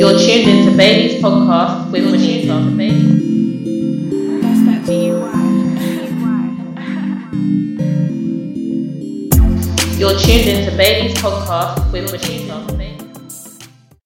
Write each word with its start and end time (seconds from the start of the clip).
You're 0.00 0.16
tuned 0.16 0.48
into 0.48 0.72
Bailey's 0.78 1.20
podcast 1.22 1.92
with 1.92 2.04
Waneta. 2.08 2.56
That's 4.40 4.64
that 4.64 4.80
DUI. 4.88 5.44
You're 10.00 10.16
tuned 10.16 10.48
into 10.48 10.72
Bailey's 10.78 11.12
podcast 11.20 11.92
with 11.92 12.10
Waneta. 12.10 12.64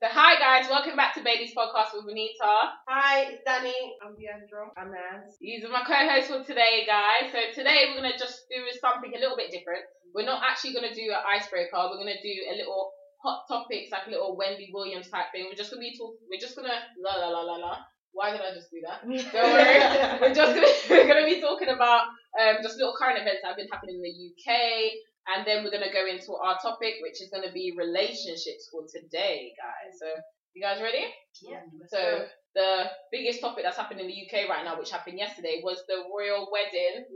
So 0.02 0.08
hi 0.10 0.34
guys, 0.40 0.68
welcome 0.68 0.96
back 0.96 1.14
to 1.14 1.22
Bailey's 1.22 1.54
podcast 1.54 1.94
with 1.94 2.06
Waneta. 2.06 2.74
Hi, 2.88 3.30
it's 3.30 3.44
Danny. 3.46 3.94
I'm 4.02 4.16
Deandra. 4.18 4.74
I'm 4.76 4.90
Naz. 4.90 5.38
These 5.40 5.64
are 5.64 5.68
my 5.68 5.84
co-hosts 5.86 6.28
for 6.28 6.42
today, 6.42 6.82
guys. 6.88 7.30
So 7.30 7.38
today 7.54 7.94
we're 7.94 8.02
gonna 8.02 8.18
just 8.18 8.48
do 8.50 8.66
something 8.80 9.14
a 9.14 9.20
little 9.20 9.36
bit 9.36 9.52
different. 9.52 9.84
We're 10.12 10.26
not 10.26 10.42
actually 10.42 10.74
gonna 10.74 10.92
do 10.92 11.12
an 11.12 11.22
icebreaker. 11.22 11.70
We're 11.76 11.98
gonna 11.98 12.20
do 12.20 12.34
a 12.50 12.58
little 12.58 12.90
hot 13.24 13.48
topics, 13.48 13.90
like 13.90 14.06
little 14.06 14.36
Wendy 14.36 14.68
Williams 14.72 15.08
type 15.08 15.32
thing. 15.32 15.48
We're 15.48 15.56
just 15.56 15.72
gonna 15.72 15.80
be 15.80 15.96
talking. 15.96 16.20
We're 16.28 16.40
just 16.40 16.54
gonna 16.54 16.76
la 17.00 17.16
la 17.16 17.28
la 17.32 17.40
la 17.40 17.56
la. 17.56 17.78
Why 18.12 18.30
did 18.30 18.44
I 18.44 18.52
just 18.54 18.70
do 18.70 18.78
that? 18.84 19.00
Don't 19.32 19.50
worry. 19.50 20.20
we're 20.20 20.36
just 20.36 20.52
gonna 20.54 20.72
we're 20.90 21.08
gonna 21.08 21.26
be 21.26 21.40
talking 21.40 21.72
about 21.72 22.12
um 22.38 22.60
just 22.62 22.76
little 22.76 22.94
current 22.94 23.18
events 23.18 23.40
that 23.42 23.56
have 23.56 23.60
been 23.60 23.72
happening 23.72 23.96
in 23.96 24.04
the 24.04 24.14
UK. 24.30 24.92
And 25.24 25.48
then 25.48 25.64
we're 25.64 25.72
gonna 25.72 25.90
go 25.90 26.04
into 26.04 26.36
our 26.36 26.60
topic, 26.60 27.00
which 27.00 27.24
is 27.24 27.32
gonna 27.32 27.50
be 27.50 27.72
relationships 27.74 28.68
for 28.70 28.84
today, 28.84 29.56
guys. 29.56 29.96
So, 29.96 30.06
you 30.52 30.60
guys 30.60 30.84
ready? 30.84 31.08
Yeah. 31.42 31.64
So 31.88 32.28
the 32.54 32.92
biggest 33.10 33.40
topic 33.40 33.64
that's 33.64 33.76
happened 33.76 34.00
in 34.00 34.06
the 34.06 34.14
UK 34.14 34.46
right 34.48 34.62
now, 34.64 34.78
which 34.78 34.92
happened 34.92 35.18
yesterday, 35.18 35.60
was 35.64 35.82
the 35.88 36.04
royal 36.06 36.46
wedding. 36.52 37.08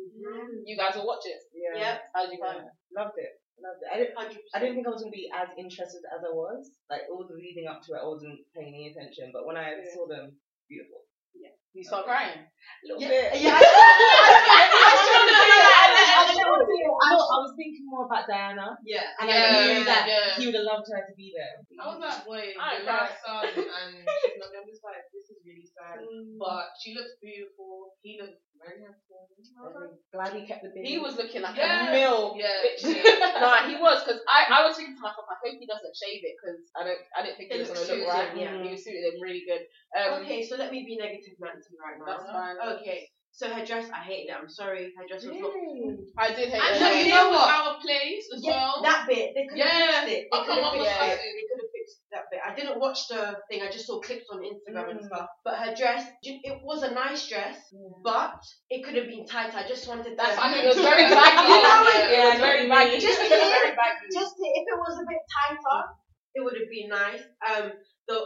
You 0.64 0.76
guys 0.76 0.96
will 0.96 1.06
watch 1.06 1.22
it. 1.28 1.38
Yeah. 1.54 1.98
How 2.14 2.24
did 2.26 2.32
you 2.32 2.40
find 2.42 2.64
it? 2.64 2.72
Loved 2.96 3.14
it. 3.18 3.37
Loved 3.58 3.82
it. 3.82 3.90
I 3.90 3.96
didn't, 3.98 4.14
I 4.54 4.58
didn't 4.62 4.74
think 4.78 4.86
I 4.86 4.94
was 4.94 5.02
going 5.02 5.10
to 5.10 5.18
be 5.18 5.26
as 5.34 5.50
interested 5.58 6.02
as 6.14 6.22
I 6.22 6.30
was. 6.30 6.70
Like, 6.88 7.10
all 7.10 7.26
the 7.26 7.34
leading 7.34 7.66
up 7.66 7.82
to 7.86 7.98
it, 7.98 8.02
I 8.02 8.06
wasn't 8.06 8.38
paying 8.54 8.70
any 8.70 8.94
attention. 8.94 9.34
But 9.34 9.46
when 9.50 9.58
I 9.58 9.74
Yeah. 9.74 9.90
saw 9.94 10.06
them, 10.06 10.38
beautiful. 10.70 11.02
Yeah. 11.34 11.50
You 11.74 11.82
start 11.82 12.06
crying. 12.06 12.38
A 12.38 12.82
little 12.86 13.02
Yeah. 13.02 13.34
bit. 13.34 13.42
Yeah. 13.42 13.58
I, 16.98 17.14
I 17.14 17.38
was 17.40 17.54
thinking 17.56 17.86
more 17.86 18.06
about 18.06 18.26
Diana. 18.26 18.76
Yeah. 18.84 19.06
And 19.20 19.28
Yeah, 19.28 19.54
I 19.54 19.64
knew 19.74 19.84
that 19.86 20.04
yeah. 20.08 20.34
he 20.36 20.46
would 20.46 20.54
have 20.58 20.66
loved 20.66 20.86
her 20.92 21.02
to 21.06 21.14
be 21.14 21.32
there. 21.34 21.62
I 21.78 21.86
was 21.94 22.00
like, 22.02 22.26
wait, 22.26 22.54
I 22.58 22.82
last 22.82 23.22
son, 23.22 23.46
and 23.54 23.92
she's 23.94 24.38
not, 24.38 24.50
I'm 24.54 24.66
just 24.66 24.82
like, 24.82 25.02
this 25.14 25.30
is 25.30 25.38
really 25.46 25.66
sad. 25.66 26.00
Mm. 26.08 26.38
But 26.38 26.70
she 26.80 26.94
looks 26.94 27.18
beautiful. 27.20 27.92
He 28.02 28.16
looks 28.22 28.38
very 28.60 28.78
handsome. 28.82 29.22
I 29.58 29.70
was 29.70 29.94
Glad 30.12 30.32
he 30.34 30.46
kept 30.46 30.62
the 30.66 30.70
baby. 30.74 30.88
He 30.88 30.98
was 30.98 31.16
looking 31.16 31.42
like 31.42 31.56
Yeah. 31.56 31.88
a 31.88 31.92
mill. 31.92 32.34
Yeah. 32.36 32.50
Nah, 33.38 33.68
he 33.70 33.76
was 33.78 34.02
because 34.02 34.20
I, 34.26 34.50
I 34.50 34.66
was 34.66 34.74
thinking 34.76 34.96
to 34.98 35.02
myself, 35.02 35.26
I 35.30 35.38
hope 35.38 35.56
he 35.58 35.66
doesn't 35.66 35.94
shave 35.94 36.22
it 36.26 36.34
because 36.38 36.58
I 36.74 36.82
don't 36.82 37.02
I 37.14 37.22
didn't 37.22 37.36
think 37.38 37.50
It 37.54 37.56
it 37.56 37.60
was 37.62 37.68
gonna 37.70 37.80
look 37.86 37.88
suited, 37.88 38.08
right. 38.10 38.34
yeah. 38.34 38.58
he 38.62 38.70
was 38.74 38.82
suited 38.82 39.02
him 39.14 39.22
really 39.22 39.44
good. 39.46 39.62
Um, 39.94 40.22
Okay, 40.26 40.42
so 40.42 40.56
let 40.58 40.70
me 40.74 40.82
be 40.82 40.98
negative 40.98 41.38
Nancy 41.38 41.74
right 41.78 41.98
now. 42.02 42.06
That's 42.18 42.26
fine. 42.30 42.56
Okay. 42.82 43.06
So 43.30 43.46
her 43.54 43.62
dress, 43.64 43.86
I 43.94 44.02
hated 44.02 44.34
it. 44.34 44.36
I'm 44.40 44.50
sorry. 44.50 44.90
Her 44.98 45.06
dress 45.06 45.22
was 45.22 45.38
not. 45.38 45.54
I 46.18 46.34
did 46.34 46.50
hate 46.50 46.58
And 46.58 46.74
it. 46.74 46.82
the 46.82 47.06
you 47.06 47.14
know 47.14 47.30
what? 47.30 47.46
out 47.46 47.76
of 47.76 47.82
place 47.82 48.26
as 48.34 48.42
Yeah, 48.42 48.50
well. 48.74 48.82
that 48.82 49.06
bit 49.06 49.30
they 49.38 49.46
could 49.46 49.58
have 49.62 49.68
Yeah. 49.70 50.02
fixed 50.02 50.10
it. 50.10 50.26
They 50.26 50.28
Oh, 50.34 50.42
could 50.42 50.58
have 50.58 50.72
fixed 50.74 51.22
it. 51.22 51.67
That? 52.12 52.24
They 52.30 52.38
could 52.38 52.44
have 52.44 52.52
fixed 52.52 52.52
that 52.52 52.52
bit. 52.52 52.52
I 52.52 52.54
didn't 52.54 52.80
watch 52.80 53.08
the 53.08 53.38
thing. 53.48 53.62
I 53.62 53.70
just 53.70 53.86
saw 53.86 54.00
clips 54.00 54.26
on 54.32 54.40
Instagram 54.40 54.90
and 54.90 55.00
Mm. 55.00 55.06
stuff. 55.06 55.28
But 55.44 55.54
her 55.58 55.74
dress, 55.74 56.06
it 56.22 56.58
was 56.62 56.82
a 56.82 56.90
nice 56.92 57.28
dress, 57.28 57.56
but 58.04 58.40
it 58.70 58.84
could 58.84 58.96
have 58.96 59.06
been 59.06 59.26
tighter. 59.26 59.58
I 59.58 59.66
just 59.68 59.88
wanted 59.88 60.16
that. 60.18 60.36
That's 60.36 60.38
I 60.38 60.52
think 60.52 60.64
it 60.64 60.68
was 60.68 60.80
very 60.80 61.02
baggy. 61.08 61.48
You 61.52 61.62
know 61.62 61.80
what? 61.84 62.10
yeah, 62.10 62.28
it 62.28 62.30
was 62.32 62.40
very 62.40 62.68
baggy. 62.68 62.98
Just 63.00 63.20
It 63.20 63.28
to 63.28 63.34
was 63.34 63.42
hear- 63.42 63.60
very 63.62 63.76
baggy. 63.76 64.06
just 64.12 64.32
to, 64.36 64.44
if 64.44 64.64
it 64.68 64.78
was 64.78 64.94
a 64.98 65.06
bit 65.08 65.22
tighter, 65.36 65.80
it 66.34 66.40
would 66.44 66.56
have 66.56 66.70
been 66.70 66.88
nice. 66.88 67.22
Um, 67.48 67.72
the 68.08 68.18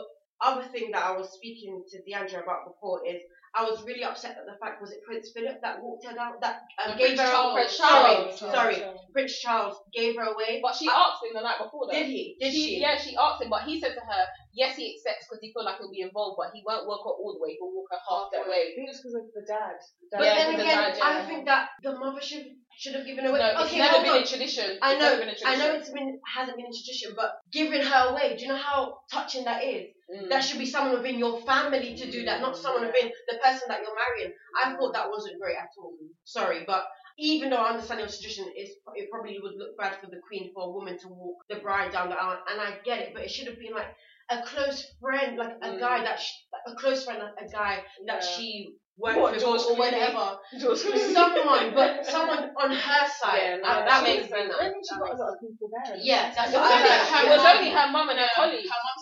other 0.42 0.64
thing 0.70 0.91
that 0.92 1.05
I 1.05 1.12
was 1.17 1.33
speaking 1.33 1.83
to 1.91 1.96
Deandra 2.02 2.42
about 2.42 2.67
before 2.67 3.06
is 3.06 3.20
I 3.55 3.69
was 3.69 3.84
really 3.84 4.03
upset 4.03 4.36
that 4.41 4.48
the 4.48 4.56
fact 4.56 4.81
was 4.81 4.92
it 4.92 5.05
Prince 5.05 5.28
Philip 5.36 5.61
that 5.61 5.83
walked 5.84 6.06
her 6.08 6.14
down 6.17 6.41
that 6.41 6.64
um, 6.81 6.92
No, 6.92 6.97
gave 6.97 7.17
Prince 7.17 7.20
her 7.20 7.28
Charles. 7.33 7.53
Prince 7.55 7.77
Charles. 7.77 8.39
Charles. 8.40 8.55
Sorry, 8.57 8.77
Prince 9.13 9.35
Charles 9.40 9.77
gave 9.92 10.17
her 10.17 10.24
away. 10.33 10.61
But 10.64 10.74
she 10.74 10.89
asked 10.89 11.20
him 11.20 11.36
the 11.36 11.45
night 11.45 11.61
before 11.61 11.85
though. 11.86 11.92
Did 11.92 12.07
he? 12.08 12.36
Did 12.40 12.52
she, 12.52 12.63
she? 12.64 12.80
Yeah, 12.80 12.96
she 12.96 13.13
asked 13.17 13.42
him, 13.42 13.51
but 13.51 13.63
he 13.68 13.77
said 13.79 13.92
to 13.92 14.01
her, 14.01 14.23
yes, 14.57 14.77
he 14.77 14.96
accepts 14.96 15.29
because 15.29 15.40
he 15.45 15.52
feel 15.52 15.64
like 15.68 15.77
he'll 15.79 15.92
be 15.92 16.01
involved, 16.01 16.40
but 16.40 16.48
he 16.57 16.63
won't 16.64 16.89
walk 16.89 17.05
her 17.05 17.13
all 17.13 17.36
the 17.36 17.42
way. 17.45 17.52
He'll 17.61 17.68
walk 17.77 17.92
her 17.92 18.01
half 18.01 18.33
that 18.33 18.46
I 18.46 18.48
way. 18.48 18.73
think 18.73 18.89
it's 18.89 19.05
because 19.05 19.20
of 19.20 19.29
the 19.36 19.45
dad. 19.45 19.77
The 20.11 20.17
But 20.17 20.24
Yeah, 20.24 20.34
then 20.34 20.46
because 20.57 20.64
the 20.64 20.73
again, 20.73 20.80
dad, 20.89 20.96
yeah. 20.96 21.20
I 21.20 21.27
think 21.29 21.45
that 21.45 21.69
the 21.84 21.92
mother 21.98 22.20
should 22.24 22.46
should 22.73 22.95
have 22.96 23.05
given 23.05 23.27
away. 23.29 23.39
No, 23.39 23.52
it's 23.52 23.69
okay, 23.69 23.79
never 23.84 24.01
been 24.01 24.17
on. 24.17 24.23
a 24.24 24.27
tradition. 24.27 24.79
I 24.80 24.96
It's 24.96 25.01
know, 25.01 25.13
never 25.13 25.20
been 25.20 25.29
a 25.29 25.36
I 25.45 25.57
know 25.61 25.74
it's 25.77 25.92
been 25.92 26.19
hasn't 26.24 26.57
been 26.57 26.67
a 26.67 26.73
tradition, 26.73 27.13
but 27.14 27.36
giving 27.52 27.83
her 27.84 28.02
away. 28.17 28.33
Do 28.33 28.42
you 28.42 28.48
know 28.48 28.57
how 28.57 29.05
touching 29.13 29.45
that 29.45 29.61
is? 29.63 29.92
Mm. 30.12 30.28
That 30.28 30.40
should 30.40 30.58
be 30.58 30.67
someone 30.67 30.96
within 30.96 31.18
your 31.18 31.40
family 31.42 31.95
to 31.96 32.11
do 32.11 32.24
that, 32.27 32.40
not 32.40 32.56
someone 32.56 32.84
within 32.86 33.11
the 33.30 33.39
person 33.42 33.62
that 33.68 33.80
you're 33.83 33.96
marrying. 33.96 34.33
I 34.62 34.74
thought 34.77 34.92
that 34.92 35.08
wasn't 35.08 35.40
great 35.40 35.56
at 35.56 35.70
all. 35.78 35.95
Sorry, 36.24 36.64
but 36.67 36.84
even 37.18 37.50
though 37.50 37.56
I 37.56 37.70
understand 37.70 38.00
it 38.00 38.05
was 38.05 38.18
tradition, 38.20 38.45
it's, 38.55 38.72
it 38.95 39.11
probably 39.11 39.39
would 39.42 39.55
look 39.56 39.77
bad 39.78 39.96
for 40.01 40.08
the 40.08 40.20
queen 40.27 40.51
for 40.55 40.64
a 40.64 40.70
woman 40.70 40.98
to 41.01 41.08
walk 41.08 41.36
the 41.48 41.56
bride 41.56 41.92
down 41.92 42.11
the 42.11 42.17
aisle, 42.17 42.40
and 42.51 42.61
I 42.61 42.77
get 42.84 42.98
it, 43.01 43.11
but 43.14 43.22
it 43.22 43.30
should 43.30 43.46
have 43.48 43.58
been 43.58 43.72
like 43.72 43.95
a 44.30 44.42
close 44.42 44.84
friend, 45.01 45.36
like 45.36 45.56
a 45.62 45.68
Mm. 45.68 45.80
guy 45.80 46.05
that 46.05 46.18
she, 46.20 46.33
a 46.67 46.74
close 46.74 47.05
friend, 47.05 47.20
like 47.22 47.36
a 47.40 47.51
guy 47.51 47.83
that 48.06 48.22
Yeah. 48.22 48.28
she 48.36 48.74
worked 48.96 49.18
What, 49.18 49.33
with 49.33 49.40
George 49.40 49.62
or 49.68 49.77
whatever. 49.77 50.39
Someone, 50.58 51.74
but 51.74 52.06
someone 52.14 52.52
on 52.61 52.70
her 52.70 53.05
side. 53.08 53.40
Yeah, 53.42 53.56
no, 53.56 53.68
Uh, 53.68 53.84
that 53.84 54.02
makes 54.05 54.28
didn't 54.28 54.30
sense. 54.30 54.55
bring 54.56 54.68
I 54.68 54.72
think 54.72 54.84
she 54.84 54.95
got 54.98 55.12
a 55.12 55.17
lot 55.17 55.33
of 55.33 55.40
people 55.40 55.68
there. 55.72 55.96
Yeah, 55.96 56.33
that's 56.34 56.52
what 56.52 56.62
was, 56.62 56.70
I 56.70 56.77
only, 56.77 56.89
heard. 56.89 57.24
it 57.24 57.30
was 57.36 57.45
only 57.56 57.70
her 57.70 57.86
mum 57.90 58.08
and 58.11 58.18
her 58.18 58.28
colleagues. 58.34 58.68
Her 58.68 58.80
mum 58.84 58.96
said 59.01 59.02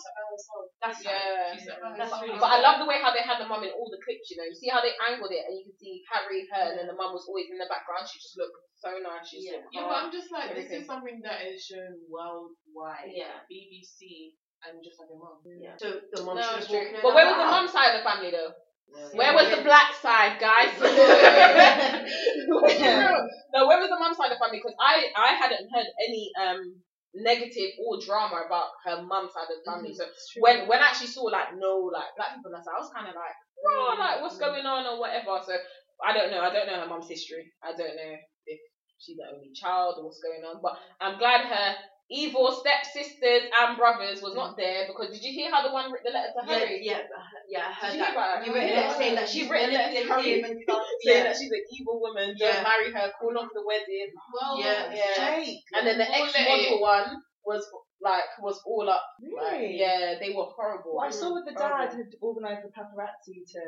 That's 0.81 0.97
Yeah. 1.05 1.53
She 1.53 1.61
said 1.61 1.77
That's 1.77 2.09
really 2.25 2.41
But 2.41 2.57
I 2.57 2.59
love 2.59 2.81
the 2.81 2.89
way 2.89 2.97
how 2.97 3.13
they 3.13 3.21
had 3.21 3.37
the 3.37 3.45
mum 3.45 3.61
in 3.61 3.69
all 3.77 3.85
the 3.93 4.01
clips, 4.01 4.33
you 4.33 4.41
know. 4.41 4.49
You 4.49 4.57
see 4.57 4.65
how 4.73 4.81
they 4.81 4.97
angled 4.97 5.29
it 5.29 5.45
and 5.45 5.53
you 5.53 5.69
can 5.69 5.77
see 5.77 6.01
Harry, 6.09 6.49
her, 6.49 6.73
and 6.73 6.75
then 6.81 6.87
the 6.89 6.97
mum 6.97 7.13
was 7.13 7.29
always 7.29 7.53
in 7.53 7.61
the 7.61 7.69
background. 7.69 8.09
She 8.09 8.17
just 8.17 8.33
looked 8.33 8.57
so 8.81 8.97
nice. 8.97 9.21
She 9.29 9.45
just 9.45 9.53
Yeah. 9.53 9.61
looked 9.61 9.77
Yeah, 9.77 9.85
but. 9.85 9.97
I'm 10.01 10.09
just 10.11 10.33
like, 10.33 10.57
this 10.57 10.73
is 10.73 10.89
something 10.89 11.21
that 11.21 11.45
is 11.45 11.61
shown 11.61 12.01
worldwide. 12.09 13.13
Yeah. 13.13 13.45
BBC 13.45 14.33
and 14.65 14.81
just 14.81 14.97
like 14.97 15.13
a 15.13 15.17
mum. 15.17 15.37
Yeah. 15.45 15.77
So 15.77 16.01
the 16.09 16.25
mom 16.25 16.41
No, 16.41 16.57
should 16.57 16.65
true. 16.69 16.97
But 17.05 17.13
where 17.13 17.29
was 17.29 17.37
the 17.37 17.45
out. 17.45 17.53
mum 17.61 17.67
side 17.69 17.93
of 17.93 18.01
the 18.01 18.05
family 18.09 18.33
though? 18.33 18.49
Yeah. 18.91 19.07
Where 19.15 19.33
was 19.37 19.47
the 19.53 19.61
black 19.63 19.93
side, 20.01 20.35
guys? 20.41 20.73
no, 20.81 20.89
where 23.69 23.79
was 23.79 23.87
the 23.89 23.95
mum 24.01 24.11
side 24.13 24.31
of 24.33 24.37
the 24.37 24.41
family? 24.43 24.57
Because 24.59 24.75
I, 24.81 25.07
I 25.15 25.33
hadn't 25.37 25.69
heard 25.71 25.85
any 26.01 26.31
um 26.35 26.81
negative 27.13 27.75
or 27.83 27.99
drama 27.99 28.43
about 28.47 28.71
her 28.85 29.03
mum's 29.03 29.33
side 29.33 29.51
of 29.51 29.59
the 29.59 29.65
family. 29.67 29.91
Mm-hmm. 29.91 30.07
So 30.15 30.39
when 30.39 30.67
when 30.67 30.79
I 30.79 30.91
actually 30.91 31.11
saw 31.11 31.27
like 31.27 31.55
no 31.57 31.91
like 31.91 32.15
black 32.15 32.35
people, 32.35 32.55
on 32.55 32.61
that 32.63 32.71
I 32.71 32.79
was 32.79 32.91
kind 32.95 33.07
of 33.07 33.15
like, 33.15 33.35
oh, 33.67 33.95
like 33.99 34.21
what's 34.21 34.39
going 34.39 34.63
mm-hmm. 34.63 34.87
on 34.87 34.95
or 34.95 34.99
whatever. 34.99 35.39
So 35.43 35.55
I 35.99 36.15
don't 36.15 36.31
know. 36.31 36.41
I 36.41 36.51
don't 36.53 36.67
know 36.67 36.79
her 36.79 36.87
mum's 36.87 37.09
history. 37.09 37.51
I 37.61 37.75
don't 37.75 37.95
know 37.95 38.13
if 38.47 38.59
she's 38.97 39.17
the 39.17 39.27
only 39.27 39.51
child 39.53 39.99
or 39.99 40.05
what's 40.05 40.23
going 40.23 40.41
on. 40.47 40.61
But 40.63 40.79
I'm 40.99 41.19
glad 41.19 41.45
her 41.45 41.75
evil 42.11 42.51
stepsisters 42.51 43.43
and 43.59 43.77
brothers 43.77 44.21
was 44.21 44.35
not 44.35 44.57
there 44.57 44.85
because 44.87 45.09
did 45.15 45.23
you 45.23 45.31
hear 45.31 45.49
how 45.49 45.63
the 45.65 45.71
one 45.73 45.91
wrote 45.91 46.03
the 46.03 46.11
letter 46.11 46.27
to 46.35 46.43
Yeah, 46.45 46.59
Harry? 46.59 46.79
yeah, 46.83 46.97
uh, 47.07 47.23
yeah, 47.49 47.65
I 47.69 47.71
heard 47.71 47.91
Did 47.91 47.99
you 47.99 48.03
hear 48.03 48.13
that. 48.13 48.13
about 48.13 48.41
it? 48.41 48.47
You 48.47 48.53
written 48.53 48.77
it 48.77 48.97
saying 48.97 49.15
that 49.15 49.29
She 49.29 49.39
she's 49.39 49.49
written 49.49 49.73
letters 49.73 49.95
to 50.03 50.07
Harry 50.11 50.41
manipulative. 50.41 50.99
saying 51.01 51.17
Yeah. 51.17 51.23
that 51.23 51.35
she's 51.39 51.51
an 51.51 51.63
evil 51.79 52.01
woman. 52.01 52.35
Don't 52.37 52.53
Yeah. 52.53 52.63
marry 52.67 52.91
her. 52.91 53.11
Call 53.19 53.37
off 53.39 53.49
the 53.55 53.63
wedding. 53.65 54.11
Well, 54.35 54.59
Yeah. 54.59 54.93
Yeah. 54.93 55.39
Jake. 55.39 55.63
And 55.73 55.87
then 55.87 55.97
the 55.97 56.07
All 56.07 56.23
ex 56.27 56.33
it 56.35 56.47
model 56.49 56.81
one 56.81 57.23
was 57.45 57.63
like 58.03 58.25
was 58.41 58.59
all 58.65 58.89
up. 58.89 59.03
Like, 59.21 59.61
yeah, 59.77 60.15
they 60.19 60.31
were 60.33 60.45
horrible. 60.57 60.97
Well, 60.97 61.05
I 61.05 61.11
saw 61.11 61.33
with 61.33 61.45
the 61.45 61.53
Horrible. 61.53 61.85
dad 61.85 61.93
had 61.95 62.11
organised 62.21 62.63
the 62.65 62.69
paparazzi 62.73 63.45
to. 63.53 63.61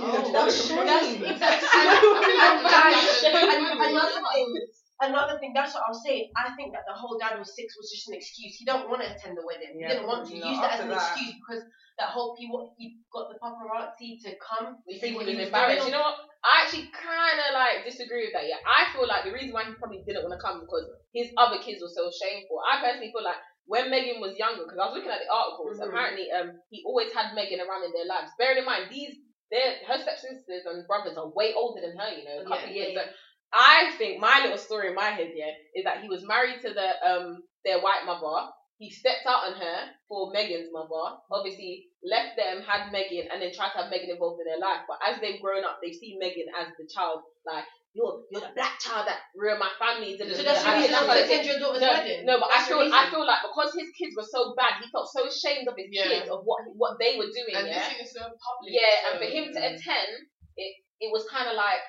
Oh, 0.00 0.32
that's 0.32 0.68
that's 0.68 0.68
shame. 0.68 1.24
exactly. 1.24 1.68
Yeah. 1.72 2.50
And, 2.50 2.62
guys, 2.66 3.24
and 3.24 3.80
another 3.80 4.20
thing, 4.34 4.58
another 5.00 5.38
thing. 5.38 5.52
That's 5.54 5.74
what 5.74 5.84
I 5.86 5.90
was 5.90 6.02
saying. 6.04 6.30
I 6.36 6.54
think 6.56 6.72
that 6.72 6.84
the 6.86 6.94
whole 6.94 7.18
dad 7.18 7.38
was 7.38 7.54
six 7.54 7.76
was 7.76 7.90
just 7.90 8.08
an 8.08 8.14
excuse. 8.14 8.56
He 8.56 8.64
don't 8.64 8.88
want 8.88 9.02
to 9.02 9.08
attend 9.10 9.36
the 9.36 9.44
wedding. 9.46 9.76
Yeah, 9.76 9.88
he 9.88 9.92
didn't 9.94 10.08
want 10.08 10.28
to. 10.28 10.34
No, 10.38 10.46
used 10.48 10.62
it 10.62 10.70
as 10.72 10.80
an 10.80 10.88
that. 10.88 11.12
excuse 11.12 11.34
because 11.36 11.62
that 11.98 12.10
whole 12.12 12.36
he 12.38 12.48
he 12.76 13.00
got 13.12 13.28
the 13.32 13.38
paparazzi 13.40 14.20
to 14.24 14.36
come. 14.40 14.78
You 14.86 14.96
see 14.96 15.00
think 15.00 15.12
he 15.12 15.16
what 15.16 15.26
was 15.26 15.34
he 15.34 15.40
was 15.40 15.48
embarrassed? 15.48 15.86
You 15.86 15.92
know 15.92 16.04
what? 16.04 16.16
I 16.46 16.62
actually 16.62 16.86
kind 16.94 17.38
of 17.42 17.50
like 17.56 17.82
disagree 17.88 18.28
with 18.30 18.34
that. 18.36 18.46
Yeah, 18.46 18.60
I 18.62 18.86
feel 18.94 19.08
like 19.08 19.24
the 19.24 19.32
reason 19.34 19.50
why 19.52 19.64
he 19.66 19.74
probably 19.74 20.04
didn't 20.06 20.22
want 20.22 20.36
to 20.36 20.42
come 20.42 20.60
because 20.62 20.86
his 21.10 21.32
other 21.36 21.58
kids 21.58 21.82
were 21.82 21.90
so 21.90 22.06
shameful. 22.12 22.62
I 22.62 22.78
personally 22.84 23.10
feel 23.10 23.24
like 23.26 23.40
when 23.66 23.90
Meghan 23.90 24.22
was 24.22 24.38
younger, 24.38 24.62
because 24.62 24.78
I 24.78 24.86
was 24.86 24.94
looking 24.94 25.10
at 25.10 25.26
the 25.26 25.32
articles, 25.32 25.80
Mhm. 25.82 25.90
apparently 25.90 26.30
um 26.30 26.54
he 26.70 26.84
always 26.86 27.10
had 27.12 27.34
Meghan 27.34 27.58
around 27.64 27.82
in 27.84 27.92
their 27.92 28.06
lives. 28.06 28.30
Bearing 28.38 28.62
in 28.62 28.68
mind 28.68 28.86
these, 28.92 29.16
their 29.50 29.82
her 29.90 29.98
stepsisters 29.98 30.62
and 30.70 30.86
brothers 30.86 31.16
are 31.18 31.28
way 31.34 31.50
older 31.54 31.80
than 31.82 31.96
her. 31.98 32.10
You 32.14 32.24
know, 32.24 32.38
a 32.40 32.44
couple 32.46 32.70
Yeah, 32.70 32.78
years. 32.78 32.92
yeah, 32.94 33.02
So 33.02 33.10
I 33.52 33.92
think 33.98 34.20
my 34.20 34.40
little 34.42 34.58
story 34.58 34.88
in 34.88 34.94
my 34.94 35.10
head, 35.10 35.30
yeah, 35.34 35.52
is 35.74 35.84
that 35.84 36.02
he 36.02 36.08
was 36.08 36.26
married 36.26 36.60
to 36.62 36.72
the 36.74 36.88
um 37.06 37.42
their 37.64 37.80
white 37.80 38.04
mother. 38.04 38.50
He 38.78 38.90
stepped 38.90 39.24
out 39.26 39.48
on 39.48 39.54
her 39.56 39.78
for 40.08 40.32
Meghan's 40.36 40.68
mother. 40.70 41.16
Obviously, 41.32 41.88
left 42.04 42.36
them, 42.36 42.60
had 42.60 42.92
Meghan, 42.92 43.24
and 43.32 43.40
then 43.40 43.48
tried 43.56 43.72
to 43.72 43.80
have 43.80 43.88
Meghan 43.88 44.12
involved 44.12 44.36
in 44.44 44.52
their 44.52 44.60
life. 44.60 44.84
But 44.84 45.00
as 45.00 45.16
they've 45.20 45.40
grown 45.40 45.64
up, 45.64 45.80
they've 45.80 45.96
seen 45.96 46.20
Meghan 46.20 46.52
as 46.52 46.68
the 46.76 46.84
child. 46.92 47.24
Like 47.48 47.64
you're 47.96 48.20
you're 48.28 48.44
the 48.44 48.52
black 48.52 48.76
child 48.76 49.08
that 49.08 49.24
ruined 49.32 49.64
my 49.64 49.72
family. 49.80 50.12
So 50.20 50.28
that's 50.28 50.60
da." 50.60 50.76
the 50.76 50.76
reason 50.76 50.92
I'm 50.92 51.08
going 51.08 51.24
to 51.24 51.24
what 51.24 51.24
it 51.24 51.24
is. 51.24 51.30
attend 51.32 51.44
your 51.48 51.58
daughter's 51.64 51.80
No, 51.80 51.88
wedding. 51.96 52.20
no, 52.28 52.34
but 52.36 52.50
I 52.52 52.60
That's 52.60 52.68
the 52.68 52.76
feel 52.76 52.92
I 52.92 53.04
feel 53.08 53.24
like 53.24 53.42
because 53.48 53.70
his 53.72 53.88
kids 53.96 54.12
were 54.12 54.28
so 54.28 54.52
bad, 54.52 54.84
he 54.84 54.90
felt 54.92 55.08
so 55.08 55.24
ashamed 55.24 55.64
of 55.72 55.74
his 55.80 55.88
Yeah. 55.88 56.04
kids 56.12 56.28
of 56.28 56.44
what 56.44 56.60
what 56.76 57.00
they 57.00 57.16
were 57.16 57.32
doing. 57.32 57.56
And 57.56 57.64
yeah, 57.72 57.80
this 57.80 57.88
thing 57.88 58.00
is 58.04 58.12
so 58.12 58.20
public. 58.28 58.68
yeah, 58.76 59.08
and 59.08 59.12
for 59.16 59.24
him 59.32 59.44
to 59.56 59.60
attend, 59.72 60.12
it 60.60 60.72
it 61.00 61.08
was 61.08 61.24
kind 61.32 61.48
of 61.48 61.56
like 61.56 61.80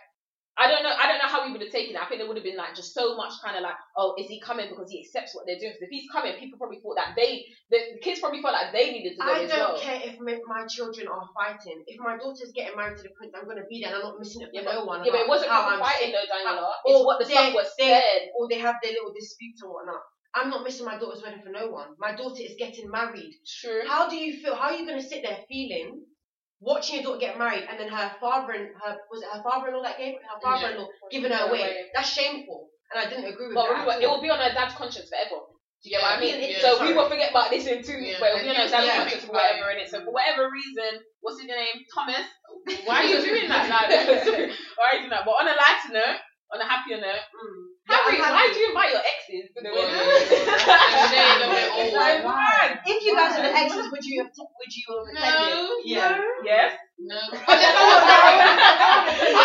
I 0.59 0.68
don't 0.68 0.81
know 0.83 0.89
I 0.92 1.06
don't 1.07 1.21
know 1.21 1.30
how 1.30 1.45
we 1.45 1.51
would 1.54 1.62
have 1.62 1.71
taken 1.71 1.95
it. 1.95 2.01
I 2.01 2.06
think 2.09 2.19
there 2.19 2.27
would 2.27 2.38
have 2.38 2.44
been 2.44 2.57
like 2.57 2.74
just 2.75 2.94
so 2.94 3.15
much 3.15 3.33
kind 3.44 3.56
of 3.57 3.63
like 3.63 3.77
oh 3.95 4.15
is 4.18 4.27
he 4.27 4.39
coming 4.42 4.69
because 4.69 4.89
he 4.89 5.00
accepts 5.06 5.36
what 5.36 5.45
they're 5.45 5.59
doing? 5.59 5.74
Because 5.77 5.86
if 5.88 5.94
he's 5.94 6.09
coming, 6.09 6.33
people 6.39 6.57
probably 6.57 6.80
thought 6.81 6.98
that 6.98 7.13
they 7.15 7.45
the, 7.69 7.77
the 7.94 8.00
kids 8.01 8.19
probably 8.19 8.42
felt 8.42 8.54
like 8.57 8.74
they 8.74 8.92
needed 8.92 9.18
to 9.18 9.21
go 9.21 9.30
I 9.31 9.44
as 9.45 9.50
don't 9.50 9.59
well. 9.59 9.80
care 9.80 10.01
if 10.04 10.19
my, 10.19 10.39
my 10.48 10.65
children 10.65 11.07
are 11.07 11.30
fighting. 11.38 11.83
If 11.86 12.00
my 12.00 12.18
daughter's 12.18 12.51
getting 12.56 12.75
married 12.75 12.98
to 12.98 13.04
the 13.04 13.13
prince, 13.13 13.33
I'm 13.38 13.45
going 13.45 13.62
to 13.62 13.69
be 13.69 13.81
there 13.86 13.94
and 13.94 14.01
I'm 14.01 14.07
not 14.09 14.19
missing 14.19 14.42
it 14.42 14.50
for 14.50 14.57
Yeah, 14.57 14.65
no 14.65 14.81
but, 14.81 14.88
one. 14.88 15.06
yeah, 15.06 15.12
but 15.13 15.21
it 15.21 15.30
wasn't 15.30 15.51
how 15.51 15.68
people 15.69 15.77
I'm 15.77 15.86
fighting 15.86 16.09
sick. 16.09 16.15
though, 16.18 16.30
Daniela. 16.33 16.63
Uh, 16.63 16.88
or 16.89 16.95
It's 16.98 17.06
what 17.06 17.18
the 17.19 17.25
stuff 17.30 17.54
was 17.54 17.69
they- 17.77 17.94
said. 17.94 18.21
Or 18.38 18.48
they 18.50 18.59
have 18.59 18.75
their 18.81 18.94
little 18.94 19.13
disputes 19.13 19.62
and 19.62 19.71
whatnot. 19.71 20.01
I'm 20.36 20.50
not 20.50 20.63
missing 20.63 20.86
my 20.86 20.98
daughter's 21.00 21.24
wedding 21.24 21.42
for 21.44 21.50
no 21.50 21.69
one. 21.69 21.88
My 21.98 22.13
daughter 22.13 22.42
is 22.44 22.56
getting 22.59 22.92
married. 22.92 23.33
True. 23.62 23.81
How 23.88 24.07
do 24.09 24.15
you 24.15 24.38
feel? 24.42 24.56
How 24.56 24.69
are 24.69 24.77
you 24.77 24.86
going 24.86 25.01
to 25.01 25.07
sit 25.07 25.24
there 25.24 25.39
feeling, 25.50 26.04
watching 26.59 26.95
your 26.95 27.04
daughter 27.04 27.19
get 27.19 27.38
married, 27.38 27.65
and 27.69 27.80
then 27.80 27.89
her 27.89 28.12
father 28.19 28.54
and 28.54 28.69
her 28.83 28.98
was 29.12 29.21
it 29.21 29.30
her 29.31 29.42
father-in-law 29.44 29.83
that 29.83 29.98
gave 29.98 30.15
her 30.21 30.39
father-in-law 30.42 30.88
giving 31.12 31.31
her 31.31 31.38
Giving 31.38 31.38
her 31.38 31.45
away? 31.50 31.62
away. 31.62 31.86
That's 31.94 32.09
shameful, 32.09 32.69
and 32.94 32.98
I 33.04 33.09
didn't 33.09 33.25
agree 33.31 33.48
with 33.48 33.56
But 33.56 33.65
that. 33.69 33.71
remember, 33.86 34.01
it 34.01 34.07
will 34.09 34.21
be 34.21 34.30
on 34.30 34.39
her 34.39 34.54
dad's 34.54 34.74
conscience 34.75 35.09
forever. 35.09 35.42
Do 35.77 35.86
you 35.86 35.94
get 35.94 36.01
what 36.01 36.18
I 36.18 36.19
mean? 36.19 36.42
Yeah, 36.42 36.57
so 36.59 36.74
sorry. 36.81 36.89
we 36.89 36.94
won't 36.98 37.09
forget 37.13 37.30
about 37.30 37.54
this 37.54 37.69
in 37.69 37.86
two 37.86 38.01
weeks, 38.01 38.18
Yeah, 38.18 38.19
but 38.19 38.33
it 38.33 38.33
will 38.42 38.50
be 38.50 38.50
on 38.50 38.57
and 38.57 38.65
her 38.65 38.74
dad's 38.74 38.86
yeah, 38.89 39.06
about 39.06 39.30
whatever 39.30 39.69
in 39.69 39.77
it. 39.77 39.88
So 39.94 40.01
for 40.01 40.09
whatever 40.09 40.50
reason, 40.50 41.06
what's 41.21 41.38
his 41.38 41.45
name? 41.48 41.86
Thomas. 41.94 42.25
Why 42.89 43.06
are 43.06 43.07
you 43.07 43.21
doing 43.21 43.45
that? 43.45 43.69
Like, 43.69 43.94
why 44.81 44.86
are 44.89 44.95
you 44.98 45.06
doing 45.06 45.13
that? 45.13 45.21
But 45.21 45.38
on 45.38 45.45
a 45.45 45.54
lighter 45.54 45.94
note, 45.94 46.18
on 46.50 46.57
a 46.62 46.68
happier 46.68 46.98
note, 46.98 47.21
Mm. 47.30 47.77
Harry, 47.88 48.18
Yeah, 48.19 48.33
why 48.36 48.50
do 48.51 48.59
you 48.59 48.68
invite 48.74 48.92
your 48.92 49.00
exes 49.06 49.48
Well, 49.54 49.63
wedding? 49.71 49.88
and 49.88 51.07
they 51.13 51.24
a 51.24 51.33
little 51.39 51.56
bit 51.56 51.69
It's 51.77 51.94
old. 51.94 52.01
like, 52.04 52.19
mad. 52.25 52.69
If 52.83 53.00
you 53.06 53.15
guys 53.15 53.31
were 53.38 53.45
the 53.48 53.54
exes, 53.56 53.88
would 53.94 54.04
you 54.04 54.24
have 54.25 54.31
t- 54.33 54.44
would 54.67 54.75
you 54.75 54.83
have 54.91 55.07
attended? 55.07 55.55
No, 55.55 55.79
Yeah. 55.87 56.19
Yes. 56.43 56.75
no. 56.99 57.15
I 57.47 57.55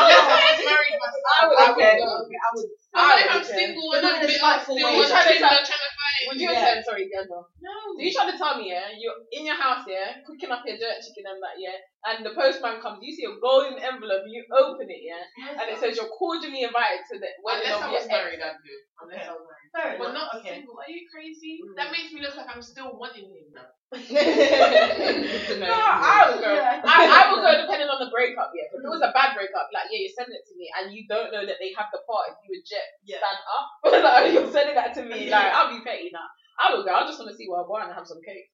was 0.03 0.19
I 0.19 0.59
married 0.67 0.99
myself. 0.99 1.23
I 1.23 1.47
would 1.47 1.59
I 1.63 1.71
okay. 1.73 1.95
would. 2.03 2.27
Okay, 2.27 2.39
I 2.43 2.51
would. 2.59 2.67
But 2.93 3.17
if 3.23 3.31
I'm 3.31 3.45
single 3.47 3.87
and 3.95 4.03
I'm 4.03 4.19
a 4.19 4.27
bit 4.27 4.35
spiteful 4.37 4.75
still 4.77 4.89
way. 4.91 4.99
You 4.99 5.07
on 5.07 5.11
trying 5.15 5.31
to 5.31 5.39
Tinder 5.39 5.47
tell- 5.49 5.63
trying 5.71 5.87
to 5.87 5.93
find. 5.95 6.19
Would 6.29 6.41
you 6.43 6.51
attend? 6.51 6.83
Sorry, 6.85 7.07
Gemma. 7.07 7.39
No. 7.63 7.71
So 7.95 8.01
you 8.03 8.11
trying 8.13 8.33
to 8.35 8.39
tell 8.39 8.59
me, 8.59 8.71
yeah, 8.75 8.91
you're 8.99 9.15
in 9.33 9.47
your 9.47 9.55
house, 9.59 9.85
yeah, 9.87 10.19
cooking 10.27 10.51
up 10.51 10.63
your 10.67 10.77
dirt 10.79 10.99
chicken 11.03 11.27
and 11.31 11.39
that, 11.43 11.57
yeah, 11.59 11.75
and 12.07 12.23
the 12.27 12.31
postman 12.35 12.81
comes, 12.83 12.99
you 13.03 13.11
see 13.15 13.27
a 13.27 13.35
golden 13.43 13.75
envelope, 13.79 14.23
you 14.31 14.45
open 14.55 14.87
it, 14.87 15.03
yeah, 15.03 15.19
and 15.59 15.67
it 15.67 15.79
says 15.83 15.97
you're 15.99 16.07
cordially 16.15 16.63
invited 16.63 17.03
to 17.11 17.19
the 17.19 17.27
wedding 17.43 17.67
Unless 17.71 17.75
of 17.75 17.83
I 17.83 17.91
your 17.91 17.99
was 18.01 18.07
ex. 18.07 18.13
married, 18.15 18.39
I'd 18.43 18.59
do. 18.63 18.75
Unless. 19.03 19.27
I 19.29 19.33
was. 19.35 19.51
Fair 19.73 19.97
But 19.97 20.13
enough. 20.13 20.29
not 20.37 20.41
okay. 20.45 20.61
single. 20.61 20.77
Are 20.77 20.89
you 20.93 21.09
crazy? 21.09 21.61
Mm. 21.65 21.73
That 21.81 21.89
makes 21.91 22.13
me 22.13 22.21
look 22.21 22.37
like 22.37 22.45
I'm 22.53 22.61
still 22.61 22.93
wanting 23.01 23.33
him 23.33 23.49
now. 23.57 23.69
Good 23.93 25.45
to 25.49 25.55
know. 25.61 25.69
No, 25.69 25.81
I 25.81 26.29
would 26.29 26.41
go. 26.45 26.53
Yeah. 26.53 26.81
I, 26.85 27.01
I 27.09 27.23
would 27.33 27.41
go 27.41 27.53
depending 27.65 27.89
on 27.89 28.01
the 28.05 28.11
breakup, 28.13 28.53
yeah. 28.53 28.69
If 28.69 28.85
it 28.85 28.89
was 28.93 29.01
a 29.01 29.13
bad 29.17 29.33
breakup, 29.33 29.73
like 29.73 29.89
yeah, 29.89 30.05
you're 30.05 30.17
sending 30.17 30.37
it 30.37 30.45
to 30.49 30.55
me, 30.57 30.69
and 30.77 30.93
you 30.93 31.09
don't 31.09 31.33
know 31.33 31.45
that 31.45 31.57
they 31.61 31.73
have 31.77 31.89
the 31.93 32.01
part 32.05 32.33
if 32.33 32.37
you 32.45 32.53
reject 32.61 32.89
Yeah. 33.05 33.21
stand 33.25 33.41
up, 33.49 33.67
like 34.05 34.33
you're 34.33 34.53
sending 34.53 34.77
that 34.77 34.93
to 34.97 35.03
me, 35.09 35.33
like 35.33 35.51
I'll 35.57 35.73
be 35.73 35.81
petty 35.85 36.13
now. 36.13 36.29
I 36.61 36.77
would 36.77 36.85
go. 36.85 36.93
I 36.93 37.09
just 37.09 37.17
want 37.19 37.31
to 37.33 37.37
see 37.37 37.49
what 37.49 37.65
I 37.65 37.67
want 37.69 37.89
and 37.89 37.97
have 37.97 38.05
some 38.07 38.21
cake. 38.21 38.53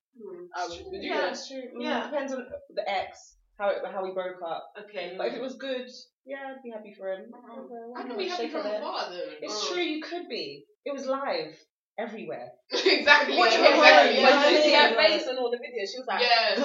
I 0.55 0.67
would. 0.71 0.79
Would 0.91 1.03
you 1.03 1.11
Yeah, 1.15 1.31
go? 1.31 1.35
it's 1.35 1.47
true. 1.51 1.67
Mm, 1.75 1.83
Yeah. 1.83 2.11
Depends 2.11 2.33
on 2.35 2.47
the 2.75 2.87
ex, 2.87 3.35
how 3.59 3.71
it, 3.71 3.83
how 3.91 4.03
we 4.03 4.11
broke 4.15 4.43
up. 4.43 4.71
Okay. 4.87 5.15
But 5.19 5.29
if 5.31 5.35
it 5.35 5.43
was 5.43 5.55
good, 5.59 5.87
yeah, 6.27 6.55
I'd 6.55 6.63
be 6.63 6.71
happy 6.71 6.95
for 6.99 7.11
him. 7.11 7.31
I 7.97 8.03
can 8.03 8.17
be 8.19 8.27
happy 8.29 8.49
from 8.49 8.67
afar 8.67 9.11
though. 9.11 9.35
It's 9.43 9.55
Oh. 9.55 9.75
true, 9.75 9.83
you 9.83 10.03
could 10.03 10.29
be. 10.29 10.65
It 10.89 10.97
was 10.97 11.05
live 11.05 11.53
everywhere. 12.01 12.49
exactly. 12.73 13.37
What 13.37 13.53
yeah, 13.53 13.61
you 13.61 13.63
mean? 13.63 13.77
exactly. 13.77 14.25
But 14.25 14.33
Yeah. 14.33 14.41
did 14.41 14.57
you 14.57 14.63
see 14.65 14.77
her 14.81 14.97
face 14.97 15.27
and 15.29 15.37
all 15.37 15.53
the 15.53 15.61
videos? 15.61 15.93
She 15.93 16.01
was 16.01 16.09
like, 16.09 16.25
Yeah. 16.25 16.57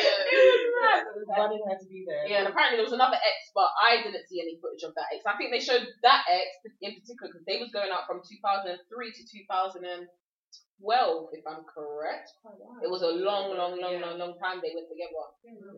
yeah. 0.00 1.04
It 1.04 1.16
was 1.16 1.28
wanting 1.28 1.60
her 1.68 1.76
to 1.76 1.86
be 1.92 2.08
there. 2.08 2.24
Yeah, 2.24 2.44
and 2.44 2.48
apparently 2.48 2.80
there 2.80 2.88
was 2.88 2.96
another 2.96 3.20
ex, 3.20 3.52
but 3.52 3.68
I 3.76 4.00
didn't 4.00 4.24
see 4.28 4.40
any 4.40 4.56
footage 4.60 4.84
of 4.84 4.96
that 4.96 5.12
ex. 5.12 5.24
I 5.28 5.36
think 5.36 5.52
they 5.52 5.60
showed 5.60 5.84
that 6.04 6.24
ex 6.24 6.64
in 6.80 6.96
particular 6.96 7.28
because 7.32 7.44
they 7.44 7.60
was 7.60 7.68
going 7.68 7.92
out 7.92 8.08
from 8.08 8.24
2003 8.24 8.80
to 8.80 9.22
2012, 10.80 11.28
if 11.32 11.44
I'm 11.46 11.62
correct. 11.70 12.30
It 12.82 12.90
was 12.90 13.02
a 13.02 13.12
long, 13.14 13.54
long, 13.56 13.78
long, 13.80 14.00
long, 14.00 14.18
long 14.18 14.34
time 14.42 14.58
they 14.62 14.74
were 14.74 14.86
together. 14.88 15.24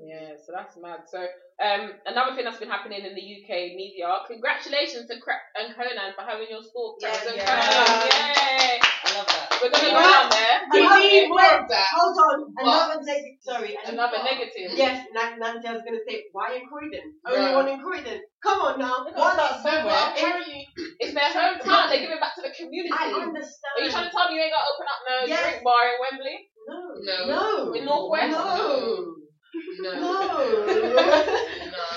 Yeah, 0.07 0.37
so 0.41 0.53
that's 0.57 0.77
mad. 0.81 1.05
So, 1.11 1.21
um, 1.61 1.93
another 2.07 2.35
thing 2.37 2.45
that's 2.45 2.59
been 2.61 2.71
happening 2.73 3.05
in 3.05 3.15
the 3.15 3.25
UK 3.25 3.77
media. 3.77 4.09
Congratulations 4.27 5.07
to 5.09 5.15
Krept 5.21 5.53
and 5.57 5.75
Konan 5.77 6.15
for 6.17 6.23
having 6.25 6.49
your 6.49 6.63
store. 6.63 6.97
Yeah, 7.01 7.13
Cracks 7.13 7.37
yeah. 7.37 7.45
Konan. 7.45 8.07
Yay! 8.09 8.79
I 8.81 9.09
love 9.17 9.29
that. 9.29 9.47
We're 9.63 9.71
gonna 9.71 9.89
go 9.89 10.01
Yeah. 10.01 10.13
down 10.17 10.29
there. 10.31 10.57
We 10.73 10.81
Another- 10.81 11.01
need 11.01 11.29
more 11.29 11.53
of 11.63 11.69
that. 11.69 11.87
Hold 11.95 12.17
on. 12.19 12.39
But- 12.55 12.65
Another 12.67 12.99
negative. 13.05 13.39
Sorry. 13.41 13.73
Another 13.87 14.19
negative. 14.25 14.69
Yes, 14.77 15.07
Nan- 15.15 15.39
Nancy, 15.39 15.69
I 15.69 15.73
was 15.73 15.83
going 15.83 15.97
to 15.97 16.05
say, 16.09 16.25
why 16.33 16.55
in 16.59 16.67
Croydon? 16.69 17.15
Bruh. 17.25 17.39
Only 17.39 17.55
one 17.55 17.69
in 17.69 17.79
Croydon. 17.81 18.21
Come 18.47 18.61
on 18.63 18.79
now. 18.79 19.03
gotta 19.03 19.43
What's 19.43 19.63
somewhere. 19.67 19.91
But 19.91 20.15
It's 21.03 21.15
their 21.15 21.31
hometown. 21.35 21.91
They're 21.91 21.99
giving 21.99 22.23
back 22.23 22.39
to 22.39 22.43
the 22.47 22.55
community. 22.55 22.95
I 22.95 23.11
understand. 23.11 23.75
Are 23.75 23.83
you 23.83 23.91
trying 23.91 24.07
to 24.07 24.15
tell 24.15 24.29
me 24.31 24.37
you 24.39 24.43
ain't 24.47 24.55
got 24.55 24.63
to 24.63 24.71
open 24.71 24.87
up 24.87 25.01
no 25.03 25.27
Yes. 25.27 25.43
drink 25.43 25.65
bar 25.67 25.83
in 25.91 25.99
Wembley? 25.99 26.47
No. 26.71 26.79
No. 27.03 27.27
No. 27.27 27.73
In 27.75 27.83
Northwest? 27.85 28.31
No. 28.31 29.19
no. 29.83 29.99
No. 29.99 29.99
No. 29.99 31.03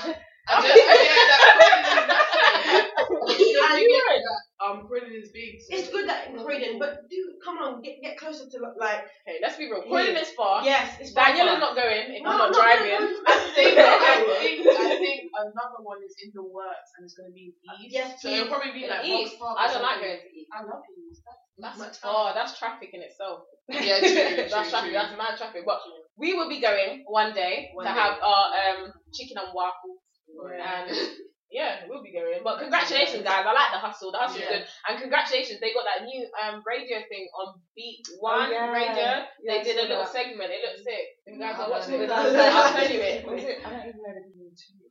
I 0.49 0.57
just, 0.65 0.73
yeah, 0.73 1.29
that 1.29 1.41
Croydon 1.53 1.85
is 1.85 2.01
And. 2.09 3.77
You 3.77 3.85
get 3.85 4.01
that, 4.25 4.48
um, 4.59 4.87
Croydon 4.87 5.15
is 5.15 5.31
big. 5.31 5.55
So. 5.63 5.75
it's 5.75 5.89
good 5.89 6.07
that 6.09 6.27
in 6.27 6.37
Croydon, 6.39 6.79
but 6.79 7.07
dude, 7.09 7.39
come 7.43 7.57
on, 7.59 7.81
get 7.81 8.01
get 8.03 8.17
closer 8.17 8.43
to 8.49 8.57
like. 8.79 9.07
Hey, 9.25 9.39
let's 9.41 9.57
be 9.57 9.65
real. 9.71 9.83
Croydon 9.83 10.15
is 10.17 10.29
far. 10.35 10.63
Yes, 10.63 10.97
it's 10.99 11.11
far, 11.13 11.31
Daniela's 11.31 11.59
not 11.63 11.75
going 11.75 12.11
if 12.11 12.23
No, 12.23 12.31
I'm 12.31 12.37
not 12.37 12.51
no, 12.51 12.59
driving. 12.59 12.99
no, 12.99 13.07
no. 13.07 13.23
I 13.27 13.37
think, 13.55 13.77
I 13.79 14.17
think, 14.39 14.67
I 14.67 14.97
think 14.99 15.19
another 15.31 15.79
one 15.83 15.99
is 16.05 16.15
in 16.23 16.31
the 16.35 16.43
works 16.43 16.89
and 16.97 17.05
it's 17.05 17.15
going 17.15 17.31
to 17.31 17.35
be 17.35 17.55
East. 17.79 17.93
Yes, 17.95 18.21
So 18.21 18.29
it'll 18.29 18.47
probably 18.51 18.71
be 18.75 18.87
like 18.87 19.05
East, 19.05 19.35
I 19.39 19.71
don't 19.71 19.81
like 19.83 20.01
going 20.01 20.19
to 20.19 20.29
East. 20.35 20.49
I 20.51 20.63
love 20.63 20.83
East. 20.91 21.21
That's, 21.59 21.77
That's 21.77 21.97
far. 21.99 22.33
That's 22.33 22.57
traffic 22.57 22.89
in 22.93 23.01
itself. 23.01 23.41
Yeah, 23.67 23.99
true, 23.99 24.15
that's 24.47 24.53
true, 24.53 24.69
traffic. 24.71 24.91
true. 24.91 24.93
That's 24.93 25.15
mad 25.17 25.35
traffic. 25.37 25.63
But 25.65 25.79
we 26.17 26.33
will 26.33 26.47
be 26.47 26.61
going 26.61 27.03
one 27.07 27.33
day 27.33 27.69
One 27.73 27.85
to 27.85 27.91
day. 27.93 27.99
have 27.99 28.15
our 28.23 28.45
um 28.55 28.91
chicken 29.13 29.37
and 29.37 29.51
waffles. 29.53 29.99
Yeah. 30.29 30.85
and 30.87 30.97
yeah, 31.51 31.81
we'll 31.89 32.03
be 32.03 32.13
going. 32.13 32.39
But 32.43 32.59
congratulations, 32.61 33.23
guys! 33.23 33.41
I 33.45 33.51
like 33.53 33.71
the 33.73 33.79
hustle. 33.81 34.11
The 34.13 34.19
hustle's 34.21 34.41
Yeah. 34.45 34.49
good, 34.61 34.65
and 34.87 35.01
congratulations, 35.01 35.59
they 35.59 35.73
got 35.73 35.85
that 35.89 36.05
new 36.05 36.21
um 36.37 36.61
radio 36.65 36.99
thing 37.09 37.27
on 37.33 37.55
Beats 37.75 38.11
One 38.19 38.47
Oh, 38.47 38.51
yeah. 38.51 38.71
Radio. 38.71 39.25
Yeah, 39.41 39.57
they 39.57 39.63
did 39.63 39.77
a 39.77 39.81
little 39.89 40.03
that. 40.05 40.11
segment. 40.13 40.51
It 40.53 40.61
looked 40.61 40.83
sick. 40.85 41.17
If 41.25 41.33
you 41.35 41.39
guys 41.41 41.55
are 41.57 41.69
watching 41.69 41.99
it. 42.01 42.09
I'll 42.11 42.73
tell 42.73 42.91
you 42.91 42.99
it. 43.01 43.25
What 43.25 43.39
is 43.43 43.45
it? 43.45 43.57
I 43.65 43.69
don't 43.69 43.87
even 43.89 44.01
know 44.01 44.13
the 44.13 44.19
name. 44.21 44.35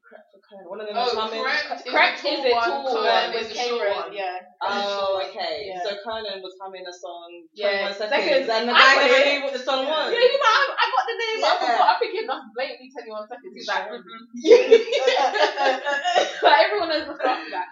Krept 0.09 0.33
for 0.33 0.41
Konan. 0.41 0.65
One 0.73 0.81
of 0.81 0.87
them 0.89 0.97
Oh, 0.97 1.05
is 1.05 1.13
coming. 1.13 1.43
correct. 1.45 1.85
Krept 1.85 2.25
is 2.25 2.41
it 2.49 2.57
one, 2.57 2.65
tall 2.65 2.97
one 3.05 3.29
is 3.29 3.37
with 3.37 3.53
the 3.53 3.61
short 3.61 3.93
one. 3.93 4.09
Yeah. 4.17 4.41
Oh, 4.65 5.21
okay. 5.29 5.69
Yeah. 5.69 5.85
So 5.85 6.01
Konan 6.01 6.41
was 6.41 6.57
humming 6.57 6.81
a 6.89 6.93
song. 6.97 7.29
Yeah, 7.53 7.93
21 7.93 8.09
seconds, 8.09 8.49
and 8.49 8.65
the 8.69 8.73
I 8.73 8.81
guy 8.81 9.05
never 9.05 9.21
knew 9.29 9.45
what 9.45 9.53
the 9.53 9.61
song 9.61 9.85
was. 9.85 10.09
Yeah, 10.09 10.25
you 10.25 10.41
know, 10.41 10.49
I, 10.49 10.65
I 10.73 10.85
got 10.89 11.05
the 11.05 11.17
name, 11.21 11.45
I 11.45 11.53
forgot. 11.61 11.93
I 11.93 12.01
think 12.01 12.17
that's 12.25 12.49
blatantly 12.57 12.89
21 12.89 13.29
seconds. 13.29 13.53
He's 13.53 13.69
like, 13.69 13.93
like, 13.93 14.01
everyone 16.73 16.89
knows 16.89 17.05
the 17.09 17.15
start 17.21 17.45
to 17.45 17.51
that. 17.53 17.69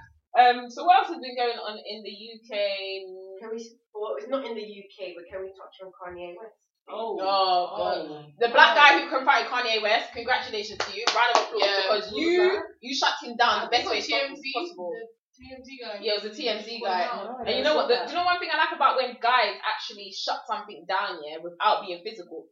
Um, 0.46 0.70
so 0.70 0.84
what 0.84 0.98
else 1.02 1.08
has 1.08 1.18
been 1.18 1.34
going 1.36 1.58
on 1.58 1.78
in 1.82 2.02
the 2.06 2.14
UK? 2.14 2.50
Can 3.42 3.50
we? 3.50 3.58
Well, 3.94 4.14
it's 4.18 4.28
not 4.28 4.44
in 4.46 4.54
the 4.54 4.62
UK, 4.62 5.16
but 5.16 5.24
can 5.30 5.40
we 5.42 5.50
touch 5.56 5.74
on 5.82 5.90
Kanye 5.90 6.34
West? 6.38 6.54
Oh. 6.88 7.18
Oh, 7.18 7.62
God. 7.74 8.30
The 8.38 8.48
black 8.54 8.76
guy 8.78 9.00
who 9.02 9.10
confronted 9.10 9.50
Kanye 9.50 9.82
West, 9.82 10.12
congratulations 10.14 10.78
to 10.78 10.90
you. 10.94 11.02
Round 11.10 11.34
of 11.34 11.42
applause 11.50 11.62
Yeah. 11.66 11.82
because 11.82 12.12
you 12.14 12.38
that? 12.54 12.62
you 12.80 12.94
shut 12.94 13.14
him 13.22 13.36
down 13.36 13.66
the 13.66 13.70
best 13.74 13.90
way 13.90 13.98
TMZ, 14.00 14.38
possible. 14.54 14.94
The 14.94 15.42
TMZ 15.42 15.68
guy. 15.82 15.98
Yeah, 16.00 16.12
it 16.14 16.22
was 16.22 16.30
a 16.30 16.34
TMZ 16.36 16.62
He 16.62 16.80
guy. 16.80 17.00
went. 17.10 17.10
Oh, 17.12 17.42
And 17.44 17.56
you 17.58 17.64
know 17.64 17.74
what? 17.74 17.88
The, 17.88 18.06
do 18.06 18.12
you 18.12 18.16
know 18.16 18.24
one 18.24 18.38
thing 18.38 18.50
I 18.52 18.56
like 18.56 18.76
about 18.76 18.96
when 18.96 19.16
guys 19.20 19.58
actually 19.66 20.12
shut 20.14 20.46
something 20.46 20.84
down, 20.86 21.18
yeah, 21.26 21.38
without 21.42 21.82
being 21.84 22.00
physical? 22.04 22.46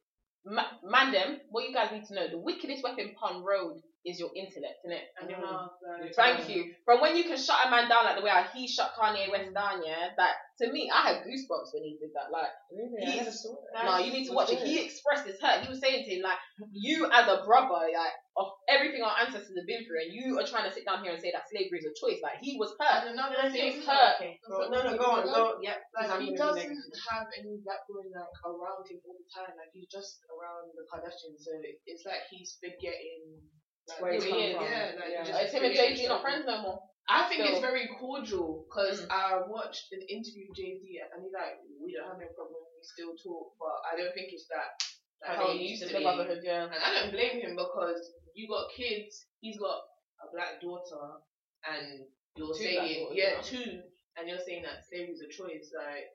Ma- 0.45 0.77
man, 0.83 1.13
them, 1.13 1.39
what 1.49 1.69
you 1.69 1.73
guys 1.73 1.93
need 1.93 2.05
to 2.11 2.15
know: 2.15 2.27
the 2.29 2.39
wickedest 2.43 2.83
weapon 2.83 3.15
pun 3.15 3.45
road 3.45 3.79
is 4.05 4.21
your 4.21 4.31
intellect, 4.37 4.85
innit? 4.85 5.09
And 5.21 5.31
your 5.31 5.41
mouth, 5.41 5.73
mm. 5.81 6.05
like, 6.05 6.15
Thank 6.15 6.49
you. 6.49 6.75
From 6.85 7.01
when 7.01 7.17
you 7.17 7.25
can 7.25 7.37
shut 7.37 7.67
a 7.67 7.71
man 7.71 7.89
down 7.89 8.05
like 8.05 8.17
the 8.17 8.23
way 8.23 8.31
how 8.31 8.45
he 8.53 8.69
shut 8.69 8.93
Kanye 8.99 9.31
West 9.31 9.55
down, 9.55 9.81
yeah, 9.85 10.13
that 10.17 10.35
to 10.61 10.71
me, 10.71 10.91
I 10.93 11.09
had 11.09 11.17
goosebumps 11.25 11.73
when 11.73 11.83
he 11.83 11.97
did 11.99 12.13
that. 12.15 12.31
Like, 12.31 12.53
Really? 12.71 13.03
I 13.03 13.11
He's- 13.11 13.45
never 13.73 13.91
no, 13.91 13.99
you 13.99 14.13
need 14.13 14.27
to 14.27 14.35
watch 14.35 14.51
it. 14.51 14.59
good. 14.59 14.69
He 14.69 14.85
expressed 14.85 15.27
his 15.27 15.41
hurt. 15.41 15.65
He 15.65 15.69
was 15.69 15.81
saying 15.81 16.05
to 16.05 16.11
him, 16.15 16.23
like, 16.23 16.39
you 16.71 17.11
as 17.11 17.27
a 17.27 17.43
brother, 17.45 17.91
like, 17.91 18.15
of 18.37 18.51
everything 18.69 19.03
our 19.03 19.15
ancestors 19.19 19.57
have 19.57 19.67
been 19.67 19.87
through, 19.87 20.03
and 20.03 20.13
you 20.13 20.39
are 20.39 20.47
trying 20.47 20.69
to 20.69 20.75
sit 20.75 20.85
down 20.85 21.03
here 21.03 21.13
and 21.15 21.23
say 21.23 21.31
that 21.33 21.49
slavery 21.49 21.79
is 21.79 21.87
a 21.87 21.95
choice. 21.95 22.19
Like, 22.23 22.39
he 22.43 22.59
was 22.59 22.75
hurt. 22.79 23.07
And 23.07 23.15
another 23.15 23.39
Let's 23.39 23.55
thing, 23.55 23.83
hurt. 23.83 24.19
Okay. 24.19 24.39
Go, 24.47 24.69
no, 24.71 24.79
no, 24.83 24.99
go 24.99 25.07
on. 25.07 25.25
Go. 25.25 25.59
Yep. 25.63 25.79
like 25.95 26.21
he 26.21 26.35
doesn't 26.37 26.83
have 27.11 27.27
any 27.39 27.59
black 27.63 27.87
women 27.89 28.13
like 28.15 28.39
around 28.45 28.85
him 28.91 28.99
all 29.07 29.17
the 29.19 29.29
time. 29.31 29.55
Like 29.57 29.71
he's 29.73 29.89
just 29.89 30.23
around 30.31 30.75
the 30.75 30.85
Kardashians, 30.87 31.43
so 31.43 31.51
it's 31.87 32.05
like 32.05 32.27
he's 32.31 32.59
forgetting 32.61 33.39
Like, 33.39 33.64
Where 34.01 34.13
yeah, 34.15 34.21
come 34.21 34.31
from. 34.31 34.65
yeah, 34.65 34.93
like, 34.99 35.11
Yeah. 35.13 35.25
just 35.25 35.33
Like, 35.35 35.51
him 35.53 35.65
and 35.65 35.97
Z 35.97 36.09
not 36.09 36.23
friends 36.23 36.45
no 36.47 36.63
more. 36.63 36.81
I 37.09 37.29
think 37.29 37.43
Still. 37.45 37.53
it's 37.53 37.61
very 37.61 37.87
cordial 38.01 38.65
because 38.65 39.05
Mm. 39.05 39.11
I 39.13 39.43
watched 39.47 39.93
an 39.93 40.01
interview 40.09 40.49
with 40.49 40.57
Z 40.57 41.01
and 41.13 41.23
he's 41.23 41.33
like, 41.37 41.61
we 41.81 41.93
don't 41.93 42.09
have 42.09 42.19
no 42.19 42.29
problem, 42.33 42.65
we 42.65 42.81
still 42.83 43.13
talk, 43.17 43.53
but 43.61 43.77
I 43.85 43.97
don't 44.01 44.15
think 44.15 44.33
it's 44.33 44.49
that. 44.49 44.73
Like, 45.21 45.37
How 45.37 45.51
it 45.53 45.61
used 45.61 45.85
to 45.87 45.93
be. 45.93 46.03
motherhood, 46.05 46.41
yeah. 46.43 46.65
And 46.65 46.75
I 46.81 46.95
don't 46.97 47.13
blame 47.13 47.41
him 47.45 47.57
because 47.57 48.01
you 48.35 48.49
got 48.49 48.73
kids, 48.73 49.27
he's 49.41 49.59
got 49.61 49.85
a 50.25 50.33
black 50.33 50.61
daughter, 50.63 51.21
and 51.69 52.09
you're 52.37 52.55
Two 52.57 52.65
saying, 52.65 53.09
yeah. 53.13 53.41
two, 53.43 53.83
and 54.17 54.29
you're 54.29 54.41
saying 54.41 54.63
that 54.65 54.85
slavery's 54.89 55.21
a 55.21 55.29
choice. 55.29 55.73
Like, 55.77 56.09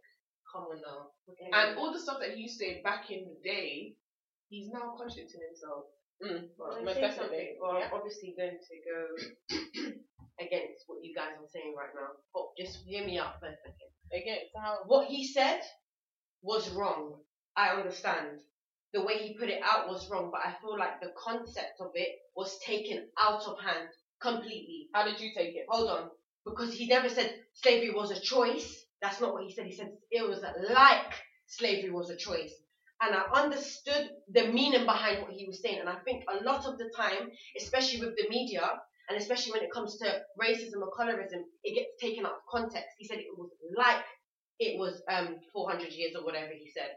come 0.51 0.63
on 0.73 0.81
now. 0.81 1.11
Okay. 1.29 1.49
And 1.53 1.77
all 1.77 1.93
the 1.93 1.99
stuff 2.01 2.17
that 2.19 2.31
he 2.33 2.41
used 2.49 2.57
to 2.59 2.65
say 2.65 2.81
back 2.81 3.09
in 3.11 3.25
the 3.29 3.37
day, 3.47 3.95
he's 4.49 4.69
now 4.73 4.95
contradicting 4.97 5.41
himself. 5.47 5.85
Mm. 6.23 6.49
Can 6.75 6.85
most 6.85 6.99
definitely. 6.99 7.55
Well, 7.61 7.79
Yeah. 7.79 7.85
I'm 7.85 7.93
obviously 7.93 8.35
going 8.37 8.57
to 8.59 8.75
go 8.83 8.99
against 10.39 10.83
what 10.87 10.99
you 11.03 11.15
guys 11.15 11.31
are 11.39 11.47
saying 11.53 11.75
right 11.77 11.93
now. 11.95 12.09
But 12.33 12.47
just 12.57 12.79
hear 12.85 13.05
me 13.05 13.17
out 13.19 13.39
for 13.39 13.47
a 13.47 13.55
second. 13.55 13.89
Again, 14.13 14.39
so 14.53 14.59
how 14.59 14.77
What 14.85 15.07
he 15.07 15.25
said 15.27 15.61
was 16.41 16.69
wrong. 16.71 17.15
I 17.55 17.69
understand. 17.69 18.39
The 18.93 19.03
way 19.03 19.17
he 19.19 19.37
put 19.37 19.49
it 19.49 19.61
out 19.63 19.87
was 19.87 20.09
wrong, 20.09 20.31
but 20.31 20.41
I 20.45 20.55
feel 20.61 20.77
like 20.77 20.99
the 20.99 21.13
concept 21.17 21.79
of 21.79 21.91
it 21.93 22.09
was 22.35 22.57
taken 22.65 23.07
out 23.19 23.43
of 23.43 23.59
hand 23.59 23.89
completely. 24.21 24.87
how 24.93 25.03
did 25.05 25.19
you 25.19 25.31
take 25.35 25.55
it? 25.55 25.65
Hold 25.69 25.89
on. 25.89 26.09
Because 26.45 26.73
he 26.73 26.87
never 26.87 27.07
said 27.09 27.33
slavery 27.53 27.91
was 27.91 28.11
a 28.11 28.19
choice. 28.19 28.85
That's 29.01 29.21
not 29.21 29.33
what 29.33 29.43
he 29.43 29.53
said. 29.53 29.65
He 29.67 29.75
said 29.75 29.91
it 30.11 30.27
was 30.27 30.41
like 30.73 31.13
slavery 31.47 31.91
was 31.91 32.09
a 32.09 32.15
choice. 32.17 32.51
And 33.01 33.15
I 33.15 33.23
understood 33.41 34.09
the 34.31 34.47
meaning 34.47 34.85
behind 34.85 35.21
what 35.21 35.31
he 35.31 35.45
was 35.47 35.61
saying. 35.61 35.79
And 35.79 35.89
I 35.89 35.95
think 36.05 36.23
a 36.29 36.43
lot 36.43 36.65
of 36.65 36.77
the 36.77 36.89
time, 36.95 37.29
especially 37.59 38.01
with 38.01 38.15
the 38.17 38.29
media, 38.29 38.69
and 39.09 39.17
especially 39.17 39.53
when 39.53 39.63
it 39.63 39.71
comes 39.71 39.97
to 39.99 40.21
racism 40.41 40.81
or 40.81 40.91
colorism, 40.91 41.43
it 41.63 41.75
gets 41.75 41.89
taken 42.01 42.25
out 42.25 42.33
of 42.33 42.45
context. 42.49 42.89
He 42.97 43.07
said 43.07 43.17
it 43.19 43.37
was 43.37 43.49
like 43.75 44.03
it 44.59 44.77
was 44.77 45.01
um 45.09 45.37
400 45.53 45.91
years 45.93 46.15
or 46.15 46.23
whatever 46.25 46.51
he 46.51 46.69
said. 46.73 46.91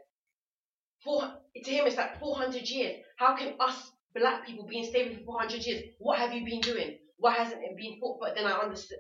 Four, 1.05 1.23
to 1.57 1.71
him, 1.71 1.87
it's 1.87 1.97
like 1.97 2.19
400 2.19 2.63
years. 2.63 3.03
How 3.19 3.37
can 3.37 3.55
us 3.61 3.91
black 4.15 4.47
people 4.47 4.67
be 4.67 4.79
in 4.79 4.91
slavery 4.91 5.17
for 5.17 5.25
400 5.25 5.65
years? 5.67 5.83
What 5.99 6.19
have 6.19 6.33
you 6.33 6.45
been 6.45 6.61
doing? 6.61 6.99
Why 7.23 7.35
hasn't 7.35 7.63
it 7.63 7.77
been 7.77 8.01
fought? 8.01 8.19
But 8.21 8.35
then 8.35 8.47
I 8.47 8.59
understood 8.59 8.99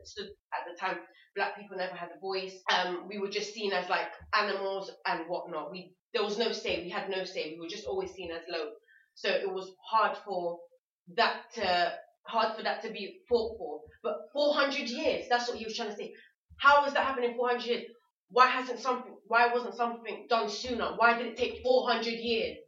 at 0.54 0.62
the 0.70 0.78
time, 0.78 0.98
black 1.34 1.58
people 1.58 1.76
never 1.76 1.96
had 1.96 2.10
a 2.16 2.20
voice. 2.20 2.54
Um, 2.72 3.08
we 3.08 3.18
were 3.18 3.28
just 3.28 3.52
seen 3.52 3.72
as 3.72 3.88
like 3.88 4.12
animals 4.32 4.92
and 5.06 5.24
whatnot. 5.26 5.72
We 5.72 5.92
there 6.14 6.22
was 6.22 6.38
no 6.38 6.52
say. 6.52 6.84
We 6.84 6.88
had 6.88 7.10
no 7.10 7.24
say. 7.24 7.54
We 7.54 7.60
were 7.60 7.68
just 7.68 7.86
always 7.86 8.12
seen 8.12 8.30
as 8.30 8.42
low. 8.48 8.70
So 9.14 9.28
it 9.28 9.52
was 9.52 9.74
hard 9.90 10.16
for 10.24 10.58
that 11.16 11.52
to 11.54 11.94
hard 12.24 12.56
for 12.56 12.62
that 12.62 12.82
to 12.84 12.92
be 12.92 13.22
fought 13.28 13.58
for. 13.58 13.80
But 14.04 14.18
400 14.32 14.88
years, 14.88 15.24
that's 15.28 15.48
what 15.48 15.58
he 15.58 15.64
was 15.64 15.76
trying 15.76 15.90
to 15.90 15.96
say. 15.96 16.14
How 16.58 16.84
is 16.84 16.92
that 16.92 17.04
happening 17.04 17.34
400 17.36 17.64
years? 17.64 17.82
Why 18.30 18.46
hasn't 18.46 18.78
something? 18.78 19.16
Why 19.26 19.52
wasn't 19.52 19.74
something 19.74 20.26
done 20.30 20.48
sooner? 20.48 20.94
Why 20.96 21.18
did 21.18 21.26
it 21.26 21.36
take 21.36 21.60
400 21.64 22.06
years? 22.06 22.58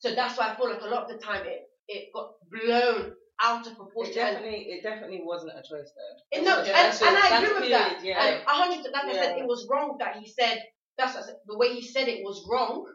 So 0.00 0.16
that's 0.16 0.36
why 0.36 0.48
I 0.48 0.56
feel 0.56 0.68
like 0.68 0.82
a 0.82 0.86
lot 0.86 1.04
of 1.04 1.10
the 1.10 1.24
time 1.24 1.46
it 1.46 1.62
it 1.86 2.08
got 2.12 2.32
blown 2.50 3.12
out 3.42 3.66
of 3.66 3.72
It 3.72 3.76
proportion. 3.76 4.18
And- 4.18 4.34
definitely, 4.36 4.62
it 4.72 4.82
definitely 4.82 5.20
wasn't 5.24 5.52
a 5.52 5.62
choice 5.62 5.90
though. 5.96 6.36
and 6.36 6.44
no, 6.44 6.62
Yeah, 6.62 6.78
and, 6.78 7.02
and 7.02 7.16
it. 7.16 7.32
I 7.32 7.38
agree 7.38 7.60
with 7.60 7.70
that. 7.70 8.04
yeah. 8.04 8.22
And 8.24 8.42
a 8.46 8.50
hundred, 8.50 8.92
like 8.92 9.04
I 9.04 9.12
said, 9.12 9.38
it 9.38 9.46
was 9.46 9.66
wrong 9.70 9.96
that 9.98 10.16
he 10.16 10.28
said. 10.28 10.62
That's 10.98 11.12
said, 11.12 11.36
the 11.46 11.58
way 11.58 11.74
he 11.74 11.82
said 11.82 12.08
it 12.08 12.24
was 12.24 12.46
wrong. 12.50 12.86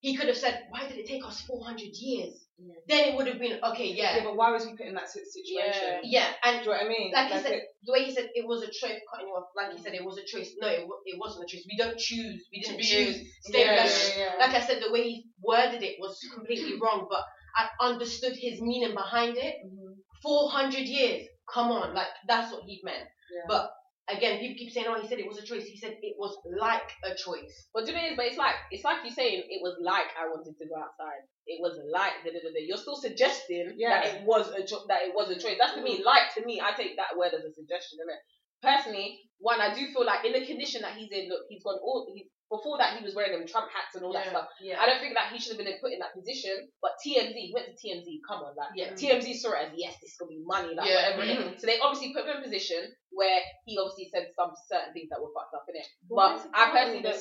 He 0.00 0.14
could 0.14 0.28
have 0.28 0.36
said, 0.36 0.62
"Why 0.70 0.86
did 0.86 0.96
it 0.96 1.08
take 1.08 1.24
us 1.26 1.40
400 1.42 1.88
years?" 1.92 2.46
Yeah. 2.56 2.74
Then 2.86 3.08
it 3.08 3.16
would 3.16 3.26
have 3.26 3.40
been 3.40 3.58
okay, 3.64 3.86
Yeah, 3.88 4.16
yeah, 4.18 4.22
but 4.22 4.36
why 4.36 4.52
was 4.52 4.64
he 4.64 4.76
put 4.76 4.86
in 4.86 4.94
that 4.94 5.10
situation? 5.10 6.00
yeah. 6.04 6.30
Do 6.30 6.48
And 6.48 6.60
you 6.60 6.66
know 6.66 6.70
what 6.70 6.84
I 6.84 6.88
mean? 6.88 7.10
like 7.12 7.26
he 7.28 7.34
Like 7.34 7.42
said, 7.42 7.52
it- 7.52 7.64
the 7.82 7.92
way 7.92 8.04
he 8.04 8.14
said 8.14 8.30
it 8.32 8.46
was 8.46 8.62
a 8.62 8.66
choice, 8.70 9.00
cutting 9.10 9.26
you 9.26 9.34
off. 9.34 9.48
Like 9.56 9.76
he 9.76 9.82
said, 9.82 9.94
it 9.94 10.04
was 10.04 10.18
a 10.18 10.24
choice. 10.24 10.50
No, 10.60 10.68
it, 10.68 10.86
it 11.06 11.18
wasn't 11.18 11.44
a 11.44 11.48
choice. 11.48 11.64
We 11.68 11.76
don't 11.76 11.98
choose. 11.98 12.46
We 12.52 12.60
didn't 12.60 12.80
choose. 12.80 13.16
Stay 13.42 13.64
yeah, 13.64 13.84
yeah, 13.84 14.18
yeah. 14.18 14.32
Like 14.38 14.54
I 14.54 14.60
said, 14.64 14.80
the 14.84 14.92
way 14.92 15.02
he 15.02 15.24
worded 15.42 15.82
it 15.82 15.96
was 15.98 16.18
completely 16.32 16.78
wrong. 16.80 17.08
But 17.10 17.24
I 17.56 17.68
understood 17.80 18.34
his 18.36 18.60
meaning 18.60 18.94
behind 18.94 19.36
it. 19.36 19.56
Mhm. 19.66 19.87
400 20.22 20.80
years. 20.80 21.26
Come 21.52 21.70
on, 21.70 21.94
like 21.94 22.08
that's 22.26 22.52
what 22.52 22.64
he 22.64 22.80
meant. 22.84 23.08
Yeah. 23.32 23.46
But 23.48 23.70
again, 24.08 24.40
people 24.40 24.56
keep 24.56 24.72
saying, 24.72 24.86
"Oh, 24.88 25.00
he 25.00 25.08
said 25.08 25.18
it 25.18 25.28
was 25.28 25.38
a 25.38 25.46
choice." 25.46 25.64
He 25.64 25.76
said 25.78 25.96
it 26.00 26.16
was 26.18 26.36
like 26.60 26.92
a 27.04 27.14
choice. 27.14 27.68
But 27.72 27.84
do 27.84 27.92
you 27.92 27.96
know 27.96 28.04
it 28.04 28.12
is? 28.12 28.16
But 28.16 28.26
it's 28.26 28.36
like 28.36 28.54
it's 28.70 28.84
like 28.84 29.04
you 29.04 29.10
saying 29.10 29.44
it 29.48 29.60
was 29.62 29.76
like 29.80 30.08
I 30.18 30.28
wanted 30.28 30.56
to 30.58 30.66
go 30.68 30.76
outside. 30.76 31.24
It 31.46 31.60
was 31.60 31.78
like 31.92 32.24
da, 32.24 32.32
da, 32.32 32.40
da, 32.40 32.52
da. 32.52 32.60
you're 32.60 32.80
still 32.80 32.96
suggesting 32.96 33.74
Yeah. 33.76 34.00
that 34.00 34.04
it 34.06 34.24
was 34.24 34.48
a 34.50 34.64
cho- 34.64 34.84
that 34.88 35.08
it 35.08 35.14
was 35.14 35.30
a 35.30 35.38
choice. 35.38 35.56
That's 35.58 35.74
to 35.74 35.82
me 35.82 36.00
mm. 36.00 36.04
like 36.04 36.34
to 36.36 36.44
me. 36.44 36.60
I 36.60 36.72
take 36.72 36.96
that 36.96 37.16
word 37.16 37.32
as 37.32 37.44
a 37.44 37.52
suggestion, 37.52 37.98
innit? 38.04 38.20
Personally, 38.60 39.20
one 39.38 39.60
I 39.60 39.72
do 39.74 39.86
feel 39.92 40.04
like 40.04 40.24
in 40.24 40.32
the 40.32 40.44
condition 40.44 40.82
that 40.82 40.96
he's 40.96 41.12
in, 41.12 41.28
look, 41.28 41.46
he's 41.48 41.62
gone 41.62 41.78
all. 41.80 42.10
He, 42.12 42.28
before 42.48 42.78
that, 42.80 42.96
he 42.96 43.04
was 43.04 43.12
wearing 43.14 43.32
them 43.36 43.46
Trump 43.46 43.68
hats 43.68 43.92
and 43.94 44.04
all 44.04 44.12
that 44.16 44.24
Yeah, 44.24 44.32
stuff. 44.32 44.48
Yeah. 44.60 44.80
I 44.80 44.86
don't 44.88 45.00
think 45.04 45.12
that 45.14 45.28
he 45.32 45.36
should 45.38 45.56
have 45.56 45.60
been 45.60 45.68
put 45.80 45.92
in 45.92 46.00
that 46.00 46.16
position. 46.16 46.68
But 46.80 46.96
TMZ, 47.04 47.36
he 47.36 47.52
went 47.52 47.68
to 47.68 47.76
TMZ. 47.76 48.08
Come 48.24 48.40
on, 48.48 48.56
like 48.56 48.72
yeah. 48.74 48.96
TMZ 48.96 49.36
saw 49.36 49.52
it 49.52 49.68
as 49.68 49.72
yes, 49.76 50.00
this 50.00 50.12
is 50.12 50.16
gonna 50.16 50.32
be 50.32 50.40
money, 50.44 50.72
like 50.72 50.88
Yeah. 50.88 51.16
whatever. 51.16 51.52
Mhm. 51.52 51.60
So 51.60 51.66
they 51.68 51.78
obviously 51.80 52.16
put 52.16 52.24
him 52.24 52.36
in 52.36 52.40
a 52.40 52.42
position 52.42 52.80
where 53.12 53.40
he 53.68 53.76
obviously 53.76 54.08
said 54.08 54.32
some 54.32 54.56
certain 54.68 54.92
things 54.96 55.08
that 55.12 55.20
were 55.20 55.32
fucked 55.36 55.52
up 55.54 55.68
in 55.68 55.76
it. 55.76 55.86
But 56.08 56.40
I 56.56 56.72
personally 56.72 57.04
don't. 57.04 57.20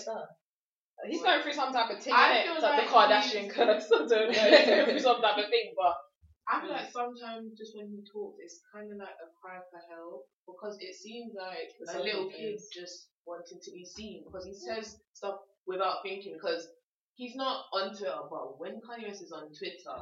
He's 1.06 1.22
going 1.22 1.44
through 1.44 1.54
some 1.54 1.72
type 1.72 1.92
of 1.92 2.02
thing, 2.02 2.14
I 2.16 2.42
feel 2.42 2.54
It's 2.58 2.64
like, 2.64 2.82
the 2.82 2.90
Kardashian 2.90 3.50
curse. 3.54 3.86
I 3.94 3.98
don't 4.08 4.10
know. 4.10 4.26
He's 4.32 4.66
going 4.66 4.86
through 4.90 5.00
some 5.06 5.22
type 5.22 5.38
of 5.38 5.50
thing, 5.52 5.74
but 5.78 5.94
I 6.50 6.62
feel 6.62 6.72
like 6.72 6.90
sometimes 6.90 7.54
just 7.54 7.78
when 7.78 7.86
he 7.92 8.02
talks, 8.02 8.40
it's 8.42 8.62
kind 8.74 8.90
of 8.90 8.98
like 8.98 9.14
a 9.22 9.30
cry 9.38 9.60
for 9.70 9.78
help 9.94 10.26
because 10.48 10.78
it 10.82 10.96
seems 10.96 11.36
like 11.38 11.70
a 11.94 12.00
little 12.02 12.32
kid 12.32 12.58
just 12.74 13.10
wanting 13.28 13.60
to 13.62 13.72
be 13.72 13.86
seen 13.86 14.24
because 14.26 14.46
he 14.46 14.54
says 14.54 14.98
stuff 15.14 15.36
without 15.68 16.02
thinking 16.04 16.34
because 16.34 16.68
he's 17.16 17.36
not 17.36 17.66
on 17.74 17.90
Twitter, 17.96 18.16
but 18.30 18.60
when 18.60 18.80
Kanye 18.82 19.08
West 19.08 19.22
is 19.22 19.32
on 19.32 19.50
Twitter, 19.54 19.98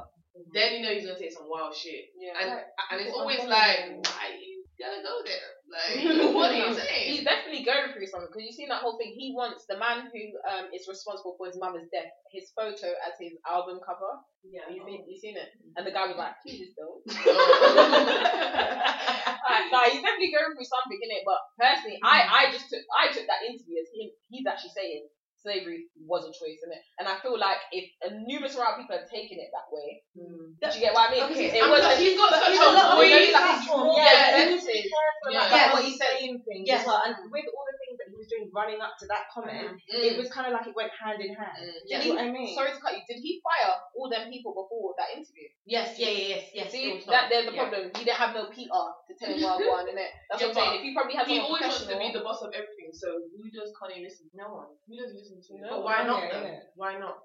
then 0.52 0.74
you 0.74 0.82
know 0.82 0.92
he's 0.94 1.06
gonna 1.06 1.18
say 1.18 1.30
some 1.30 1.48
wild 1.48 1.74
shit, 1.74 2.12
yeah. 2.18 2.32
and 2.40 2.50
and 2.92 3.00
it's 3.00 3.12
always 3.16 3.40
like, 3.40 3.96
why 4.04 4.36
you 4.38 4.64
gotta 4.78 5.02
go 5.02 5.20
there? 5.24 5.55
Like, 5.66 5.98
what 6.34 6.50
are 6.54 6.60
you 6.62 6.74
saying? 6.74 7.10
He's 7.10 7.24
definitely 7.24 7.64
going 7.64 7.92
through 7.92 8.06
something 8.06 8.30
because 8.30 8.46
you've 8.46 8.54
seen 8.54 8.68
that 8.70 8.82
whole 8.82 8.96
thing. 8.98 9.14
He 9.16 9.34
wants 9.34 9.66
the 9.68 9.78
man 9.78 10.06
who 10.08 10.22
um 10.46 10.70
is 10.72 10.86
responsible 10.88 11.34
for 11.38 11.46
his 11.46 11.58
mother's 11.58 11.88
death, 11.90 12.10
his 12.30 12.52
photo 12.54 12.94
as 13.02 13.14
his 13.18 13.34
album 13.46 13.80
cover. 13.82 14.22
Yeah. 14.46 14.70
You 14.70 14.82
seen 14.86 15.04
you 15.08 15.18
seen 15.18 15.36
it? 15.36 15.50
And 15.76 15.86
the 15.86 15.90
guy 15.90 16.06
was 16.06 16.16
like, 16.16 16.38
"Please 16.46 16.62
just 16.62 16.78
don't." 16.78 17.02
Oh. 17.26 18.62
Like, 19.72 19.92
he's 19.92 20.02
definitely 20.02 20.32
going 20.34 20.54
through 20.54 20.68
something 20.68 21.00
in 21.00 21.10
it. 21.10 21.22
But 21.26 21.40
personally, 21.58 21.98
I 22.02 22.22
I 22.26 22.42
just 22.54 22.70
took 22.70 22.82
I 22.94 23.10
took 23.10 23.26
that 23.26 23.42
interview 23.46 23.82
as 23.82 23.90
him. 23.90 24.10
He's 24.30 24.46
actually 24.46 24.74
saying 24.74 25.06
slavery 25.46 25.86
was 26.02 26.26
a 26.26 26.34
choice 26.34 26.58
in 26.66 26.74
it, 26.74 26.82
and 26.98 27.06
I 27.06 27.22
feel 27.22 27.38
like 27.38 27.62
if 27.70 27.86
a 28.02 28.10
numerous 28.26 28.58
amount 28.58 28.74
of 28.74 28.78
people 28.82 28.98
have 28.98 29.06
taken 29.06 29.38
it 29.38 29.54
that 29.54 29.70
way, 29.70 30.02
Mm. 30.18 30.58
do 30.58 30.66
you 30.74 30.82
get 30.82 30.90
what 30.90 31.06
I 31.06 31.14
mean? 31.14 31.22
Okay, 31.30 31.54
it 31.54 31.62
I'm 31.62 31.70
was 31.70 31.86
sorry, 31.86 32.02
he's 32.02 32.18
got 32.18 32.34
such 32.34 32.50
a 32.50 32.66
of- 32.66 32.98
voice. 32.98 33.30
like 33.30 33.46
a 33.46 33.56
small 33.62 33.94
yeah. 33.94 34.42
percentage. 34.50 34.90
Yeah. 35.30 35.46
about 35.46 35.74
what 35.74 35.82
he's 35.86 35.98
saying 36.02 36.42
things 36.42 36.66
Yes. 36.66 36.82
as 36.82 36.86
well. 36.90 37.02
And 37.06 37.14
with 37.30 37.46
all 37.54 37.66
the 37.70 37.76
things 37.78 37.85
was 38.26 38.34
doing 38.34 38.50
running 38.50 38.82
up 38.82 38.98
to 38.98 39.06
that 39.06 39.30
comment, 39.30 39.78
it 39.86 40.18
was 40.18 40.26
kind 40.34 40.50
of 40.50 40.52
like 40.52 40.66
it 40.66 40.74
went 40.74 40.90
hand 40.98 41.22
in 41.22 41.30
hand. 41.34 41.54
Mm. 41.62 41.70
Do 41.70 41.86
Yeah. 41.86 42.02
you 42.02 42.08
know 42.10 42.14
what 42.18 42.26
I 42.26 42.30
mean? 42.34 42.50
Sorry 42.54 42.74
to 42.74 42.80
cut 42.82 42.98
you. 42.98 43.02
Did 43.06 43.22
he 43.22 43.38
fire 43.38 43.78
all 43.94 44.10
them 44.10 44.26
people 44.30 44.50
before 44.52 44.98
that 44.98 45.14
interview? 45.14 45.46
Yes. 45.64 45.94
Yeah. 45.98 46.10
Yeah. 46.10 46.26
Yes. 46.34 46.44
Yes. 46.52 46.66
See, 46.74 46.98
that 47.06 47.30
there's 47.30 47.46
the 47.46 47.54
yeah. 47.54 47.62
problem. 47.70 47.82
He 47.94 48.02
didn't 48.04 48.18
have 48.18 48.34
no 48.34 48.50
PR 48.50 48.90
to 49.06 49.12
tell 49.14 49.30
him 49.30 49.42
what 49.42 49.62
one, 49.62 49.86
innit? 49.86 50.10
That's 50.30 50.42
Yeah, 50.42 50.50
what 50.50 50.58
I'm 50.58 50.62
saying. 50.66 50.74
If 50.74 50.82
he 50.82 50.90
probably 50.94 51.14
had 51.14 51.26
He 51.30 51.38
always 51.38 51.62
wants 51.62 51.86
to 51.86 51.94
be 51.94 52.10
the 52.10 52.26
boss 52.26 52.42
of 52.42 52.50
everything. 52.50 52.90
So 52.92 53.06
who 53.30 53.46
does 53.54 53.70
Kanye 53.78 54.02
listen? 54.02 54.26
To? 54.26 54.34
No 54.34 54.48
one. 54.66 54.70
Who 54.90 54.94
does 54.98 55.14
he 55.14 55.22
listen 55.22 55.38
to? 55.38 55.52
No 55.62 55.78
But 55.78 55.84
why 55.86 56.02
not? 56.02 56.26
Though? 56.26 56.42
yeah. 56.42 56.66
Why 56.74 56.98
not? 56.98 57.22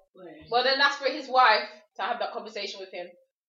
well, 0.52 0.64
then 0.64 0.78
that's 0.78 0.98
for 0.98 1.10
his 1.10 1.28
wife 1.28 1.66
to 1.96 2.02
have 2.04 2.20
that 2.20 2.32
conversation 2.32 2.80
with 2.80 2.92
him 2.92 3.08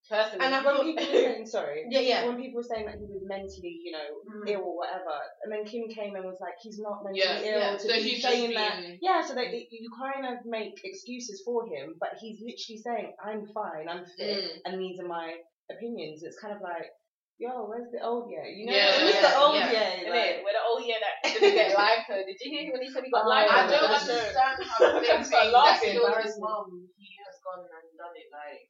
personally. 0.09 0.45
And 0.45 0.65
When 0.65 0.83
people 0.83 1.05
were 1.05 1.13
saying, 1.27 1.47
sorry, 1.47 1.85
Yeah. 1.89 2.01
Yeah. 2.01 2.27
when 2.27 2.37
people 2.41 2.59
were 2.59 2.69
saying 2.69 2.87
that 2.87 2.97
he 2.97 3.07
was 3.07 3.23
mentally, 3.25 3.81
you 3.85 3.93
know, 3.93 4.09
Mhm. 4.29 4.49
ill 4.51 4.63
or 4.63 4.77
whatever, 4.77 5.17
and 5.43 5.53
then 5.53 5.65
Kim 5.65 5.89
came 5.89 6.15
and 6.17 6.25
was 6.25 6.39
like, 6.41 6.55
he's 6.61 6.79
not 6.79 7.03
mentally 7.05 7.23
Yeah, 7.23 7.53
ill. 7.55 7.61
yeah. 7.61 7.77
To 7.77 7.89
So 7.89 7.95
he's 7.95 8.23
saying 8.23 8.55
that, 8.55 8.83
yeah. 9.01 9.21
So 9.23 9.35
that 9.35 9.47
it, 9.53 9.69
you 9.71 9.91
kind 9.99 10.27
of 10.27 10.45
make 10.45 10.81
excuses 10.85 11.43
for 11.45 11.67
him, 11.67 11.95
but 12.01 12.11
he's 12.21 12.41
literally 12.41 12.79
saying, 12.83 13.13
I'm 13.25 13.47
fine, 13.53 13.89
I'm 13.89 14.05
fit, 14.19 14.43
Mm. 14.43 14.61
and 14.67 14.81
these 14.81 14.99
are 15.01 15.07
my 15.09 15.37
opinions. 15.71 16.23
It's 16.23 16.39
kind 16.39 16.55
of 16.55 16.61
like, 16.63 16.91
yo, 17.39 17.67
where's 17.67 17.91
the 17.91 18.01
old 18.03 18.31
yeah? 18.31 18.47
You 18.47 18.67
know, 18.67 18.73
Yeah, 18.73 18.87
where's 19.03 19.15
yeah, 19.15 19.31
the 19.31 19.39
old 19.39 19.55
yeah. 19.57 19.73
Innit? 19.73 20.11
Like, 20.11 20.45
Where 20.45 20.55
the 20.55 20.63
oh 20.63 20.79
yeah 20.85 20.99
that 21.03 21.17
didn't 21.33 21.55
get 21.55 21.75
live 21.77 22.03
code. 22.07 22.27
Did 22.27 22.39
you 22.43 22.51
hear 22.55 22.73
when 22.73 22.83
he 22.83 22.91
said 22.91 23.03
he 23.05 23.11
got 23.11 23.25
Oh, 23.25 23.29
live 23.29 23.49
I 23.51 23.67
don't 23.67 23.83
understand 23.91 24.63
how 24.63 25.01
things 25.01 25.27
start 25.27 25.51
that 25.51 25.83
his 25.83 26.39
mum, 26.39 26.87
he 26.99 27.09
has 27.27 27.37
gone 27.43 27.67
and 27.67 27.89
done 27.99 28.15
it. 28.15 28.29
Like 28.31 28.63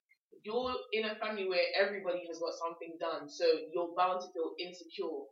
you're 0.42 0.74
in 0.92 1.04
a 1.06 1.14
family 1.16 1.48
where 1.48 1.64
everybody 1.78 2.26
has 2.28 2.38
got 2.38 2.54
something 2.58 2.96
done, 3.00 3.28
so 3.30 3.44
you're 3.72 3.94
bound 3.96 4.20
to 4.22 4.28
feel 4.34 4.52
insecure. 4.58 5.26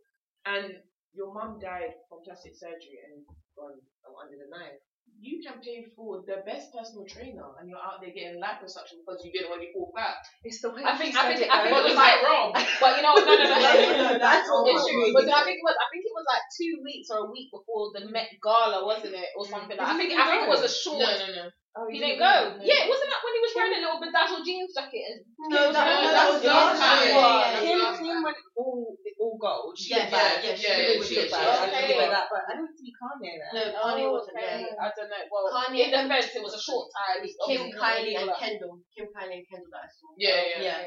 And 0.46 0.80
your 1.12 1.34
mum 1.34 1.58
died 1.60 1.94
from 2.08 2.22
plastic 2.24 2.54
surgery 2.54 2.98
and 3.10 3.26
gone 3.58 3.76
um, 4.06 4.14
under 4.22 4.38
the 4.38 4.48
knife. 4.48 4.78
you 5.20 5.36
can 5.44 5.60
pay 5.60 5.84
for 5.92 6.22
the 6.24 6.40
best 6.48 6.72
personal 6.72 7.04
trainer 7.04 7.44
and 7.60 7.68
you're 7.68 7.82
out 7.82 8.00
there 8.00 8.08
getting 8.14 8.40
liposuction 8.40 8.96
because 9.04 9.20
you 9.20 9.28
didn't 9.34 9.50
want 9.52 9.60
to 9.60 9.68
fall 9.74 9.92
fat. 9.92 10.16
It's 10.46 10.62
the 10.64 10.70
way 10.72 10.80
I 10.80 10.96
think- 10.96 11.12
I 11.12 11.28
think- 11.28 11.44
it, 11.44 11.50
I 11.52 11.60
think 11.66 11.76
it 11.76 11.84
was 11.92 11.98
like- 11.98 12.22
wrong? 12.24 12.50
But 12.80 12.90
you 12.96 13.02
know, 13.04 13.12
no, 13.20 13.34
no, 13.36 13.44
no, 13.44 13.58
no. 14.00 14.08
That's 14.24 14.48
all 14.48 14.64
wrong. 14.64 15.12
But 15.12 15.28
I 15.28 15.42
think 15.44 15.60
it 15.60 15.66
was. 15.66 15.76
I 15.76 15.86
think 15.92 16.02
it 16.08 16.14
was 16.16 16.24
like 16.30 16.44
two 16.56 16.72
weeks 16.80 17.08
or 17.12 17.18
a 17.26 17.28
week 17.28 17.50
before 17.52 17.92
the 17.92 18.08
Met 18.08 18.30
Gala, 18.40 18.80
wasn't 18.86 19.12
it, 19.12 19.28
or 19.36 19.44
something 19.44 19.76
like. 19.76 19.84
I 19.92 19.94
think. 20.00 20.08
I 20.16 20.24
think 20.30 20.40
it 20.48 20.52
was 20.56 20.64
a 20.64 20.72
short. 20.72 21.04
No, 21.04 21.10
no, 21.20 21.26
no. 21.36 21.44
Oh, 21.70 21.86
He 21.86 21.98
you 21.98 22.02
didn't 22.02 22.18
know. 22.18 22.58
go. 22.58 22.66
Yeah, 22.66 22.90
wasn't 22.90 23.10
that 23.14 23.22
when 23.22 23.34
he 23.38 23.42
was 23.46 23.54
wearing 23.54 23.76
a 23.78 23.82
little 23.86 24.02
bedazzled 24.02 24.42
jeans 24.42 24.74
jacket 24.74 25.06
and 25.06 25.18
No, 25.54 25.70
that, 25.70 25.86
No, 25.86 26.10
that, 26.10 26.26
was 26.34 26.42
the 26.42 26.50
last 26.50 26.74
last 26.82 27.06
year. 27.06 27.14
time. 27.14 27.14
Yeah, 27.14 27.14
Yeah, 27.14 27.46
yeah, 27.46 27.62
Him, 27.62 27.78
yeah. 27.78 28.10
him 28.10 28.18
went 28.26 28.38
all 28.58 28.82
all 29.22 29.36
gold. 29.38 29.72
She 29.78 29.94
Yeah, 29.94 30.02
was 30.02 30.10
bad. 30.10 30.34
yeah, 30.42 30.50
yeah, 30.50 30.56
she 30.58 30.66
she 30.66 30.82
did, 30.82 30.98
was 30.98 31.06
she 31.06 31.14
good 31.14 31.30
she 31.30 31.36
I 31.38 31.66
did. 31.70 31.86
give 31.94 32.00
her 32.02 32.10
that, 32.10 32.26
but 32.26 32.42
I 32.50 32.52
don't 32.58 32.74
see 32.74 32.90
Kanye 32.90 33.32
there. 33.38 33.52
No, 33.54 33.62
Kanye 33.70 34.04
Oh, 34.10 34.12
wasn't 34.18 34.34
okay. 34.34 34.66
there. 34.66 34.74
I 34.82 34.88
don't 34.90 35.10
know. 35.14 35.22
Well, 35.30 35.46
Kanye 35.54 35.82
in 35.86 35.90
defense, 35.94 36.34
it 36.34 36.42
was 36.42 36.54
a 36.58 36.62
short 36.66 36.90
time. 36.90 37.22
Kim, 37.22 37.62
Kylie, 37.70 38.18
and 38.18 38.30
Kendall. 38.34 38.74
Kim, 38.90 39.06
Kylie, 39.14 39.38
and 39.38 39.46
Kendall 39.46 39.70
that 39.70 39.86
I 39.86 39.90
saw. 39.94 40.10
Yeah, 40.18 40.40
yeah. 40.42 40.60
Yeah. 40.66 40.80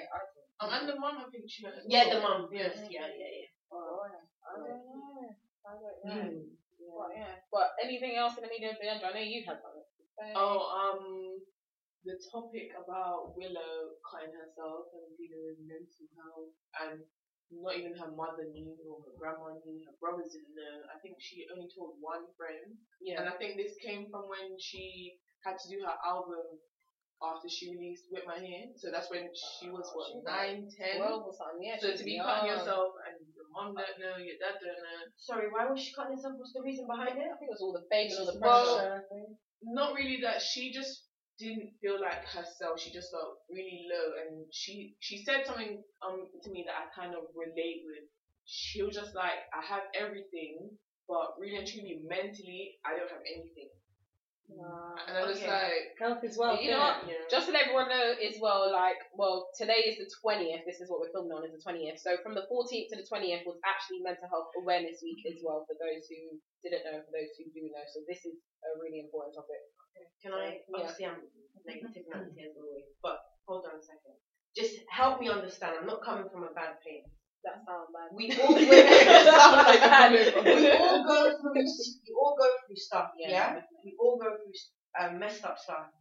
Um, 0.59 0.67
and 0.67 0.83
the 0.89 0.99
mum, 0.99 1.15
I 1.15 1.25
think 1.31 1.47
she 1.47 1.63
went 1.63 1.79
as 1.79 1.87
Yeah, 1.87 2.11
the 2.11 2.19
mum. 2.19 2.51
Yeah. 2.51 2.67
Yeah, 2.91 3.07
yeah, 3.07 3.31
yeah. 3.39 3.47
Oh, 3.71 4.03
I 4.03 4.51
don't 4.59 4.67
know. 4.67 5.31
I 5.63 5.71
don't 5.79 5.97
know. 6.03 6.27
Mm. 6.27 6.59
But 6.91 7.09
yeah. 7.15 7.35
But 7.51 7.67
anything 7.79 8.19
else 8.19 8.35
in 8.35 8.43
the 8.43 8.51
media 8.51 8.75
for 8.75 8.83
I 8.83 9.11
know 9.15 9.23
you 9.23 9.43
had 9.47 9.57
something. 9.63 9.82
Oh, 10.35 10.59
um, 10.69 11.39
the 12.05 12.19
topic 12.31 12.71
about 12.75 13.33
Willow 13.35 13.95
cutting 14.03 14.35
herself 14.35 14.91
and 14.93 15.07
dealing 15.17 15.43
with 15.47 15.59
mental 15.63 16.07
health 16.19 16.53
and 16.83 16.99
not 17.53 17.77
even 17.77 17.93
her 17.95 18.11
mother 18.11 18.49
knew 18.49 18.73
or 18.87 19.03
her 19.05 19.13
grandma 19.15 19.53
knew, 19.61 19.77
her 19.85 19.97
brothers 20.01 20.33
didn't 20.33 20.57
know. 20.57 20.83
I 20.89 20.97
think 20.99 21.15
she 21.21 21.45
only 21.53 21.69
told 21.71 21.95
one 22.01 22.25
friend. 22.35 22.75
yeah. 23.01 23.21
And 23.21 23.29
I 23.29 23.35
think 23.37 23.55
this 23.57 23.77
came 23.79 24.09
from 24.09 24.25
when 24.27 24.57
she 24.57 25.15
had 25.45 25.59
to 25.59 25.67
do 25.69 25.83
her 25.85 25.97
album 26.01 26.59
after 27.21 27.47
she 27.47 27.71
released 27.71 28.09
Whip 28.11 28.25
My 28.27 28.41
Hair. 28.41 28.73
So 28.75 28.91
that's 28.91 29.07
when 29.07 29.29
she 29.31 29.69
was, 29.71 29.85
what, 29.95 30.11
She 30.11 30.19
was 30.19 30.27
nine, 30.27 30.67
ten? 30.67 30.99
Twelve 30.99 31.23
or 31.29 31.35
something. 31.35 31.61
Yeah. 31.63 31.77
So 31.79 31.93
to 31.95 32.03
be 32.03 32.19
young. 32.19 32.25
cutting 32.27 32.51
yourself 32.51 32.97
and 33.05 33.15
your 33.31 33.47
mom 33.53 33.77
don't 33.77 33.99
know, 34.01 34.17
your 34.19 34.35
dad 34.41 34.59
don't 34.59 34.81
know. 34.81 34.99
Sorry, 35.15 35.47
why 35.47 35.69
was 35.69 35.79
she 35.79 35.93
cutting 35.95 36.17
herself? 36.19 36.35
What's 36.35 36.51
the 36.57 36.65
reason 36.65 36.83
behind 36.89 37.15
it? 37.21 37.29
I 37.31 37.37
think 37.39 37.47
it 37.47 37.55
was 37.55 37.63
all 37.63 37.75
the 37.77 37.85
fame 37.87 38.11
and 38.11 38.19
all 38.19 38.27
the 38.33 38.39
pressure. 38.41 38.75
Well, 38.75 38.75
pressure. 39.07 39.29
Not 39.65 39.93
really 39.93 40.19
that 40.21 40.41
she 40.41 40.71
just 40.71 41.05
didn't 41.39 41.71
feel 41.81 41.99
like 41.99 42.23
herself 42.29 42.79
she 42.79 42.91
just 42.91 43.09
felt 43.11 43.41
really 43.49 43.87
low 43.89 44.13
and 44.21 44.45
she 44.51 44.95
she 44.99 45.23
said 45.23 45.45
something 45.45 45.81
um 46.05 46.27
to 46.43 46.51
me 46.51 46.63
that 46.65 46.77
i 46.77 46.85
kind 46.93 47.15
of 47.15 47.25
relate 47.33 47.81
with 47.89 48.05
she 48.45 48.83
was 48.83 48.93
just 48.93 49.15
like 49.15 49.49
i 49.49 49.65
have 49.65 49.81
everything 49.97 50.69
but 51.07 51.33
really 51.39 51.57
and 51.57 51.67
truly 51.67 52.01
mentally 52.05 52.77
i 52.85 52.93
don't 52.93 53.09
have 53.09 53.25
anything 53.25 53.69
and 55.07 55.17
i 55.17 55.25
was 55.25 55.37
okay. 55.41 55.49
like 55.49 55.97
Health 55.97 56.21
is 56.21 56.37
well. 56.37 56.59
You 56.59 56.75
know 56.75 56.83
what? 56.83 57.07
know, 57.07 57.15
Just 57.31 57.47
to 57.47 57.55
let 57.55 57.71
everyone 57.71 57.89
know 57.89 58.13
as 58.19 58.35
well, 58.37 58.69
like, 58.69 58.99
well, 59.15 59.47
today 59.55 59.87
is 59.87 59.97
the 59.97 60.05
20th. 60.19 60.67
This 60.67 60.83
is 60.83 60.91
what 60.91 60.99
we're 60.99 61.15
filming 61.15 61.31
on, 61.31 61.47
is 61.47 61.55
the 61.55 61.63
20th. 61.63 61.97
So 61.97 62.19
from 62.21 62.35
the 62.35 62.43
14th 62.51 62.91
to 62.91 62.95
the 62.99 63.07
20th 63.07 63.47
was 63.47 63.57
actually 63.63 64.03
Mental 64.03 64.27
Health 64.27 64.51
Awareness 64.59 64.99
Week 65.01 65.23
as 65.31 65.39
well, 65.41 65.63
for 65.63 65.73
those 65.79 66.05
who 66.11 66.37
didn't 66.61 66.83
know, 66.83 66.99
for 67.01 67.13
those 67.15 67.31
who 67.39 67.47
do 67.55 67.71
know. 67.71 67.85
So 67.87 68.03
this 68.03 68.27
is 68.27 68.35
a 68.67 68.71
really 68.79 68.99
important 69.03 69.35
topic. 69.35 69.61
Can 70.21 70.31
I? 70.33 70.63
Yeah. 70.67 70.79
Obviously, 70.79 71.05
I'm 71.05 71.21
negative 71.67 72.03
Nancy 72.11 72.41
as 72.47 72.55
always, 72.55 72.87
but 73.03 73.19
hold 73.47 73.65
on 73.67 73.79
a 73.79 73.83
second. 73.83 74.15
Just 74.55 74.85
help 74.89 75.19
me 75.19 75.29
understand. 75.29 75.75
I'm 75.79 75.87
not 75.87 76.03
coming 76.03 76.29
from 76.31 76.43
a 76.43 76.53
bad 76.53 76.79
place. 76.83 77.03
That 77.43 77.59
sounds 77.67 77.91
bad. 77.91 78.07
We 78.15 78.31
all 78.39 78.55
we, 78.55 78.65
Sounds 78.71 79.67
like 79.67 79.83
bad. 79.91 80.11
we 80.13 80.71
all 80.71 81.03
go 81.03 81.19
through 81.41 81.53
we 81.55 82.11
all 82.15 82.35
go 82.39 82.47
through 82.65 82.75
stuff. 82.77 83.11
Yeah, 83.19 83.29
Yeah, 83.31 83.61
we 83.83 83.95
all 83.99 84.17
go 84.17 84.29
through 84.37 84.53
um, 84.99 85.19
messed 85.19 85.43
up 85.43 85.57
stuff. 85.59 85.91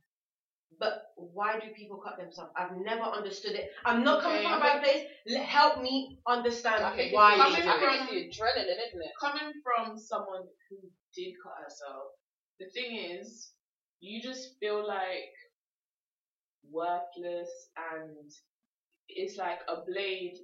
But 0.79 1.13
why 1.17 1.59
do 1.61 1.69
people 1.77 1.99
cut 2.03 2.17
themselves? 2.19 2.51
I've 2.57 2.77
never 2.79 3.03
understood 3.03 3.53
it. 3.53 3.71
I'm 3.85 4.03
not 4.03 4.23
coming 4.23 4.43
from 4.43 4.55
a 4.55 4.61
bad 4.61 4.83
place. 4.83 5.05
L- 5.31 5.43
help 5.43 5.83
me 5.83 6.19
understand 6.27 6.83
I 6.83 6.97
think 6.97 7.15
why 7.15 7.35
it's, 7.35 7.57
they 7.57 7.69
I 7.69 7.75
do 7.79 7.87
think 7.87 8.13
it. 8.13 8.17
it's 8.27 8.39
the 8.39 8.45
adrenaline, 8.45 8.81
isn't 8.89 9.03
it? 9.03 9.13
coming 9.21 9.53
from 9.63 9.99
someone 9.99 10.43
who 10.71 10.77
did 11.15 11.35
cut 11.43 11.55
herself 11.63 12.17
the 12.59 12.67
thing 12.67 12.97
is 12.97 13.51
you 14.01 14.21
just 14.23 14.59
feel 14.61 14.87
like 14.87 15.33
worthless 16.71 17.51
and 17.93 18.31
it's 19.09 19.37
like 19.37 19.59
a 19.69 19.85
blade 19.91 20.39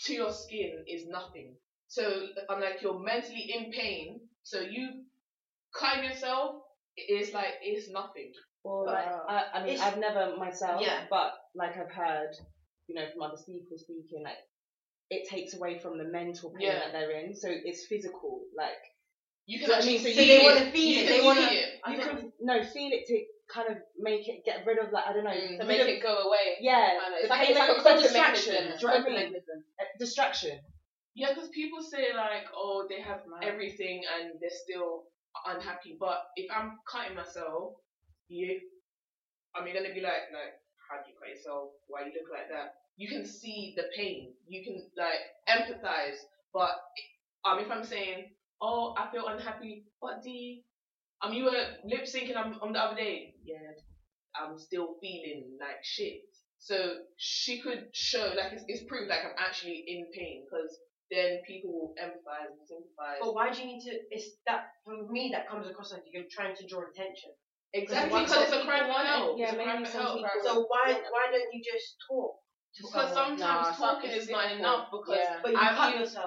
to 0.00 0.14
your 0.14 0.32
skin 0.32 0.84
is 0.86 1.06
nothing. 1.08 1.54
So 1.88 2.26
I'm 2.48 2.60
like 2.60 2.82
you're 2.82 2.98
mentally 2.98 3.50
in 3.54 3.72
pain. 3.72 4.20
So 4.42 4.60
you 4.60 5.04
cutting 5.78 6.04
yourself 6.04 6.56
is 6.96 7.32
like 7.32 7.54
it's 7.62 7.90
nothing. 7.90 8.32
Well, 8.64 8.84
But, 8.86 8.94
like, 8.94 9.06
I, 9.28 9.58
I 9.60 9.64
mean, 9.64 9.78
I've 9.80 9.98
never 9.98 10.36
myself, 10.36 10.82
Yeah. 10.82 11.04
but 11.08 11.34
like 11.54 11.76
I've 11.78 11.92
heard, 11.92 12.30
you 12.88 12.94
know, 12.94 13.06
from 13.12 13.22
other 13.22 13.38
people 13.46 13.78
speaking, 13.78 14.22
like 14.24 14.38
it 15.10 15.28
takes 15.28 15.54
away 15.54 15.78
from 15.78 15.96
the 15.96 16.04
mental 16.04 16.50
pain 16.50 16.66
Yeah. 16.66 16.78
that 16.80 16.92
they're 16.92 17.10
in, 17.10 17.34
so 17.34 17.48
it's 17.50 17.86
physical. 17.86 18.40
Like 18.56 18.76
You 19.48 19.58
can 19.58 19.64
you 19.64 19.68
know 19.72 19.80
what 19.80 19.84
I 19.84 19.86
mean? 19.88 20.00
So 20.04 20.20
they 20.28 20.40
wanna 20.44 20.70
feel 20.70 20.92
it, 21.00 21.08
they 21.08 21.20
wanna- 21.24 21.40
it. 21.50 21.80
I 21.84 21.92
you 21.94 21.98
can 22.04 22.32
no 22.40 22.62
feel 22.62 22.92
it 22.92 23.06
to 23.08 23.16
kind 23.48 23.68
of 23.72 23.78
make 23.96 24.28
it 24.28 24.44
get 24.44 24.66
rid 24.68 24.76
of 24.78 24.92
like 24.92 25.06
I 25.08 25.12
don't 25.14 25.24
know 25.24 25.30
Mm. 25.32 25.56
To 25.58 25.64
make 25.64 25.80
of- 25.80 25.88
it 25.88 26.02
go 26.02 26.14
away. 26.28 26.58
yeah 26.60 27.00
Kinda. 27.00 27.16
It's 27.24 27.30
like, 27.30 27.48
it's 27.48 27.58
like 27.58 27.70
a 27.70 27.72
it's 27.72 27.80
a 27.80 27.88
coping 27.88 28.02
distraction. 28.02 28.52
mechanism. 28.54 28.78
Do 28.78 28.86
you 28.86 28.92
know 28.92 29.04
what 29.08 29.24
I 29.24 29.30
mean? 29.32 29.42
Distraction. 29.98 30.60
Yeah, 31.14 31.28
because 31.32 31.48
people 31.48 31.80
say 31.82 32.12
like, 32.14 32.44
oh, 32.54 32.86
they 32.90 33.00
have 33.00 33.22
Right. 33.26 33.44
everything 33.48 34.04
and 34.04 34.38
they're 34.38 34.50
still 34.66 35.08
unhappy. 35.46 35.96
But 35.98 36.18
if 36.36 36.46
I'm 36.52 36.78
cutting 36.86 37.16
myself, 37.16 37.74
you, 38.28 38.60
I 39.56 39.64
mean, 39.64 39.74
gonna 39.74 39.94
be 39.94 40.00
like, 40.04 40.28
like, 40.30 40.54
how 40.88 41.00
do 41.02 41.08
you 41.10 41.16
cut 41.18 41.28
yourself? 41.30 41.70
Why 41.88 42.04
you 42.04 42.12
look 42.12 42.30
like 42.30 42.48
that? 42.50 42.74
You 42.98 43.08
can 43.08 43.24
see 43.24 43.72
the 43.76 43.84
pain. 43.96 44.34
You 44.46 44.62
can 44.62 44.76
like 44.96 45.22
empathize. 45.48 46.18
But 46.52 46.76
um, 47.44 47.58
if 47.60 47.70
I'm 47.70 47.84
saying, 47.84 48.30
oh, 48.60 48.94
I 48.96 49.10
feel 49.10 49.26
unhappy, 49.26 49.84
but 50.00 50.22
D, 50.22 50.64
um, 51.22 51.32
you 51.32 51.44
were 51.44 51.66
lip 51.84 52.04
syncing 52.04 52.36
on, 52.36 52.54
on 52.62 52.72
the 52.72 52.78
other 52.80 52.96
day. 52.96 53.34
Yeah, 53.44 53.56
I'm 54.36 54.58
still 54.58 54.96
feeling 55.00 55.56
like 55.60 55.82
shit. 55.82 56.22
So 56.58 56.74
she 57.16 57.60
could 57.60 57.86
show 57.94 58.32
like 58.36 58.52
it's, 58.52 58.64
it's 58.66 58.82
proof 58.84 59.08
like 59.08 59.20
I'm 59.24 59.38
actually 59.38 59.84
in 59.86 60.06
pain 60.12 60.44
because 60.44 60.74
then 61.10 61.38
people 61.46 61.70
will 61.72 61.94
empathize 62.02 62.50
and 62.50 62.66
sympathize. 62.66 63.18
But 63.22 63.34
why 63.34 63.50
do 63.52 63.60
you 63.60 63.66
need 63.66 63.82
to? 63.86 63.94
It's 64.10 64.36
that 64.46 64.66
for 64.84 65.06
me 65.10 65.30
that 65.32 65.48
comes 65.48 65.66
across 65.68 65.92
like 65.92 66.02
you're 66.12 66.26
trying 66.30 66.56
to 66.56 66.66
draw 66.66 66.82
attention. 66.90 67.30
exactly 67.72 68.10
because 68.22 68.42
it's 68.42 68.52
a 68.52 68.58
some 68.58 68.66
cry 68.66 68.80
for 68.86 69.06
help. 69.06 69.38
Yeah, 69.38 69.54
cry 69.54 69.66
maybe 69.78 69.84
for 69.86 69.90
some 69.92 70.02
help. 70.02 70.16
people- 70.18 70.42
So 70.42 70.66
why 70.66 70.98
why 71.14 71.24
don't 71.30 71.48
you 71.54 71.62
just 71.62 71.94
talk? 72.10 72.34
To 72.74 72.82
Because 72.82 73.14
someone? 73.14 73.38
sometimes 73.38 73.66
Nah, 73.78 73.86
talking 73.94 74.10
is 74.10 74.28
not 74.28 74.52
enough 74.52 74.88
because 74.90 75.18
Yeah. 75.18 75.38
But 75.42 75.52
you 75.52 75.58
I've 75.58 75.76
cut 75.76 75.94
used- 75.98 76.18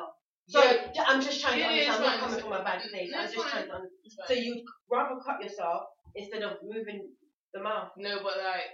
yourself. 0.47 0.65
Yeah. 0.65 0.81
Sorry, 0.81 0.93
j- 0.95 1.03
I'm 1.07 1.21
just 1.21 1.41
trying 1.41 1.59
to 1.59 1.65
understand. 1.65 1.95
I'm 1.95 2.01
not 2.03 2.19
coming 2.19 2.39
from 2.41 2.53
a 2.53 2.63
bad 2.63 2.81
place. 2.89 3.11
I'm 3.15 3.23
just 3.23 3.35
fine. 3.35 3.49
trying 3.51 3.67
to 3.67 3.73
understand. 3.73 4.27
So 4.27 4.33
you'd 4.33 4.63
rather 4.91 5.15
cut 5.25 5.43
yourself 5.43 5.83
instead 6.15 6.43
of 6.43 6.57
moving 6.63 7.09
the 7.53 7.61
mouth. 7.61 7.89
no, 7.97 8.17
but 8.23 8.37
like 8.37 8.71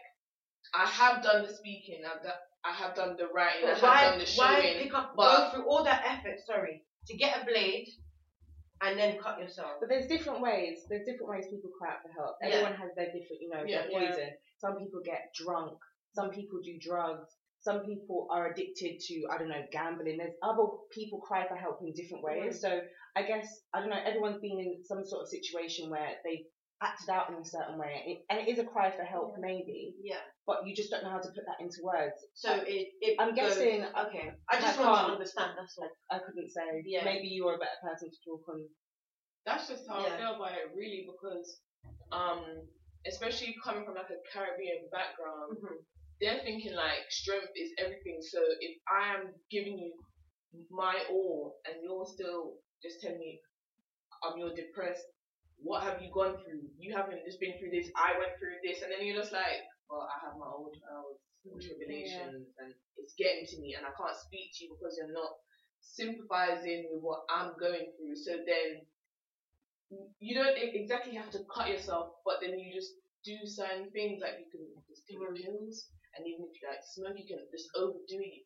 I 0.73 0.85
have 0.85 1.23
done 1.23 1.43
the 1.45 1.53
speaking. 1.53 2.01
I've 2.05 2.23
done. 2.23 2.33
I 2.65 2.73
have 2.73 2.95
done 2.95 3.15
the 3.17 3.27
writing. 3.33 3.63
I 3.65 3.73
have 3.73 3.81
why, 3.83 4.01
done 4.09 4.19
the 4.19 4.25
showing. 4.25 4.49
why 4.49 4.75
pick 4.81 4.93
up, 4.93 5.13
but- 5.15 5.37
go 5.37 5.51
through 5.55 5.69
all 5.69 5.83
that 5.85 6.03
effort, 6.05 6.39
sorry, 6.45 6.83
to 7.07 7.15
get 7.15 7.41
a 7.41 7.45
blade 7.45 7.87
and 8.81 8.99
then 8.99 9.17
cut 9.19 9.39
yourself? 9.39 9.77
But 9.79 9.87
there's 9.89 10.07
different 10.07 10.41
ways. 10.41 10.79
There's 10.89 11.05
different 11.05 11.29
ways 11.29 11.45
people 11.49 11.69
cry 11.79 11.91
out 11.93 12.01
for 12.03 12.11
help. 12.11 12.35
Yeah. 12.41 12.47
Everyone 12.49 12.73
has 12.75 12.91
their 12.97 13.05
different, 13.07 13.39
you 13.41 13.49
know, 13.49 13.63
Yeah. 13.65 13.83
their 13.83 13.91
Yeah. 13.91 14.09
poison. 14.09 14.29
Some 14.57 14.77
people 14.77 14.99
get 15.05 15.31
drunk. 15.33 15.77
Some 16.13 16.29
people 16.31 16.59
do 16.61 16.77
drugs. 16.81 17.36
Some 17.67 17.81
people 17.83 18.27
are 18.31 18.49
addicted 18.51 18.99
to, 19.07 19.15
I 19.29 19.37
don't 19.37 19.49
know, 19.49 19.63
gambling. 19.73 20.17
There's 20.17 20.39
other 20.41 20.63
people 20.93 21.19
cry 21.19 21.45
for 21.49 21.57
help 21.57 21.79
in 21.83 21.91
different 21.93 22.23
ways. 22.23 22.61
So 22.61 22.79
I 23.19 23.23
guess, 23.23 23.45
I 23.73 23.81
don't 23.81 23.89
know, 23.89 23.99
everyone's 24.05 24.39
been 24.39 24.59
in 24.63 24.71
some 24.85 25.03
sort 25.03 25.23
of 25.23 25.27
situation 25.27 25.89
where 25.89 26.15
they've 26.23 26.47
acted 26.81 27.09
out 27.09 27.27
in 27.27 27.35
a 27.35 27.43
certain 27.43 27.77
way. 27.77 27.91
It, 28.07 28.17
and 28.29 28.39
it 28.39 28.47
is 28.47 28.59
a 28.59 28.63
cry 28.63 28.87
for 28.95 29.03
help, 29.03 29.35
maybe, 29.39 29.91
Yeah. 30.01 30.23
but 30.47 30.63
you 30.65 30.71
just 30.73 30.91
don't 30.91 31.03
know 31.03 31.09
how 31.09 31.19
to 31.19 31.27
put 31.35 31.43
that 31.43 31.59
into 31.59 31.83
words. 31.83 32.15
So 32.35 32.55
it, 32.55 32.87
it 33.01 33.17
I'm 33.19 33.35
goes- 33.35 33.57
guessing, 33.59 33.83
okay. 33.83 34.31
I 34.47 34.61
just 34.61 34.79
I 34.79 34.85
want 34.87 34.95
to 34.95 35.01
can't- 35.01 35.11
understand. 35.19 35.51
That's 35.59 35.75
all. 35.77 35.91
I 36.09 36.19
couldn't 36.23 36.49
say. 36.49 36.67
Yeah. 36.85 37.03
Maybe 37.03 37.27
you're 37.27 37.55
a 37.55 37.57
better 37.59 37.81
person 37.83 38.07
to 38.07 38.19
talk 38.23 38.47
on. 38.47 38.63
that's 39.45 39.67
just 39.67 39.83
how 39.89 40.07
Yeah. 40.07 40.13
I 40.13 40.17
feel 40.17 40.35
about 40.39 40.55
it, 40.55 40.71
really, 40.73 41.03
because 41.11 41.59
um, 42.15 42.43
especially 43.05 43.55
coming 43.61 43.83
from 43.83 43.95
like 43.95 44.11
a 44.11 44.19
Caribbean 44.31 44.87
background, 44.91 45.57
Mhm. 45.59 45.83
They're 46.21 46.41
thinking 46.43 46.75
like 46.75 47.05
strength 47.09 47.51
is 47.55 47.71
everything. 47.77 48.19
So 48.21 48.39
if 48.59 48.77
I 48.89 49.15
am 49.15 49.33
giving 49.51 49.77
you 49.77 49.93
my 50.71 50.95
all 51.11 51.55
and 51.65 51.75
you're 51.83 52.05
still 52.05 52.53
just 52.81 53.01
telling 53.01 53.19
me 53.19 53.39
um 54.25 54.33
you're 54.37 54.53
depressed, 54.55 55.05
what 55.57 55.83
have 55.83 56.01
you 56.01 56.09
gone 56.13 56.37
through? 56.43 56.69
You 56.77 56.95
haven't 56.95 57.25
just 57.25 57.39
been 57.39 57.57
through 57.57 57.71
this. 57.71 57.89
I 57.95 58.17
went 58.17 58.33
through 58.37 58.57
this, 58.63 58.81
and 58.81 58.91
then 58.91 59.05
you're 59.05 59.17
just 59.17 59.33
like, 59.33 59.61
well, 59.89 60.07
I 60.09 60.25
have 60.25 60.37
my 60.37 60.47
own 60.49 60.69
trials 60.73 61.17
and 61.45 61.61
tribulations, 61.61 62.49
and 62.59 62.73
it's 62.97 63.13
getting 63.17 63.45
to 63.45 63.57
me, 63.61 63.75
and 63.77 63.85
I 63.85 63.93
can't 63.97 64.15
speak 64.17 64.53
to 64.57 64.65
you 64.65 64.69
because 64.77 64.97
you're 64.97 65.13
not 65.13 65.33
sympathizing 65.81 66.89
with 66.91 67.01
what 67.01 67.25
I'm 67.29 67.53
going 67.59 67.89
through. 67.97 68.15
So 68.17 68.37
then 68.45 68.81
you 70.19 70.35
don't 70.35 70.57
exactly 70.57 71.15
have 71.15 71.29
to 71.31 71.39
cut 71.53 71.69
yourself, 71.69 72.09
but 72.25 72.35
then 72.41 72.57
you 72.59 72.73
just 72.73 72.91
do 73.23 73.35
certain 73.45 73.89
things 73.91 74.19
like 74.21 74.37
you 74.39 74.45
can 74.51 74.65
just 74.89 75.03
take 75.07 75.17
pills, 75.19 75.87
and 76.17 76.25
even 76.27 76.49
if 76.49 76.53
you 76.57 76.65
like 76.67 76.81
smoke, 76.83 77.15
you 77.17 77.25
can 77.29 77.45
just 77.53 77.69
overdo 77.77 78.19
it. 78.19 78.43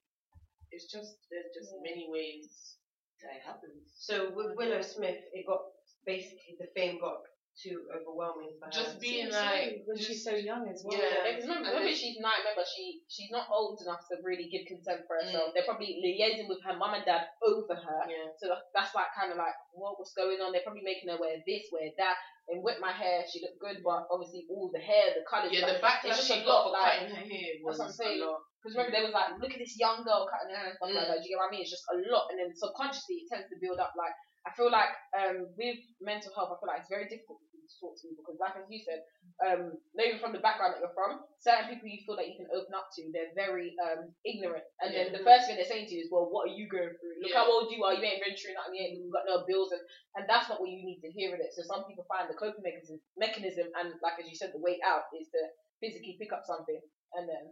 It's 0.71 0.87
just 0.91 1.17
there's 1.31 1.51
just 1.55 1.71
many 1.83 2.07
ways 2.11 2.77
that 3.23 3.35
it 3.39 3.43
happens. 3.43 3.91
So 3.95 4.31
with 4.35 4.55
Willow 4.55 4.81
Smith, 4.81 5.19
it 5.33 5.43
got 5.47 5.61
basically 6.05 6.55
the 6.59 6.67
fame 6.75 6.99
got 6.99 7.19
too 7.51 7.83
overwhelming 7.91 8.55
for 8.57 8.71
her. 8.71 8.71
Just 8.71 8.95
being 9.03 9.27
So- 9.29 9.35
like 9.35 9.83
when 9.83 9.99
she's 9.99 10.23
so 10.23 10.31
young 10.31 10.71
as 10.71 10.81
well. 10.87 10.95
Yeah. 10.95 11.27
Because 11.27 11.43
remember, 11.43 11.67
remember 11.75 11.91
she's 11.91 12.15
nine. 12.23 12.39
Remember, 12.47 12.63
she 12.63 13.03
she's 13.11 13.29
not 13.29 13.51
old 13.51 13.83
enough 13.83 14.07
to 14.07 14.15
really 14.23 14.47
give 14.47 14.63
consent 14.71 15.03
for 15.05 15.19
Mm. 15.19 15.25
herself. 15.27 15.51
They're 15.53 15.67
probably 15.67 15.99
liaising 15.99 16.47
with 16.47 16.63
her 16.63 16.75
mum 16.79 16.95
and 16.95 17.03
dad 17.03 17.27
over 17.43 17.75
her. 17.75 18.01
yeah. 18.07 18.31
So 18.39 18.55
that's 18.73 18.95
like 18.95 19.11
kind 19.13 19.31
of 19.31 19.37
like 19.37 19.53
what 19.75 19.99
was 19.99 20.13
going 20.15 20.39
on. 20.39 20.53
They're 20.55 20.63
probably 20.63 20.87
making 20.87 21.09
her 21.11 21.19
wear 21.19 21.43
this, 21.45 21.67
wear 21.75 21.91
that, 21.99 22.15
and 22.51 22.59
whip 22.61 22.77
my 22.83 22.91
hair. 22.91 23.23
She 23.25 23.39
looked 23.39 23.57
good, 23.63 23.79
but 23.81 24.05
obviously 24.11 24.43
all 24.51 24.67
the 24.69 24.83
hair, 24.83 25.15
the 25.15 25.23
colours. 25.23 25.49
Yeah, 25.55 25.65
the 25.71 25.79
like, 25.79 26.03
backlash 26.03 26.19
it's 26.19 26.27
just 26.27 26.31
she 26.35 26.43
a 26.43 26.45
got 26.45 26.67
for 26.67 26.75
like- 26.75 27.07
cutting 27.07 27.15
her 27.15 27.23
hair 27.23 27.49
That's 27.63 27.79
what 27.79 27.87
I'm 27.87 27.95
saying. 27.95 28.19
Because 28.61 28.77
remember, 28.77 28.93
they 28.93 29.01
was 29.07 29.15
like, 29.17 29.29
look 29.41 29.49
at 29.49 29.57
this 29.57 29.73
young 29.79 30.05
girl 30.05 30.29
cutting 30.29 30.53
her 30.53 30.59
hair 30.61 30.69
and 30.69 30.77
stuff 30.77 30.93
like 30.93 31.01
Mm. 31.01 31.09
that. 31.09 31.17
Do 31.17 31.25
you 31.25 31.33
get 31.33 31.41
what 31.41 31.49
I 31.49 31.53
mean? 31.55 31.63
It's 31.65 31.73
just 31.73 31.87
a 31.89 31.97
lot, 32.13 32.29
and 32.29 32.37
then 32.37 32.53
subconsciously 32.53 33.25
it 33.25 33.27
tends 33.31 33.49
to 33.49 33.57
build 33.57 33.81
up. 33.81 33.95
Like 33.97 34.13
I 34.45 34.53
feel 34.53 34.69
like 34.69 34.91
um 35.17 35.49
with 35.57 35.79
mental 36.03 36.29
health, 36.37 36.53
I 36.53 36.55
feel 36.61 36.69
like 36.69 36.81
it's 36.85 36.91
very 36.93 37.07
difficult 37.09 37.41
to 37.71 37.77
talk 37.79 37.95
to 38.03 38.11
because, 38.19 38.35
like 38.43 38.59
as 38.59 38.67
you 38.67 38.83
said, 38.83 38.99
um 39.39 39.79
maybe 39.95 40.19
from 40.19 40.35
the 40.35 40.43
background 40.43 40.75
that 40.75 40.83
you're 40.83 40.91
from, 40.93 41.23
certain 41.39 41.71
people 41.71 41.87
you 41.87 42.03
feel 42.03 42.19
that 42.19 42.27
you 42.27 42.35
can 42.35 42.51
open 42.51 42.75
up 42.75 42.91
to, 42.99 43.07
they're 43.15 43.31
very 43.33 43.71
um 43.79 44.11
ignorant, 44.27 44.67
and 44.83 44.91
then 44.91 45.15
the 45.15 45.23
first 45.23 45.47
thing 45.47 45.55
they're 45.55 45.67
saying 45.67 45.87
to 45.87 45.95
you 45.95 46.03
is, 46.03 46.11
well, 46.11 46.27
what 46.27 46.51
are 46.51 46.55
you 46.55 46.67
going 46.67 46.91
through? 46.99 47.15
Look 47.23 47.31
Yeah. 47.31 47.47
how 47.47 47.51
old 47.51 47.71
you 47.71 47.79
are. 47.87 47.95
You 47.95 48.03
ain't 48.03 48.19
been 48.19 48.35
through 48.35 48.59
nothing. 48.59 48.75
You 48.75 48.83
ain't 48.83 49.15
got 49.15 49.23
no 49.25 49.47
bills, 49.47 49.71
and 49.71 49.83
and 50.19 50.23
that's 50.27 50.51
not 50.51 50.59
what 50.59 50.69
you 50.69 50.83
need 50.83 50.99
to 51.01 51.11
hear 51.15 51.31
in 51.33 51.39
it. 51.39 51.55
So 51.55 51.63
some 51.63 51.87
people 51.87 52.03
find 52.11 52.27
the 52.27 52.35
coping 52.35 52.61
mechanism, 52.67 52.99
mechanism, 53.15 53.71
and 53.79 53.95
like 54.03 54.19
as 54.19 54.27
you 54.27 54.35
said, 54.35 54.51
the 54.51 54.59
way 54.59 54.77
out 54.83 55.07
is 55.15 55.31
to 55.31 55.39
physically 55.79 56.17
pick 56.19 56.31
up 56.35 56.43
something 56.45 56.79
and 57.13 57.27
then 57.27 57.43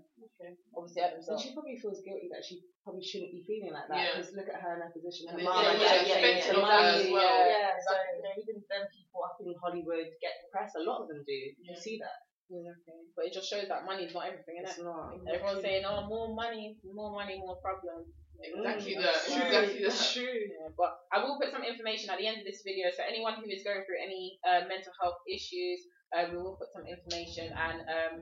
obviously 0.75 1.01
hurt 1.03 1.19
And 1.19 1.39
she 1.39 1.51
probably 1.53 1.75
feels 1.75 1.99
guilty 2.05 2.27
that 2.31 2.43
she 2.45 2.63
probably 2.83 3.03
shouldn't 3.03 3.31
be 3.35 3.43
feeling 3.43 3.75
like 3.75 3.87
that 3.91 3.97
Yeah. 3.99 4.09
because 4.15 4.31
look 4.35 4.47
at 4.47 4.59
her 4.63 4.79
in 4.79 4.81
her 4.87 4.91
position. 4.95 5.27
Her 5.27 5.37
And 5.37 5.43
mum, 5.45 5.57
then 5.59 5.75
and 5.75 5.81
yeah, 5.81 5.91
dad 5.91 6.07
yeah, 6.07 6.19
yeah, 6.19 6.39
to 6.39 6.53
yeah, 6.55 6.63
money, 6.63 6.87
as 6.95 7.05
well. 7.11 7.39
Yeah, 7.49 7.71
so 7.83 7.91
you 8.15 8.21
know, 8.23 8.33
even 8.39 8.55
them 8.71 8.83
people 8.93 9.19
up 9.27 9.35
in 9.43 9.51
Hollywood 9.59 10.07
get 10.23 10.33
depressed. 10.47 10.75
A 10.79 10.83
lot 10.83 11.03
of 11.03 11.11
them 11.11 11.21
do. 11.27 11.37
You 11.59 11.75
see 11.75 11.99
that? 11.99 12.23
Exactly. 12.49 13.05
But 13.13 13.29
it 13.29 13.33
just 13.33 13.45
shows 13.45 13.69
that 13.69 13.85
money 13.85 14.09
is 14.09 14.13
not 14.15 14.25
everything, 14.25 14.57
It's 14.63 14.79
innit? 14.81 14.89
not. 14.89 15.13
Everyone's 15.29 15.61
saying, 15.61 15.85
oh, 15.85 16.07
more 16.09 16.33
money, 16.33 16.77
more 16.81 17.13
money, 17.13 17.37
more 17.37 17.61
problems. 17.61 18.09
Exactly 18.41 18.95
Mm, 18.95 19.03
that. 19.03 19.13
that's 19.13 19.27
true. 19.27 19.43
Exactly 19.43 19.79
that. 19.83 19.91
That's 19.91 20.13
true. 20.17 20.39
Yeah, 20.49 20.69
but 20.79 20.91
I 21.13 21.21
will 21.21 21.37
put 21.37 21.51
some 21.51 21.61
information 21.61 22.09
at 22.09 22.17
the 22.17 22.25
end 22.25 22.39
of 22.41 22.45
this 22.47 22.63
video. 22.65 22.87
So 22.95 23.03
anyone 23.05 23.35
who 23.37 23.45
is 23.51 23.61
going 23.67 23.83
through 23.85 23.99
any 24.01 24.39
uh, 24.47 24.63
mental 24.65 24.95
health 24.97 25.19
issues, 25.29 25.83
uh, 26.15 26.25
we 26.31 26.39
will 26.41 26.55
put 26.57 26.71
some 26.73 26.87
information. 26.89 27.51
And 27.53 27.77
um, 27.85 28.13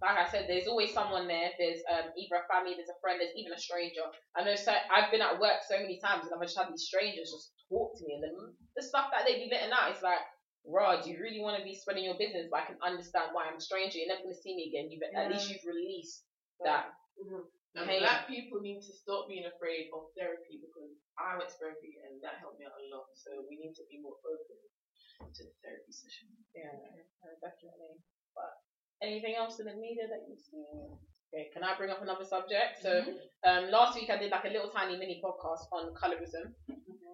like 0.00 0.16
I 0.16 0.26
said, 0.32 0.48
there's 0.48 0.66
always 0.66 0.92
someone 0.92 1.28
there. 1.28 1.52
There's 1.60 1.84
um, 1.92 2.10
either 2.16 2.40
a 2.40 2.46
family, 2.48 2.72
there's 2.76 2.92
a 2.92 3.00
friend, 3.04 3.20
there's 3.20 3.36
even 3.36 3.52
a 3.52 3.60
stranger. 3.60 4.04
I 4.32 4.44
know. 4.44 4.56
So 4.56 4.72
I've 4.72 5.12
been 5.12 5.20
at 5.20 5.40
work 5.40 5.60
so 5.68 5.76
many 5.76 6.00
times, 6.00 6.24
and 6.24 6.32
I've 6.32 6.42
just 6.42 6.56
had 6.56 6.72
these 6.72 6.88
strangers 6.88 7.32
just 7.32 7.52
talk 7.68 7.92
to 7.98 8.02
me, 8.08 8.16
and 8.16 8.24
the, 8.24 8.32
the 8.80 8.84
stuff 8.84 9.12
that 9.12 9.28
they 9.28 9.36
be 9.36 9.52
letting 9.52 9.72
out, 9.72 9.92
it's 9.92 10.02
like. 10.02 10.20
Rod, 10.60 11.00
do 11.00 11.08
you 11.08 11.16
really 11.16 11.40
want 11.40 11.56
to 11.56 11.64
be 11.64 11.72
spreading 11.72 12.04
your 12.04 12.20
business? 12.20 12.44
But 12.52 12.60
I 12.60 12.64
can 12.68 12.76
understand 12.84 13.32
why 13.32 13.48
I'm 13.48 13.56
a 13.56 13.64
stranger. 13.64 13.96
You're 13.96 14.12
never 14.12 14.28
going 14.28 14.36
to 14.36 14.44
see 14.44 14.52
me 14.52 14.68
again. 14.68 14.92
You've, 14.92 15.00
At 15.16 15.32
least 15.32 15.48
you've 15.48 15.64
released 15.64 16.28
that. 16.60 16.92
And 17.78 17.86
Pain. 17.86 18.02
black 18.02 18.26
people 18.26 18.58
need 18.58 18.82
to 18.82 18.92
stop 18.92 19.30
being 19.30 19.46
afraid 19.46 19.88
of 19.94 20.10
therapy 20.18 20.58
because 20.58 20.90
I 21.14 21.38
went 21.38 21.54
to 21.54 21.56
therapy 21.56 22.02
and 22.02 22.18
that 22.20 22.42
helped 22.42 22.58
me 22.58 22.66
out 22.66 22.74
a 22.74 22.86
lot. 22.90 23.06
So 23.14 23.30
we 23.46 23.62
need 23.62 23.78
to 23.78 23.86
be 23.86 24.02
more 24.02 24.18
open 24.26 24.60
to 25.32 25.40
the 25.46 25.54
therapy 25.62 25.92
session. 25.94 26.34
Yeah, 26.50 26.76
uh, 27.22 27.36
definitely. 27.38 28.02
But 28.34 28.58
anything 29.02 29.34
else 29.36 29.58
in 29.60 29.66
the 29.66 29.74
media 29.74 30.06
that 30.08 30.26
you've 30.28 30.40
seen? 30.40 30.96
Okay, 31.30 31.48
can 31.52 31.62
I 31.62 31.76
bring 31.78 31.90
up 31.90 32.02
another 32.02 32.24
subject? 32.24 32.82
So 32.82 33.04
um, 33.46 33.70
last 33.70 33.94
week 33.94 34.10
I 34.10 34.18
did 34.18 34.30
like 34.30 34.44
a 34.44 34.52
little 34.52 34.70
tiny 34.70 34.98
mini 34.98 35.22
podcast 35.22 35.70
on 35.70 35.94
colorism. 35.94 36.50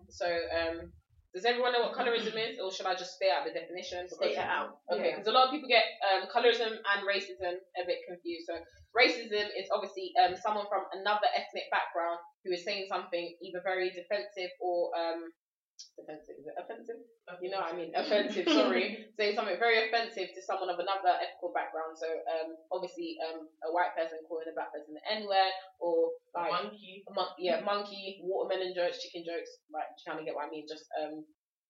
So 0.08 0.24
um, 0.26 0.92
does 1.36 1.44
everyone 1.44 1.76
know 1.76 1.84
what 1.84 1.92
colorism 1.92 2.32
is, 2.32 2.56
or 2.56 2.72
should 2.72 2.86
I 2.88 2.96
just 2.96 3.20
stay 3.20 3.28
out 3.28 3.44
the 3.44 3.52
definition? 3.52 4.08
Stay 4.08 4.32
it 4.32 4.40
out. 4.40 4.80
Okay, 4.88 5.12
because 5.12 5.28
a 5.28 5.36
lot 5.36 5.44
of 5.44 5.50
people 5.52 5.68
get 5.68 5.84
um, 6.00 6.24
colorism 6.32 6.80
and 6.80 7.04
racism 7.04 7.60
a 7.76 7.84
bit 7.84 8.00
confused. 8.08 8.48
So 8.48 8.56
racism 8.96 9.52
is 9.52 9.68
obviously 9.68 10.16
um, 10.16 10.32
someone 10.40 10.64
from 10.72 10.88
another 10.96 11.28
ethnic 11.36 11.68
background 11.68 12.24
who 12.40 12.56
is 12.56 12.64
saying 12.64 12.88
something 12.88 13.36
either 13.44 13.60
very 13.60 13.92
defensive 13.92 14.48
or 14.64 14.96
defensive. 15.96 16.36
Is 16.38 16.46
it 16.46 16.56
offensive? 16.58 17.00
You 17.42 17.50
know 17.50 17.60
what 17.60 17.74
I 17.74 17.76
mean? 17.76 17.92
Offensive. 17.94 18.48
Sorry, 18.48 19.06
saying 19.18 19.34
something 19.34 19.58
very 19.58 19.88
offensive 19.88 20.30
to 20.34 20.40
someone 20.42 20.70
of 20.70 20.78
another 20.78 21.18
ethical 21.20 21.52
background. 21.52 21.96
So 21.98 22.06
um, 22.06 22.56
obviously 22.72 23.16
um, 23.26 23.48
a 23.66 23.70
white 23.72 23.92
person 23.96 24.22
calling 24.28 24.46
a 24.48 24.54
black 24.54 24.72
person 24.72 24.94
the 24.96 25.04
N 25.10 25.26
word 25.26 25.52
or 25.80 26.12
like 26.34 26.52
monkey. 26.52 27.02
a 27.08 27.12
mon- 27.12 27.36
yeah, 27.38 27.60
monkey, 27.60 28.18
watermelon 28.22 28.72
jokes, 28.76 29.02
chicken 29.02 29.24
jokes, 29.26 29.50
like 29.72 29.88
you 29.98 30.02
kind 30.06 30.20
of 30.20 30.24
get 30.24 30.34
what 30.34 30.46
I 30.46 30.50
mean. 30.50 30.64
Just 30.68 30.86
um, 30.96 31.24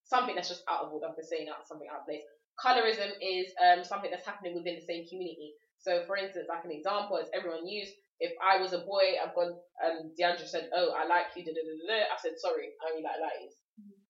something 0.05 0.35
that's 0.37 0.49
just 0.53 0.63
out 0.71 0.87
of 0.87 0.93
order 0.93 1.11
for 1.15 1.23
saying 1.25 1.49
out 1.49 1.67
something 1.67 1.89
out 1.91 2.05
of 2.05 2.09
place. 2.09 2.23
Colorism 2.61 3.13
is 3.21 3.53
um 3.61 3.85
something 3.85 4.11
that's 4.11 4.25
happening 4.27 4.55
within 4.55 4.77
the 4.77 4.87
same 4.87 5.05
community. 5.09 5.53
So, 5.79 6.03
for 6.07 6.17
instance, 6.17 6.47
like 6.49 6.65
an 6.65 6.73
example, 6.73 7.19
as 7.19 7.29
everyone 7.35 7.67
used, 7.67 7.93
if 8.19 8.33
I 8.43 8.59
was 8.59 8.73
a 8.73 8.81
boy, 8.81 9.15
I've 9.23 9.35
gone, 9.35 9.55
um, 9.85 10.11
Deandra 10.19 10.47
said, 10.49 10.69
"Oh, 10.75 10.91
I 10.97 11.05
like 11.07 11.31
you," 11.37 11.45
da, 11.45 11.53
da, 11.53 11.63
da, 11.63 11.75
da, 11.77 11.87
da. 11.87 12.01
I 12.11 12.17
said, 12.21 12.33
"Sorry, 12.39 12.73
I 12.81 12.91
only 12.91 13.05
like 13.05 13.21
lighties." 13.21 13.55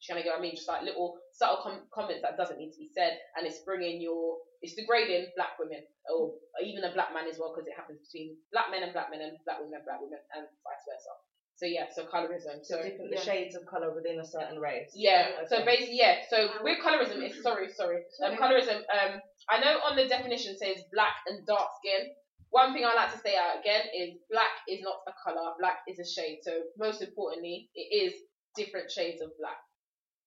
Do 0.03 0.15
you 0.15 0.23
get 0.23 0.31
what 0.37 0.39
I 0.39 0.43
mean? 0.43 0.55
Just 0.55 0.69
like 0.69 0.83
little 0.85 1.17
subtle 1.33 1.61
com- 1.65 1.89
comments 1.93 2.23
that 2.23 2.37
doesn't 2.37 2.59
need 2.61 2.73
to 2.73 2.79
be 2.79 2.91
said, 2.93 3.19
and 3.37 3.47
it's 3.47 3.65
bringing 3.65 4.01
your, 4.01 4.37
it's 4.63 4.77
degrading 4.77 5.33
black 5.37 5.57
women 5.59 5.83
or 6.13 6.37
even 6.63 6.85
a 6.85 6.93
black 6.93 7.11
man 7.17 7.27
as 7.27 7.41
well, 7.41 7.51
because 7.55 7.67
it 7.67 7.75
happens 7.75 7.99
between 8.05 8.37
black 8.53 8.71
men 8.71 8.85
and 8.85 8.93
black 8.93 9.09
men 9.11 9.25
and 9.25 9.35
black 9.49 9.59
women 9.59 9.81
and 9.81 9.85
black 9.89 9.99
women 10.01 10.21
and 10.37 10.45
vice 10.63 10.85
versa. 10.87 11.13
So 11.57 11.65
yeah, 11.65 11.89
so 11.89 12.05
colorism. 12.05 12.61
So 12.63 12.77
So 12.77 12.85
different 12.85 13.09
yeah. 13.11 13.19
the 13.19 13.25
shades 13.25 13.57
of 13.57 13.65
color 13.65 13.89
within 13.97 14.21
a 14.21 14.27
certain 14.29 14.61
race. 14.61 14.93
yeah, 14.93 15.41
so 15.49 15.65
basically 15.65 15.97
yeah. 15.97 16.21
So 16.29 16.53
with 16.61 16.79
colorism, 16.85 17.25
it's 17.25 17.41
sorry, 17.43 17.73
sorry. 17.73 18.05
Um, 18.23 18.37
colorism. 18.37 18.85
Um, 18.93 19.19
I 19.49 19.59
know 19.65 19.81
on 19.89 19.97
the 19.97 20.05
definition 20.07 20.53
says 20.59 20.85
black 20.93 21.17
and 21.27 21.47
dark 21.49 21.73
skin. 21.81 22.13
One 22.51 22.73
thing 22.77 22.85
I 22.85 22.95
like 22.95 23.13
to 23.13 23.19
say 23.19 23.35
out 23.35 23.59
again 23.59 23.89
is 23.97 24.21
black 24.31 24.53
is 24.69 24.85
not 24.85 25.01
a 25.09 25.13
color. 25.25 25.57
Black 25.59 25.81
is 25.89 25.99
a 25.99 26.05
shade. 26.05 26.41
So 26.45 26.53
most 26.79 27.01
importantly, 27.03 27.71
it 27.75 27.89
is 27.91 28.13
different 28.55 28.91
shades 28.93 29.21
of 29.21 29.33
black. 29.41 29.57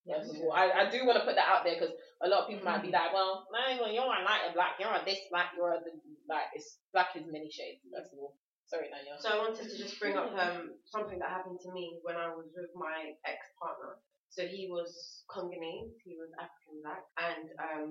All, 0.07 0.53
I, 0.53 0.87
I 0.87 0.89
do 0.89 1.05
want 1.05 1.19
to 1.19 1.25
put 1.25 1.35
that 1.35 1.47
out 1.47 1.63
there 1.63 1.75
because 1.77 1.93
a 2.23 2.27
lot 2.27 2.43
of 2.43 2.47
people 2.49 2.65
might 2.65 2.81
be 2.81 2.89
like, 2.89 3.13
well, 3.13 3.45
no, 3.51 3.61
well, 3.83 3.91
you're 3.91 4.07
a 4.09 4.23
lighter 4.25 4.53
black, 4.53 4.79
you're 4.79 4.89
a 4.89 5.01
this 5.05 5.19
black, 5.29 5.51
you're 5.55 5.71
a 5.73 5.79
like 6.27 6.49
it's 6.53 6.79
black 6.93 7.13
is 7.15 7.25
many 7.29 7.49
shades. 7.51 7.83
Of 7.93 8.09
all, 8.17 8.37
sorry, 8.65 8.89
Daniel. 8.89 9.17
So 9.19 9.29
I 9.29 9.37
wanted 9.37 9.69
to 9.69 9.75
just 9.77 9.99
bring 9.99 10.17
up 10.17 10.31
um, 10.33 10.73
something 10.89 11.19
that 11.19 11.29
happened 11.29 11.59
to 11.61 11.71
me 11.73 11.99
when 12.01 12.15
I 12.15 12.29
was 12.29 12.47
with 12.55 12.71
my 12.75 13.13
ex 13.25 13.39
partner. 13.61 13.97
So 14.29 14.45
he 14.45 14.69
was 14.69 15.25
Congolese, 15.29 15.97
he 16.05 16.13
was 16.17 16.29
African 16.37 16.85
black, 16.85 17.01
and 17.17 17.45
um, 17.57 17.89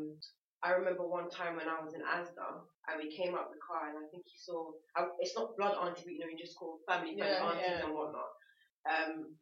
I 0.62 0.70
remember 0.74 1.06
one 1.06 1.30
time 1.30 1.54
when 1.58 1.66
I 1.70 1.82
was 1.82 1.94
in 1.94 2.02
Asda 2.02 2.62
and 2.90 2.94
we 2.98 3.10
came 3.14 3.34
out 3.34 3.50
the 3.50 3.62
car 3.62 3.90
and 3.90 3.98
I 3.98 4.06
think 4.10 4.22
he 4.26 4.38
saw. 4.38 4.70
I, 4.96 5.06
it's 5.18 5.34
not 5.38 5.54
blood 5.58 5.74
auntie, 5.78 6.02
but 6.06 6.14
you 6.14 6.22
know, 6.22 6.30
you 6.30 6.38
just 6.38 6.58
call 6.58 6.78
family 6.86 7.14
friends 7.18 7.38
Yeah, 7.38 7.46
aunties 7.46 7.78
yeah. 7.78 7.84
and 7.86 7.94
whatnot. 7.94 8.30
Um, 8.86 9.34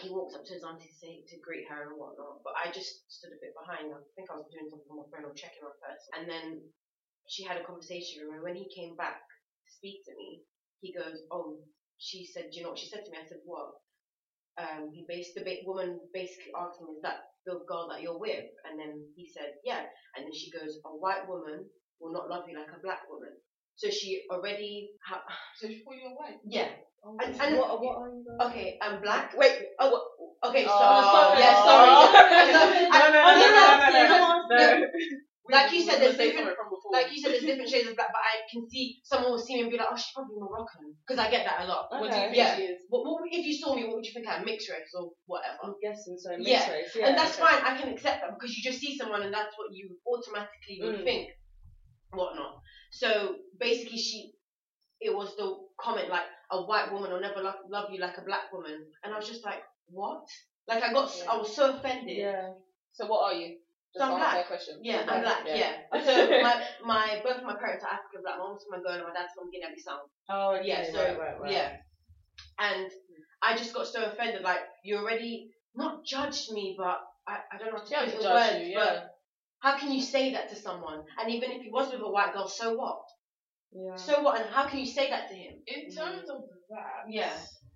he 0.00 0.10
walks 0.10 0.34
up 0.34 0.44
to 0.46 0.54
his 0.54 0.64
auntie 0.64 0.88
to 0.88 0.94
say 1.00 1.22
to 1.28 1.36
greet 1.44 1.68
her 1.68 1.88
and 1.88 1.96
whatnot, 1.98 2.40
but 2.44 2.54
I 2.56 2.70
just 2.72 3.04
stood 3.12 3.32
a 3.32 3.40
bit 3.40 3.54
behind. 3.54 3.92
I 3.92 4.00
think 4.16 4.30
I 4.30 4.36
was 4.36 4.48
doing 4.52 4.68
something 4.68 4.90
on 4.90 5.04
my 5.04 5.08
phone 5.12 5.28
or 5.28 5.34
checking 5.34 5.62
her 5.62 5.76
first, 5.84 6.04
and 6.16 6.28
then 6.28 6.60
she 7.28 7.44
had 7.44 7.56
a 7.58 7.64
conversation 7.64 8.22
with 8.24 8.32
me. 8.32 8.40
When 8.42 8.56
he 8.56 8.68
came 8.74 8.96
back 8.96 9.20
to 9.20 9.70
speak 9.72 10.04
to 10.06 10.14
me, 10.16 10.42
he 10.80 10.92
goes, 10.92 11.20
"Oh, 11.30 11.60
she 11.98 12.24
said, 12.24 12.50
do 12.50 12.58
you 12.58 12.62
know 12.64 12.70
what 12.70 12.78
she 12.80 12.88
said 12.88 13.04
to 13.04 13.10
me?" 13.10 13.18
I 13.20 13.28
said, 13.28 13.44
"What?" 13.44 13.72
Um, 14.58 14.90
he 14.92 15.04
based 15.08 15.34
the 15.34 15.42
ba- 15.44 15.64
woman 15.64 16.00
basically 16.12 16.52
asked 16.56 16.80
him, 16.80 16.88
"Is 16.94 17.02
that 17.02 17.20
the 17.46 17.60
girl 17.68 17.88
that 17.88 18.02
you're 18.02 18.18
with?" 18.18 18.44
And 18.64 18.78
then 18.78 19.04
he 19.16 19.28
said, 19.28 19.54
"Yeah." 19.64 19.84
And 20.16 20.24
then 20.26 20.34
she 20.34 20.50
goes, 20.50 20.76
"A 20.84 20.90
white 20.90 21.26
woman 21.28 21.68
will 22.00 22.12
not 22.12 22.28
love 22.28 22.44
you 22.48 22.56
like 22.56 22.72
a 22.74 22.80
black 22.82 23.08
woman." 23.08 23.32
So 23.76 23.88
she 23.90 24.22
already, 24.30 24.90
ha- 25.06 25.24
So 25.56 25.68
she 25.68 25.82
thought 25.84 25.96
you 25.96 26.10
were 26.10 26.16
white. 26.16 26.38
yeah. 26.44 26.68
And, 27.02 27.40
and 27.40 27.56
What, 27.56 27.80
what 27.80 27.96
are 27.96 28.12
you 28.12 28.24
okay, 28.52 28.78
I'm 28.82 29.00
black. 29.00 29.32
Wait, 29.36 29.56
oh, 29.80 29.88
okay, 30.44 30.64
so 30.64 30.70
Oh. 30.72 31.34
yeah, 31.38 31.56
sorry. 31.64 31.88
So, 32.52 32.60
I- 32.60 32.92
No, 32.92 33.04
no, 33.08 33.20
oh, 33.24 33.32
no, 33.40 33.46
no, 33.48 33.88
no, 33.88 34.04
no, 34.04 34.56
no. 34.56 34.80
no. 34.80 34.86
Like 35.50 35.72
you 35.72 35.82
said, 35.82 35.98
there's 35.98 36.14
different, 36.16 36.54
from 36.54 36.68
before. 36.70 36.92
like 36.92 37.10
you 37.10 37.18
said, 37.18 37.32
there's 37.32 37.42
different 37.42 37.68
shades 37.68 37.88
of 37.88 37.96
black, 37.96 38.12
but 38.14 38.22
I 38.22 38.44
can 38.52 38.68
see 38.70 39.00
someone 39.02 39.32
will 39.32 39.38
see 39.42 39.56
me 39.56 39.62
and 39.66 39.70
be 39.72 39.78
like, 39.78 39.88
oh, 39.90 39.96
she's 39.96 40.12
probably 40.14 40.36
Moroccan, 40.38 40.94
because 41.02 41.18
I 41.18 41.26
get 41.30 41.42
that 41.44 41.64
a 41.64 41.66
lot. 41.66 41.88
What 41.90 42.06
do 42.12 42.16
you 42.16 42.30
think 42.30 42.36
Yeah. 42.36 42.54
she 42.54 42.70
is? 42.70 42.84
What, 42.88 43.02
what, 43.02 43.22
if 43.26 43.42
you 43.44 43.56
saw 43.58 43.74
me, 43.74 43.82
what 43.88 43.96
would 43.96 44.06
you 44.06 44.12
think 44.14 44.28
I'm 44.28 44.44
mixed 44.44 44.70
race 44.70 44.92
or 44.94 45.10
whatever? 45.26 45.56
I'm 45.64 45.74
guessing 45.82 46.14
so. 46.20 46.36
Yeah, 46.38 46.60
Mixed 46.60 46.68
race, 46.70 46.90
yeah. 46.94 47.08
and 47.08 47.18
that's 47.18 47.34
okay. 47.40 47.42
fine. 47.50 47.60
I 47.66 47.80
can 47.80 47.88
accept 47.90 48.20
that 48.22 48.30
because 48.38 48.54
you 48.54 48.62
just 48.62 48.78
see 48.78 48.94
someone 48.96 49.22
and 49.26 49.34
that's 49.34 49.56
what 49.58 49.72
you 49.74 49.90
automatically 50.06 50.78
would 50.86 51.00
Mm. 51.02 51.04
think, 51.04 51.30
whatnot. 52.12 52.60
So 52.92 53.34
basically, 53.58 53.98
she, 53.98 54.30
it 55.00 55.10
was 55.10 55.34
the 55.34 55.50
comment 55.80 56.10
like 56.10 56.28
a 56.52 56.62
white 56.62 56.92
woman 56.92 57.12
will 57.12 57.20
never 57.20 57.42
love, 57.42 57.54
love 57.70 57.90
you 57.90 58.00
like 58.00 58.18
a 58.18 58.22
black 58.22 58.52
woman, 58.52 58.84
and 59.04 59.14
I 59.14 59.18
was 59.18 59.28
just 59.28 59.44
like, 59.44 59.62
what? 59.88 60.24
Like 60.68 60.82
I 60.82 60.92
got, 60.92 61.10
I 61.30 61.36
was 61.36 61.54
so 61.54 61.74
offended. 61.76 62.16
Yeah. 62.16 62.50
So 62.92 63.06
what 63.06 63.24
are 63.24 63.34
you? 63.34 63.56
Just 63.92 64.04
So 64.06 64.12
I'm 64.12 64.18
black. 64.18 64.46
question. 64.46 64.74
Yeah, 64.82 65.04
I'm 65.08 65.22
black. 65.22 65.42
Yeah. 65.46 65.72
So 66.04 66.28
my 66.42 66.62
my 66.84 67.20
both 67.24 67.42
my 67.42 67.56
parents 67.56 67.82
are 67.84 67.90
African 67.98 68.22
black. 68.22 68.38
My 68.38 68.44
mom's 68.44 68.62
from 68.68 68.78
Angola. 68.78 69.02
My 69.08 69.14
dad's 69.14 69.32
from 69.34 69.50
Guinea-Bissau. 69.50 69.98
Oh, 70.28 70.54
okay, 70.56 70.68
Yeah. 70.68 70.84
So 70.92 70.98
right, 70.98 71.18
right, 71.18 71.40
right. 71.40 71.52
yeah, 71.52 71.72
and 72.58 72.90
I 73.42 73.56
just 73.56 73.74
got 73.74 73.86
so 73.86 74.04
offended. 74.04 74.42
Like 74.42 74.60
you 74.84 74.96
already 74.98 75.50
not 75.74 76.04
judged 76.04 76.52
me, 76.52 76.76
but 76.78 77.00
I, 77.26 77.38
I 77.52 77.58
don't 77.58 77.72
know 77.72 77.78
how 77.78 77.84
to 77.84 77.88
She 77.88 77.94
put 77.94 78.08
it 78.08 78.14
in 78.16 78.22
judged 78.22 78.54
words. 78.54 78.68
you, 78.68 78.74
But 78.76 78.92
yeah. 78.94 79.00
how 79.60 79.78
can 79.78 79.92
you 79.92 80.02
say 80.02 80.32
that 80.34 80.50
to 80.50 80.56
someone? 80.56 81.02
And 81.18 81.30
even 81.32 81.50
if 81.52 81.62
he 81.62 81.70
was 81.70 81.90
with 81.92 82.00
a 82.02 82.10
white 82.10 82.32
girl, 82.32 82.48
so 82.48 82.74
what? 82.76 83.00
Yeah. 83.72 83.96
So 83.96 84.22
what? 84.22 84.40
And 84.40 84.50
how 84.50 84.66
can 84.66 84.80
you 84.80 84.86
say 84.86 85.10
that 85.10 85.28
to 85.28 85.34
him? 85.34 85.62
In 85.66 85.90
terms 85.94 86.28
of 86.28 86.42
that, 86.70 87.06
Yeah. 87.08 87.32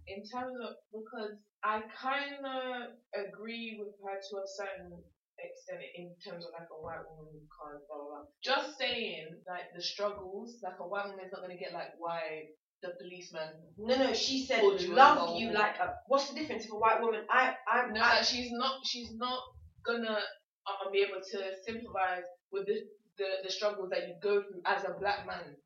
in 0.07 0.23
terms 0.27 0.57
of 0.61 0.75
because 0.93 1.39
I 1.63 1.83
kind 1.83 2.45
of 2.45 2.93
agree 3.15 3.79
with 3.79 3.95
her 4.05 4.17
to 4.19 4.37
a 4.37 4.47
certain 4.47 5.03
extent 5.39 5.83
in 5.97 6.15
terms 6.25 6.45
of 6.47 6.53
like 6.53 6.69
a 6.71 6.81
white 6.83 7.03
woman 7.09 7.33
who 7.33 7.43
can't 7.47 7.81
blah 7.89 7.97
blah 7.97 8.07
blah. 8.07 8.25
Just 8.43 8.79
saying 8.79 9.27
like 9.49 9.71
the 9.75 9.83
struggles, 9.83 10.61
like 10.63 10.79
a 10.81 10.87
white 10.87 11.07
woman's 11.09 11.33
not 11.33 11.43
gonna 11.43 11.57
get 11.57 11.73
like 11.73 11.95
why 11.99 12.51
the 12.83 12.91
policeman. 13.01 13.49
No, 13.79 13.97
no. 13.97 14.13
She 14.13 14.45
said 14.45 14.63
Would 14.63 14.81
you 14.83 14.95
love 14.95 15.19
involve 15.19 15.41
you 15.41 15.53
like 15.53 15.79
a. 15.79 15.95
What's 16.07 16.29
the 16.31 16.39
difference 16.39 16.65
if 16.67 16.73
a 16.73 16.77
white 16.77 17.01
woman? 17.01 17.25
I 17.31 17.55
I 17.69 17.87
No, 17.91 18.01
I, 18.01 18.17
like 18.17 18.25
she's 18.25 18.51
not 18.53 18.81
she's 18.85 19.13
not 19.15 19.41
gonna 19.87 20.19
uh, 20.67 20.91
be 20.93 21.01
able 21.01 21.21
to 21.23 21.39
sympathize 21.65 22.25
with 22.53 22.67
the, 22.67 22.81
the 23.19 23.29
the 23.45 23.51
struggles 23.51 23.91
that 23.91 24.09
you 24.09 24.15
go 24.23 24.43
through 24.43 24.63
as 24.67 24.85
a 24.85 24.95
black 25.01 25.27
man. 25.27 25.57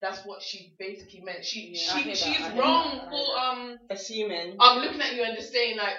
That's 0.00 0.24
what 0.24 0.42
she 0.42 0.74
basically 0.78 1.22
meant. 1.24 1.44
She 1.44 1.72
Yeah, 1.74 1.80
she 1.92 2.02
hear 2.02 2.14
that, 2.14 2.16
she's 2.18 2.40
wrong 2.58 2.98
that, 2.98 3.08
I 3.08 3.10
for 3.10 3.38
um 3.38 3.76
Assuming 3.90 4.56
I'm 4.60 4.80
looking 4.80 5.00
at 5.00 5.14
you 5.14 5.24
and 5.24 5.36
just 5.36 5.52
saying 5.52 5.76
like 5.76 5.96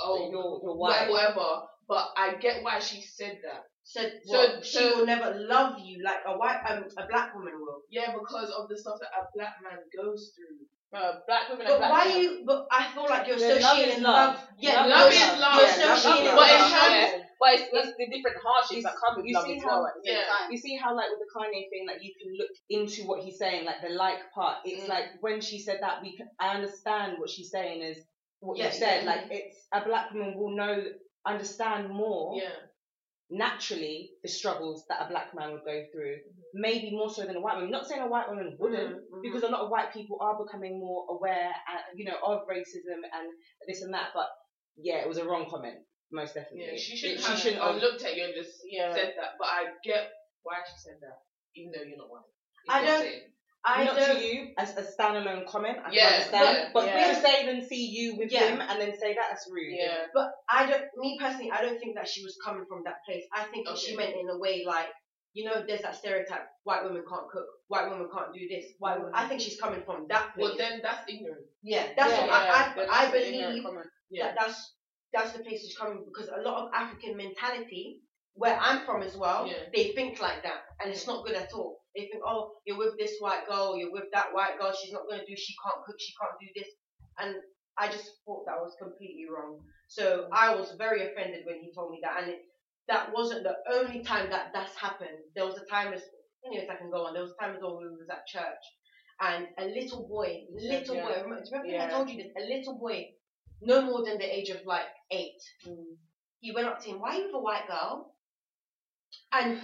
oh 0.00 0.28
you're, 0.30 0.60
you're 0.62 0.76
whatever, 0.76 1.12
white. 1.12 1.34
whatever. 1.34 1.62
But 1.88 2.08
I 2.16 2.34
get 2.36 2.62
why 2.62 2.78
she 2.78 3.02
said 3.02 3.38
that. 3.44 3.62
said 3.84 4.12
So- 4.24 4.38
what? 4.38 4.64
she 4.66 4.84
will 4.84 5.06
never 5.06 5.34
love 5.48 5.78
you 5.84 6.02
like 6.04 6.20
a 6.26 6.36
white 6.38 6.60
um, 6.68 6.84
a 6.98 7.06
black 7.08 7.34
woman 7.34 7.54
will. 7.58 7.82
Yeah, 7.90 8.12
because 8.12 8.50
of 8.50 8.68
the 8.68 8.78
stuff 8.78 8.98
that 9.00 9.10
a 9.18 9.26
black 9.34 9.54
man 9.62 9.78
goes 9.96 10.32
through. 10.36 10.66
Uh, 10.94 11.20
black 11.26 11.48
women 11.48 11.66
But 11.66 11.78
black 11.78 11.90
why 11.90 12.04
men. 12.08 12.20
you? 12.22 12.42
But 12.46 12.66
I 12.70 12.92
feel 12.92 13.04
like 13.08 13.26
you're 13.26 13.38
Yeah, 13.38 13.54
love 13.64 14.02
love. 14.02 14.48
Yeah, 14.58 14.84
Love 14.84 15.12
you're- 15.12 15.24
is 15.24 15.38
love. 15.40 15.56
You're 15.56 15.68
Yeah, 15.68 15.94
love 15.94 16.04
love. 16.04 16.36
But 16.36 16.50
in 16.52 16.60
love. 16.60 16.70
terms, 16.70 17.24
but 17.42 17.54
it's, 17.58 17.66
it's 17.74 17.96
the 17.98 18.06
different 18.06 18.38
hardships 18.38 18.84
that 18.86 18.94
come 19.02 19.16
with 19.18 19.26
You 19.26 19.34
love 19.34 19.44
see 19.50 19.56
as 19.58 19.62
how- 19.66 19.82
well 19.82 19.86
at 19.90 19.94
the 19.98 20.02
same 20.06 20.14
yeah. 20.22 20.30
time. 20.30 20.46
You 20.52 20.58
see 20.58 20.76
how 20.78 20.94
like 20.94 21.10
with 21.10 21.18
the 21.26 21.30
Kanye 21.34 21.66
thing, 21.74 21.84
like 21.90 21.98
you 22.06 22.14
can 22.14 22.30
look 22.38 22.52
into 22.70 23.02
what 23.08 23.24
he's 23.24 23.38
saying, 23.42 23.64
like 23.66 23.82
the 23.82 23.90
like 23.90 24.30
part. 24.32 24.58
It's 24.64 24.84
Mm. 24.86 24.94
like 24.94 25.06
when 25.20 25.40
she 25.42 25.58
said 25.58 25.78
that, 25.82 26.00
we 26.02 26.16
can, 26.16 26.28
I 26.38 26.54
understand 26.54 27.18
what 27.18 27.28
she's 27.28 27.50
saying 27.50 27.82
is 27.82 27.98
what 28.38 28.58
Yeah, 28.58 28.66
you 28.66 28.72
said. 28.72 29.02
yeah. 29.02 29.10
Like 29.10 29.24
it's 29.30 29.58
a 29.74 29.82
black 29.84 30.12
woman 30.14 30.38
will 30.38 30.54
know, 30.54 30.84
understand 31.26 31.90
more 31.90 32.38
Yeah. 32.40 32.54
naturally 33.30 34.10
the 34.22 34.28
struggles 34.28 34.84
that 34.88 35.00
a 35.04 35.08
black 35.08 35.34
man 35.34 35.52
would 35.52 35.64
go 35.64 35.84
through, 35.92 36.16
maybe 36.54 36.90
more 36.90 37.08
so 37.10 37.24
than 37.24 37.36
a 37.36 37.40
white 37.40 37.56
woman. 37.56 37.70
Not 37.70 37.86
saying 37.86 38.02
a 38.02 38.08
white 38.08 38.28
woman 38.28 38.56
wouldn't, 38.58 38.96
Mhm, 38.96 39.10
mhm. 39.18 39.22
because 39.22 39.42
a 39.42 39.48
lot 39.48 39.60
of 39.62 39.70
white 39.70 39.92
people 39.92 40.18
are 40.20 40.36
becoming 40.44 40.78
more 40.78 41.06
aware, 41.08 41.50
and, 41.68 41.98
you 41.98 42.04
know, 42.04 42.18
of 42.22 42.46
racism 42.46 43.00
and 43.12 43.26
this 43.66 43.82
and 43.82 43.94
that. 43.94 44.10
But 44.14 44.28
yeah, 44.76 44.96
it 45.02 45.08
was 45.08 45.18
a 45.18 45.24
wrong 45.24 45.48
comment, 45.48 45.78
most 46.12 46.34
definitely. 46.34 46.66
Yeah, 46.72 46.76
she 46.78 46.96
shouldn't 46.96 47.20
she 47.20 47.26
have 47.30 47.38
shouldn't 47.38 47.62
have. 47.62 47.76
looked 47.76 48.04
at 48.04 48.16
you 48.16 48.24
and 48.24 48.34
just 48.34 48.60
Yeah. 48.64 48.94
said 48.94 49.14
that. 49.16 49.34
But 49.38 49.48
I 49.48 49.64
get 49.84 50.10
why 50.42 50.56
she 50.66 50.76
said 50.78 50.98
that, 51.00 51.18
even 51.56 51.72
though 51.72 51.82
you're 51.82 51.98
not 51.98 52.10
one. 52.10 52.22
I 52.68 52.84
don't- 52.84 53.22
I 53.64 53.84
not 53.84 53.94
don't. 53.94 54.16
to 54.16 54.24
you 54.26 54.52
as 54.58 54.76
a 54.76 54.82
standalone 54.82 55.46
comment, 55.46 55.78
I 55.84 55.92
Yeah, 55.92 56.06
understand. 56.08 56.56
yeah, 56.58 56.70
but 56.74 56.84
yeah. 56.86 57.14
to 57.14 57.20
say 57.22 57.46
then 57.46 57.64
see 57.64 57.86
you 57.86 58.16
with 58.16 58.32
Yeah. 58.32 58.48
him 58.48 58.60
and 58.60 58.80
then 58.80 58.98
say 58.98 59.14
that, 59.14 59.26
that's 59.30 59.48
rude. 59.48 59.76
Yeah. 59.78 60.06
But 60.12 60.32
I 60.48 60.66
don't. 60.68 60.84
Me 60.96 61.16
personally, 61.20 61.52
I 61.52 61.62
don't 61.62 61.78
think 61.78 61.94
that 61.94 62.08
she 62.08 62.24
was 62.24 62.36
coming 62.44 62.66
from 62.66 62.82
that 62.84 62.96
place. 63.06 63.22
I 63.32 63.44
think 63.44 63.68
that 63.68 63.78
she 63.78 63.94
Okay. 63.94 64.04
meant 64.04 64.16
in 64.16 64.28
a 64.28 64.36
way 64.38 64.64
like. 64.66 64.90
You 65.34 65.44
know, 65.48 65.64
there's 65.66 65.80
that 65.80 65.94
stereotype: 65.96 66.46
white 66.64 66.84
women 66.84 67.04
can't 67.08 67.26
cook, 67.30 67.46
white 67.68 67.88
women 67.88 68.06
can't 68.12 68.34
do 68.34 68.46
this. 68.48 68.66
White 68.78 68.98
women, 68.98 69.12
I 69.14 69.26
think 69.28 69.40
she's 69.40 69.58
coming 69.58 69.82
from 69.82 70.06
that 70.08 70.34
place. 70.34 70.44
Well, 70.44 70.56
then 70.58 70.80
that's 70.82 71.08
ignorant. 71.08 71.46
yeah, 71.62 71.94
that's 71.96 72.12
Yeah, 72.12 72.20
what 72.20 72.26
yeah, 72.26 72.34
I, 72.34 72.38
I, 72.38 72.50
I 72.52 73.10
that's 73.10 73.14
an 73.16 73.22
ignorant 73.32 73.48
believe 73.52 73.64
comment. 73.64 73.86
Yeah. 74.10 74.24
that 74.26 74.36
that's 74.40 74.74
that's 75.12 75.32
the 75.32 75.42
place 75.42 75.60
she's 75.62 75.76
coming 75.76 76.04
because 76.04 76.28
a 76.28 76.40
lot 76.42 76.64
of 76.66 76.70
African 76.74 77.16
mentality, 77.16 78.00
where 78.34 78.58
I'm 78.58 78.84
from 78.86 79.02
as 79.02 79.16
well, 79.16 79.46
Yeah. 79.46 79.64
they 79.74 79.92
think 79.92 80.20
like 80.20 80.42
that, 80.42 80.62
and 80.80 80.90
it's 80.92 81.06
not 81.06 81.24
good 81.26 81.36
at 81.36 81.52
all. 81.52 81.80
They 81.94 82.08
think, 82.10 82.22
oh, 82.26 82.54
you're 82.64 82.78
with 82.78 82.96
this 82.98 83.16
white 83.20 83.46
girl, 83.46 83.76
you're 83.76 83.92
with 83.92 84.10
that 84.12 84.32
white 84.32 84.58
girl, 84.58 84.72
she's 84.72 84.92
not 84.92 85.02
gonna 85.08 85.26
do, 85.26 85.36
she 85.36 85.54
can't 85.62 85.84
cook, 85.84 85.96
she 86.00 86.14
can't 86.20 86.32
do 86.40 86.48
this, 86.56 86.68
and 87.18 87.36
I 87.76 87.88
just 87.88 88.10
thought 88.24 88.46
that 88.46 88.60
was 88.60 88.74
completely 88.80 89.26
wrong. 89.30 89.60
So 89.88 90.28
I 90.32 90.54
was 90.54 90.72
very 90.78 91.02
offended 91.10 91.44
when 91.46 91.60
he 91.60 91.72
told 91.74 91.90
me 91.90 92.00
that, 92.02 92.22
and 92.22 92.30
it, 92.32 92.40
that 92.88 93.12
wasn't 93.12 93.44
the 93.44 93.56
only 93.70 94.02
time 94.02 94.30
that 94.30 94.52
that's 94.54 94.74
happened. 94.76 95.18
There 95.34 95.44
was 95.44 95.58
a 95.58 95.64
time 95.66 95.92
as 95.92 96.02
anyways 96.44 96.68
I 96.70 96.76
can 96.76 96.90
go 96.90 97.06
on. 97.06 97.14
There 97.14 97.22
was 97.22 97.34
times 97.40 97.58
when 97.60 97.76
we 97.76 97.88
was 97.88 98.08
at 98.10 98.26
church, 98.26 98.64
and 99.20 99.46
a 99.58 99.66
little 99.66 100.08
boy, 100.08 100.44
little 100.54 100.96
yeah. 100.96 101.04
boy, 101.04 101.22
remember, 101.22 101.42
do 101.44 101.50
you 101.50 101.56
remember 101.58 101.68
Yeah. 101.72 101.86
I 101.86 101.90
told 101.90 102.10
you 102.10 102.22
this? 102.22 102.32
A 102.36 102.44
little 102.48 102.78
boy, 102.78 103.10
no 103.60 103.82
more 103.82 104.04
than 104.04 104.18
the 104.18 104.24
age 104.36 104.48
of 104.50 104.64
like 104.66 104.86
eight. 105.12 105.40
Mm. 105.68 105.96
He 106.40 106.52
went 106.52 106.66
up 106.66 106.80
to 106.82 106.88
him, 106.90 107.00
"Why 107.00 107.10
are 107.14 107.18
you 107.20 107.26
with 107.26 107.34
a 107.36 107.40
white 107.40 107.68
girl?" 107.68 108.14
And 109.32 109.58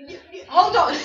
y- 0.00 0.18
y- 0.32 0.44
hold 0.48 0.76
on. 0.76 0.92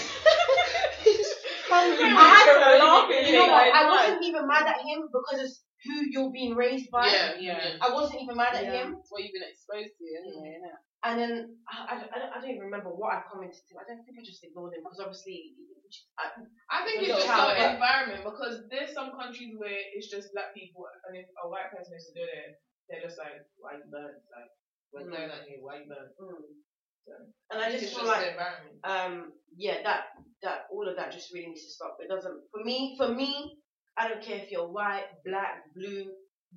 I 1.73 2.27
had. 2.29 3.25
You 3.27 3.33
know 3.33 3.47
what? 3.49 3.65
I 3.73 3.89
wasn't 3.89 4.23
even 4.23 4.47
mad 4.47 4.67
at 4.67 4.81
him 4.81 5.09
because 5.09 5.39
it's 5.41 5.63
who 5.83 5.95
you're 6.11 6.31
being 6.31 6.55
raised 6.55 6.91
by. 6.91 7.07
Yeah, 7.07 7.33
Yeah. 7.39 7.77
I 7.81 7.91
wasn't 7.91 8.21
even 8.21 8.37
mad 8.37 8.55
at 8.55 8.65
Yeah. 8.65 8.83
him. 8.87 8.97
It's 8.99 9.09
what 9.11 9.23
you've 9.23 9.33
been 9.33 9.47
exposed 9.49 9.91
to 9.97 10.03
anyway, 10.21 10.59
innit? 10.61 10.77
And 11.03 11.19
then 11.19 11.31
I, 11.67 11.75
I, 11.83 11.93
I, 11.99 12.17
don't, 12.19 12.31
I 12.31 12.35
don't 12.39 12.49
even 12.55 12.71
remember 12.71 12.87
what 12.95 13.11
I 13.11 13.27
commented 13.27 13.59
to. 13.67 13.75
I 13.75 13.83
don't 13.89 14.05
think 14.07 14.15
I 14.15 14.23
just 14.23 14.39
ignored 14.45 14.71
him 14.71 14.87
because 14.87 15.03
obviously, 15.03 15.51
I, 16.15 16.31
I 16.71 16.87
think 16.87 17.03
It's 17.03 17.11
just 17.11 17.27
but- 17.27 17.59
environment 17.59 18.23
because 18.23 18.63
there's 18.71 18.93
some 18.95 19.11
countries 19.19 19.51
where 19.59 19.75
it's 19.97 20.07
just 20.07 20.31
black 20.31 20.55
people, 20.55 20.87
and 21.09 21.19
if 21.19 21.27
a 21.43 21.49
white 21.51 21.67
person 21.75 21.97
is 21.99 22.07
to 22.07 22.13
do 22.15 22.23
it, 22.23 22.55
they're 22.89 23.01
just 23.01 23.17
like, 23.17 23.41
white 23.57 23.83
burnt? 23.91 24.19
Like, 24.31 24.49
we're 24.93 25.01
Mm. 25.09 25.49
you, 25.49 25.57
why 25.61 25.75
you 25.77 25.87
burnt? 25.87 26.11
mm. 26.19 26.41
So, 27.05 27.11
and 27.51 27.61
I 27.61 27.71
just 27.71 27.93
feel 27.93 28.05
just 28.05 28.07
like 28.07 28.37
um 28.83 29.31
yeah 29.57 29.77
that 29.83 30.05
that 30.41 30.65
all 30.71 30.87
of 30.87 30.95
that 30.95 31.11
just 31.11 31.33
really 31.33 31.47
needs 31.47 31.63
to 31.65 31.71
stop 31.71 31.95
it 31.99 32.07
doesn't 32.09 32.39
for 32.51 32.63
me 32.63 32.95
for 32.97 33.07
me 33.07 33.57
i 33.97 34.07
don't 34.07 34.21
care 34.21 34.37
if 34.37 34.51
you're 34.51 34.67
white 34.67 35.03
black 35.25 35.63
blue 35.75 36.05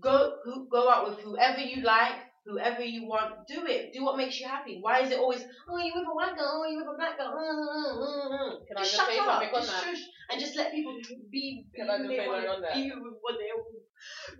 go 0.01 0.33
who, 0.45 0.69
go 0.71 0.89
out 0.89 1.09
with 1.09 1.19
whoever 1.21 1.61
you 1.61 1.83
like 1.83 2.17
whoever 2.45 2.83
you 2.83 3.07
want 3.07 3.35
do 3.49 3.67
it 3.67 3.93
do 3.93 4.05
what 4.05 4.17
makes 4.17 4.39
you 4.41 4.47
happy 4.47 4.79
why 4.81 5.01
is 5.01 5.11
it 5.11 5.19
always 5.19 5.45
oh 5.69 5.79
you 5.79 5.93
with 5.95 6.05
a 6.09 6.15
white 6.15 6.37
girl 6.37 6.63
oh 6.65 6.69
you 6.71 6.77
with 6.79 6.87
a 6.89 6.97
black 6.97 7.17
girl 7.19 7.33
uh. 7.37 8.57
Can 8.69 8.77
I 8.77 8.81
just 8.81 8.93
just 8.93 8.97
shut 8.97 9.11
say 9.11 9.19
up 9.19 9.27
something 9.27 9.49
on 9.49 9.55
just 9.61 9.71
that? 9.73 9.83
shush 9.83 10.03
and 10.31 10.41
just 10.41 10.57
let 10.57 10.73
people 10.73 10.97
be 11.31 11.65
Can 11.75 11.89
I 11.91 11.99
who 11.99 12.09
they 12.09 12.27
want 12.27 12.63
that? 12.63 12.75
be 12.75 12.91
with 12.91 13.15
what 13.23 13.37
they 13.39 13.51
want 13.55 13.83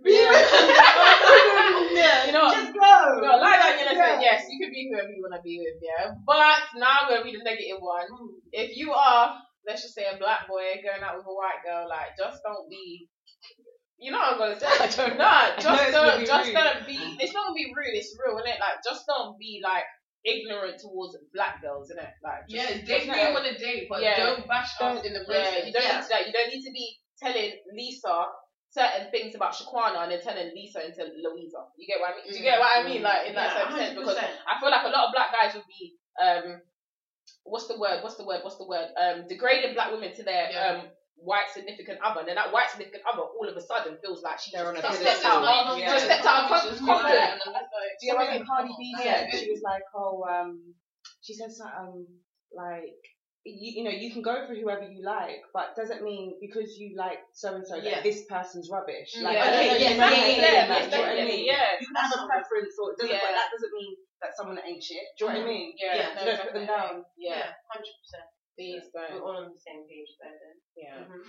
Yeah. 0.03 0.31
You 2.27 2.31
know 2.33 2.51
just 2.51 2.73
go 2.73 3.19
No, 3.23 3.37
lie 3.39 3.57
down 3.57 3.79
your 3.79 3.93
Yeah. 3.93 4.19
yeah. 4.19 4.21
yes, 4.21 4.45
you 4.49 4.59
can 4.59 4.71
be 4.71 4.89
whoever 4.91 5.09
you 5.09 5.21
want 5.23 5.35
to 5.35 5.41
be 5.41 5.59
with, 5.59 5.79
yeah. 5.81 6.11
But 6.25 6.59
now 6.75 7.03
I'm 7.03 7.09
going 7.09 7.21
to 7.21 7.25
be 7.25 7.37
the 7.37 7.43
negative 7.43 7.79
one. 7.79 8.05
If 8.51 8.75
you 8.77 8.91
are, 8.93 9.39
let's 9.65 9.81
just 9.81 9.95
say, 9.95 10.05
a 10.05 10.17
black 10.17 10.47
boy 10.47 10.79
going 10.83 11.03
out 11.03 11.17
with 11.17 11.25
a 11.25 11.33
white 11.33 11.63
girl, 11.65 11.87
like, 11.89 12.15
just 12.17 12.43
don't 12.43 12.69
be. 12.69 13.07
You 13.97 14.11
know 14.11 14.19
what 14.19 14.33
I'm 14.33 14.37
gonna 14.37 14.59
say? 14.61 14.67
I 14.69 14.87
don't 14.93 15.17
know 15.17 15.41
just 15.57 15.91
don't, 15.91 16.21
just 16.21 16.47
rude. 16.47 16.53
don't 16.53 16.85
be. 16.85 17.17
It's 17.17 17.33
not 17.33 17.49
gonna 17.49 17.57
be 17.57 17.73
rude. 17.73 17.97
It's 17.97 18.13
real, 18.21 18.37
innit? 18.37 18.61
Like, 18.61 18.77
just 18.85 19.09
don't 19.09 19.33
be 19.41 19.59
like 19.63 19.89
ignorant 20.25 20.79
towards 20.79 21.15
black 21.33 21.61
girls, 21.61 21.89
isn't 21.89 21.99
it? 21.99 22.13
Like, 22.23 22.47
just, 22.47 22.69
Yeah, 22.69 22.85
date 22.85 23.05
you 23.05 23.33
want 23.33 23.45
to 23.45 23.57
date, 23.57 23.87
but 23.89 24.01
Yeah. 24.01 24.17
don't 24.17 24.47
bash 24.47 24.71
us 24.79 25.01
don't 25.01 25.05
in 25.05 25.13
the 25.13 25.25
yeah, 25.27 25.65
you 25.65 25.73
don't 25.73 25.83
Yeah. 25.83 25.99
need 25.99 26.07
to, 26.07 26.13
like, 26.13 26.27
you 26.27 26.33
don't 26.33 26.49
need 26.49 26.63
to 26.63 26.71
be 26.71 26.99
telling 27.19 27.51
Lisa 27.73 28.25
certain 28.69 29.09
things 29.11 29.33
about 29.35 29.53
Shaquana 29.53 30.03
and 30.03 30.11
then 30.11 30.21
turning 30.21 30.53
Lisa 30.53 30.85
into 30.85 31.03
Louisa. 31.23 31.65
You 31.77 31.87
get 31.87 31.99
what 31.99 32.13
I 32.13 32.15
mean? 32.17 32.31
Do 32.31 32.37
you 32.37 32.43
get 32.43 32.59
what 32.59 32.79
I 32.79 32.83
mean? 32.83 33.01
Like 33.01 33.27
in 33.27 33.35
that 33.35 33.55
Yeah, 33.55 33.75
sense, 33.75 33.97
because 33.97 34.17
I 34.17 34.59
feel 34.59 34.69
like 34.69 34.85
a 34.85 34.89
lot 34.89 35.07
of 35.07 35.13
black 35.13 35.31
guys 35.31 35.55
would 35.55 35.65
be 35.67 35.95
um, 36.21 36.61
what's 37.43 37.67
the 37.67 37.77
word? 37.79 38.03
What's 38.03 38.17
the 38.17 38.25
word? 38.25 38.41
What's 38.43 38.57
the 38.57 38.67
word? 38.67 38.89
Um, 38.99 39.27
degrading 39.27 39.73
black 39.73 39.91
women 39.91 40.13
to 40.15 40.23
their 40.23 40.49
Yeah. 40.51 40.67
um 40.67 40.89
white 41.17 41.49
significant 41.53 41.99
other. 42.05 42.21
And 42.21 42.29
then 42.29 42.35
that 42.37 42.53
white 42.53 42.69
significant 42.69 43.03
other 43.11 43.21
all 43.25 43.47
of 43.49 43.57
a 43.57 43.61
sudden 43.61 43.97
feels 44.01 44.21
like 44.23 44.39
she's 44.39 44.53
They're 44.53 44.67
on 44.69 44.77
a 44.77 44.81
just 44.81 44.99
pedestal. 45.01 45.19
stepped 45.19 45.45
out. 45.45 45.77
Yeah. 45.77 45.91
Just 45.93 46.05
stepped 46.05 46.25
out 46.25 46.43
of 46.43 46.49
com- 46.49 46.69
Just 46.69 46.85
confidence. 46.85 47.41
and 47.45 47.55
I'm 47.55 47.61
just 47.65 47.73
like, 47.73 47.91
Do 47.99 48.03
you 48.05 48.11
know 48.13 48.17
what 48.19 48.29
I 48.29 48.37
Something 48.37 48.39
mean? 48.39 48.45
Cardi 48.47 48.73
B 48.77 48.83
Yeah. 49.03 49.17
said. 49.31 49.39
She 49.39 49.51
was 49.51 49.61
like, 49.65 49.83
oh, 49.95 50.23
um, 50.29 50.49
she 51.21 51.33
said 51.33 51.51
something 51.51 51.75
um, 51.77 52.07
like, 52.55 52.95
you, 53.47 53.79
you 53.79 53.83
know, 53.87 53.95
you 53.95 54.11
can 54.11 54.21
go 54.21 54.43
for 54.45 54.51
whoever 54.53 54.83
you 54.83 54.99
like, 55.07 55.39
but 55.55 55.71
doesn't 55.79 56.03
mean 56.03 56.35
because 56.43 56.75
you 56.77 56.95
like 56.99 57.19
so 57.33 57.55
and 57.55 57.65
so 57.65 57.75
Yeah. 57.79 57.95
that 57.99 58.03
this 58.03 58.25
person's 58.27 58.67
rubbish. 58.71 59.15
Like, 59.23 59.39
Yeah, 59.39 59.47
okay, 59.47 59.65
yeah, 59.65 59.73
you 59.73 59.79
yeah, 59.79 59.87
can 59.87 59.97
yeah, 59.97 60.11
say 60.11 60.35
yeah, 60.35 60.67
that, 60.67 60.79
do 60.83 60.83
you 60.83 60.91
know 60.91 60.97
what 60.99 61.07
I 61.07 61.15
definitely, 61.15 61.31
mean? 61.31 61.45
yeah. 61.47 61.67
You 61.79 61.87
can 61.87 61.95
have 61.95 62.11
a 62.11 62.27
preference, 62.27 62.73
or 62.75 62.91
it 62.91 62.97
doesn't, 62.99 63.15
Yeah. 63.15 63.23
but 63.23 63.33
that 63.39 63.49
doesn't 63.55 63.73
mean 63.73 63.93
that 64.21 64.31
someone 64.35 64.59
ain't 64.67 64.83
shit. 64.83 65.05
Do 65.17 65.25
you 65.25 65.31
know 65.31 65.39
what 65.39 65.47
I 65.47 65.49
mean? 65.49 65.67
Yeah, 65.79 65.95
Yeah. 65.95 66.09
no, 66.13 66.25
Don't 66.27 66.41
put 66.43 66.53
them 66.59 66.67
down. 66.67 66.93
Yeah, 67.15 67.37
yeah 67.39 67.49
hundred 67.71 67.95
percent 68.03 68.27
Please 68.57 68.89
don't. 68.91 69.13
We're 69.13 69.21
all 69.21 69.37
on 69.37 69.53
the 69.53 69.59
same 69.61 69.85
page 69.85 70.17
there 70.17 70.33
then. 70.33 70.57
Yeah. 70.73 71.05
Mm-hmm. 71.05 71.21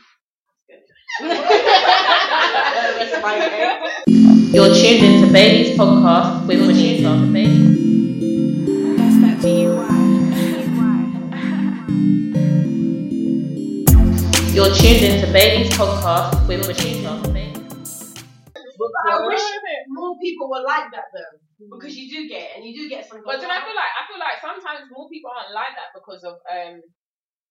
You're 4.54 4.72
tuned 4.72 5.04
into 5.04 5.30
Bailey's 5.30 5.76
podcast 5.76 6.46
with 6.46 6.60
Waneta. 6.60 7.28
That's 8.96 9.16
that 9.20 9.36
DUI. 9.44 9.98
You're 14.54 14.72
tuned 14.74 15.04
into 15.04 15.26
Bailey's 15.30 15.68
podcast 15.72 16.48
with 16.48 16.62
Waneta. 16.66 17.20
I 19.10 19.26
wish 19.26 19.42
more 19.88 20.16
people 20.22 20.48
were 20.48 20.62
like 20.62 20.90
that 20.92 21.04
though 21.12 21.36
because 21.76 21.94
you 21.96 22.08
do 22.08 22.26
get 22.28 22.56
and 22.56 22.64
you 22.64 22.74
do 22.74 22.88
get 22.88 23.06
some. 23.06 23.20
But 23.24 23.40
then 23.40 23.50
I 23.50 23.60
feel 23.60 23.74
like 23.76 23.92
I 24.00 24.06
feel 24.08 24.18
like 24.18 24.40
sometimes 24.40 24.88
more 24.90 25.08
people 25.10 25.30
aren't 25.30 25.52
like 25.52 25.74
that 25.76 25.92
because 25.94 26.24
of 26.24 26.40
um 26.48 26.80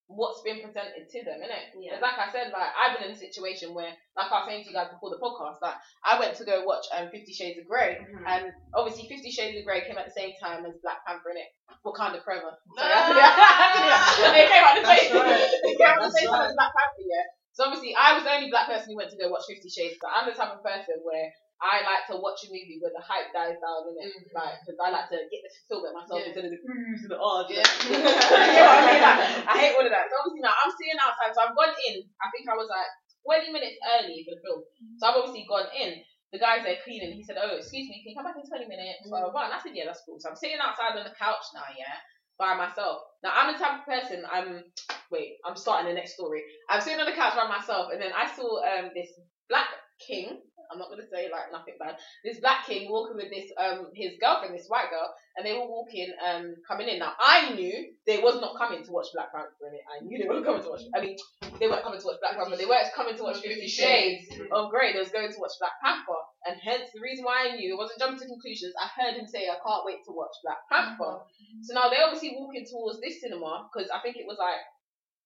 what's 0.08 0.40
been 0.42 0.64
presented 0.64 1.04
to 1.12 1.20
them, 1.28 1.44
innit? 1.44 1.76
Yeah. 1.80 2.00
Like 2.00 2.16
I 2.16 2.32
said, 2.32 2.52
like 2.56 2.72
I've 2.74 2.96
been 2.98 3.12
in 3.12 3.16
a 3.16 3.20
situation 3.20 3.76
where, 3.76 3.92
like 4.16 4.32
I 4.32 4.40
was 4.40 4.48
saying 4.48 4.64
to 4.64 4.70
you 4.72 4.76
guys 4.76 4.88
before 4.92 5.12
the 5.12 5.20
podcast, 5.20 5.60
like 5.62 5.76
I 6.04 6.16
went 6.20 6.36
to 6.40 6.46
go 6.48 6.64
watch 6.64 6.88
um 6.96 7.12
Fifty 7.12 7.32
Shades 7.36 7.60
of 7.60 7.68
Grey, 7.68 8.00
Mhm. 8.00 8.24
and 8.26 8.44
obviously 8.74 9.08
Fifty 9.12 9.32
Shades 9.32 9.60
of 9.60 9.66
Grey 9.68 9.84
came 9.84 10.00
at 10.00 10.08
the 10.08 10.16
same 10.16 10.32
time 10.42 10.66
as 10.66 10.76
Black 10.82 11.04
Panther, 11.06 11.36
innit? 11.36 11.52
Wakanda 11.86 12.24
Forever. 12.24 12.52
So 12.76 12.84
Ah. 12.84 14.32
they 14.34 14.48
came 14.48 14.64
out 14.64 14.76
the 14.76 14.86
same. 14.88 15.12
Right. 15.16 15.60
they 15.64 15.76
came 15.76 15.88
out 15.88 16.00
the 16.00 16.08
That's 16.08 16.20
same 16.20 16.30
time 16.32 16.40
right. 16.42 16.50
as 16.52 16.56
Black 16.56 16.72
Panther, 16.76 17.04
yeah. 17.08 17.26
So 17.54 17.66
obviously 17.66 17.96
I 17.98 18.14
was 18.14 18.24
the 18.24 18.32
only 18.32 18.50
black 18.54 18.68
person 18.68 18.92
who 18.92 18.98
went 18.98 19.10
to 19.12 19.18
go 19.18 19.30
watch 19.30 19.44
Fifty 19.48 19.68
Shades. 19.70 19.98
But 20.00 20.12
I'm 20.14 20.30
the 20.30 20.36
type 20.38 20.52
of 20.54 20.62
person 20.64 21.02
where 21.04 21.32
I 21.58 21.82
like 21.82 22.06
to 22.14 22.22
watch 22.22 22.46
a 22.46 22.54
movie 22.54 22.78
where 22.78 22.94
the 22.94 23.02
hype 23.02 23.34
dies 23.34 23.58
down 23.58 23.90
in 23.90 23.98
it, 23.98 24.14
Mhm. 24.14 24.30
like 24.38 24.62
because 24.62 24.78
I 24.78 24.94
like 24.94 25.10
to 25.10 25.18
get 25.26 25.42
the 25.42 25.50
fulfillment 25.66 25.98
myself 25.98 26.22
Yeah. 26.22 26.28
instead 26.30 26.46
of 26.46 26.52
the 26.54 26.62
oohs 26.62 27.02
and 27.02 27.12
the 27.12 27.18
ahs. 27.18 27.46
Yeah. 27.50 27.66
you 27.90 27.98
know 27.98 28.78
I 28.78 28.82
mean? 28.86 29.02
Like, 29.02 29.22
I 29.50 29.54
hate 29.58 29.74
all 29.74 29.86
of 29.86 29.90
that. 29.90 30.06
So 30.10 30.16
obviously 30.22 30.42
now 30.46 30.54
I'm 30.54 30.74
sitting 30.78 31.00
outside, 31.02 31.32
so 31.34 31.42
I've 31.42 31.58
gone 31.58 31.74
in. 31.90 31.96
I 32.22 32.28
think 32.30 32.46
I 32.46 32.56
was 32.56 32.70
like 32.70 32.90
20 33.26 33.50
minutes 33.52 33.78
early 33.98 34.22
for 34.24 34.38
the 34.38 34.42
film, 34.46 34.62
so 35.02 35.04
I've 35.10 35.18
obviously 35.18 35.46
gone 35.50 35.68
in. 35.74 35.98
The 36.32 36.40
guy's 36.40 36.62
there 36.64 36.78
cleaning. 36.84 37.16
He 37.16 37.24
said, 37.24 37.40
"Oh, 37.40 37.56
excuse 37.56 37.88
me, 37.88 38.04
can 38.04 38.12
you 38.12 38.18
come 38.20 38.28
back 38.28 38.36
in 38.36 38.44
20 38.46 38.68
minutes?" 38.68 39.08
Blah, 39.08 39.32
blah. 39.32 39.46
And 39.48 39.54
I 39.56 39.60
said, 39.64 39.72
"Yeah, 39.74 39.86
that's 39.88 40.04
cool." 40.06 40.20
So 40.20 40.30
I'm 40.30 40.36
sitting 40.36 40.60
outside 40.60 40.94
on 41.00 41.04
the 41.08 41.16
couch 41.16 41.44
now, 41.56 41.64
yeah, 41.74 41.96
by 42.38 42.54
myself. 42.54 43.02
Now 43.24 43.32
I'm 43.34 43.52
the 43.54 43.58
type 43.60 43.80
of 43.80 43.86
person. 43.88 44.28
I'm 44.30 44.62
wait. 45.10 45.40
I'm 45.48 45.56
starting 45.56 45.88
the 45.88 45.96
next 45.96 46.14
story. 46.14 46.44
I'm 46.70 46.82
sitting 46.82 47.00
on 47.00 47.08
the 47.08 47.16
couch 47.16 47.34
by 47.36 47.48
myself, 47.48 47.92
and 47.92 48.02
then 48.02 48.12
I 48.14 48.28
saw 48.30 48.62
um 48.62 48.92
this 48.94 49.10
black 49.50 49.68
king. 50.06 50.44
I'm 50.72 50.80
not 50.80 50.90
gonna 50.90 51.08
say 51.12 51.30
like 51.32 51.52
nothing 51.52 51.76
bad. 51.80 51.98
This 52.24 52.40
black 52.40 52.66
king 52.66 52.92
walking 52.92 53.18
with 53.18 53.30
this 53.30 53.52
um 53.58 53.88
his 53.94 54.14
girlfriend, 54.20 54.56
this 54.56 54.68
white 54.68 54.90
girl, 54.90 55.08
and 55.36 55.46
they 55.46 55.54
were 55.54 55.68
walking 55.68 56.12
um 56.26 56.56
coming 56.68 56.88
in. 56.88 57.00
Now 57.00 57.14
I 57.20 57.54
knew 57.54 57.94
they 58.06 58.20
was 58.20 58.42
not 58.42 58.58
coming 58.58 58.84
to 58.84 58.92
watch 58.92 59.08
Black 59.14 59.32
Panther. 59.32 59.52
innit? 59.66 59.84
I 59.88 60.04
knew 60.04 60.18
they 60.18 60.28
weren't 60.28 60.46
coming 60.46 60.64
to 60.64 60.70
watch. 60.70 60.82
I 60.96 61.02
mean, 61.02 61.18
they 61.60 61.68
weren't 61.68 61.84
coming 61.84 62.00
to 62.00 62.06
watch 62.08 62.20
Black 62.20 62.36
Panther. 62.38 62.58
They 62.58 62.66
weren't 62.66 62.94
coming 62.94 63.16
to 63.16 63.24
watch 63.24 63.40
Fifty 63.42 63.68
Shades 63.68 64.28
of 64.52 64.70
Grey. 64.72 64.94
They 64.94 65.00
was 65.00 65.12
going 65.12 65.32
to 65.32 65.40
watch 65.40 65.56
Black 65.60 65.76
Panther, 65.84 66.22
and 66.48 66.56
hence 66.60 66.90
the 66.94 67.02
reason 67.02 67.26
why 67.26 67.50
I 67.50 67.56
knew 67.56 67.74
it 67.74 67.78
wasn't 67.78 68.00
jumping 68.00 68.20
to 68.20 68.28
conclusions. 68.28 68.74
I 68.80 68.88
heard 68.92 69.16
him 69.16 69.28
say, 69.28 69.48
"I 69.48 69.58
can't 69.60 69.86
wait 69.86 70.04
to 70.06 70.12
watch 70.12 70.36
Black 70.44 70.62
Panther." 70.72 71.24
So 71.64 71.74
now 71.74 71.90
they're 71.90 72.06
obviously 72.06 72.36
walking 72.38 72.66
towards 72.70 73.00
this 73.02 73.22
cinema 73.22 73.68
because 73.72 73.90
I 73.90 74.00
think 74.00 74.18
it 74.18 74.28
was 74.28 74.38
like 74.40 74.62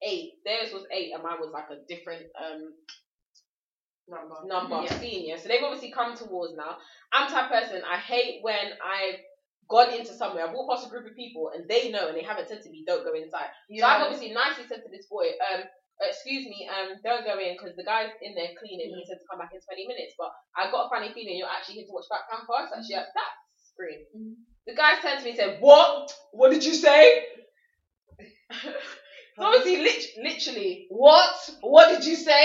eight. 0.04 0.34
Theirs 0.46 0.74
was 0.74 0.86
eight, 0.92 1.12
and 1.14 1.24
mine 1.24 1.40
was 1.40 1.52
like 1.54 1.70
a 1.70 1.84
different 1.88 2.26
um 2.40 2.74
Number. 4.08 4.36
number 4.46 4.82
Yeah. 4.84 5.00
senior. 5.00 5.38
So 5.38 5.48
they've 5.48 5.64
obviously 5.64 5.92
come 5.92 6.16
towards 6.16 6.56
now. 6.56 6.78
I'm 7.14 7.28
the 7.30 7.34
type 7.34 7.46
of 7.46 7.52
person 7.52 7.84
I 7.84 7.98
hate 7.98 8.42
when 8.42 8.74
I've 8.84 9.20
gone 9.72 9.94
into 9.96 10.12
somewhere, 10.14 10.44
I've 10.46 10.54
walked 10.54 10.70
past 10.70 10.88
a 10.88 10.90
group 10.92 11.08
of 11.08 11.16
people 11.16 11.52
and 11.56 11.64
they 11.68 11.90
know 11.90 12.12
and 12.12 12.18
they 12.18 12.28
haven't 12.28 12.50
said 12.52 12.62
to 12.62 12.70
me, 12.70 12.84
don't 12.86 13.08
go 13.08 13.16
inside. 13.16 13.48
So 13.72 13.86
I've 13.86 14.04
obviously 14.04 14.36
nicely 14.36 14.68
said 14.68 14.84
to 14.84 14.90
this 14.92 15.08
boy, 15.08 15.32
um, 15.48 15.64
excuse 16.02 16.44
me, 16.46 16.68
um, 16.68 17.00
don't 17.04 17.24
go 17.24 17.40
in 17.40 17.56
because 17.56 17.76
the 17.80 17.88
guy's 17.88 18.12
in 18.22 18.36
there 18.36 18.52
cleaning. 18.60 18.92
He 18.92 19.06
said 19.08 19.24
to 19.24 19.28
come 19.32 19.40
back 19.40 19.56
in 19.56 19.64
20 19.64 19.88
minutes, 19.88 20.14
but 20.20 20.36
I 20.60 20.70
got 20.70 20.88
a 20.88 20.90
funny 20.92 21.14
feeling 21.16 21.40
you're 21.40 21.48
actually 21.48 21.76
here 21.80 21.88
to 21.88 21.94
watch 21.96 22.12
Black 22.12 22.28
Panther. 22.28 22.68
It's 22.68 22.76
actually 22.76 23.00
at 23.00 23.16
that 23.16 23.34
screen. 23.56 24.36
The 24.68 24.76
guy 24.76 25.00
turned 25.00 25.20
to 25.20 25.24
me 25.24 25.32
and 25.32 25.40
said, 25.40 25.58
What? 25.64 26.12
What 26.36 26.52
did 26.52 26.66
you 26.66 26.74
say? 26.74 27.24
so 28.62 29.40
obviously, 29.40 29.82
lit- 29.82 30.20
literally, 30.20 30.88
what? 30.90 31.32
What 31.62 31.96
did 31.96 32.04
you 32.06 32.16
say? 32.18 32.44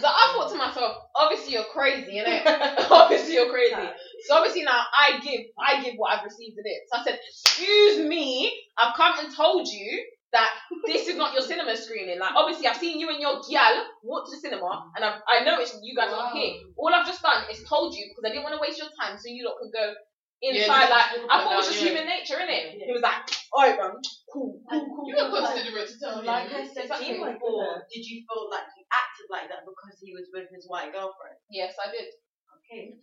So 0.00 0.06
I 0.08 0.32
thought 0.34 0.50
to 0.50 0.56
myself, 0.56 0.96
obviously 1.14 1.52
you're 1.54 1.64
crazy, 1.64 2.12
innit? 2.18 2.42
obviously 2.90 3.34
you're 3.34 3.50
crazy. 3.50 3.88
So 4.26 4.34
obviously 4.36 4.62
now 4.62 4.80
I 4.96 5.20
give, 5.20 5.42
I 5.58 5.82
give 5.82 5.94
what 5.96 6.16
I've 6.16 6.24
received 6.24 6.56
in 6.58 6.64
it. 6.64 6.82
So 6.90 7.00
I 7.00 7.04
said, 7.04 7.18
excuse 7.28 8.06
me, 8.08 8.50
I've 8.78 8.96
come 8.96 9.14
and 9.18 9.34
told 9.34 9.68
you 9.68 10.04
that 10.32 10.50
this 10.86 11.06
is 11.06 11.16
not 11.16 11.32
your 11.32 11.42
cinema 11.42 11.76
screening. 11.76 12.18
Like 12.18 12.32
obviously 12.34 12.66
I've 12.66 12.76
seen 12.76 12.98
you 12.98 13.08
and 13.10 13.20
your 13.20 13.40
gal 13.48 13.86
walk 14.02 14.24
to 14.26 14.34
the 14.34 14.40
cinema, 14.40 14.90
and 14.96 15.04
I've, 15.04 15.20
I 15.28 15.44
noticed 15.44 15.78
you 15.82 15.94
guys 15.94 16.10
are 16.12 16.26
Wow. 16.26 16.32
here. 16.34 16.54
All 16.76 16.92
I've 16.92 17.06
just 17.06 17.22
done 17.22 17.44
is 17.52 17.62
told 17.68 17.94
you 17.94 18.06
because 18.08 18.24
I 18.28 18.32
didn't 18.34 18.42
want 18.42 18.56
to 18.56 18.60
waste 18.60 18.78
your 18.78 18.88
time, 19.00 19.16
so 19.16 19.28
you 19.28 19.44
lot 19.46 19.54
could 19.62 19.72
go 19.72 19.94
inside. 20.42 20.64
just 20.64 20.68
like 20.68 21.08
I 21.30 21.34
thought 21.42 21.52
it 21.52 21.60
was 21.60 21.68
just 21.68 21.82
yeah. 21.82 21.88
human 21.94 22.06
nature, 22.06 22.38
innit? 22.40 22.78
Yeah. 22.78 22.86
He 22.88 22.92
was 22.92 23.04
like, 23.04 23.22
alright, 23.52 23.78
man, 23.78 23.94
cool, 24.32 24.60
cool, 24.66 24.84
cool. 24.90 25.06
You 25.06 25.14
were 25.14 25.30
considerate 25.30 25.88
to 25.88 25.96
tell 25.98 26.24
Like. 26.24 26.50
I 26.50 26.66
said 26.66 26.90
to 26.90 27.04
you 27.04 27.22
before, 27.22 27.84
did 27.90 28.02
you 28.04 28.24
feel 28.26 28.50
like 28.50 28.68
he 28.74 28.82
acted 28.90 29.26
like 29.30 29.46
that 29.50 29.62
because 29.64 29.96
he 30.02 30.14
was 30.14 30.28
with 30.34 30.50
his 30.50 30.66
white 30.66 30.90
girlfriend? 30.90 31.38
Yes, 31.50 31.74
I 31.78 31.90
did. 31.90 32.08
Okay. 32.64 32.96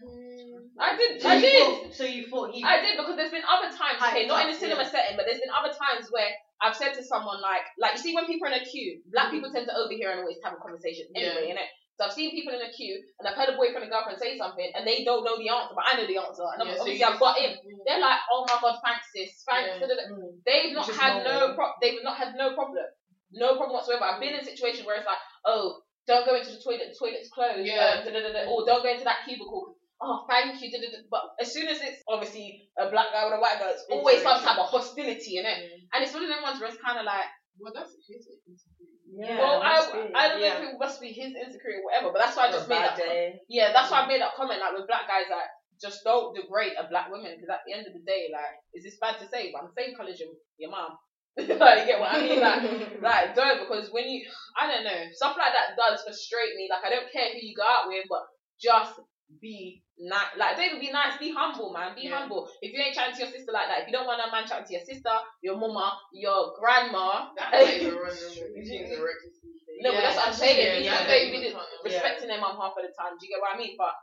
I 0.80 0.98
did. 0.98 1.22
So 1.22 1.30
I 1.30 1.38
did. 1.40 1.62
Thought, 1.62 1.94
so 1.94 2.04
you 2.04 2.26
thought 2.28 2.50
he? 2.52 2.64
I 2.66 2.82
did 2.82 2.98
because 2.98 3.16
there's 3.16 3.32
been 3.32 3.46
other 3.46 3.70
times, 3.70 4.02
okay, 4.02 4.26
not 4.26 4.42
in 4.42 4.52
the 4.52 4.58
a 4.58 4.60
cinema 4.60 4.86
setting, 4.90 5.16
but 5.16 5.30
there's 5.30 5.40
been 5.40 5.54
other 5.54 5.70
times 5.70 6.10
where 6.10 6.34
I've 6.62 6.76
said 6.76 6.94
to 6.98 7.04
someone 7.04 7.42
like, 7.42 7.66
like 7.78 7.98
you 7.98 8.02
see 8.02 8.14
when 8.14 8.26
people 8.26 8.50
are 8.50 8.54
in 8.54 8.62
a 8.62 8.66
queue, 8.66 9.02
black 9.14 9.30
mm-hmm. 9.30 9.42
people 9.42 9.54
tend 9.54 9.70
to 9.70 9.76
overhear 9.78 10.12
and 10.12 10.22
always 10.22 10.42
have 10.44 10.54
a 10.54 10.62
conversation 10.62 11.10
anyway, 11.14 11.54
innit? 11.54 11.70
So 12.02 12.10
I've 12.10 12.18
seen 12.18 12.34
people 12.34 12.50
in 12.58 12.66
a 12.66 12.74
queue 12.74 12.98
and 13.22 13.30
I've 13.30 13.38
heard 13.38 13.54
a 13.54 13.58
boyfriend 13.62 13.86
and 13.86 13.94
girlfriend 13.94 14.18
say 14.18 14.34
something 14.34 14.66
and 14.74 14.90
they 14.90 15.06
don't 15.06 15.22
know 15.22 15.38
the 15.38 15.54
answer, 15.54 15.78
but 15.78 15.86
I 15.86 16.02
know 16.02 16.10
the 16.10 16.18
answer. 16.18 16.42
And 16.50 16.66
Yeah, 16.66 16.74
obviously 16.82 16.98
you 16.98 17.06
I've 17.06 17.22
got 17.22 17.38
in. 17.38 17.54
They're 17.86 18.02
like, 18.02 18.18
oh 18.34 18.42
my 18.50 18.58
god, 18.58 18.82
thanks 18.82 19.06
sis, 19.14 19.46
thanks. 19.46 19.78
Yeah. 19.78 19.86
da-da-da." 19.86 20.10
They've 20.42 20.74
not 20.74 20.90
Just 20.90 20.98
had 20.98 21.22
no 21.22 21.54
normal. 21.54 21.54
pro- 21.54 21.78
they've 21.78 22.02
not 22.02 22.18
had 22.18 22.34
no 22.34 22.58
problem. 22.58 22.90
No 23.38 23.54
problem 23.62 23.78
whatsoever. 23.78 24.02
I've 24.02 24.18
been 24.18 24.34
in 24.34 24.42
situations 24.42 24.82
where 24.82 24.98
it's 24.98 25.06
like, 25.06 25.22
oh, 25.46 25.86
don't 26.10 26.26
go 26.26 26.34
into 26.34 26.50
the 26.50 26.58
toilet, 26.58 26.90
the 26.90 26.98
toilet's 26.98 27.30
closed. 27.30 27.70
Yeah. 27.70 28.02
um, 28.02 28.50
or 28.50 28.66
don't 28.66 28.82
go 28.82 28.90
into 28.90 29.06
that 29.06 29.22
cubicle. 29.30 29.78
Oh, 30.02 30.26
thank 30.26 30.58
you. 30.58 30.74
da-da-da. 30.74 31.06
But 31.14 31.38
as 31.38 31.54
soon 31.54 31.70
as 31.70 31.86
it's 31.86 32.02
obviously 32.10 32.66
a 32.82 32.90
black 32.90 33.14
guy 33.14 33.30
with 33.30 33.38
a 33.38 33.42
white 33.46 33.62
guy, 33.62 33.78
it's 33.78 33.86
always 33.94 34.26
some 34.26 34.42
type 34.42 34.58
of 34.58 34.74
hostility 34.74 35.38
in 35.38 35.46
it. 35.46 35.58
And 35.94 36.02
it's 36.02 36.18
one 36.18 36.26
of 36.26 36.30
them 36.34 36.42
ones 36.42 36.58
where 36.58 36.74
it's 36.74 36.82
kind 36.82 36.98
of 36.98 37.06
like, 37.06 37.30
Well, 37.62 37.70
that's 37.78 37.94
his 38.10 38.26
insecurity. 38.50 38.81
Yeah, 39.12 39.40
well, 39.40 39.62
I, 39.62 39.84
be. 39.92 40.16
I 40.16 40.28
don't 40.30 40.40
Yeah. 40.40 40.60
know 40.60 40.68
if 40.68 40.74
it 40.74 40.80
must 40.80 41.02
be 41.02 41.12
his 41.12 41.36
insecurity 41.36 41.84
or 41.84 41.92
whatever, 41.92 42.12
but 42.16 42.20
that's 42.24 42.38
why 42.38 42.48
I 42.48 42.52
just 42.52 42.70
made 42.70 42.80
that. 42.80 42.96
day. 42.96 43.40
Yeah, 43.50 43.74
that's 43.74 43.92
why 43.92 44.04
I 44.04 44.08
made 44.08 44.22
that 44.22 44.36
comment. 44.36 44.60
Like 44.60 44.74
with 44.78 44.88
black 44.88 45.08
guys, 45.08 45.28
like 45.30 45.52
just 45.82 46.04
don't 46.06 46.36
degrade 46.36 46.74
a 46.80 46.88
black 46.88 47.10
woman 47.10 47.34
because 47.36 47.50
at 47.50 47.66
the 47.68 47.74
end 47.74 47.88
of 47.88 47.94
the 47.94 48.06
day, 48.06 48.30
like, 48.32 48.56
is 48.74 48.86
this 48.86 49.02
bad 49.02 49.20
to 49.20 49.28
say? 49.28 49.52
But 49.52 49.66
I'm 49.66 49.72
the 49.74 49.82
same 49.82 49.96
colour 49.98 50.14
as 50.14 50.20
your, 50.20 50.32
your 50.58 50.72
mom. 50.72 50.96
like, 51.38 51.84
you 51.84 51.86
get 51.90 52.00
what 52.00 52.14
I 52.14 52.22
mean? 52.22 52.40
Like, 52.40 52.64
like 53.02 53.36
don't 53.36 53.66
because 53.68 53.90
when 53.92 54.08
you, 54.08 54.24
I 54.56 54.70
don't 54.72 54.86
know, 54.86 55.02
stuff 55.12 55.36
like 55.36 55.52
that 55.52 55.76
does 55.76 56.04
frustrate 56.06 56.56
me. 56.56 56.70
Like 56.70 56.86
I 56.86 56.94
don't 56.96 57.12
care 57.12 57.34
who 57.34 57.42
you 57.42 57.56
go 57.56 57.68
out 57.68 57.90
with, 57.90 58.06
but 58.08 58.24
just 58.62 58.96
be 59.40 59.84
nice. 60.00 60.34
Like 60.38 60.58
don't 60.58 60.66
even 60.66 60.80
be 60.80 60.92
nice. 60.92 61.18
Be 61.18 61.32
humble, 61.32 61.72
man. 61.74 61.96
Be 61.96 62.04
Yeah. 62.10 62.20
humble. 62.20 62.50
If 62.62 62.74
you 62.74 62.82
ain't 62.82 62.96
chatting 62.96 63.16
to 63.16 63.22
your 63.22 63.32
sister 63.32 63.52
like 63.52 63.68
that, 63.68 63.82
if 63.82 63.88
you 63.88 63.94
don't 63.94 64.06
want 64.08 64.22
a 64.22 64.32
man 64.32 64.48
chatting 64.48 64.66
to 64.68 64.74
your 64.74 64.84
sister, 64.84 65.14
your 65.42 65.58
mama, 65.58 65.98
your 66.14 66.54
grandma, 66.60 67.30
That 67.38 67.52
plays 67.52 67.84
a 67.86 67.92
role 67.94 68.10
in 68.10 68.54
These 68.56 68.70
things 68.70 68.92
are 68.92 69.04
reckless. 69.04 69.38
no, 69.82 69.94
but 69.94 70.02
that's 70.02 70.18
what 70.18 70.28
I'm 70.28 70.34
saying. 70.34 70.58
Yeah, 70.58 70.78
you 70.78 70.86
yeah, 70.86 70.92
just 70.92 71.08
yeah. 71.08 71.54
don't 71.54 71.84
respecting 71.84 72.28
their 72.28 72.42
mum 72.42 72.58
half 72.58 72.74
of 72.78 72.84
the 72.84 72.94
time. 72.98 73.18
Do 73.20 73.26
you 73.26 73.34
get 73.34 73.42
what 73.42 73.56
I 73.56 73.58
mean? 73.58 73.76
But 73.78 73.94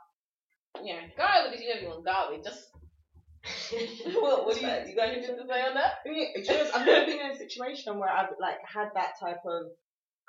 yeah, 0.83 1.01
go 1.17 1.23
out 1.23 1.51
with 1.51 1.59
you 1.61 1.67
don't 1.73 1.83
even 1.83 2.03
go 2.03 2.11
out 2.11 2.31
with. 2.31 2.43
Just 2.43 2.69
what, 4.21 4.45
what 4.45 4.55
do 4.55 4.61
you, 4.61 4.73
you 4.87 4.95
got 4.95 5.09
anything 5.09 5.37
to 5.37 5.45
say 5.47 5.61
on 5.65 5.73
that? 5.75 6.03
Do 6.03 6.11
I've 6.73 6.85
never 6.85 7.05
been 7.05 7.19
in 7.19 7.31
a 7.31 7.37
situation 7.37 7.97
where 7.99 8.09
I've 8.09 8.29
like 8.39 8.57
had 8.65 8.89
that 8.95 9.19
type 9.19 9.39
of 9.45 9.71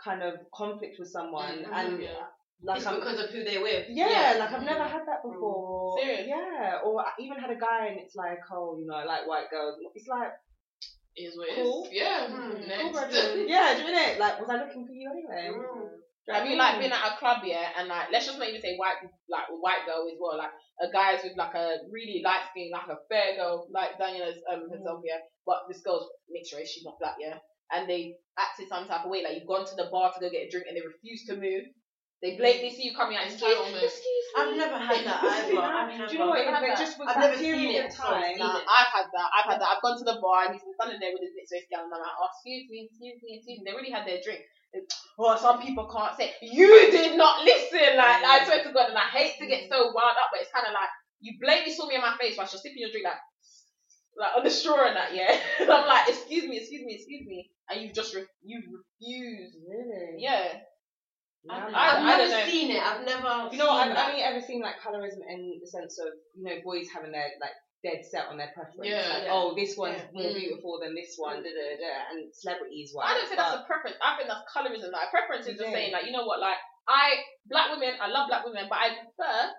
kind 0.02 0.22
of 0.22 0.34
conflict 0.54 0.96
with 0.98 1.08
someone, 1.08 1.64
Mhm, 1.64 1.72
and 1.72 2.02
yeah. 2.02 2.26
Like 2.62 2.78
it's 2.78 2.86
I'm, 2.86 3.00
because 3.00 3.18
of 3.20 3.30
who 3.30 3.44
they're 3.44 3.62
with. 3.62 3.86
yeah, 3.88 4.36
like 4.38 4.52
I've 4.52 4.64
never 4.64 4.84
had 4.84 5.02
that 5.06 5.22
before. 5.22 5.98
Serious? 5.98 6.28
Yeah, 6.28 6.80
or 6.84 7.00
I 7.00 7.10
even 7.18 7.38
had 7.38 7.50
a 7.50 7.58
guy, 7.58 7.88
and 7.88 7.98
it's 8.00 8.14
like, 8.14 8.38
oh, 8.52 8.78
you 8.78 8.86
know, 8.86 8.96
I 8.96 9.04
like 9.04 9.26
white 9.26 9.50
girls. 9.50 9.76
It's 9.94 10.08
like, 10.08 10.32
Is 11.16 11.36
what 11.36 11.48
Cool. 11.54 11.84
is. 11.86 11.92
Yeah. 11.92 12.28
Mm. 12.28 12.52
cool, 12.80 12.92
Next. 12.92 13.14
yeah, 13.48 13.74
do 13.74 13.82
you 13.82 13.92
know? 13.92 14.10
Like, 14.18 14.40
was 14.40 14.50
I 14.50 14.56
looking 14.56 14.86
for 14.86 14.92
you 14.92 15.10
anyway? 15.10 15.56
Have 16.28 16.46
you 16.46 16.56
like 16.56 16.78
been 16.78 16.92
at 16.92 17.12
a 17.12 17.16
club 17.18 17.42
yeah, 17.44 17.74
and 17.76 17.88
like 17.88 18.12
let's 18.12 18.26
just 18.26 18.38
not 18.38 18.46
even 18.48 18.60
say 18.60 18.76
white 18.76 19.02
like 19.28 19.48
white 19.50 19.82
girl 19.86 20.06
as 20.06 20.14
well, 20.20 20.38
like 20.38 20.52
a 20.78 20.92
guy's 20.92 21.24
with 21.24 21.36
like 21.36 21.54
a 21.54 21.78
really 21.90 22.22
light 22.22 22.46
skin, 22.50 22.70
like 22.70 22.86
a 22.86 23.00
fair 23.08 23.34
girl, 23.34 23.66
like 23.72 23.98
Daniela's 23.98 24.38
um 24.46 24.68
herself 24.70 25.02
yeah, 25.02 25.18
but 25.44 25.66
this 25.66 25.80
girl's 25.82 26.06
mixed 26.30 26.54
race, 26.54 26.70
she's 26.70 26.84
not 26.84 27.00
black 27.00 27.16
yeah, 27.18 27.38
and 27.72 27.88
they 27.90 28.14
acted 28.38 28.68
some 28.68 28.86
type 28.86 29.04
of 29.04 29.10
way, 29.10 29.24
like 29.24 29.34
you've 29.34 29.48
gone 29.48 29.66
to 29.66 29.74
the 29.74 29.88
bar 29.90 30.12
to 30.12 30.20
go 30.20 30.30
get 30.30 30.46
a 30.46 30.50
drink 30.50 30.66
and 30.68 30.76
they 30.76 30.86
refuse 30.86 31.24
to 31.26 31.34
move. 31.34 31.66
They 32.20 32.36
blatantly 32.36 32.76
see 32.76 32.84
you 32.84 32.92
coming 32.92 33.16
out. 33.16 33.24
Excuse, 33.24 33.48
Entitlement. 33.48 33.80
excuse 33.80 34.24
me. 34.28 34.36
I've 34.36 34.52
never 34.56 34.76
had 34.76 35.00
that 35.08 35.18
either. 35.24 35.56
I've 35.56 35.88
never. 35.88 36.04
Do 36.04 36.12
you 36.12 36.18
know 36.20 36.28
what? 36.28 36.44
I've 36.44 36.52
If 36.52 36.54
had 36.54 36.64
it 36.64 36.76
that. 36.76 36.84
just 36.84 36.94
was 37.00 37.08
I've 37.08 37.16
that 37.16 37.32
never 37.32 37.36
seen 37.40 37.56
period 37.56 37.80
it, 37.80 37.88
of 37.88 37.92
so 37.96 38.02
time. 38.12 38.36
Nah, 38.36 38.60
I've 38.60 38.92
had 38.92 39.06
that. 39.08 39.28
I've 39.32 39.48
had 39.48 39.58
that. 39.64 39.68
I've 39.72 39.80
gone 39.80 39.96
to 39.96 40.04
the 40.04 40.20
bar 40.20 40.44
and 40.44 40.52
he's 40.52 40.60
been 40.60 40.76
standing 40.76 41.00
there 41.00 41.16
with 41.16 41.24
his 41.24 41.32
mixed 41.32 41.52
race 41.56 41.64
girl, 41.72 41.88
and 41.88 41.92
I'm 41.92 42.00
like, 42.04 42.12
oh, 42.20 42.28
excuse 42.28 42.68
me, 42.68 42.78
excuse 42.92 43.16
me, 43.24 43.30
excuse 43.40 43.56
me. 43.56 43.62
They 43.64 43.72
already 43.72 43.88
had 43.92 44.04
their 44.04 44.20
drink. 44.20 44.44
Oh, 45.18 45.32
some 45.40 45.64
people 45.64 45.88
can't 45.88 46.12
say 46.14 46.36
you 46.44 46.68
did 46.92 47.16
not 47.16 47.40
listen. 47.42 47.96
Like 47.96 48.20
I 48.20 48.44
swear 48.44 48.62
to 48.68 48.72
God, 48.72 48.92
and 48.92 48.98
I 49.00 49.08
hate 49.10 49.40
to 49.40 49.48
get 49.48 49.72
so 49.72 49.88
wound 49.96 50.20
up, 50.20 50.28
but 50.30 50.44
it's 50.44 50.52
kind 50.52 50.68
of 50.68 50.76
like 50.76 50.92
you 51.24 51.40
blatantly 51.40 51.72
saw 51.72 51.88
me 51.88 51.96
in 51.96 52.04
my 52.04 52.14
face 52.20 52.36
while 52.36 52.46
you're 52.52 52.60
sipping 52.60 52.84
your 52.84 52.92
drink, 52.92 53.08
like 53.08 53.18
like 54.20 54.36
on 54.36 54.44
the 54.44 54.50
straw 54.52 54.86
and 54.86 54.96
that, 54.96 55.16
yeah. 55.16 55.32
And 55.60 55.70
I'm 55.74 55.88
like, 55.88 56.08
excuse 56.08 56.44
me, 56.44 56.58
excuse 56.60 56.84
me, 56.84 56.94
excuse 57.00 57.24
me, 57.26 57.50
and 57.72 57.80
you've 57.80 57.94
just 57.96 58.14
re- 58.14 58.28
you 58.44 58.60
refuse. 58.60 59.56
Really? 59.64 60.20
Yeah. 60.20 60.60
I've, 61.48 61.72
I- 61.72 61.96
I've 61.96 62.18
never 62.18 62.50
seen 62.50 62.70
it. 62.70 62.82
I've 62.82 63.04
never. 63.06 63.48
You 63.52 63.58
know, 63.58 63.70
I've 63.70 63.96
only 63.96 64.20
ever 64.22 64.40
seen 64.40 64.60
like 64.60 64.76
colorism 64.84 65.24
in 65.28 65.60
the 65.62 65.66
sense 65.66 65.98
of 65.98 66.12
you 66.36 66.44
know 66.44 66.56
boys 66.64 66.88
having 66.92 67.12
their 67.12 67.32
like 67.40 67.56
dead 67.80 68.04
set 68.04 68.28
on 68.28 68.36
their 68.36 68.52
preference. 68.52 68.84
Yeah. 68.84 69.08
like, 69.08 69.24
Yeah. 69.24 69.32
oh, 69.32 69.54
this 69.56 69.72
one's 69.76 69.96
Yeah. 70.12 70.12
more 70.12 70.30
Mm. 70.32 70.36
beautiful 70.36 70.80
than 70.84 70.92
this 70.94 71.16
one, 71.16 71.40
da, 71.40 71.48
da, 71.48 71.64
da, 71.80 71.92
and 72.12 72.28
celebrities 72.36 72.92
wise. 72.92 73.08
I 73.08 73.14
don't 73.16 73.24
think 73.28 73.40
that's 73.40 73.56
a 73.56 73.64
preference. 73.64 73.96
I 74.04 74.16
think 74.20 74.28
that's 74.28 74.44
colorism. 74.52 74.92
Like 74.92 75.08
preference 75.08 75.46
is 75.48 75.56
just 75.56 75.72
saying 75.72 75.92
like 75.92 76.04
you 76.04 76.12
know 76.12 76.26
what, 76.28 76.40
like 76.40 76.60
I 76.88 77.24
black 77.48 77.70
women, 77.72 77.94
I 78.00 78.08
love 78.12 78.28
black 78.28 78.44
women, 78.44 78.66
but 78.68 78.76
I 78.78 78.88
prefer. 79.00 79.56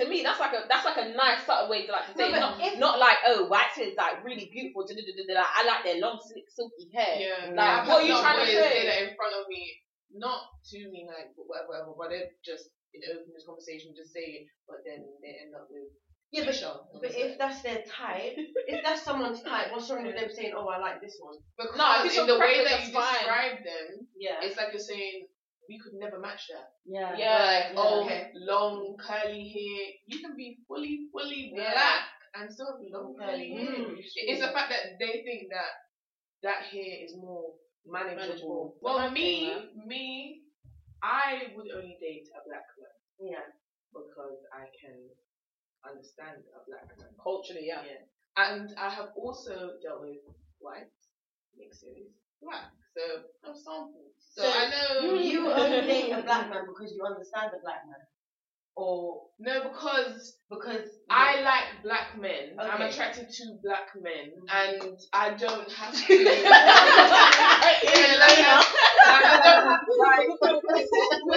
To 0.00 0.08
me, 0.08 0.22
that's 0.24 0.40
like 0.40 0.54
a 0.56 0.64
that's 0.72 0.86
like 0.88 0.96
a 0.96 1.12
nice 1.14 1.44
subtle 1.44 1.68
way 1.68 1.84
to 1.84 1.92
like 1.92 2.08
to 2.10 2.16
say 2.16 2.32
No, 2.32 2.40
not 2.40 2.56
if- 2.58 2.78
not 2.80 2.98
like 2.98 3.18
oh 3.28 3.44
white 3.46 3.76
is 3.78 3.94
like 3.94 4.24
really 4.24 4.48
beautiful. 4.50 4.82
Da, 4.88 4.94
da, 4.96 5.02
da, 5.04 5.12
da, 5.28 5.34
da. 5.36 5.44
I 5.46 5.62
like 5.68 5.84
their 5.84 6.00
long 6.00 6.18
slick 6.18 6.48
silky 6.48 6.88
hair. 6.96 7.20
Yeah. 7.20 7.52
Like, 7.54 7.86
what 7.86 8.02
are 8.02 8.06
you 8.08 8.16
trying 8.18 8.40
to 8.40 8.46
say? 8.50 8.86
that 8.88 9.02
in 9.04 9.14
front 9.14 9.36
of 9.36 9.44
me, 9.52 9.68
not 10.14 10.40
to 10.70 10.78
me, 10.90 11.06
like 11.08 11.32
whatever, 11.36 11.68
whatever, 11.68 11.92
but 11.98 12.08
they're 12.10 12.30
just 12.44 12.70
in 12.94 13.00
open 13.10 13.32
this 13.32 13.46
conversation, 13.46 13.94
just 13.96 14.12
say 14.12 14.44
it, 14.44 14.46
but 14.68 14.84
then 14.84 15.00
they 15.24 15.32
end 15.40 15.54
up 15.56 15.66
with 15.72 15.88
Yeah, 16.30 16.44
but, 16.44 16.54
sure. 16.54 16.80
but 17.00 17.10
if 17.12 17.38
that's 17.38 17.62
their 17.62 17.82
type, 17.88 18.36
if 18.68 18.84
that's 18.84 19.02
someone's 19.02 19.40
type, 19.42 19.72
what's 19.72 19.88
wrong 19.90 20.04
with 20.04 20.16
them 20.16 20.28
saying, 20.32 20.52
"Oh, 20.56 20.68
I 20.68 20.78
like 20.78 21.00
this 21.00 21.16
one"? 21.20 21.36
because 21.56 21.76
No, 21.76 22.00
if 22.00 22.06
it's 22.12 22.18
in 22.18 22.26
the 22.26 22.38
way 22.38 22.64
that 22.64 22.86
you 22.86 22.92
fine. 22.92 23.14
describe 23.14 23.58
them, 23.64 24.08
Yeah. 24.16 24.40
it's 24.42 24.56
like 24.56 24.72
you're 24.72 24.80
saying 24.80 25.28
we 25.68 25.78
could 25.78 25.94
never 25.94 26.18
match 26.18 26.48
that. 26.52 26.72
yeah. 26.84 27.16
Yeah, 27.16 27.72
Like, 27.72 27.78
oh, 27.78 28.04
okay. 28.04 28.30
long 28.34 28.96
curly 28.98 29.48
hair. 29.48 29.94
You 30.06 30.20
can 30.20 30.36
be 30.36 30.58
fully, 30.68 31.06
fully 31.12 31.52
Yeah. 31.54 31.72
black 31.72 32.04
and 32.34 32.52
still 32.52 32.66
have 32.66 32.80
long 32.90 33.14
curly 33.16 33.52
Mm. 33.56 33.86
hair. 33.96 33.96
It's 34.28 34.40
the 34.42 34.52
fact 34.52 34.68
that 34.70 34.98
they 34.98 35.22
think 35.22 35.48
that 35.50 35.72
that 36.42 36.64
hair 36.64 37.04
is 37.04 37.14
more 37.16 37.54
manageable. 37.86 38.76
Well, 38.80 38.98
That's 38.98 39.12
me, 39.12 39.52
me, 39.86 40.42
I 41.02 41.52
would 41.56 41.66
only 41.74 41.96
date 42.00 42.28
a 42.34 42.40
black 42.48 42.66
man 42.78 43.32
Yeah. 43.32 43.46
because 43.92 44.38
I 44.52 44.66
can 44.80 44.98
understand 45.84 46.42
a 46.54 46.60
black 46.68 46.86
man. 46.98 47.08
Culturally, 47.22 47.66
yeah. 47.66 47.82
And 48.36 48.70
I 48.78 48.88
have 48.88 49.10
also 49.16 49.76
dealt 49.82 50.02
with 50.02 50.22
white, 50.58 50.94
mixes, 51.58 52.08
black. 52.40 52.70
So 52.96 53.02
I'm 53.44 53.56
sampled. 53.56 54.12
So, 54.18 54.42
So 54.42 54.48
I 54.48 54.70
know 54.70 55.14
You 55.14 55.50
only 55.50 55.80
date 55.88 56.12
a 56.12 56.22
black 56.22 56.48
man 56.50 56.64
because 56.66 56.92
you 56.94 57.04
understand 57.04 57.50
the 57.52 57.60
black 57.60 57.82
man, 57.86 58.00
or 58.76 59.22
no 59.38 59.62
because 59.68 60.38
because 60.50 60.88
I 61.10 61.40
like 61.42 61.82
black 61.82 62.18
men. 62.18 62.56
I'm 62.58 62.80
attracted 62.82 63.28
to 63.28 63.44
black 63.62 63.88
men, 64.00 64.32
Mhm. 64.32 64.82
and 64.82 64.98
I 65.12 65.30
don't 65.34 65.70
have 65.72 65.94
to. 65.94 66.14
yeah, 66.24 66.40
like, 66.40 67.82
I, 67.84 68.14
like, 68.20 69.24
I 69.24 69.40
don't 69.44 69.68
have 69.68 69.80
to 69.80 69.94
like. 69.98 70.28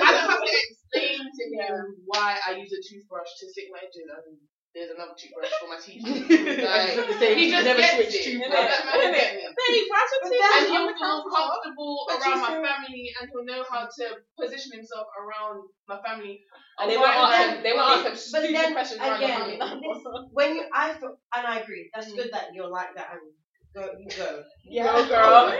I 0.03 0.11
don't 0.11 0.29
have 0.29 0.41
to 0.41 0.57
explain 0.69 1.19
to 1.19 1.43
him 1.57 1.95
why 2.05 2.37
I 2.47 2.51
use 2.55 2.71
a 2.71 2.81
toothbrush 2.87 3.29
to 3.39 3.49
stick 3.49 3.65
my 3.71 3.81
and 3.81 4.37
there's 4.75 4.91
another 4.91 5.15
toothbrush 5.15 5.55
for 5.55 5.71
my 5.71 5.79
teeth. 5.79 6.03
Like, 6.03 6.91
he 7.39 7.47
just 7.49 7.63
never 7.63 7.79
gets 7.79 7.95
switch 7.95 8.11
it. 8.11 8.23
toothbrush. 8.27 8.51
That 8.51 8.83
man 8.83 8.99
will 8.99 9.15
get 9.15 9.35
me. 9.39 9.47
Babe, 9.47 9.87
why 9.87 10.01
should 10.03 10.21
But 10.27 10.35
And 10.35 10.63
he'll 10.67 10.87
the 10.91 10.99
feel 10.99 11.23
comfortable 11.31 11.95
But 12.11 12.19
around 12.19 12.41
my 12.43 12.55
family, 12.59 13.07
and 13.15 13.29
he'll 13.31 13.47
know 13.47 13.63
how 13.71 13.87
to 13.87 14.03
position 14.35 14.75
himself 14.75 15.07
around 15.15 15.63
my 15.87 15.97
family. 16.03 16.43
And 16.77 16.91
they 16.91 16.97
won't 16.97 17.15
ask 17.15 17.31
then- 17.31 17.55
him, 17.55 17.63
they 17.63 17.71
won't 17.71 17.87
ask 17.87 18.03
him 18.03 18.11
but 18.11 18.19
stupid 18.19 18.55
then 18.55 18.73
questions 18.73 18.99
around 18.99 19.21
your 19.21 19.31
again, 19.31 19.59
family. 19.59 19.89
when 20.33 20.55
you 20.55 20.63
I 20.73 20.93
feel, 20.93 21.15
and 21.33 21.47
I 21.47 21.59
agree, 21.59 21.89
that's 21.95 22.11
mm. 22.11 22.17
good 22.17 22.29
that 22.33 22.51
you're 22.53 22.67
like 22.67 22.95
that 22.95 23.15
and 23.15 23.23
go 23.71 23.95
you 23.95 24.11
go. 24.11 24.43
Go, 24.75 25.07
girl. 25.07 25.57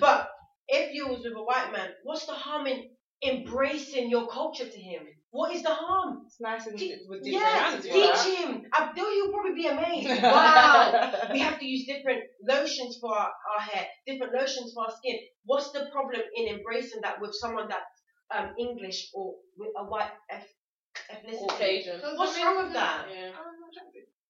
But 0.00 0.28
if 0.66 0.92
you 0.92 1.06
was 1.06 1.22
with 1.22 1.38
a 1.38 1.42
white 1.42 1.70
man, 1.70 1.90
what's 2.02 2.26
the 2.26 2.32
harm 2.32 2.66
in 2.66 2.90
embracing 3.22 4.10
your 4.10 4.26
culture 4.26 4.68
to 4.68 4.80
him? 4.80 5.06
What 5.36 5.54
is 5.54 5.62
the 5.62 5.74
harm? 5.74 6.22
It's 6.26 6.40
nice 6.40 6.66
and 6.66 6.78
Te- 6.78 7.04
with 7.08 7.22
different 7.24 7.44
yes, 7.44 7.74
answers. 7.74 7.92
teach 7.92 8.38
him. 8.38 8.50
I 8.72 8.84
Abdul, 8.84 9.14
you'll 9.16 9.32
probably 9.32 9.54
be 9.62 9.66
amazed. 9.66 10.22
Wow. 10.22 11.28
we 11.32 11.40
have 11.40 11.58
to 11.58 11.66
use 11.66 11.84
different 11.86 12.22
lotions 12.42 12.96
for 13.00 13.12
our, 13.14 13.30
our 13.52 13.60
hair, 13.68 13.84
different 14.06 14.32
lotions 14.32 14.72
for 14.74 14.84
our 14.86 14.94
skin. 14.96 15.16
What's 15.44 15.70
the 15.72 15.88
problem 15.92 16.22
in 16.36 16.44
embracing 16.56 17.00
that 17.02 17.20
with 17.20 17.32
someone 17.34 17.68
that's 17.68 17.96
um, 18.34 18.54
English 18.58 19.10
or 19.14 19.34
with 19.58 19.70
a 19.76 19.84
white 19.84 20.12
eth- 20.30 20.56
ethnicity? 21.12 21.48
Caucasian. 21.48 22.00
What's 22.16 22.38
wrong 22.40 22.56
with 22.64 22.72
that? 22.72 23.06
Yeah. 23.12 23.30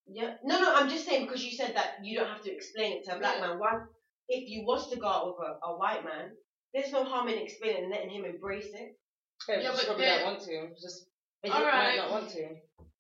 Yeah. 0.09 0.34
No, 0.44 0.61
no, 0.61 0.74
I'm 0.74 0.88
just 0.88 1.04
saying 1.07 1.26
because 1.26 1.44
you 1.44 1.52
said 1.52 1.74
that 1.76 1.98
you 2.02 2.18
don't 2.18 2.28
have 2.28 2.42
to 2.42 2.52
explain 2.52 2.98
it 2.98 3.04
to 3.07 3.16
a 3.16 3.18
black 3.18 3.36
Yeah. 3.38 3.48
man. 3.48 3.59
One, 3.59 3.78
if 4.28 4.48
you 4.48 4.64
was 4.66 4.90
to 4.90 4.96
go 4.98 5.07
out 5.09 5.26
with 5.26 5.38
a, 5.46 5.66
a 5.66 5.78
white 5.78 6.04
man, 6.04 6.30
there's 6.74 6.92
no 6.92 7.04
harm 7.04 7.28
in 7.28 7.38
explaining 7.38 7.84
and 7.84 7.90
letting 7.90 8.11
him 8.11 8.24
embrace 8.24 8.70
it. 8.74 8.96
Yeah, 9.49 9.61
Yeah, 9.61 9.72
but 9.74 9.99
then- 9.99 10.18
don't 10.20 10.26
want 10.34 10.43
to. 10.45 10.68
Just 10.80 11.07
All 11.45 11.62
right. 11.64 11.89
might 11.89 11.97
not 11.97 12.11
want 12.11 12.30
to. 12.30 12.57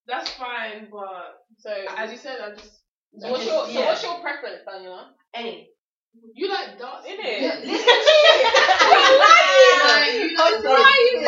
That's 0.06 0.30
fine, 0.30 0.88
but 0.90 1.44
So, 1.58 1.70
as 1.96 2.10
you 2.12 2.18
said, 2.18 2.40
I 2.40 2.50
just. 2.54 2.82
so 3.18 3.30
what's 3.30 3.44
your 3.46 3.66
so 3.66 3.70
Yeah. 3.72 3.86
what's 3.86 4.02
your 4.02 4.20
preference, 4.20 4.62
Daniela? 4.68 5.08
Any. 5.34 5.68
You 6.34 6.48
like 6.48 6.78
dark 6.78 7.04
In 7.06 7.16
skin. 7.18 7.26
it. 7.26 7.64
Listen 7.66 7.66
to 7.66 7.74
it. 7.74 8.44
Like, 8.86 10.12
you 10.14 10.36
like 10.36 10.64
Why 10.64 10.80
are 10.80 11.00
you 11.00 11.20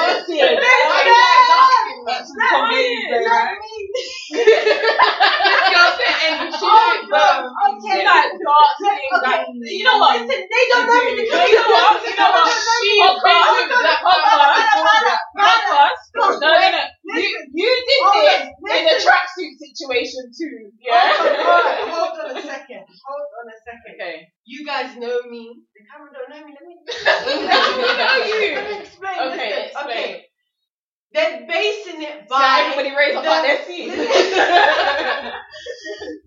Why 2.04 2.18
busted? 2.18 2.36
you 2.38 2.46
like 2.46 3.26
dark 3.26 3.58
skin, 3.58 4.38
man? 4.38 4.38
This 4.38 5.64
girl 5.72 5.90
said, 5.98 6.14
and 6.28 6.52
she 6.54 6.66
like 6.68 7.02
dark. 7.08 7.42
Okay. 7.48 7.98
You 7.98 8.04
like 8.04 8.32
dark 8.38 8.70
skin, 8.78 8.98
Okay. 9.18 9.38
like, 9.38 9.46
you 9.72 9.84
know 9.84 9.98
what? 9.98 10.20
Listen, 10.20 10.40
they 10.44 10.64
don't 10.70 10.86
know 10.86 11.00
me. 11.04 11.22
You 11.22 11.32
know 11.32 11.68
what? 11.68 12.02
You 12.04 12.14
know 12.18 12.30
what? 12.30 12.48
She 12.78 12.92
Podcast, 12.98 13.18
agrees 13.18 13.48
with 13.58 13.78
black 13.78 14.00
podcast, 14.04 15.22
podcast. 15.38 15.98
No, 16.18 16.24
no, 16.38 16.50
no. 16.50 16.82
You, 17.18 17.30
you 17.54 17.70
did 17.88 18.00
Hold 18.04 18.14
this 18.20 18.42
on, 18.48 18.76
in 18.78 18.84
a 18.86 18.96
tracksuit 19.00 19.54
situation 19.58 20.22
too. 20.34 20.56
Oh, 20.68 20.70
hold 20.70 20.84
Yeah. 20.84 21.08
on, 21.08 21.38
hold 21.38 21.66
on, 21.66 21.76
hold 21.88 22.30
on 22.30 22.36
a 22.36 22.42
second. 22.42 22.84
Hold 22.84 23.28
on 23.38 23.46
a 23.48 23.56
second. 23.64 23.94
Okay. 23.96 24.16
You 24.44 24.64
guys 24.64 24.96
know 24.96 25.18
me. 25.28 25.62
The 25.74 25.80
camera 25.88 26.10
don't 26.12 26.28
know 26.30 26.40
me. 26.46 26.52
Let 26.54 26.64
me. 26.68 26.74
know 27.98 28.14
you. 28.24 28.54
Let 28.54 28.70
me 28.70 28.78
explain. 28.80 29.18
Okay, 29.32 29.48
Listen, 29.48 29.64
explain. 29.64 29.88
Okay. 29.88 30.27
They're 31.12 31.46
basing 31.48 32.02
it 32.02 32.28
by. 32.28 32.70
everybody 32.70 32.94
raise 32.94 33.16
up 33.16 33.22
the- 33.24 33.30
like 33.30 33.42
their 33.42 33.64
seats. 33.64 33.94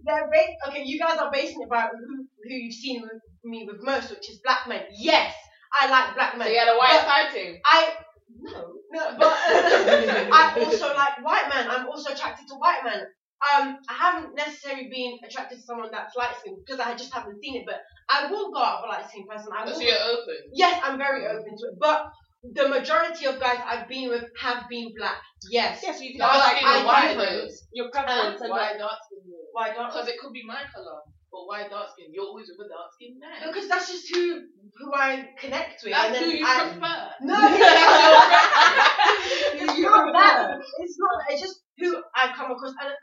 They're 0.03 0.27
ba- 0.31 0.69
okay, 0.69 0.83
you 0.83 0.99
guys 0.99 1.17
are 1.19 1.31
basing 1.31 1.61
it 1.61 1.69
by 1.69 1.81
who, 1.91 2.25
who 2.43 2.53
you've 2.53 2.73
seen 2.73 3.01
with 3.01 3.21
me 3.43 3.65
with 3.69 3.83
most, 3.83 4.09
which 4.09 4.29
is 4.29 4.39
black 4.43 4.67
men. 4.67 4.83
Yes, 4.91 5.33
I 5.79 5.89
like 5.89 6.15
black 6.15 6.37
men. 6.37 6.47
So 6.47 6.53
you 6.53 6.59
had 6.59 6.67
a 6.69 6.77
white 6.77 7.01
side 7.05 7.31
thing. 7.31 7.59
I 7.65 7.93
no, 8.39 8.73
no, 8.91 9.17
but 9.19 9.33
I 9.37 10.53
also 10.65 10.87
like 10.95 11.23
white 11.23 11.49
men. 11.53 11.67
I'm 11.69 11.87
also 11.87 12.11
attracted 12.13 12.47
to 12.47 12.55
white 12.55 12.81
men. 12.83 13.01
Um, 13.41 13.77
I 13.89 13.93
haven't 13.93 14.35
necessarily 14.35 14.87
been 14.89 15.17
attracted 15.27 15.57
to 15.57 15.63
someone 15.63 15.89
that's 15.91 16.15
light 16.15 16.35
skinned 16.39 16.57
because 16.65 16.79
I 16.79 16.93
just 16.95 17.13
haven't 17.13 17.41
seen 17.41 17.55
it. 17.57 17.63
But 17.65 17.81
I 18.09 18.29
will 18.31 18.51
go 18.51 18.61
out 18.61 18.81
with 18.81 18.89
a 18.89 18.93
light 18.93 19.09
skinned 19.09 19.27
person. 19.27 19.49
I 19.55 19.65
will. 19.65 19.73
So 19.73 19.81
you're 19.81 19.95
open. 20.11 20.35
Yes, 20.53 20.79
I'm 20.83 20.97
very 20.97 21.25
open 21.27 21.57
to 21.57 21.65
it. 21.67 21.79
But 21.79 22.05
the 22.43 22.67
majority 22.67 23.25
of 23.25 23.39
guys 23.39 23.59
I've 23.65 23.87
been 23.87 24.09
with 24.09 24.25
have 24.39 24.67
been 24.69 24.91
black. 24.97 25.21
Yes. 25.49 25.79
Yes, 25.83 26.01
you 26.01 26.11
can 26.11 26.19
Dark 26.19 26.57
skin 26.57 26.65
like 26.65 26.77
your 26.77 26.85
white 26.85 27.15
preference. 27.15 27.67
Your 27.73 27.89
preference 27.91 28.41
and 28.41 28.49
Why 28.49 28.77
dark 28.77 28.97
skin? 29.05 29.19
Why 29.53 29.73
don't? 29.73 29.87
Because 29.87 30.07
it 30.07 30.19
could 30.19 30.33
be 30.33 30.43
my 30.45 30.61
color, 30.73 30.99
but 31.31 31.45
why 31.45 31.67
dark 31.67 31.89
skin? 31.93 32.07
You're 32.11 32.25
always 32.25 32.49
with 32.49 32.65
a 32.65 32.69
dark 32.69 32.91
skin 32.93 33.19
man. 33.19 33.47
Because 33.47 33.67
that's 33.69 33.91
just 33.91 34.09
who 34.13 34.41
who 34.77 34.93
I 34.93 35.29
connect 35.37 35.83
with. 35.83 35.93
That's 35.93 36.17
and 36.17 36.25
who 36.25 36.31
you 36.31 36.45
I, 36.45 36.69
prefer. 36.69 37.09
No, 37.21 37.37
it's 39.61 39.79
not 39.79 40.13
that. 40.13 40.59
It's 40.79 40.97
not. 40.97 41.21
It's 41.29 41.41
just 41.41 41.61
who 41.77 42.01
I 42.15 42.33
come 42.35 42.51
across. 42.51 42.73
And 42.81 42.93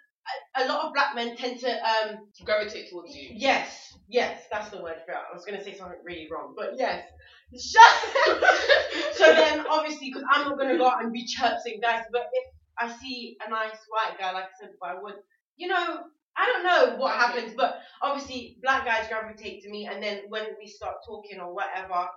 a, 0.56 0.68
lot 0.68 0.86
of 0.86 0.92
black 0.94 1.14
men 1.14 1.36
tend 1.36 1.60
to 1.60 1.70
um 1.70 2.18
Gravitate 2.44 2.90
towards 2.90 3.14
you. 3.14 3.30
Yes, 3.34 3.94
yes, 4.08 4.44
that's 4.50 4.70
the 4.70 4.82
word 4.82 4.96
for 5.06 5.12
it. 5.12 5.18
I 5.18 5.34
was 5.34 5.44
gonna 5.44 5.62
say 5.62 5.74
something 5.76 5.98
really 6.04 6.28
wrong, 6.30 6.54
but 6.56 6.74
yes. 6.76 7.04
Shut 7.58 7.86
So 9.14 9.24
then, 9.24 9.64
obviously, 9.70 10.10
because 10.10 10.24
I'm 10.30 10.48
not 10.48 10.58
gonna 10.58 10.76
go 10.76 10.86
out 10.88 11.02
and 11.02 11.12
be 11.12 11.24
chirping 11.26 11.80
guys, 11.80 12.04
but 12.12 12.28
if 12.32 12.44
I 12.78 12.94
see 12.98 13.36
a 13.46 13.50
nice 13.50 13.78
white 13.88 14.18
guy, 14.18 14.32
like 14.32 14.44
I 14.44 14.48
said, 14.60 14.70
I 14.82 14.94
would, 15.00 15.14
you 15.56 15.68
know, 15.68 16.00
I 16.36 16.46
don't 16.46 16.62
know 16.64 16.96
what 16.98 17.14
Okay. 17.14 17.18
happens, 17.40 17.54
but 17.56 17.80
obviously, 18.02 18.58
black 18.62 18.84
guys 18.84 19.08
gravitate 19.08 19.62
to 19.64 19.70
me, 19.70 19.86
and 19.86 20.02
then 20.02 20.22
when 20.28 20.46
we 20.60 20.68
start 20.68 20.96
talking 21.06 21.40
or 21.40 21.52
whatever, 21.54 22.08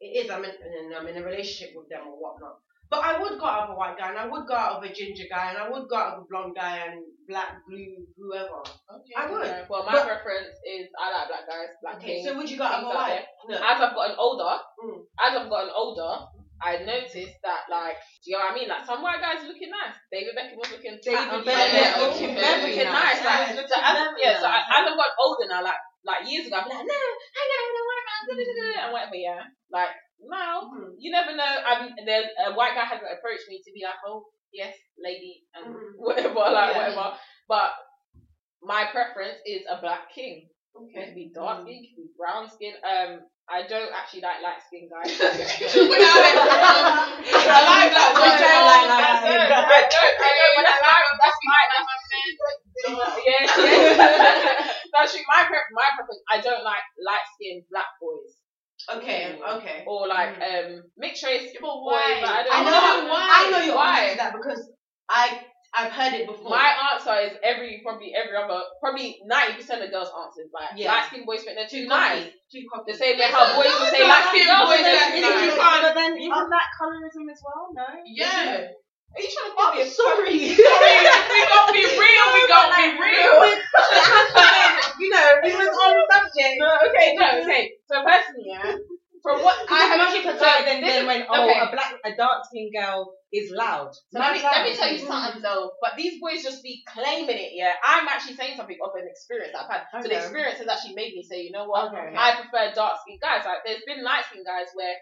it 0.00 0.24
is 0.24 0.30
I'm 0.30 0.44
in, 0.44 0.52
I'm 0.96 1.06
in 1.06 1.16
a 1.16 1.24
relationship 1.24 1.74
with 1.76 1.88
them 1.88 2.02
or 2.08 2.16
whatnot. 2.20 2.58
But 2.90 3.06
I 3.06 3.22
would 3.22 3.38
go 3.38 3.46
out 3.46 3.70
with 3.70 3.76
a 3.76 3.78
white 3.78 3.94
guy, 3.96 4.10
and 4.10 4.18
I 4.18 4.26
would 4.26 4.46
go 4.50 4.54
out 4.54 4.82
with 4.82 4.90
a 4.90 4.94
ginger 4.94 5.30
guy, 5.30 5.50
and 5.54 5.58
I 5.62 5.70
would 5.70 5.86
go 5.88 5.94
out 5.94 6.18
with 6.18 6.26
a 6.26 6.28
blonde 6.28 6.58
guy 6.58 6.90
and 6.90 6.98
black, 7.30 7.62
blue, 7.70 8.02
whoever. 8.18 8.66
Okay. 8.66 9.14
I 9.16 9.30
would. 9.30 9.46
Well, 9.70 9.86
my 9.86 9.94
But- 9.94 10.06
preference 10.10 10.58
is 10.66 10.90
I 10.98 11.06
like 11.14 11.28
black 11.30 11.46
guys, 11.46 11.70
black 11.82 11.96
Okay, 12.02 12.18
kings. 12.18 12.26
so 12.26 12.34
would 12.34 12.50
you 12.50 12.58
go 12.58 12.64
out 12.66 12.82
with 12.82 12.90
a 12.90 12.98
white? 12.98 13.26
No. 13.46 13.56
As 13.62 13.78
I've 13.78 13.94
gotten 13.94 14.16
older, 14.18 14.58
Mm. 14.82 15.06
as 15.22 15.32
I've 15.38 15.48
gotten 15.48 15.70
older, 15.70 16.26
I 16.60 16.76
noticed 16.84 17.38
that 17.46 17.62
like, 17.70 17.96
do 18.26 18.30
you 18.30 18.36
know 18.36 18.44
what 18.44 18.52
I 18.52 18.54
mean? 18.58 18.68
Like 18.68 18.84
some 18.84 19.00
white 19.00 19.22
guys 19.22 19.46
looking 19.46 19.70
nice. 19.70 19.94
David 20.12 20.34
Beckham 20.36 20.58
was 20.58 20.70
looking 20.74 20.98
David 21.00 21.46
Beckham 21.46 21.46
looking, 21.46 22.04
looking 22.04 22.34
very 22.36 22.60
looking 22.74 22.84
nice. 22.90 23.22
nice. 23.24 23.56
Like, 23.56 23.68
so 23.70 23.76
as, 23.80 24.08
yeah, 24.18 24.34
so 24.42 24.46
I, 24.50 24.58
as 24.66 24.84
I've 24.90 24.98
gotten 24.98 25.16
older 25.24 25.46
now, 25.48 25.62
like 25.62 25.78
like 26.04 26.28
years 26.28 26.46
ago, 26.48 26.56
I'd 26.58 26.64
be 26.68 26.74
like, 26.74 26.84
no, 26.84 27.00
out 27.00 27.64
with 27.64 27.80
a 27.80 27.86
white 27.86 28.06
man, 28.08 28.84
and 28.84 28.92
whatever, 28.92 29.16
yeah. 29.16 29.40
Like 29.70 29.88
now 30.28 30.70
Mhm. 30.70 30.94
you 30.98 31.10
never 31.10 31.34
know. 31.36 31.44
I'm 31.44 31.90
there's 32.04 32.26
a 32.46 32.52
white 32.54 32.74
guy 32.74 32.84
hasn't 32.84 33.10
approached 33.10 33.48
me 33.48 33.60
to 33.64 33.72
be 33.72 33.82
like, 33.84 33.98
oh 34.06 34.26
yes, 34.52 34.76
lady, 34.98 35.44
and 35.54 35.66
Mhm. 35.74 35.92
whatever, 35.96 36.34
like 36.50 36.74
Yeah. 36.74 36.78
whatever. 36.78 37.18
But 37.48 37.72
my 38.62 38.86
preference 38.92 39.38
is 39.46 39.62
a 39.68 39.80
black 39.80 40.10
king. 40.14 40.48
It 40.74 40.78
Okay. 40.78 41.06
could 41.06 41.14
be 41.14 41.30
dark 41.34 41.62
skin, 41.62 41.82
it 41.82 41.90
could 41.96 42.04
be 42.06 42.14
brown 42.16 42.48
skin. 42.48 42.74
Um, 42.84 43.26
I 43.50 43.66
don't 43.66 43.90
actually 43.92 44.22
like 44.22 44.40
light 44.42 44.62
skin 44.62 44.86
guys. 44.86 45.10
I 45.20 45.26
like 47.66 47.90
that. 47.90 48.10
I 48.14 48.38
don't 48.38 48.66
like 48.70 48.86
light 48.86 49.10
I 49.10 49.18
skin 49.18 49.34
don't, 49.34 49.50
I 49.50 49.82
don't, 49.90 50.14
I 50.14 50.30
don't, 50.30 50.54
but 50.54 50.64
that's 50.64 50.80
my, 50.86 51.00
that's 51.18 51.86
my, 51.90 51.96
yes, 53.26 53.50
yes. 53.58 53.96
That's 54.92 55.12
true. 55.12 55.24
My 55.28 55.42
pref- 55.46 55.72
my 55.74 55.88
preference. 55.96 56.22
I 56.30 56.38
don't 56.40 56.62
like 56.64 56.84
light 57.02 57.26
skinned 57.34 57.64
black 57.70 57.90
boys 58.00 58.38
Okay. 58.88 59.38
Okay. 59.38 59.84
or 59.86 60.08
like 60.08 60.36
um 60.40 60.82
mixed 60.96 61.24
race 61.24 61.50
But 61.54 61.60
boys. 61.60 61.84
why? 61.84 62.18
But 62.22 62.30
I 62.30 62.42
don't 62.42 62.52
I 62.54 62.64
know. 62.64 62.70
know. 63.04 63.12
why? 63.12 63.28
I 63.30 63.50
know 63.50 63.64
your 63.66 63.76
Why? 63.76 64.00
answer 64.00 64.16
that 64.16 64.32
because 64.32 64.72
I 65.08 65.42
I've 65.72 65.92
heard 65.92 66.12
it 66.14 66.26
before. 66.26 66.50
My 66.50 66.74
answer 66.92 67.14
is 67.30 67.38
every 67.44 67.80
probably 67.86 68.10
every 68.14 68.34
other 68.34 68.58
probably 68.82 69.20
ninety 69.24 69.54
percent 69.62 69.82
of 69.84 69.90
girls' 69.90 70.10
answers 70.10 70.50
like 70.52 70.74
Yeah. 70.74 70.90
light 70.90 71.06
skinned 71.06 71.26
boys 71.26 71.44
think 71.44 71.54
they're 71.56 71.70
too 71.70 71.86
Two 71.86 71.88
nice. 71.88 72.26
copies. 72.26 72.34
Two 72.50 72.62
The 72.62 72.68
copies. 72.74 72.98
same 72.98 73.18
way 73.18 73.30
how 73.30 73.54
boys 73.54 73.70
will 73.78 73.86
say 73.86 74.02
light 74.02 74.26
skinned 74.34 74.50
girls 74.50 74.66
Boys 74.66 74.82
think 74.82 74.98
that 74.98 75.10
they're 75.14 75.38
too 75.46 75.56
nice. 75.56 75.82
But 75.86 75.94
then 75.94 76.12
isn't 76.18 76.50
that 76.50 76.68
colorism 76.74 77.24
as 77.30 77.40
well? 77.46 77.62
No. 77.70 77.86
Yeah. 78.04 78.66
Are 79.10 79.20
you 79.20 79.26
trying 79.26 79.50
to 79.50 79.54
oh, 79.54 79.58
call 79.58 79.74
me 79.74 79.82
a 79.82 79.86
sorry. 79.90 80.38
we 80.54 81.38
gonna 81.50 81.72
be 81.74 81.82
real. 81.82 82.26
We 82.30 82.42
gonna 82.46 82.78
be 82.78 82.88
real. 82.94 83.36
you 85.02 85.08
know, 85.10 85.26
we 85.42 85.50
was 85.50 85.72
on 85.74 85.94
subject. 86.14 86.54
No, 86.62 86.70
okay, 86.88 87.16
no, 87.18 87.42
okay. 87.42 87.72
So 87.90 88.04
personally, 88.06 88.54
yeah, 88.54 88.78
from 89.22 89.42
what 89.42 89.58
I 89.68 89.90
have 89.90 90.14
people 90.14 90.32
so 90.38 90.46
then, 90.64 90.80
then 90.80 91.06
when 91.06 91.26
oh 91.28 91.50
okay. 91.50 91.60
a 91.60 91.70
black 91.72 91.94
a 92.04 92.16
dark 92.16 92.46
skinned 92.46 92.72
girl 92.72 93.14
is 93.32 93.50
loud. 93.50 93.92
So 94.10 94.18
let 94.18 94.34
me, 94.34 94.42
let 94.42 94.64
me 94.64 94.74
tell 94.74 94.90
you 94.90 94.98
mm-hmm. 94.98 95.06
something 95.06 95.42
though. 95.42 95.72
But 95.80 95.92
these 95.96 96.20
boys 96.20 96.42
just 96.42 96.62
be 96.62 96.82
claiming 96.86 97.38
it, 97.38 97.52
yeah. 97.54 97.74
I'm 97.84 98.08
actually 98.08 98.34
saying 98.34 98.56
something 98.56 98.78
of 98.82 98.90
an 98.94 99.06
experience 99.06 99.52
that 99.54 99.66
I've 99.66 99.86
had. 99.90 100.02
So 100.02 100.08
the 100.08 100.18
experience 100.18 100.58
has 100.58 100.68
actually 100.68 100.94
made 100.94 101.14
me 101.14 101.22
say, 101.22 101.42
you 101.42 101.52
know 101.52 101.66
what? 101.66 101.90
Okay. 101.90 102.14
I 102.16 102.42
prefer 102.42 102.74
dark 102.74 102.98
skinned 103.02 103.20
guys. 103.20 103.42
Like 103.44 103.62
there's 103.66 103.82
been 103.86 104.02
light 104.02 104.24
skinned 104.30 104.46
guys 104.46 104.70
where 104.74 104.94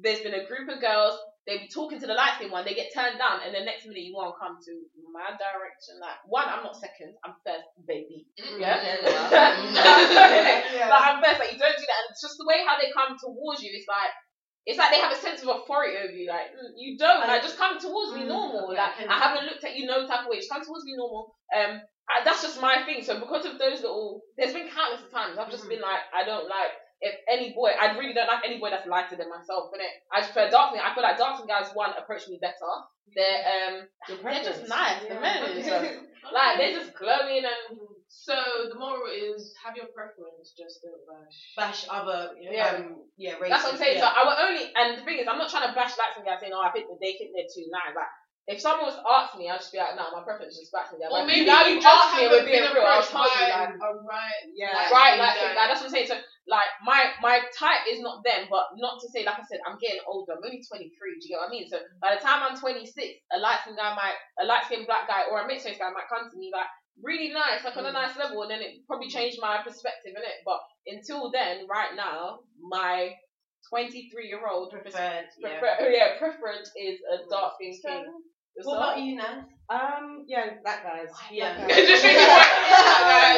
there's 0.00 0.20
been 0.20 0.34
a 0.34 0.46
group 0.46 0.68
of 0.68 0.80
girls, 0.80 1.18
they 1.46 1.58
be 1.62 1.68
talking 1.70 2.00
to 2.00 2.06
the 2.06 2.14
light 2.14 2.34
skinned 2.36 2.50
one, 2.50 2.64
they 2.66 2.74
get 2.74 2.90
turned 2.92 3.18
down, 3.18 3.40
and 3.46 3.54
the 3.54 3.62
next 3.62 3.86
minute 3.86 4.02
you 4.02 4.14
want 4.14 4.34
to 4.34 4.38
come 4.38 4.58
to 4.58 4.72
my 5.14 5.30
direction. 5.38 5.96
Like 6.02 6.18
one, 6.26 6.46
I'm 6.50 6.62
not 6.66 6.74
second, 6.76 7.14
I'm 7.24 7.34
first, 7.46 7.70
baby. 7.86 8.26
Yeah. 8.58 8.82
Yeah. 10.76 10.88
Like 10.90 11.04
I'm 11.06 11.22
first, 11.22 11.38
like 11.40 11.52
you 11.52 11.58
don't 11.58 11.76
do 11.78 11.86
that, 11.86 11.98
and 12.04 12.08
it's 12.10 12.22
just 12.22 12.36
the 12.38 12.46
way 12.46 12.62
how 12.66 12.76
they 12.78 12.90
come 12.92 13.16
towards 13.18 13.62
you. 13.62 13.70
It's 13.72 13.88
like 13.88 14.10
it's 14.66 14.78
like 14.78 14.90
they 14.90 14.98
have 15.00 15.12
a 15.14 15.20
sense 15.22 15.42
of 15.42 15.48
authority 15.48 15.96
over 15.96 16.12
you. 16.12 16.28
Like 16.28 16.50
mm, 16.50 16.74
you 16.76 16.98
don't, 16.98 17.20
like 17.22 17.42
just 17.42 17.56
come 17.56 17.78
towards 17.78 18.12
me 18.14 18.26
Mm, 18.26 18.34
normal. 18.34 18.74
yeah, 18.74 18.90
like 18.98 19.08
I 19.08 19.18
haven't 19.18 19.46
looked 19.46 19.64
at 19.64 19.76
you 19.76 19.86
no 19.86 20.06
type 20.06 20.26
of 20.26 20.28
way. 20.28 20.38
Just 20.42 20.50
come 20.50 20.64
towards 20.64 20.84
me 20.84 20.94
normal. 20.96 21.34
Um, 21.54 21.80
I, 22.10 22.22
that's 22.24 22.42
just 22.42 22.60
my 22.60 22.82
thing. 22.86 23.02
So 23.02 23.18
because 23.20 23.46
of 23.46 23.58
those 23.58 23.80
little, 23.82 24.22
there's 24.36 24.52
been 24.54 24.68
countless 24.70 25.06
times 25.10 25.38
I've 25.38 25.50
just 25.50 25.64
Mhm. 25.66 25.78
been 25.78 25.82
like, 25.82 26.02
I 26.14 26.24
don't 26.26 26.48
like. 26.50 26.74
If 27.00 27.14
any 27.28 27.52
boy, 27.52 27.70
I 27.78 27.96
really 27.98 28.14
don't 28.14 28.26
like 28.26 28.44
any 28.44 28.58
boy 28.58 28.70
that's 28.70 28.86
lighter 28.86 29.16
than 29.16 29.28
myself, 29.28 29.70
innit? 29.74 29.92
I 30.12 30.20
just 30.20 30.32
prefer 30.32 30.50
dark 30.50 30.70
skin. 30.72 30.80
I 30.82 30.94
feel 30.94 31.02
like 31.02 31.18
dark 31.18 31.36
skin 31.36 31.46
guys, 31.46 31.68
one, 31.74 31.92
approach 31.98 32.28
me 32.28 32.38
better. 32.40 32.72
They're 33.14 33.44
um, 33.44 33.74
Your 34.08 34.18
they're 34.24 34.42
just 34.42 34.64
preference. 34.64 34.68
nice. 34.68 35.00
The 35.02 35.14
Yeah. 35.14 35.20
men, 35.20 35.62
so, 35.62 35.76
like 36.32 36.56
they're 36.58 36.72
just 36.72 36.94
glowing 36.96 37.44
and 37.44 37.78
So 38.08 38.34
the 38.72 38.78
moral 38.78 39.06
is 39.12 39.52
have 39.62 39.76
your 39.76 39.86
preference, 39.92 40.54
just 40.56 40.80
don't 40.82 41.04
bash. 41.04 41.36
bash 41.56 41.80
other 41.92 42.32
Yeah. 42.40 42.80
um 42.80 43.04
yeah 43.16 43.36
races. 43.36 43.50
That's 43.50 43.64
what 43.64 43.72
I'm 43.74 43.78
saying. 43.78 43.98
Yeah. 44.00 44.08
So 44.08 44.16
I 44.16 44.20
will 44.24 44.38
only, 44.48 44.64
and 44.74 44.88
the 44.98 45.04
thing 45.04 45.18
is, 45.20 45.28
I'm 45.28 45.38
not 45.38 45.50
trying 45.52 45.68
to 45.68 45.74
bash 45.76 45.94
light 46.00 46.16
skin 46.16 46.24
guys 46.24 46.40
saying, 46.40 46.52
oh, 46.56 46.64
I 46.64 46.72
think 46.72 46.88
that 46.88 46.98
they 47.00 47.14
think 47.20 47.30
they're 47.36 47.46
too 47.52 47.68
nice. 47.70 47.92
Like, 47.94 48.10
if 48.48 48.58
someone 48.62 48.86
was 48.86 48.94
to 48.98 49.02
ask 49.06 49.34
me, 49.38 49.50
I'd 49.50 49.58
just 49.58 49.74
be 49.74 49.78
like, 49.82 49.94
no, 49.98 50.06
my 50.14 50.22
preference 50.22 50.54
is 50.54 50.66
just 50.66 50.72
black 50.72 50.86
skin 50.90 51.02
guys. 51.02 51.10
Or 51.10 51.18
Like, 51.22 51.26
maybe 51.30 51.46
now 51.50 51.66
you 51.66 51.76
you 51.78 51.82
just 51.82 51.90
asked 51.90 52.14
me, 52.16 52.26
and 52.26 52.30
we're 52.30 52.46
being 52.46 52.62
real. 52.62 52.86
I'll 52.86 53.02
approached 53.02 53.10
tell 53.10 53.26
you, 53.26 53.46
by 53.50 53.66
like, 53.66 53.74
a 53.74 53.90
right, 54.06 54.42
Yeah. 54.54 54.70
light 54.74 54.90
right, 54.94 55.14
like, 55.18 55.34
like, 55.42 55.54
that's 55.58 55.82
what 55.82 55.90
I'm 55.90 55.94
saying. 55.94 56.06
So, 56.10 56.16
like, 56.48 56.70
my 56.84 57.10
my 57.20 57.40
type 57.58 57.84
is 57.90 58.00
not 58.00 58.22
them, 58.22 58.46
but 58.50 58.70
not 58.78 59.00
to 59.02 59.08
say, 59.10 59.24
like 59.26 59.38
I 59.38 59.44
said, 59.50 59.60
I'm 59.66 59.78
getting 59.82 60.00
older. 60.06 60.32
I'm 60.38 60.44
only 60.44 60.62
23. 60.62 60.90
Do 60.90 61.26
you 61.26 61.34
get 61.34 61.40
what 61.42 61.48
I 61.48 61.50
mean? 61.50 61.66
So 61.68 61.78
by 62.00 62.14
the 62.14 62.22
time 62.22 62.42
I'm 62.46 62.54
26, 62.58 62.94
a 63.34 63.38
light 63.42 63.60
skin 63.66 63.74
guy 63.76 63.94
might, 63.94 64.14
a 64.40 64.46
light 64.46 64.64
skinned 64.66 64.86
black 64.86 65.08
guy 65.10 65.26
or 65.30 65.42
a 65.42 65.46
mixed 65.46 65.66
race 65.66 65.78
guy 65.78 65.90
might 65.90 66.06
come 66.08 66.30
to 66.30 66.36
me 66.38 66.50
like 66.54 66.70
really 67.02 67.28
nice, 67.34 67.60
like 67.64 67.76
on 67.76 67.84
a 67.84 67.90
Mm. 67.90 68.00
nice 68.00 68.16
level, 68.16 68.40
and 68.42 68.50
then 68.50 68.62
it 68.62 68.86
probably 68.86 69.08
changed 69.10 69.38
my 69.42 69.58
perspective 69.62 70.14
in 70.16 70.22
it. 70.22 70.38
But 70.46 70.60
until 70.86 71.30
then, 71.30 71.66
right 71.68 71.94
now, 71.94 72.40
my 72.62 73.12
23 73.68 74.28
year 74.28 74.40
old 74.48 74.70
preferred. 74.70 75.26
Yeah. 75.38 75.58
prefer, 75.58 75.90
yeah, 75.90 76.18
preference 76.18 76.70
is 76.78 77.00
a 77.12 77.28
dark 77.28 77.54
skinned 77.58 77.82
king. 77.84 78.04
What 78.62 78.76
about 78.76 78.98
you, 79.00 79.16
Nan? 79.16 79.44
Um, 79.68 80.24
yeah, 80.28 80.54
black 80.62 80.82
guys. 80.84 81.08
Yeah. 81.30 81.52
Just 81.68 82.04
really 82.04 82.16
want- 82.16 82.48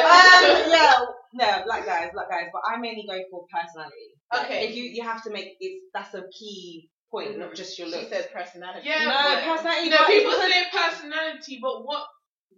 um, 0.07 0.71
yeah, 0.71 1.05
no, 1.33 1.63
black 1.65 1.85
guys, 1.85 2.09
black 2.13 2.29
guys. 2.29 2.47
But 2.51 2.61
I 2.67 2.77
mainly 2.79 3.05
go 3.07 3.17
for 3.31 3.45
personality. 3.51 4.15
Like, 4.31 4.45
Okay. 4.45 4.67
If 4.67 4.75
you 4.75 4.83
you 4.83 5.03
have 5.03 5.23
to 5.23 5.31
make 5.31 5.55
it's 5.59 5.85
that's 5.93 6.13
a 6.13 6.23
key 6.37 6.89
point, 7.11 7.37
not 7.37 7.51
mm. 7.51 7.55
just 7.55 7.77
your 7.79 7.87
She 7.87 8.05
said 8.09 8.29
personality. 8.33 8.87
Yeah, 8.87 9.05
no, 9.05 9.13
but- 9.13 9.57
personality. 9.57 9.85
You 9.85 9.89
know, 9.91 9.97
but 9.97 10.07
people 10.07 10.31
it's 10.33 10.53
say 10.53 10.63
personality, 10.71 11.59
but 11.61 11.85
what 11.85 12.03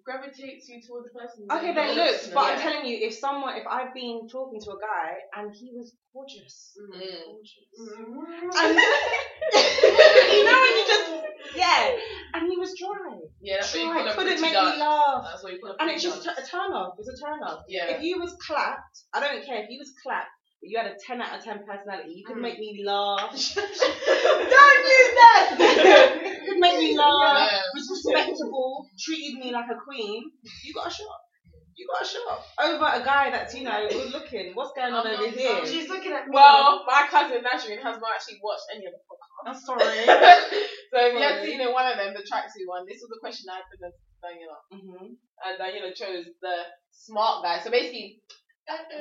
gravitates 0.03 0.67
you 0.69 0.81
towards 0.81 1.07
the 1.11 1.19
person? 1.19 1.47
Okay, 1.51 1.73
Their 1.73 1.87
then 1.87 1.95
looks, 1.95 2.23
looks. 2.23 2.33
But 2.33 2.43
I'm 2.53 2.59
telling 2.59 2.85
you, 2.85 2.97
if 3.07 3.13
someone, 3.15 3.55
if 3.57 3.65
I've 3.69 3.93
been 3.93 4.27
talking 4.31 4.59
to 4.61 4.71
a 4.71 4.79
guy 4.79 5.17
and 5.37 5.53
he 5.53 5.71
was 5.73 5.93
gorgeous, 6.13 6.77
Mm. 6.81 6.91
and 6.91 8.77
you 10.31 10.43
know 10.45 10.57
when 10.61 10.73
you 10.77 10.85
just 10.87 11.11
yeah, 11.55 11.95
and 12.33 12.47
he 12.49 12.57
was 12.57 12.73
dry, 12.79 13.17
Yeah, 13.41 13.57
that's 13.59 13.73
what 13.73 13.81
you 13.81 13.87
dry, 13.87 13.97
call 14.03 14.07
a 14.11 14.15
couldn't 14.15 14.41
make 14.41 14.53
dance. 14.53 14.75
me 14.75 14.81
laugh, 14.81 15.23
That's 15.29 15.43
what 15.43 15.53
you 15.53 15.59
call 15.59 15.69
a 15.71 15.73
and 15.73 15.79
pretty 15.79 15.93
it's 15.95 16.03
just 16.03 16.23
dance. 16.23 16.39
a 16.39 16.43
turn 16.51 16.71
off. 16.71 16.95
It's 16.99 17.09
a 17.09 17.17
turn 17.25 17.39
off. 17.43 17.63
yeah. 17.67 17.87
If 17.91 18.03
you 18.03 18.19
was 18.19 18.33
clapped, 18.45 19.03
I 19.13 19.19
don't 19.19 19.43
care 19.45 19.63
if 19.63 19.69
you 19.69 19.79
was 19.79 19.91
clapped. 20.01 20.29
You 20.61 20.77
had 20.77 20.87
a 20.87 20.95
ten 21.05 21.21
out 21.21 21.37
of 21.37 21.43
ten 21.43 21.65
personality. 21.65 22.13
You 22.13 22.25
could 22.25 22.37
Mm. 22.37 22.41
make 22.41 22.59
me 22.59 22.83
laugh. 22.85 23.31
Don't 23.55 24.81
do 24.93 24.99
that. 25.19 25.55
you 26.45 26.51
could 26.53 26.59
make 26.59 26.77
me 26.77 26.97
laugh. 26.97 27.49
Yeah. 27.51 27.61
Was 27.73 27.89
respectable. 28.05 28.85
Treated 28.99 29.39
me 29.39 29.51
like 29.51 29.65
a 29.71 29.79
queen. 29.83 30.23
You 30.63 30.73
got 30.73 30.87
a 30.87 30.93
shot. 30.93 31.17
You 31.75 31.87
got 31.87 32.03
a 32.03 32.05
shot 32.05 32.45
over 32.61 32.85
a 32.85 33.03
guy 33.03 33.31
that's 33.31 33.55
you 33.55 33.63
know 33.63 33.87
good 33.89 34.11
looking. 34.11 34.51
What's 34.53 34.71
going 34.75 34.93
on 34.93 35.07
over 35.07 35.27
here? 35.29 35.65
She's 35.65 35.89
looking 35.89 36.11
at 36.11 36.27
me. 36.27 36.35
Well, 36.35 36.83
my 36.85 37.07
cousin 37.09 37.41
Nazreen 37.41 37.81
has 37.81 37.97
not 37.97 38.11
actually 38.13 38.37
watched 38.43 38.67
any 38.75 38.85
of 38.85 38.93
the 38.93 39.01
podcasts. 39.01 39.47
I'm 39.49 39.57
sorry. 39.57 40.05
so 40.93 40.95
if 41.01 41.13
you 41.15 41.19
had 41.19 41.41
seen 41.41 41.59
in 41.59 41.71
one 41.73 41.87
of 41.89 41.97
them, 41.97 42.13
the 42.13 42.21
tracksuit 42.21 42.67
one, 42.67 42.85
this 42.85 43.01
was 43.01 43.09
the 43.09 43.17
question 43.19 43.49
I 43.49 43.61
presented 43.65 43.97
to 43.97 44.13
Daniela. 44.21 44.59
hmm 44.69 45.17
And 45.41 45.53
Daniela 45.57 45.95
chose 45.95 46.25
the 46.41 46.55
smart 46.91 47.41
guy. 47.43 47.59
So 47.63 47.71
basically, 47.71 48.21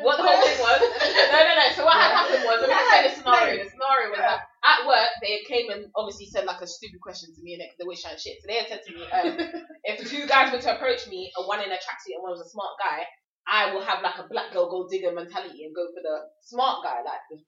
what 0.02 0.16
the 0.16 0.24
whole 0.24 0.40
thing 0.40 0.58
was, 0.58 0.80
no, 1.32 1.38
no, 1.44 1.52
no. 1.54 1.66
So 1.76 1.84
what 1.84 1.96
had 1.96 2.12
happened 2.16 2.44
was, 2.44 2.58
me 2.64 2.72
explain 2.72 3.04
the 3.04 3.14
scenario. 3.14 3.64
The 3.64 3.70
scenario 3.70 4.06
was 4.10 4.20
that 4.20 4.40
at 4.64 4.80
work, 4.86 5.10
they 5.20 5.44
came 5.46 5.70
and 5.70 5.86
obviously 5.94 6.26
said 6.26 6.44
like 6.44 6.60
a 6.60 6.66
stupid 6.66 7.00
question 7.00 7.34
to 7.34 7.40
me 7.42 7.54
and 7.54 7.62
they 7.62 7.84
were 7.84 7.96
trying 7.96 8.18
shit. 8.18 8.40
So 8.40 8.48
they 8.48 8.58
had 8.58 8.68
said 8.68 8.82
to 8.86 8.90
me, 8.92 9.02
um, 9.12 9.64
if 9.84 10.08
two 10.08 10.26
guys 10.26 10.52
were 10.52 10.60
to 10.60 10.74
approach 10.74 11.06
me, 11.08 11.30
and 11.36 11.46
one 11.46 11.60
in 11.60 11.70
a 11.70 11.78
tracksuit 11.78 12.16
and 12.16 12.22
one 12.24 12.32
was 12.32 12.44
a 12.44 12.48
smart 12.48 12.74
guy, 12.80 13.04
I 13.46 13.72
will 13.72 13.84
have 13.84 14.02
like 14.02 14.18
a 14.18 14.28
black 14.28 14.52
girl 14.52 14.70
gold 14.70 14.90
digger 14.90 15.12
mentality 15.12 15.64
and 15.64 15.74
go 15.74 15.88
for 15.92 16.02
the 16.02 16.28
smart 16.42 16.84
guy, 16.84 17.02
like 17.04 17.24
the 17.30 17.38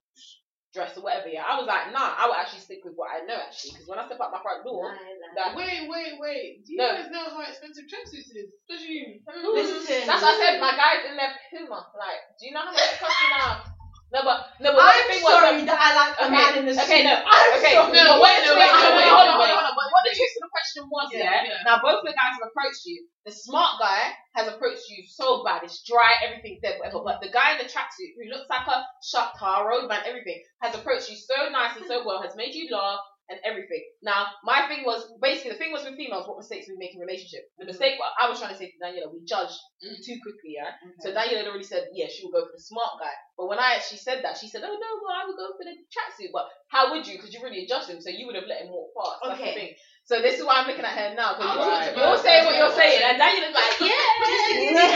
dress 0.72 0.96
or 0.96 1.04
whatever. 1.04 1.28
Yeah, 1.28 1.44
I 1.44 1.56
was 1.60 1.68
like, 1.68 1.92
nah, 1.92 2.16
I 2.16 2.26
would 2.28 2.36
actually 2.40 2.64
stick 2.64 2.80
with 2.84 2.96
what 2.96 3.12
I 3.12 3.24
know 3.28 3.36
actually, 3.36 3.76
because 3.76 3.88
when 3.88 4.00
I 4.00 4.06
step 4.08 4.20
out 4.20 4.32
my 4.32 4.40
front 4.40 4.64
door, 4.64 4.92
that 5.36 5.56
Wait, 5.56 5.88
wait, 5.88 6.16
wait. 6.18 6.64
Do 6.64 6.72
you 6.72 6.78
No. 6.80 6.92
guys 6.96 7.10
know 7.12 7.28
how 7.30 7.40
expensive 7.44 7.84
tracksuits 7.88 8.32
is? 8.32 8.52
Especially 8.64 9.20
Listen. 9.26 10.06
That's 10.06 10.22
what 10.22 10.34
I 10.34 10.38
said. 10.40 10.60
My 10.60 10.72
guys 10.76 11.04
in 11.08 11.16
their 11.16 11.32
Puma. 11.52 11.88
Like, 11.96 12.20
do 12.40 12.46
you 12.46 12.52
know 12.52 12.60
how 12.60 12.72
much 12.72 12.80
it 12.80 13.00
costs 13.00 13.20
me 13.20 13.28
now? 13.36 13.71
No, 14.12 14.20
but 14.28 14.52
no, 14.60 14.76
but 14.76 14.84
I'm 14.84 15.08
thing 15.08 15.24
was, 15.24 15.32
sorry 15.32 15.64
that 15.64 15.80
I 15.80 15.88
like 15.96 16.14
a 16.20 16.28
Okay, 16.28 16.36
man 16.36 16.52
in 16.60 16.64
the 16.68 16.76
okay, 16.76 17.00
suit. 17.00 17.08
no, 17.08 17.16
I'm 17.16 17.50
okay, 17.56 17.72
sorry. 17.72 17.96
no, 17.96 18.20
what 18.20 18.28
the 18.44 18.52
no, 18.52 18.60
wait, 18.60 18.68
no, 18.68 18.88
wait, 18.92 19.08
hold 19.08 19.24
on, 19.24 19.40
hold 19.40 19.48
wait. 19.48 19.56
on. 19.56 19.72
But 19.72 19.88
what 19.88 20.02
the 20.04 20.12
twist 20.12 20.36
of 20.36 20.42
the 20.44 20.52
question 20.52 20.82
was, 20.92 21.06
Yeah, 21.16 21.24
yeah, 21.24 21.40
yeah. 21.48 21.64
Now 21.64 21.80
both 21.80 22.04
the 22.04 22.12
guys 22.12 22.36
have 22.36 22.44
approached 22.52 22.84
you. 22.84 23.08
The 23.24 23.32
smart 23.32 23.80
guy 23.80 24.12
has 24.36 24.52
approached 24.52 24.84
you 24.92 25.00
so 25.08 25.40
bad, 25.48 25.64
it's 25.64 25.80
dry, 25.88 26.12
everything 26.28 26.60
dead, 26.60 26.76
whatever. 26.76 27.00
But 27.08 27.24
the 27.24 27.32
guy 27.32 27.56
in 27.56 27.64
the 27.64 27.70
tracksuit, 27.72 28.12
who 28.20 28.28
looks 28.28 28.50
like 28.52 28.68
a 28.68 28.84
shutter, 29.00 29.64
roadman, 29.64 30.04
everything, 30.04 30.44
has 30.60 30.74
approached 30.76 31.08
you 31.08 31.16
so 31.16 31.48
nicely, 31.48 31.88
so 31.88 32.04
well, 32.04 32.20
has 32.20 32.36
made 32.36 32.52
you 32.52 32.68
laugh 32.68 33.00
and 33.32 33.40
everything. 33.48 33.80
Now, 34.04 34.28
my 34.44 34.68
thing 34.68 34.84
was 34.84 35.08
basically 35.24 35.56
the 35.56 35.60
thing 35.60 35.72
was 35.72 35.88
with 35.88 35.96
females, 35.96 36.28
what 36.28 36.36
mistakes 36.36 36.68
we 36.68 36.76
make 36.76 36.92
in 36.92 37.00
relationship. 37.00 37.48
The 37.56 37.64
mm-hmm. 37.64 37.72
mistake 37.72 37.96
what 37.96 38.12
I 38.20 38.28
was 38.28 38.36
trying 38.38 38.52
to 38.52 38.60
say 38.60 38.68
to 38.68 38.76
Daniela, 38.76 39.08
we 39.08 39.24
judge 39.24 39.56
mm. 39.80 39.96
too 40.04 40.20
quickly, 40.20 40.60
yeah. 40.60 40.76
So 41.00 41.16
Daniela 41.16 41.42
had 41.42 41.48
already 41.48 41.64
said, 41.64 41.88
yeah, 41.96 42.12
she 42.12 42.22
will 42.28 42.36
go 42.36 42.44
for 42.44 42.52
the 42.52 42.60
smart 42.60 43.00
guy. 43.00 43.16
But 43.40 43.48
when 43.48 43.58
I 43.58 43.80
actually 43.80 44.04
said 44.04 44.20
that, 44.22 44.36
she 44.36 44.52
said, 44.52 44.60
oh 44.62 44.76
no, 44.76 44.90
well 45.00 45.16
I 45.16 45.24
would 45.24 45.40
go 45.40 45.56
for 45.56 45.64
the 45.64 45.72
tracksuit. 45.88 46.30
But 46.36 46.46
how 46.68 46.92
would 46.92 47.08
you? 47.08 47.16
Because 47.16 47.32
you 47.32 47.40
really 47.40 47.64
judged 47.64 47.88
him, 47.88 48.00
so 48.04 48.12
you 48.12 48.28
would 48.28 48.36
have 48.36 48.46
let 48.46 48.62
him 48.62 48.68
walk 48.68 48.92
past. 48.92 49.16
That's 49.24 49.40
the 49.40 49.48
Okay. 49.48 49.54
thing. 49.56 49.72
So 50.04 50.20
this 50.20 50.36
is 50.36 50.44
why 50.44 50.60
I'm 50.60 50.68
looking 50.68 50.84
at 50.84 50.92
her 50.92 51.14
now. 51.14 51.38
Because 51.38 51.56
Right. 51.56 51.96
you're, 51.96 52.04
you're 52.04 52.18
saying 52.18 52.44
what 52.44 52.56
you're 52.56 52.74
saying, 52.76 53.00
and 53.00 53.16
Daniela's 53.16 53.54
like, 53.56 53.80
yeah, 53.80 54.12
yeah. 54.60 54.92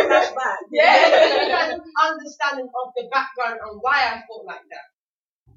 yeah. 0.00 0.30
yeah. 0.70 1.48
guys 1.54 1.70
have 1.74 1.82
understanding 2.08 2.68
of 2.70 2.86
the 2.96 3.04
background 3.10 3.58
and 3.60 3.78
why 3.82 4.08
I 4.08 4.22
thought 4.26 4.46
like 4.46 4.62
that. 4.70 4.86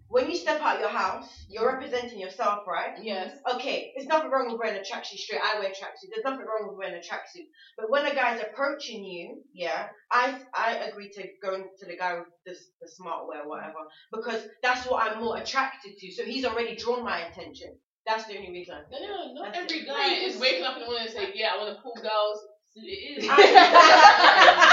When 0.09 0.29
you 0.29 0.35
step 0.37 0.61
out 0.61 0.79
your 0.79 0.89
house, 0.89 1.27
you're 1.49 1.67
representing 1.67 2.19
yourself, 2.19 2.65
right? 2.67 2.97
Yes. 3.01 3.37
Okay, 3.55 3.91
there's 3.95 4.07
nothing 4.07 4.31
wrong 4.31 4.49
with 4.49 4.59
wearing 4.59 4.77
a 4.79 4.81
tracksuit 4.81 5.17
straight. 5.17 5.41
I 5.43 5.59
wear 5.59 5.69
tracksuit. 5.69 6.09
There's 6.13 6.23
nothing 6.23 6.45
wrong 6.45 6.69
with 6.69 6.77
wearing 6.77 6.95
a 6.95 6.99
tracksuit. 6.99 7.47
But 7.77 7.89
when 7.89 8.05
a 8.05 8.15
guy's 8.15 8.41
approaching 8.41 9.03
you, 9.03 9.43
yeah, 9.53 9.87
I 10.11 10.39
I 10.53 10.75
agree 10.89 11.09
to 11.11 11.27
go 11.43 11.57
to 11.57 11.85
the 11.85 11.97
guy 11.97 12.15
with 12.19 12.27
the, 12.45 12.55
the 12.81 12.87
smart 12.87 13.27
wear, 13.27 13.47
whatever, 13.47 13.73
because 14.13 14.43
that's 14.63 14.87
what 14.87 15.03
I'm 15.11 15.19
more 15.23 15.37
attracted 15.37 15.97
to. 15.97 16.11
So 16.11 16.23
he's 16.23 16.45
already 16.45 16.75
drawn 16.75 17.03
my 17.03 17.19
attention. 17.27 17.77
That's 18.05 18.25
the 18.25 18.37
only 18.37 18.51
reason. 18.51 18.77
No, 18.91 18.99
no, 18.99 19.33
not 19.33 19.53
That's 19.53 19.71
every 19.71 19.85
it. 19.85 19.87
guy 19.87 20.13
is 20.13 20.39
waking 20.39 20.63
up 20.63 20.75
in 20.75 20.81
the 20.81 20.85
morning 20.85 21.07
and 21.07 21.13
saying, 21.15 21.31
"Yeah, 21.35 21.51
I 21.53 21.57
want 21.57 21.75
to 21.75 21.81
pull 21.81 21.95
girls." 21.95 22.39
It 22.75 23.23
is. 23.23 23.27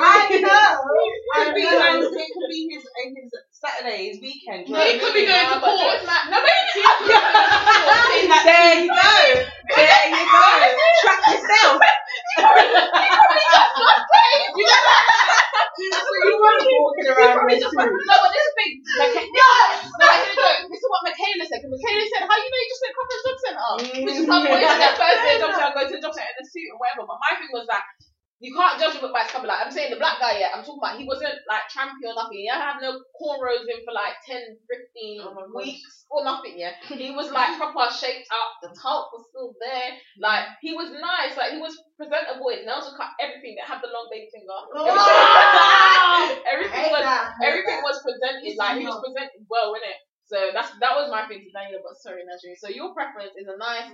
I 0.00 0.28
know. 0.42 0.84
Could 1.34 1.54
be 1.54 1.62
it 1.62 2.30
could 2.34 2.48
be 2.48 2.68
his 2.70 2.84
his 3.14 3.32
Saturday, 3.52 4.08
his 4.08 4.20
weekend. 4.20 4.66
It 4.68 5.00
could 5.00 5.14
be 5.14 5.26
going 5.26 5.46
to 5.46 5.60
court. 5.60 6.00
no, 6.30 6.38
maybe 6.42 6.82
There 8.44 8.74
you 8.80 8.88
go. 8.88 9.18
There 9.76 10.08
you 10.08 10.22
go. 10.26 10.44
Track 11.02 11.22
yourself. 11.28 11.80
Walking 15.78 17.06
around 17.06 17.46
with 17.46 17.62
just 17.62 17.70
two. 17.70 17.78
like, 17.78 17.92
no, 17.94 18.14
but 18.18 18.30
this 18.34 18.44
is 18.44 18.54
big. 18.58 18.70
Micha- 18.98 19.30
no, 19.30 19.46
I 20.02 20.16
didn't 20.18 20.38
know. 20.38 20.54
This 20.66 20.80
is 20.82 20.88
what 20.90 21.02
Michaela 21.06 21.44
said. 21.46 21.60
Michaela 21.62 22.04
said, 22.10 22.22
"How 22.26 22.36
you 22.36 22.48
know 22.50 22.58
you 22.58 22.68
just 22.68 22.82
went 22.82 22.94
to 22.98 23.16
job 23.22 23.38
centre?" 23.38 23.72
Which 24.02 24.18
is 24.18 24.26
how 24.26 24.40
boys 24.42 24.66
in 24.66 24.78
their 24.82 24.96
first 24.98 25.20
day 25.22 25.34
of 25.38 25.40
job 25.46 25.52
centre 25.54 25.74
go 25.74 25.82
to 25.86 25.94
the 25.94 26.02
job 26.02 26.14
centre 26.14 26.32
in 26.34 26.42
a 26.42 26.46
suit 26.46 26.68
or 26.74 26.76
whatever. 26.82 27.06
But 27.06 27.18
my 27.22 27.32
thing 27.38 27.50
was 27.54 27.66
that 27.70 27.84
you 28.38 28.54
can't 28.54 28.78
judge 28.78 28.94
a 28.94 29.00
book 29.02 29.10
by 29.10 29.26
its 29.26 29.34
cover. 29.34 29.50
Like 29.50 29.66
I'm 29.66 29.74
saying, 29.74 29.90
the 29.90 29.98
black 29.98 30.22
guy, 30.22 30.38
yeah, 30.38 30.54
I'm 30.54 30.62
talking 30.62 30.78
about. 30.78 30.94
He 30.94 31.02
wasn't 31.02 31.34
like 31.50 31.66
champion 31.66 32.14
or 32.14 32.22
nothing. 32.22 32.38
He 32.38 32.46
have 32.46 32.78
no 32.78 33.02
cornrows 33.18 33.66
in 33.66 33.82
for 33.82 33.90
like 33.90 34.14
10, 34.30 34.38
15 34.62 35.26
Oh 35.26 35.50
weeks 35.58 36.06
or 36.06 36.22
nothing. 36.22 36.54
Yeah, 36.54 36.78
he 36.86 37.10
was 37.10 37.34
like 37.34 37.58
proper 37.60 37.90
shaped 37.90 38.30
up. 38.30 38.50
The 38.62 38.70
top 38.78 39.10
was 39.10 39.26
still 39.34 39.58
there. 39.58 39.98
Like 40.22 40.54
he 40.62 40.70
was 40.70 40.94
nice. 40.94 41.34
Like 41.34 41.58
he 41.58 41.58
was 41.58 41.74
presentable. 41.98 42.46
His 42.54 42.62
nails 42.62 42.86
were 42.86 42.94
cut. 42.94 43.10
Everything. 43.18 43.58
That 43.58 43.66
had 43.66 43.82
the 43.82 43.90
long 43.90 44.06
baby 44.06 44.30
finger. 44.30 44.54
Everything 46.46 46.94
was 46.94 47.06
everything 47.42 47.80
was 47.82 47.98
presented 48.06 48.54
like 48.54 48.78
he 48.78 48.86
was 48.86 49.02
presented 49.02 49.42
well, 49.50 49.74
innit? 49.74 49.98
So 50.30 50.54
that's 50.54 50.70
that 50.78 50.94
was 50.94 51.10
my 51.10 51.26
thing 51.26 51.42
to 51.42 51.50
Daniel, 51.50 51.82
but 51.82 51.98
sorry, 51.98 52.22
Najee. 52.22 52.54
So 52.54 52.70
your 52.70 52.94
preference 52.94 53.34
is 53.34 53.50
a 53.50 53.58
nice 53.58 53.90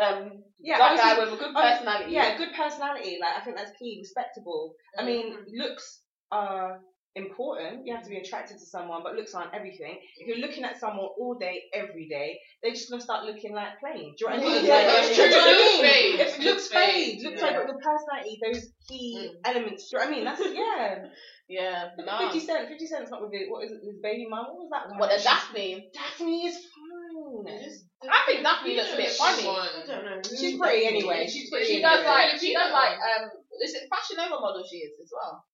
um 0.00 0.42
Yeah, 0.60 0.76
black 0.78 0.96
guy 0.98 1.18
with 1.18 1.32
a 1.34 1.36
good 1.36 1.54
personality. 1.54 2.12
Yeah, 2.12 2.36
good 2.36 2.52
personality. 2.54 3.18
Like 3.20 3.36
I 3.36 3.40
think 3.44 3.56
that's 3.56 3.72
key. 3.78 3.98
Respectable. 4.00 4.74
I 4.98 5.04
mean, 5.04 5.34
looks 5.56 6.02
are 6.32 6.80
important. 7.16 7.84
You 7.86 7.94
have 7.94 8.04
to 8.04 8.10
be 8.10 8.18
attracted 8.18 8.58
to 8.58 8.64
someone, 8.66 9.02
but 9.02 9.14
looks 9.16 9.34
aren't 9.34 9.52
everything. 9.52 9.98
If 10.16 10.28
you're 10.28 10.38
looking 10.46 10.62
at 10.64 10.78
someone 10.78 11.08
all 11.18 11.34
day, 11.40 11.62
every 11.74 12.06
day, 12.08 12.38
they're 12.62 12.72
just 12.72 12.88
gonna 12.88 13.02
start 13.02 13.24
looking 13.24 13.52
like 13.52 13.80
plain. 13.80 14.14
Do 14.16 14.26
you 14.26 14.30
know 14.30 14.36
what 14.36 14.44
I 14.46 14.54
mean? 14.54 14.64
Yeah, 14.70 14.74
Like, 14.74 14.86
that's 14.86 15.08
do 15.08 15.14
true. 15.16 15.24
you 15.24 15.30
know 15.30 15.36
what 15.38 15.48
I 15.48 15.58
Looks 15.58 15.72
mean? 15.72 15.82
fade. 15.82 16.20
If 16.20 16.38
it 16.38 16.44
looks 16.44 16.68
fade, 16.68 17.22
looks 17.24 17.40
yeah. 17.40 17.46
like 17.46 17.56
but 17.56 17.66
your 17.66 17.80
personality, 17.82 18.38
those 18.44 18.62
key 18.88 19.32
elements. 19.44 19.90
Do 19.90 19.96
you 19.96 19.98
know 19.98 20.04
what 20.04 20.12
I 20.12 20.16
mean? 20.16 20.24
That's 20.24 20.40
yeah. 20.54 21.04
yeah, 21.48 21.88
no. 21.98 22.18
Fifty 22.30 22.40
Cent. 22.46 22.68
Fifty 22.68 22.86
Cent's 22.86 23.10
not 23.10 23.22
with 23.22 23.34
it. 23.34 23.50
What 23.50 23.64
is 23.64 23.72
it? 23.72 23.80
His 23.84 23.98
baby 24.00 24.26
mum. 24.30 24.46
What 24.46 24.54
was 24.62 24.70
that? 24.70 24.88
one? 24.90 24.98
What 25.00 25.10
She- 25.18 25.24
Daphne. 25.24 25.90
Daphne 25.92 26.46
is 26.46 26.56
fine. 26.62 27.89
I 28.08 28.20
think 28.24 28.40
Daphne 28.42 28.76
looks 28.76 28.92
a 28.94 28.96
bit 28.96 29.12
funny. 29.12 29.44
I 29.44 29.84
don't 29.84 30.04
know. 30.04 30.20
She's 30.24 30.56
pretty 30.56 30.86
anyway. 30.86 31.28
She's 31.28 31.50
pretty. 31.50 31.66
She 31.68 31.82
does 31.82 32.00
anyway. 32.00 32.32
like 32.32 32.40
she 32.40 32.54
does 32.54 32.72
like 32.72 32.96
um 32.96 33.28
is 33.60 33.74
it 33.76 33.84
Fashion 33.92 34.16
Nova 34.16 34.40
model 34.40 34.64
she 34.64 34.78
is 34.88 34.96
as 35.02 35.12
well. 35.12 35.44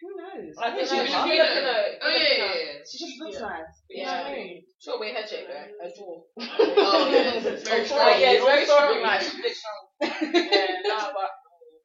Who 0.00 0.08
knows? 0.16 0.56
I 0.60 0.72
think 0.76 0.88
she 0.88 0.96
she's 0.96 1.12
looks 1.12 1.12
Filipino. 1.12 1.44
Filipino. 1.44 1.76
Oh 2.04 2.08
yeah, 2.12 2.32
yeah, 2.36 2.52
yeah. 2.56 2.76
She 2.84 2.96
just 3.00 3.16
looks 3.20 3.40
nice. 3.40 3.72
You 3.88 4.00
Yeah. 4.00 4.04
know 4.04 4.16
what 4.24 4.32
I 4.32 4.36
mean? 4.36 4.56
Short 4.80 5.00
way 5.00 5.12
head 5.12 5.28
shape 5.28 5.48
though. 5.48 5.68
Her 5.80 5.92
jaw. 5.92 6.14
Oh 6.84 7.04
yeah, 7.08 7.36
it's 7.40 7.64
very 7.68 7.84
Oh, 7.84 7.88
strong. 7.88 8.16
yeah, 8.20 8.32
it's 8.36 8.44
very 8.44 8.64
Strong. 8.64 8.80
strong. 8.80 9.00
Like, 9.04 9.20
she's 9.24 9.40
a 9.40 9.44
bit 9.44 9.56
strong. 9.56 9.80
yeah, 10.36 10.84
no, 10.88 11.00
but 11.16 11.30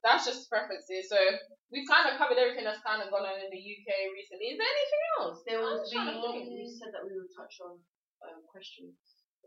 that's 0.03 0.23
just 0.27 0.47
preferences. 0.51 1.07
So 1.11 1.19
we've 1.71 1.87
kind 1.87 2.07
of 2.07 2.15
covered 2.19 2.39
everything 2.39 2.63
that's 2.67 2.83
kind 2.87 2.99
of 3.03 3.11
gone 3.11 3.27
on 3.27 3.35
in 3.39 3.51
the 3.51 3.59
UK 3.63 3.89
recently. 4.15 4.55
Is 4.55 4.59
there 4.59 4.71
anything 4.75 5.03
else? 5.19 5.37
There 5.47 5.59
I'm 5.59 5.67
was 5.75 5.83
just 5.87 5.91
trying 5.95 6.15
to 6.15 6.19
think. 6.19 6.51
we 6.55 6.67
said 6.71 6.91
that 6.95 7.03
we 7.03 7.15
would 7.19 7.31
touch 7.35 7.59
on 7.67 7.79
um, 8.23 8.39
questions 8.47 8.95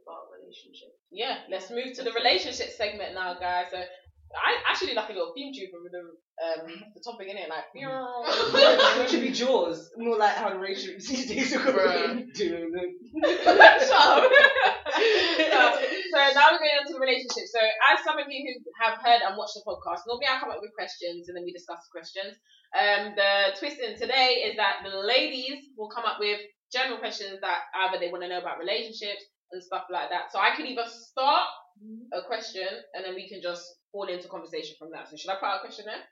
about 0.03 0.31
relationships. 0.35 0.97
Yeah, 1.11 1.39
let's 1.51 1.71
move 1.71 1.95
to 1.97 2.03
the 2.03 2.13
relationship 2.13 2.71
segment 2.71 3.15
now, 3.15 3.35
guys. 3.39 3.67
So 3.71 3.79
I 3.79 4.61
actually 4.69 4.93
like 4.93 5.09
a 5.09 5.13
little 5.17 5.33
theme 5.33 5.53
tune 5.57 5.73
for 5.73 5.81
the 5.89 6.05
um 6.45 6.69
the 6.93 7.01
topic 7.01 7.29
in 7.33 7.37
it, 7.37 7.49
like 7.49 7.65
it 7.75 9.11
should 9.11 9.25
be 9.25 9.33
Jaws. 9.33 9.91
More 9.97 10.19
like 10.19 10.37
how 10.37 10.51
the 10.51 10.59
relationship 10.59 11.01
these 11.01 11.27
days 11.27 11.57
are 11.57 11.65
Bruh. 11.65 12.29
doing 12.35 12.73
it. 12.77 12.91
Shut 13.89 13.97
up. 13.97 14.29
so, 14.29 15.61
so 16.13 16.19
now 16.37 16.53
we're 16.53 16.61
going 16.61 16.77
into 16.85 16.93
the 16.93 17.01
relationship. 17.01 17.49
So 17.49 17.61
as 17.61 18.05
some 18.05 18.19
of 18.19 18.29
you 18.29 18.45
who 18.45 18.53
have 18.85 19.01
heard 19.01 19.25
and 19.25 19.37
watched 19.37 19.57
the 19.57 19.65
podcast, 19.65 20.05
normally 20.05 20.29
I 20.29 20.39
come 20.41 20.51
up 20.53 20.61
with 20.61 20.77
questions 20.77 21.29
and 21.29 21.37
then 21.37 21.45
we 21.45 21.53
discuss 21.53 21.81
the 21.89 21.93
questions. 21.93 22.37
Um, 22.77 23.17
the 23.17 23.57
twist 23.57 23.81
in 23.81 23.97
today 23.97 24.45
is 24.45 24.57
that 24.61 24.85
the 24.85 24.93
ladies 24.93 25.73
will 25.77 25.89
come 25.89 26.05
up 26.05 26.21
with 26.21 26.39
general 26.71 26.99
questions 27.01 27.41
that 27.41 27.65
either 27.89 27.97
they 27.99 28.13
want 28.13 28.23
to 28.25 28.29
know 28.29 28.45
about 28.45 28.61
relationships 28.61 29.25
and 29.53 29.63
stuff 29.63 29.85
like 29.91 30.11
that. 30.11 30.33
So 30.33 30.39
I 30.39 30.55
could 30.57 30.67
either 30.67 30.87
start 30.87 31.49
mm-hmm. 31.81 32.13
a 32.13 32.23
question 32.27 32.69
and 32.95 33.05
then 33.05 33.15
we 33.15 33.29
can 33.29 33.41
just 33.43 33.65
fall 33.93 34.07
into 34.09 34.29
conversation 34.29 34.77
from 34.79 34.91
that. 34.93 35.09
So 35.09 35.17
should 35.17 35.31
I 35.31 35.37
put 35.41 35.49
out 35.49 35.59
a 35.59 35.65
question 35.65 35.87
there? 35.87 36.03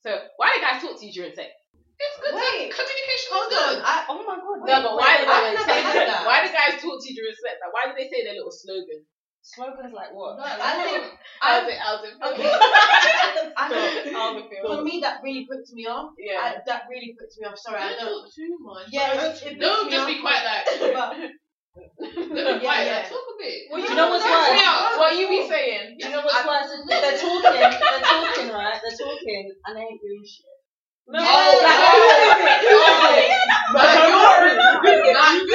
So 0.00 0.10
why 0.36 0.56
do 0.56 0.60
guys 0.60 0.80
talk 0.82 0.98
to 1.00 1.06
you 1.06 1.12
during 1.12 1.34
sex? 1.34 1.52
It's 2.00 2.16
good. 2.16 2.32
Wait, 2.32 2.72
communication 2.72 3.28
Hold 3.28 3.52
on. 3.52 3.76
I, 3.84 3.96
Oh 4.08 4.24
my 4.24 4.40
god. 4.40 4.64
No, 4.64 4.76
but 4.88 4.94
why? 4.96 5.20
wait, 5.20 5.28
why, 5.28 5.52
I've 5.52 5.68
never 5.68 5.68
had 5.68 6.08
that. 6.08 6.24
why 6.24 6.40
do 6.40 6.48
guys 6.48 6.80
talk 6.80 6.96
to 6.96 7.06
you 7.08 7.14
during 7.14 7.36
sex? 7.36 7.60
Like, 7.60 7.72
why 7.76 7.82
do 7.86 7.92
they 7.92 8.08
say 8.08 8.24
their 8.24 8.40
little 8.40 8.52
slogan? 8.52 9.04
Slogans 9.42 9.92
like 9.92 10.12
what? 10.12 10.36
I 10.40 10.84
think 10.84 11.04
I, 11.42 11.64
it? 11.64 11.76
feel? 11.76 12.32
okay. 12.32 12.52
I 13.56 13.68
think 13.68 14.66
for 14.66 14.82
me 14.84 15.00
that 15.00 15.20
really 15.24 15.46
puts 15.50 15.72
me 15.72 15.86
off. 15.86 16.12
Yeah. 16.18 16.40
I, 16.40 16.56
that 16.66 16.82
really 16.90 17.16
puts 17.18 17.40
me 17.40 17.46
off. 17.46 17.56
Sorry, 17.56 17.80
I 17.80 17.96
Don't 17.96 18.24
talk 18.24 18.34
too 18.34 18.56
much. 18.60 18.88
Yeah, 18.92 19.12
it, 19.14 19.42
it 19.44 19.60
puts 19.60 19.92
just 19.92 20.04
off, 20.04 20.08
be 20.08 20.20
quiet 20.20 20.44
like. 20.44 20.92
But 20.92 21.16
Yeah, 21.76 22.58
quiet 22.58 22.86
yeah. 22.86 23.02
Talk 23.06 23.22
a 23.30 23.34
bit. 23.38 23.70
Do 23.70 23.78
you 23.80 23.94
know 23.94 24.10
what's 24.10 24.24
worse? 24.26 24.58
out. 24.58 24.98
what 24.98 25.14
you 25.16 25.28
be 25.28 25.46
saying? 25.48 25.96
Do 25.98 26.06
you 26.06 26.12
know 26.12 26.22
what's 26.26 26.42
worse? 26.42 26.66
They're 26.88 27.18
talking, 27.18 27.54
they're 27.54 27.70
talking, 27.70 28.50
right? 28.50 28.74
They're 28.82 28.98
talking, 28.98 29.44
and 29.66 29.76
they 29.76 29.82
ain't 29.86 30.00
doing 30.02 30.24
shit. 30.26 30.50
No. 31.06 31.18
Yeah, 31.18 31.30
Oh, 31.30 31.62
like, 31.62 31.78
oh, 31.78 31.94
Nah, 33.70 33.86
you're- 34.02 34.54
Nah, 35.14 35.30
you're- 35.30 35.46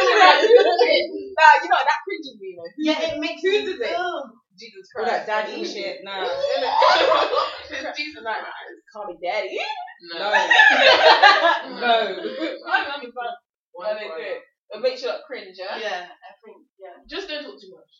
you 1.63 1.69
know 1.69 1.83
that 1.83 1.99
cringes 2.03 2.35
me, 2.39 2.55
though. 2.55 2.71
yeah, 2.77 2.99
it 3.11 3.19
makes 3.19 3.41
Whose 3.41 3.65
me. 3.65 3.71
is 3.73 3.79
it? 3.79 3.95
Ugh. 3.95 4.23
Jesus 4.57 4.87
All 4.97 5.03
Christ. 5.03 5.27
that 5.27 5.45
daddy 5.47 5.63
shit. 5.65 5.97
Nah. 6.03 6.23
Jesus, 7.95 8.23
like, 8.23 8.37
call 8.93 9.05
me 9.07 9.15
daddy. 9.21 9.59
No. 10.13 10.17
No. 10.19 10.29
no. 11.79 11.93
I 12.67 12.87
love 12.87 13.03
you, 13.03 13.11
but 14.69 14.81
One 14.81 14.83
they 14.83 14.95
for 14.95 15.01
do 15.01 15.03
one. 15.03 15.03
it. 15.03 15.03
It 15.03 15.03
makes 15.03 15.03
you 15.03 15.07
look 15.09 15.23
cringe, 15.25 15.57
yeah? 15.59 15.77
Yeah, 15.77 16.05
I 16.09 16.31
think. 16.43 16.57
Yeah. 16.79 16.95
Just 17.09 17.27
don't 17.29 17.43
talk 17.43 17.59
too 17.61 17.71
much. 17.75 17.91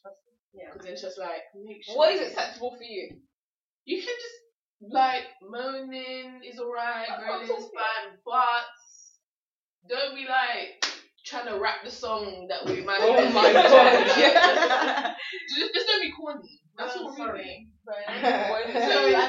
Yeah. 0.53 0.70
Because 0.74 0.88
it's 0.88 1.01
just 1.01 1.18
like. 1.20 1.43
Make 1.55 1.84
sure 1.84 1.95
What 1.97 2.13
is 2.13 2.22
acceptable 2.30 2.72
for 2.76 2.84
you? 2.84 3.09
You 3.86 3.97
can 4.01 4.13
just 4.16 4.36
like 4.93 5.24
moaning 5.41 6.41
is 6.43 6.59
alright, 6.59 7.07
That's 7.07 7.24
groaning 7.24 7.49
is 7.49 7.70
fine, 7.74 8.18
but 8.26 8.66
don't 9.88 10.16
be 10.16 10.26
like 10.28 10.84
trying 11.26 11.47
to 11.47 11.57
rap 11.59 11.84
the 11.84 11.91
song 11.91 12.47
that 12.49 12.66
we 12.66 12.82
managed. 12.82 13.07
Oh 13.07 13.30
my 13.32 13.53
god. 13.53 14.07
Yeah. 14.18 15.13
just, 15.57 15.74
just 15.74 15.88
don't 15.88 16.01
be 16.01 16.11
corny. 16.11 16.59
That's 16.78 16.97
Oh, 16.97 17.05
all 17.05 17.16
sorry. 17.16 17.39
really. 17.39 17.68
Sorry, 17.86 18.03
So 18.74 18.80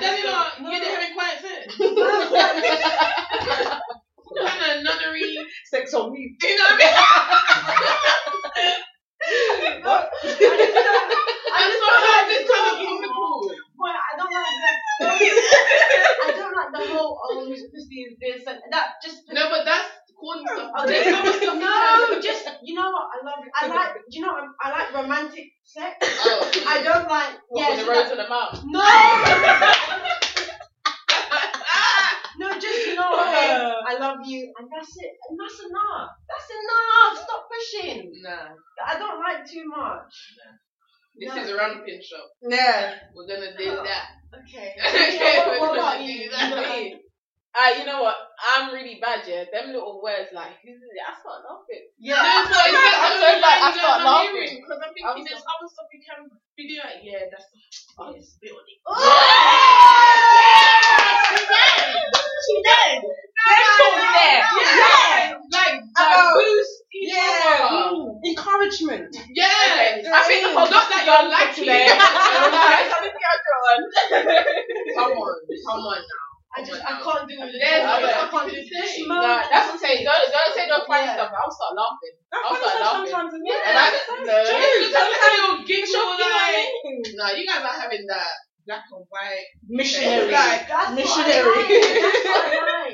then 0.00 0.16
you're 0.18 0.26
know. 0.26 0.32
not, 0.32 0.60
you're 0.60 0.82
having 0.82 1.14
quiet 1.14 1.38
sex. 1.44 1.78
Kind 4.36 4.78
of 4.78 4.82
nunnery. 4.84 5.36
Sex 5.64 5.94
on 5.94 6.12
me. 6.12 6.36
You 6.42 6.56
know 6.56 6.64
what 6.64 6.72
I 6.72 6.76
mean? 6.78 6.94
What? 9.82 10.10
I 10.24 11.60
just 11.66 11.80
don't 11.82 12.02
like 12.06 12.26
this 12.28 12.44
kind 12.46 12.66
of. 12.70 12.76
Boy, 13.76 13.92
I 13.92 14.12
don't 14.16 14.32
like 14.32 14.56
that. 14.62 14.76
I 16.26 16.28
don't 16.32 16.54
like 16.54 16.70
the 16.72 16.80
whole 16.94 17.12
oh, 17.22 17.44
Christie 17.46 18.02
is 18.02 18.14
this 18.20 18.46
and 18.46 18.58
that. 18.70 18.86
Just 19.02 19.22
No, 19.32 19.48
but 19.50 19.64
that's 19.64 19.88
corny 20.18 20.44
stuff. 20.46 20.70
There's 20.86 21.14
other 21.14 21.32
stuff 21.32 21.42
you 21.42 21.48
can- 21.50 21.58
no, 21.60 22.20
just 22.20 22.48
you 22.62 22.74
know 22.74 22.90
what? 22.90 23.06
I 23.12 23.16
love. 23.24 23.44
I 23.60 23.66
like. 23.68 23.96
You 24.10 24.20
know, 24.22 24.34
I, 24.62 24.70
like 24.70 24.92
romantic 24.94 25.52
sex. 25.64 25.96
Oh, 26.02 26.50
I 26.66 26.82
don't 26.82 27.08
like. 27.08 27.38
What, 27.48 27.60
yeah, 27.60 27.70
with 27.76 27.84
the 27.84 27.90
rose 27.92 28.10
in 28.10 28.16
the 28.18 28.28
mouth? 28.28 28.64
no, 32.38 32.52
just 32.60 32.86
you 32.86 32.94
know. 32.96 33.12
Okay, 33.20 33.35
I 33.50 33.96
love 33.98 34.18
you, 34.26 34.52
and 34.58 34.68
that's 34.70 34.92
it, 34.98 35.12
and 35.30 35.38
that's 35.38 35.60
enough. 35.62 36.10
That's 36.28 36.50
enough. 36.50 37.24
Stop 37.24 37.42
pushing. 37.50 38.12
Nah, 38.22 38.54
I 38.86 38.98
don't 38.98 39.20
like 39.20 39.44
too 39.48 39.64
much. 39.66 40.14
this 41.18 41.34
No. 41.34 41.42
is 41.42 41.50
a 41.50 41.56
ramping 41.56 42.00
shop. 42.02 42.26
Yeah. 42.42 42.94
We're 43.14 43.26
gonna 43.28 43.56
do 43.56 43.70
that. 43.84 44.06
Okay. 44.44 44.74
Okay, 44.86 45.38
what, 45.48 45.60
what 45.60 45.78
about 45.78 46.00
gonna 46.00 46.04
you? 46.04 46.28
Me. 46.30 47.00
Uh, 47.56 47.72
you 47.78 47.86
know 47.88 48.02
what? 48.04 48.16
I'm 48.36 48.68
really 48.74 48.98
bad, 49.00 49.24
yeah. 49.26 49.44
Them 49.48 49.72
little 49.72 50.02
words 50.04 50.28
like, 50.36 50.60
who's 50.60 50.76
it? 50.84 51.00
I 51.00 51.16
start 51.16 51.40
laughing. 51.48 51.88
Yeah. 51.96 52.20
No, 52.20 52.44
but 52.52 52.52
it's 52.52 52.76
I'm 53.00 53.16
that 53.16 53.16
so 53.16 53.32
bad, 53.40 53.56
I 53.56 53.64
line 53.64 53.78
start 53.80 54.00
I'm 54.00 54.04
laughing. 54.04 54.36
hearing, 54.36 54.56
Because 54.60 54.76
I'm 54.84 54.92
thinking 54.92 55.08
I'm 55.08 55.24
there's 55.24 55.40
so- 55.40 55.48
other 55.56 55.68
stuff 55.72 55.88
you 55.88 56.00
can 56.04 56.20
be 56.56 56.68
doing. 56.68 56.84
Like, 56.84 57.00
yeah, 57.00 57.32
that's 57.32 57.48
oh, 57.96 58.12
it's 58.12 58.36
a 58.36 58.38
bit 58.44 58.52
on 58.52 58.60
it. 58.68 58.76
She 62.46 62.54
did. 62.62 63.02
There. 63.50 64.42
Yeah, 64.42 65.34
like 65.52 65.78
About- 65.96 66.34
like 66.34 66.34
boost 66.34 66.74
each 66.92 67.12
Yeah. 67.14 67.68
other. 67.70 68.12
Encouragement. 68.26 69.10
Yeah, 69.32 69.46
Okay, 69.46 70.02
I 70.10 70.20
think 70.26 70.44
I 70.44 70.48
mean, 70.50 70.70
not 70.70 70.86
that 70.90 71.02
you're 71.06 71.28
lucky. 71.30 71.60
today. 71.62 71.86
Come 74.96 75.12
on, 75.12 75.34
come 75.66 75.80
on 75.80 75.98
now. 76.00 76.24
I 76.56 76.64
just 76.64 76.80
I 76.80 76.96
can't 76.96 77.28
do 77.28 77.36
it. 77.36 77.52
There's 77.52 77.84
I 77.84 78.00
no 78.00 78.08
I 78.08 78.28
can't 78.32 78.48
do 78.48 78.56
this. 78.56 78.90
Nah, 79.06 79.44
that's 79.44 79.68
what 79.68 79.76
I'm 79.76 79.78
saying. 79.78 80.00
Don't, 80.08 80.16
don't 80.24 80.52
say 80.56 80.64
no 80.72 80.80
funny 80.88 81.04
Yeah. 81.04 81.20
stuff. 81.20 81.30
I'll 81.36 81.52
start 81.52 81.72
laughing. 81.76 82.14
That's 82.32 82.40
I'll 82.40 82.56
funny 82.56 82.64
start 82.64 82.80
laughing. 82.80 83.12
sometimes. 83.12 83.32
And 83.36 83.44
Yeah. 83.44 83.60
I, 83.60 83.92
that's 83.92 84.08
no. 84.24 84.36
You 84.56 84.88
just 84.88 84.96
like 84.96 85.20
a 85.20 85.30
little 85.36 85.56
giggle, 85.68 85.84
You 85.84 86.00
know 86.00 86.16
what 86.16 86.32
I 86.32 86.48
like. 86.48 86.72
mean? 86.80 87.00
No, 87.12 87.24
you 87.36 87.44
guys 87.44 87.60
are 87.60 87.76
having 87.76 88.04
that 88.08 88.32
black 88.64 88.84
and 88.88 89.04
white. 89.12 89.46
Missionary. 89.68 90.32
Like, 90.32 90.64
That's 90.64 90.90
Missionary. 90.96 91.44
What 91.44 91.60
I 91.60 91.76
like. 91.76 92.24
That's 92.24 92.24
what 92.24 92.56
I 92.56 92.72
like. 92.72 92.85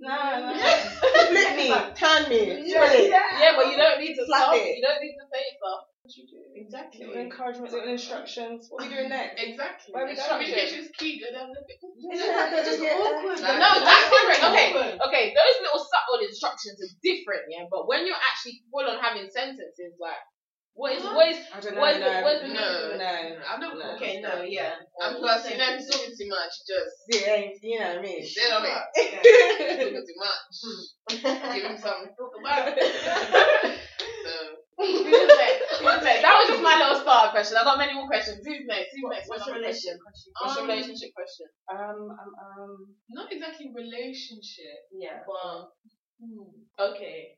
No, 0.00 0.14
no. 0.14 0.54
Flip 0.54 1.56
me. 1.58 1.68
Turn 1.98 2.28
me. 2.30 2.70
Yeah. 2.70 2.86
It. 2.92 3.10
Yeah, 3.10 3.52
but 3.56 3.66
you 3.70 3.76
don't 3.76 3.98
need 4.00 4.14
to 4.14 4.24
Slap 4.26 4.54
it. 4.54 4.78
You 4.78 4.82
don't 4.82 5.02
need 5.02 5.18
to 5.18 5.26
say 5.26 5.42
stuff. 5.58 5.90
What 6.08 6.14
do 6.14 6.22
you 6.22 6.28
do? 6.30 6.40
Exactly. 6.56 7.04
Little 7.04 7.20
encouragement, 7.20 7.68
little 7.68 7.90
instructions. 7.90 8.70
What 8.70 8.80
are 8.80 8.88
we 8.88 8.94
doing 8.94 9.10
next? 9.10 9.42
Exactly. 9.42 9.92
Where 9.92 10.06
we 10.06 10.14
going? 10.16 10.30
Communication's 10.40 10.88
key. 10.96 11.20
Good. 11.20 11.36
I'm 11.36 11.50
looking. 11.52 11.76
Yeah, 11.98 12.64
just 12.64 12.80
yeah. 12.80 12.96
awkward. 12.96 13.36
Like- 13.42 13.60
No, 13.60 13.70
that's 13.76 14.08
different. 14.08 14.40
Awkward. 14.40 15.02
Okay, 15.04 15.04
okay. 15.04 15.24
Those 15.36 15.56
little 15.66 15.82
subtle 15.84 16.24
instructions 16.24 16.80
are 16.80 16.92
different, 17.04 17.50
yeah. 17.52 17.66
But 17.68 17.90
when 17.90 18.06
you're 18.06 18.16
actually 18.16 18.62
full 18.72 18.86
on 18.88 19.02
having 19.02 19.28
sentences, 19.28 19.98
like, 20.00 20.16
what 20.78 20.92
is, 20.94 21.02
what 21.02 21.26
is, 21.28 21.38
I 21.52 21.58
don't 21.58 21.74
know. 21.74 21.80
What 21.82 21.94
is 21.96 22.00
no, 22.00 22.06
it- 22.06 22.22
what 22.22 22.36
is 22.38 22.42
it- 22.50 22.54
no, 22.54 22.68
No, 22.94 22.96
no. 23.02 23.38
I'm 23.50 23.60
not 23.60 23.74
No. 23.78 23.94
Okay, 23.98 24.20
no, 24.22 24.42
yeah. 24.46 24.74
And 25.02 25.16
plus, 25.18 25.50
you 25.50 25.58
know, 25.58 25.74
if 25.74 25.80
you're 25.82 25.90
talking 25.90 26.14
too 26.14 26.28
much, 26.30 26.52
just 26.70 26.94
Yeah, 27.26 27.50
you 27.62 27.78
know 27.80 27.88
what 27.88 27.98
I 27.98 28.02
mean. 28.02 28.22
sit 28.22 28.52
on 28.54 28.62
it. 28.64 28.70
Yeah. 28.94 29.74
You're 29.74 29.90
talking 29.90 30.06
too 30.06 30.20
much. 30.22 30.54
Give 31.58 31.64
him 31.66 31.78
something 31.78 32.06
to 32.06 32.14
talk 32.14 32.32
about. 32.38 32.78
so, 32.78 34.32
who's 34.78 35.02
next? 35.02 35.82
Who's 35.82 36.02
next? 36.06 36.22
That 36.26 36.34
was 36.38 36.48
just 36.54 36.62
my 36.62 36.76
little 36.78 37.00
starter 37.02 37.30
question. 37.32 37.56
I 37.58 37.64
got 37.64 37.78
many 37.78 37.94
more 37.94 38.06
questions. 38.06 38.38
Who's 38.46 38.62
next? 38.66 38.94
Who's 38.94 39.10
next? 39.10 39.28
What's 39.28 39.46
Another 39.46 39.60
your 39.60 39.70
question? 39.70 39.98
relationship 39.98 40.32
What's 40.38 40.54
your 40.54 40.62
Um, 40.64 40.70
relationship 40.70 41.10
question? 41.14 41.46
Um, 41.70 41.98
um, 42.14 42.32
um. 42.38 42.72
not 43.10 43.32
exactly 43.32 43.66
relationship, 43.74 44.78
Yeah. 44.94 45.26
but 45.26 45.74
hmm, 46.22 46.46
okay. 46.78 47.34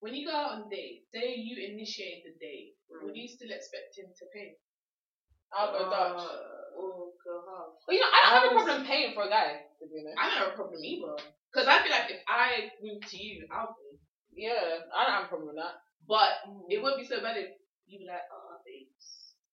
When 0.00 0.14
you 0.14 0.30
go 0.30 0.32
out 0.36 0.52
on 0.62 0.70
dates, 0.70 1.10
say 1.12 1.34
you 1.36 1.58
initiate 1.58 2.22
the 2.22 2.30
date, 2.38 2.77
would 2.90 3.16
you 3.16 3.28
still 3.28 3.50
expect 3.50 3.96
him 3.96 4.08
to 4.08 4.24
pay? 4.32 4.56
I'll 5.52 5.72
go 5.72 5.88
Dutch. 5.88 6.24
Oh, 6.76 7.12
go 7.24 7.34
half. 7.48 7.72
Well, 7.86 7.96
you 7.96 8.00
know, 8.00 8.12
I 8.12 8.18
don't 8.20 8.32
have 8.32 8.52
a 8.52 8.54
problem 8.54 8.86
paying 8.86 9.14
for 9.14 9.24
a 9.24 9.30
guy. 9.32 9.64
To 9.80 9.86
be 9.88 10.00
honest. 10.00 10.18
I 10.18 10.22
don't 10.28 10.38
have 10.44 10.52
a 10.52 10.56
problem 10.56 10.80
either. 10.84 11.16
Because 11.48 11.68
I 11.68 11.80
feel 11.80 11.92
like 11.92 12.10
if 12.12 12.20
I 12.28 12.70
move 12.84 13.00
to 13.00 13.16
you, 13.16 13.48
I'll 13.52 13.72
pay. 13.72 13.96
Yeah, 14.36 14.84
I 14.92 15.04
don't 15.04 15.16
have 15.24 15.24
a 15.24 15.32
problem 15.32 15.48
with 15.48 15.60
that. 15.60 15.80
But 16.06 16.44
it 16.68 16.80
wouldn't 16.80 17.00
be 17.00 17.08
so 17.08 17.20
bad 17.20 17.36
if 17.36 17.52
you'd 17.88 18.04
be 18.04 18.08
like, 18.08 18.24
oh, 18.32 18.47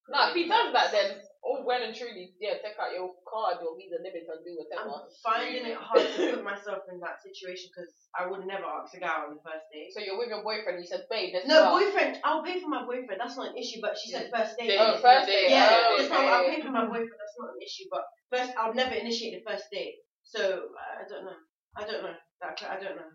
No, 0.08 0.30
if 0.30 0.34
he 0.34 0.46
does 0.46 0.72
that, 0.72 0.92
then 0.92 1.18
oh, 1.18 1.26
all 1.46 1.62
well 1.66 1.82
and 1.82 1.94
truly, 1.94 2.34
yeah, 2.42 2.58
take 2.58 2.74
out 2.78 2.90
your 2.94 3.14
card, 3.22 3.62
your 3.62 3.78
visa 3.78 4.02
limit, 4.02 4.26
and 4.26 4.42
do 4.42 4.54
with 4.58 4.66
them. 4.70 4.82
I'm 4.82 5.06
finding 5.22 5.66
it 5.66 5.78
hard 5.78 6.02
to 6.02 6.34
put 6.34 6.42
myself 6.42 6.86
in 6.90 6.98
that 7.02 7.22
situation 7.22 7.70
because 7.70 7.90
I 8.14 8.26
would 8.26 8.46
never 8.46 8.66
ask 8.66 8.94
a 8.94 9.00
guy 9.02 9.26
on 9.26 9.38
the 9.38 9.42
first 9.46 9.66
date. 9.70 9.94
So 9.94 10.02
you're 10.02 10.18
with 10.18 10.30
your 10.30 10.42
boyfriend, 10.42 10.82
you 10.82 10.86
said, 10.86 11.06
babe, 11.06 11.34
let's 11.34 11.46
No, 11.46 11.54
go 11.54 11.62
out." 11.62 11.74
boyfriend. 11.78 12.12
I'll 12.26 12.42
pay 12.42 12.58
for 12.58 12.66
my 12.70 12.82
boyfriend. 12.82 13.18
That's 13.22 13.38
not 13.38 13.54
an 13.54 13.58
issue. 13.58 13.78
But 13.78 13.94
she 13.94 14.10
said 14.10 14.30
first 14.34 14.58
date. 14.58 14.74
Oh, 14.74 14.98
first 14.98 15.30
date. 15.30 15.50
Yeah, 15.54 15.70
Oh, 15.70 16.06
not. 16.10 16.26
I'll 16.26 16.50
pay 16.50 16.62
for 16.62 16.74
my 16.74 16.86
boyfriend. 16.86 17.18
That's 17.18 17.38
not 17.38 17.54
an 17.54 17.62
issue. 17.62 17.86
But 17.90 18.02
first, 18.30 18.50
I'll 18.58 18.74
never 18.74 18.94
initiate 18.94 19.38
the 19.38 19.44
first 19.46 19.70
date. 19.70 20.02
So 20.26 20.74
I 20.74 21.06
don't 21.06 21.24
know. 21.24 21.38
I 21.78 21.82
don't 21.86 22.02
know. 22.02 22.16
That 22.42 22.58
I 22.66 22.82
don't 22.82 22.96
know. 22.96 23.10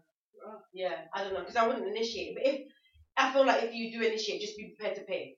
Oh. 0.47 0.59
Yeah, 0.73 0.95
I 1.13 1.23
don't 1.23 1.33
know 1.33 1.41
because 1.41 1.55
I 1.55 1.67
wouldn't 1.67 1.87
initiate. 1.87 2.35
But 2.35 2.47
if 2.47 2.61
I 3.17 3.31
feel 3.33 3.45
like 3.45 3.63
if 3.63 3.73
you 3.73 3.91
do 3.91 4.05
initiate, 4.05 4.41
just 4.41 4.57
be 4.57 4.73
prepared 4.75 4.97
to 4.97 5.03
pay. 5.03 5.35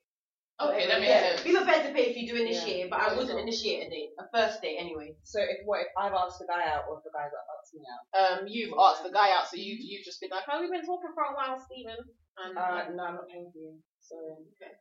Okay, 0.72 0.88
that 0.88 1.00
makes 1.02 1.10
yeah, 1.12 1.36
sense. 1.36 1.42
be 1.44 1.52
prepared 1.52 1.84
to 1.88 1.92
pay 1.92 2.12
if 2.12 2.16
you 2.16 2.28
do 2.32 2.40
initiate. 2.40 2.90
But 2.90 3.02
I 3.02 3.12
Yeah. 3.12 3.18
wouldn't 3.18 3.40
initiate 3.40 3.88
a 3.88 3.90
date, 3.90 4.12
a 4.20 4.26
first 4.32 4.62
date 4.62 4.78
anyway. 4.80 5.16
So 5.24 5.42
if 5.42 5.66
what 5.66 5.82
if 5.82 5.92
I've 6.00 6.14
asked 6.14 6.40
the 6.40 6.48
guy 6.48 6.64
out 6.68 6.86
or 6.88 6.98
if 7.00 7.04
the 7.04 7.12
guy's 7.12 7.32
asked 7.34 7.74
me 7.76 7.84
out? 7.90 8.04
Um, 8.14 8.40
you've 8.48 8.74
asked 8.78 9.04
the 9.04 9.12
guy 9.12 9.32
out, 9.36 9.48
so 9.50 9.58
you've 9.58 9.80
you've 9.82 10.06
just 10.06 10.22
been 10.22 10.30
like, 10.32 10.46
oh, 10.52 10.62
we've 10.62 10.72
been 10.72 10.86
talking 10.86 11.12
for 11.14 11.24
a 11.24 11.34
while, 11.36 11.60
Stephen. 11.60 12.00
And 12.38 12.58
Uh, 12.58 12.90
no, 12.98 13.04
I'm 13.04 13.16
not 13.22 13.28
paying 13.30 13.50
for 13.54 13.60
you. 13.60 13.78
So 14.02 14.16
Okay. 14.20 14.74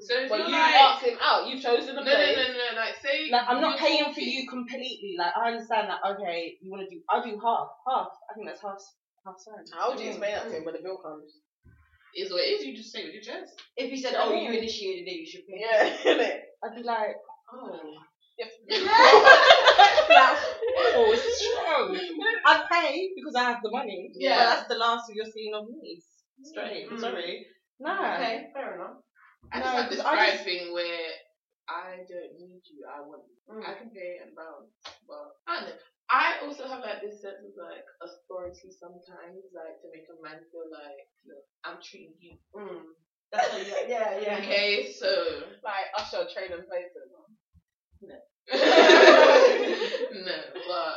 So 0.00 0.14
if 0.20 0.28
but 0.30 0.38
you're 0.38 0.48
you 0.48 0.54
like, 0.54 0.74
asked 0.74 1.04
him 1.04 1.18
out. 1.20 1.46
You've 1.48 1.62
chosen 1.62 1.96
no, 1.96 2.02
a 2.02 2.04
no, 2.04 2.14
place. 2.14 2.36
no, 2.36 2.44
no, 2.54 2.68
like, 2.76 2.94
say. 3.02 3.28
Like 3.30 3.46
I'm 3.48 3.60
not 3.60 3.80
you're 3.80 3.88
paying 3.88 4.14
for 4.14 4.20
you 4.20 4.46
completely. 4.48 5.16
Like 5.18 5.32
I 5.36 5.50
understand 5.52 5.88
that. 5.90 6.00
Okay, 6.14 6.54
you 6.62 6.70
want 6.70 6.84
to 6.86 6.90
do? 6.94 7.02
I'll 7.10 7.22
do 7.24 7.34
half. 7.42 7.68
Half. 7.88 8.08
I 8.30 8.34
think 8.34 8.46
that's 8.46 8.62
half. 8.62 8.78
Half 9.26 9.36
time. 9.42 9.64
How 9.72 9.90
would 9.90 9.98
you 10.00 10.08
explain 10.10 10.32
that 10.36 10.44
to 10.48 10.54
him 10.56 10.64
when 10.64 10.74
the 10.74 10.82
bill 10.84 10.98
comes? 11.02 11.40
Is 12.16 12.30
what 12.30 12.42
it 12.42 12.46
is, 12.46 12.64
you 12.66 12.76
just 12.76 12.92
say 12.92 13.04
with 13.04 13.14
your 13.14 13.22
chest. 13.22 13.60
If 13.76 13.90
he 13.90 13.96
said, 14.00 14.14
"Oh, 14.16 14.32
you 14.32 14.50
initiated 14.50 15.08
it, 15.08 15.16
you 15.18 15.26
should 15.26 15.46
pay." 15.46 15.58
Yeah. 15.58 16.38
I'd 16.64 16.76
be 16.76 16.82
like, 16.82 17.16
Oh. 17.52 17.70
like, 18.38 18.50
oh, 20.94 21.10
it's 21.12 21.26
strong. 21.38 21.96
I 22.46 22.64
pay 22.70 23.10
because 23.16 23.34
I 23.34 23.44
have 23.50 23.58
the 23.62 23.70
money. 23.70 24.10
Yeah. 24.14 24.38
But 24.38 24.44
that's 24.54 24.68
the 24.68 24.74
last 24.76 25.10
you're 25.14 25.26
seeing 25.26 25.54
of 25.54 25.66
me. 25.68 26.02
Straight. 26.42 26.90
Mm. 26.90 27.00
Sorry. 27.00 27.46
No. 27.80 27.92
Okay, 27.92 28.46
fair 28.54 28.74
enough. 28.74 28.96
I 29.52 29.58
No, 29.58 29.64
just 29.64 29.76
have 29.76 29.90
this 29.90 30.02
pride 30.02 30.32
just- 30.32 30.44
thing 30.44 30.72
where 30.72 31.08
I 31.68 31.96
don't 32.08 32.34
need 32.38 32.62
you, 32.70 32.84
I 32.88 33.00
want 33.00 33.22
you. 33.28 33.54
Mm. 33.54 33.62
I 33.68 33.74
can 33.74 33.90
pay 33.90 34.18
and 34.22 34.34
bounce, 34.36 34.70
but 35.06 35.32
I 35.46 35.60
don't 35.60 35.68
know. 35.70 35.76
I 36.10 36.36
also 36.44 36.68
have 36.68 36.80
like 36.80 37.00
this 37.00 37.22
sense 37.22 37.40
of 37.44 37.54
like 37.56 37.84
authority 38.04 38.68
sometimes, 38.70 39.40
like 39.56 39.80
to 39.80 39.88
make 39.92 40.04
a 40.12 40.16
man 40.20 40.44
feel 40.52 40.68
like, 40.68 41.08
look, 41.26 41.44
I'm 41.64 41.80
treating 41.80 42.14
you. 42.20 42.36
Mm. 42.54 42.84
That's 43.32 43.50
what 43.52 43.66
you, 43.66 43.72
yeah, 43.88 44.20
yeah. 44.20 44.38
Okay, 44.38 44.92
so 44.92 45.08
like 45.64 45.88
usher 45.96 46.28
train 46.28 46.52
and 46.52 46.66
play 46.68 46.86
places. 46.92 47.10
no, 48.04 48.14
no, 50.28 50.36
but 50.68 50.94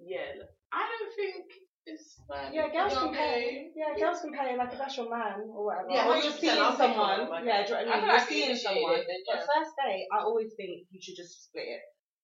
yeah, 0.00 0.40
look, 0.40 0.48
I 0.72 0.88
don't 0.88 1.12
think 1.14 1.44
it's 1.86 2.16
bad. 2.28 2.54
Yeah, 2.54 2.72
girls 2.72 2.96
can 2.96 3.12
pay. 3.12 3.70
Yeah, 3.76 3.92
girls 3.98 4.20
can 4.22 4.32
pay. 4.32 4.56
Like 4.56 4.72
if 4.72 4.78
that's 4.78 4.96
your 4.96 5.10
man 5.10 5.44
or 5.52 5.66
whatever. 5.66 5.90
Yeah, 5.90 6.08
or 6.08 6.16
you're 6.16 6.32
100%, 6.32 6.40
seeing 6.40 6.56
for 6.56 6.76
someone. 6.76 7.28
like- 7.28 7.44
yeah, 7.44 7.66
do 7.66 7.74
you 7.74 7.84
know 7.86 7.92
I 7.92 8.00
what 8.00 8.00
I 8.00 8.00
mean? 8.00 8.06
You're 8.08 8.16
like 8.16 8.28
seeing 8.28 8.56
someone. 8.56 8.94
it, 8.96 9.04
then, 9.06 9.20
But 9.28 9.36
yeah. 9.36 9.46
first 9.52 9.72
date, 9.76 10.06
I 10.10 10.18
always 10.24 10.50
think 10.56 10.86
you 10.90 11.00
should 11.02 11.16
just 11.20 11.44
split 11.44 11.68
it. 11.68 11.82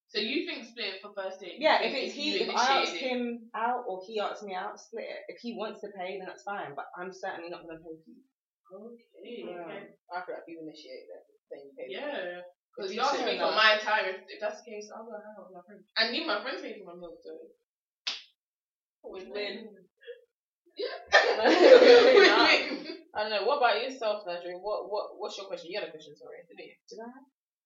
So 0.08 0.20
you 0.24 0.48
think 0.48 0.64
split 0.64 0.96
it 0.96 1.00
for 1.04 1.12
first 1.12 1.40
date? 1.40 1.60
Yeah, 1.60 1.84
if 1.84 1.92
it's 1.92 2.16
he, 2.16 2.40
if 2.40 2.48
I 2.48 2.80
ask 2.80 2.96
him 2.96 3.52
out 3.54 3.84
or 3.84 4.00
he 4.06 4.16
asks 4.18 4.42
me 4.42 4.56
out, 4.56 4.80
split 4.80 5.04
it. 5.04 5.20
If 5.28 5.36
he 5.44 5.52
wants 5.52 5.84
to 5.84 5.92
pay, 5.92 6.16
then 6.16 6.24
that's 6.24 6.42
fine. 6.48 6.72
But 6.72 6.88
I'm 6.96 7.12
certainly 7.12 7.52
not 7.52 7.60
going 7.68 7.76
to 7.76 7.84
pay 7.84 7.92
for 7.92 8.08
you. 8.08 8.24
Okay. 8.72 9.44
Yeah. 9.44 9.68
okay. 9.68 9.92
I 10.08 10.24
feel 10.24 10.40
like 10.40 10.48
you 10.48 10.64
initiate 10.64 11.04
that. 11.12 11.24
Then 11.52 11.60
you 11.68 11.72
pay. 11.76 11.86
Yeah. 11.92 12.40
Because 12.72 12.88
If 12.88 12.96
you 12.96 13.04
you 13.04 13.08
asked 13.08 13.20
say 13.20 13.36
me 13.36 13.36
for 13.36 13.52
my 13.52 13.76
time. 13.84 14.08
If, 14.08 14.24
if 14.32 14.40
that's 14.40 14.64
the 14.64 14.70
case, 14.72 14.88
I'll 14.88 15.04
go 15.04 15.12
hang 15.12 15.36
out 15.36 15.44
with 15.44 15.60
my 15.60 15.64
friends. 15.68 15.84
And 16.00 16.08
need 16.08 16.24
my 16.24 16.40
friends 16.40 16.64
pay 16.64 16.80
for 16.80 16.88
my 16.88 16.96
meal, 16.96 17.12
so. 17.20 17.32
Win-win. 19.04 19.68
Yeah. 20.72 20.96
Win-win. 21.52 22.96
I 23.12 23.28
don't 23.28 23.32
know. 23.34 23.44
What 23.44 23.60
about 23.60 23.82
yourself, 23.82 24.24
Nadine? 24.24 24.62
What 24.64 24.88
what 24.88 25.18
what's 25.18 25.36
your 25.36 25.50
question? 25.50 25.68
You 25.68 25.80
had 25.80 25.88
a 25.88 25.92
question, 25.92 26.14
sorry, 26.16 26.38
didn't 26.48 26.64
you? 26.64 26.76
Did 26.88 27.02
I? 27.02 27.12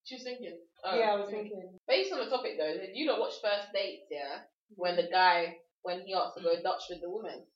She 0.04 0.14
was 0.18 0.24
thinking. 0.24 0.58
Oh. 0.84 0.98
yeah, 0.98 1.14
I 1.14 1.16
was 1.20 1.30
thinking. 1.30 1.78
Based 1.86 2.12
on 2.12 2.18
the 2.18 2.30
topic 2.30 2.58
though, 2.58 2.74
did 2.74 2.94
you 2.94 3.06
not 3.06 3.20
watch 3.20 3.38
first 3.42 3.70
dates? 3.72 4.06
Yeah, 4.10 4.42
when 4.74 4.96
the 4.96 5.06
guy 5.10 5.56
when 5.82 6.00
he 6.02 6.14
asked 6.14 6.36
to 6.38 6.42
go 6.42 6.54
Dutch 6.62 6.90
with 6.90 7.00
the 7.02 7.10
woman. 7.10 7.46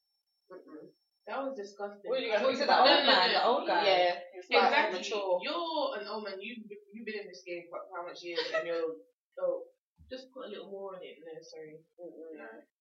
Mm-mm. 0.51 0.91
That 1.27 1.43
was 1.43 1.59
disgusting. 1.59 2.07
What 2.07 2.23
did 2.23 2.31
you 2.31 2.33
guys 2.35 2.43
thought 2.43 2.55
you 2.55 2.63
said 2.63 2.71
the 2.71 2.79
old 2.79 2.87
No, 2.87 3.03
no, 3.03 3.11
man, 3.11 3.27
no. 3.27 3.35
the 3.35 3.45
old 3.51 3.65
guy. 3.67 3.83
Yeah, 3.83 4.15
Exactly. 4.47 5.03
mature. 5.03 5.43
You're 5.43 5.99
an 5.99 6.07
old 6.07 6.23
man. 6.23 6.39
You've 6.39 6.63
you've 6.95 7.03
been 7.07 7.27
in 7.27 7.27
this 7.27 7.43
game 7.43 7.67
for 7.67 7.83
how 7.91 8.07
much 8.07 8.23
years, 8.23 8.47
and 8.55 8.63
you're 8.63 8.95
oh, 9.43 9.67
just 10.07 10.31
put 10.31 10.47
a 10.47 10.51
little 10.55 10.71
more 10.71 10.95
on 10.95 11.03
it. 11.03 11.19
No, 11.27 11.35
sorry. 11.43 11.83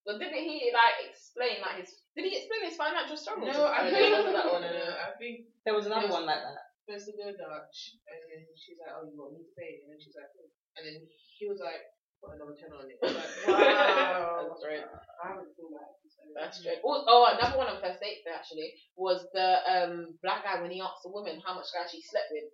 But 0.05 0.22
didn't 0.22 0.45
he 0.45 0.70
like 0.70 1.09
explain 1.09 1.57
like 1.66 1.82
his? 1.82 1.89
Did 2.13 2.30
he 2.30 2.38
explain 2.38 2.70
his 2.70 2.78
financial 2.78 3.18
struggles? 3.18 3.49
No, 3.49 3.66
I 3.66 3.82
Oh, 3.82 3.89
think 3.89 4.13
no, 4.13 4.30
that 4.30 4.45
one. 4.45 4.61
no, 4.61 4.70
no, 4.70 4.78
no. 4.78 4.93
I 4.93 5.18
think 5.18 5.49
There 5.66 5.74
was 5.74 5.89
another 5.89 6.13
one 6.13 6.30
like 6.30 6.45
that. 6.45 6.64
Supposed 6.86 7.09
to 7.09 7.17
go 7.17 7.33
Dutch, 7.33 7.97
and 8.05 8.21
then 8.29 8.45
she's 8.53 8.77
like, 8.77 8.93
"Oh, 8.93 9.09
you 9.09 9.17
want 9.17 9.33
me 9.33 9.41
to 9.41 9.53
pay?" 9.57 9.81
And 9.81 9.89
then 9.89 9.97
she's 9.97 10.13
like, 10.13 10.29
"Oh." 10.38 10.45
and 10.77 10.83
then 10.86 11.01
he 11.09 11.49
was 11.49 11.57
like, 11.57 11.81
"Put 12.21 12.38
another 12.38 12.53
ten 12.53 12.69
on 12.77 12.86
it." 12.86 13.01
I 13.01 13.09
was 13.09 13.17
like, 13.17 13.33
Wow. 13.49 14.45
That's 14.53 14.63
right. 14.63 14.86
I 14.86 15.25
haven't 15.33 15.49
seen 15.57 15.73
that. 15.73 15.89
That's. 16.38 16.61
Oh, 16.86 17.01
oh, 17.07 17.25
another 17.33 17.57
one 17.57 17.67
on 17.67 17.81
first 17.81 17.97
dates 18.03 18.27
actually 18.29 18.73
was 18.99 19.25
the 19.33 19.59
um 19.65 20.13
black 20.21 20.43
guy 20.45 20.61
when 20.61 20.69
he 20.71 20.81
asked 20.81 21.01
the 21.05 21.11
woman 21.13 21.41
how 21.41 21.55
much 21.57 21.69
guy 21.73 21.88
she 21.89 22.01
slept 22.05 22.29
with. 22.31 22.45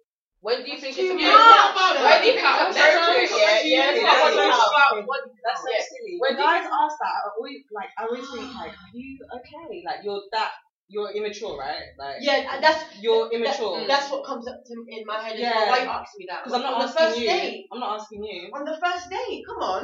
When 0.41 0.65
do 0.65 0.69
you 0.73 0.77
think 0.81 0.97
it's 0.97 1.05
appropriate? 1.05 2.01
When 2.01 2.17
do 2.21 2.27
you 2.29 2.37
think 2.37 2.49
it's 2.49 2.77
appropriate? 2.77 3.29
Yeah, 3.29 3.61
yeah, 3.61 3.93
Yeah. 3.93 5.05
That's 5.45 5.61
so 5.61 5.69
silly. 5.69 6.17
When 6.17 6.33
When 6.33 6.33
do 6.37 6.41
you- 6.41 6.49
guys 6.49 6.65
ask 6.65 6.95
that, 6.97 7.13
I 7.13 7.29
always 7.37 7.61
like 7.73 7.89
I 7.97 8.01
always 8.09 8.25
think 8.29 8.49
like, 8.57 8.73
are 8.73 8.91
you 8.93 9.17
okay? 9.41 9.81
Like 9.85 10.01
you're 10.05 10.21
that 10.33 10.51
you're 10.91 11.11
immature, 11.15 11.55
right? 11.57 11.87
Like 11.97 12.17
Yeah, 12.19 12.59
that's 12.59 12.83
you're 12.99 13.29
that- 13.29 13.35
immature. 13.35 13.87
that's 13.87 14.11
what 14.11 14.25
comes 14.27 14.45
up 14.47 14.59
to 14.67 14.73
in 14.87 15.05
my 15.07 15.19
head. 15.23 15.39
Yeah. 15.39 15.55
Yeah. 15.55 15.69
Why 15.71 15.79
you 15.83 15.89
ask 15.89 16.11
me 16.19 16.25
that? 16.29 16.43
Because 16.43 16.55
I'm 16.59 16.63
not 16.67 16.73
on 16.75 16.79
the 16.83 16.91
asking 16.91 17.07
first 17.07 17.19
you. 17.19 17.25
date. 17.31 17.65
I'm 17.71 17.79
not 17.79 17.91
asking 17.99 18.21
you. 18.23 18.39
On 18.53 18.63
the 18.67 18.77
first 18.83 19.09
date, 19.09 19.41
come 19.47 19.63
on. 19.63 19.83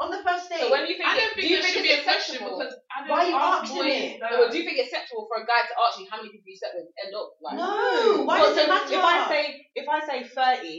On 0.00 0.08
the 0.10 0.22
first 0.26 0.48
date. 0.50 0.60
So 0.64 0.70
when 0.72 0.82
do 0.84 0.90
you 0.90 0.96
think 0.98 1.08
I 1.08 1.14
don't 1.14 1.34
do 1.36 1.40
think 1.44 1.50
you 1.52 1.60
think 1.62 1.74
should 1.76 1.86
be 1.86 1.92
it's 1.94 2.02
a 2.02 2.10
question 2.10 2.34
acceptable? 2.40 2.58
because 2.58 2.74
I 2.90 2.96
don't 3.04 3.12
Why 3.14 3.22
you 3.28 3.36
ask 3.36 3.62
asking 3.68 3.76
boys 3.84 4.00
it? 4.10 4.20
that. 4.20 4.32
Or 4.40 4.44
do 4.50 4.54
you 4.58 4.64
think 4.64 4.76
it's 4.80 4.88
acceptable 4.90 5.24
for 5.30 5.36
a 5.38 5.46
guy 5.46 5.60
to 5.70 5.74
ask 5.76 5.94
you 6.00 6.06
how 6.10 6.16
many 6.18 6.32
people 6.34 6.48
you 6.50 6.56
slept 6.58 6.74
with 6.80 6.88
end 6.98 7.12
up 7.14 7.28
like? 7.44 7.56
no, 7.60 8.24
why 8.26 8.40
Well, 8.40 8.48
does 8.50 8.56
so 8.56 8.64
it 8.64 8.68
matter? 8.72 8.94
If 8.96 9.04
I 9.04 9.16
say 9.28 9.42
if 9.76 9.86
I 9.86 9.98
say 10.02 10.18
thirty, 10.24 10.76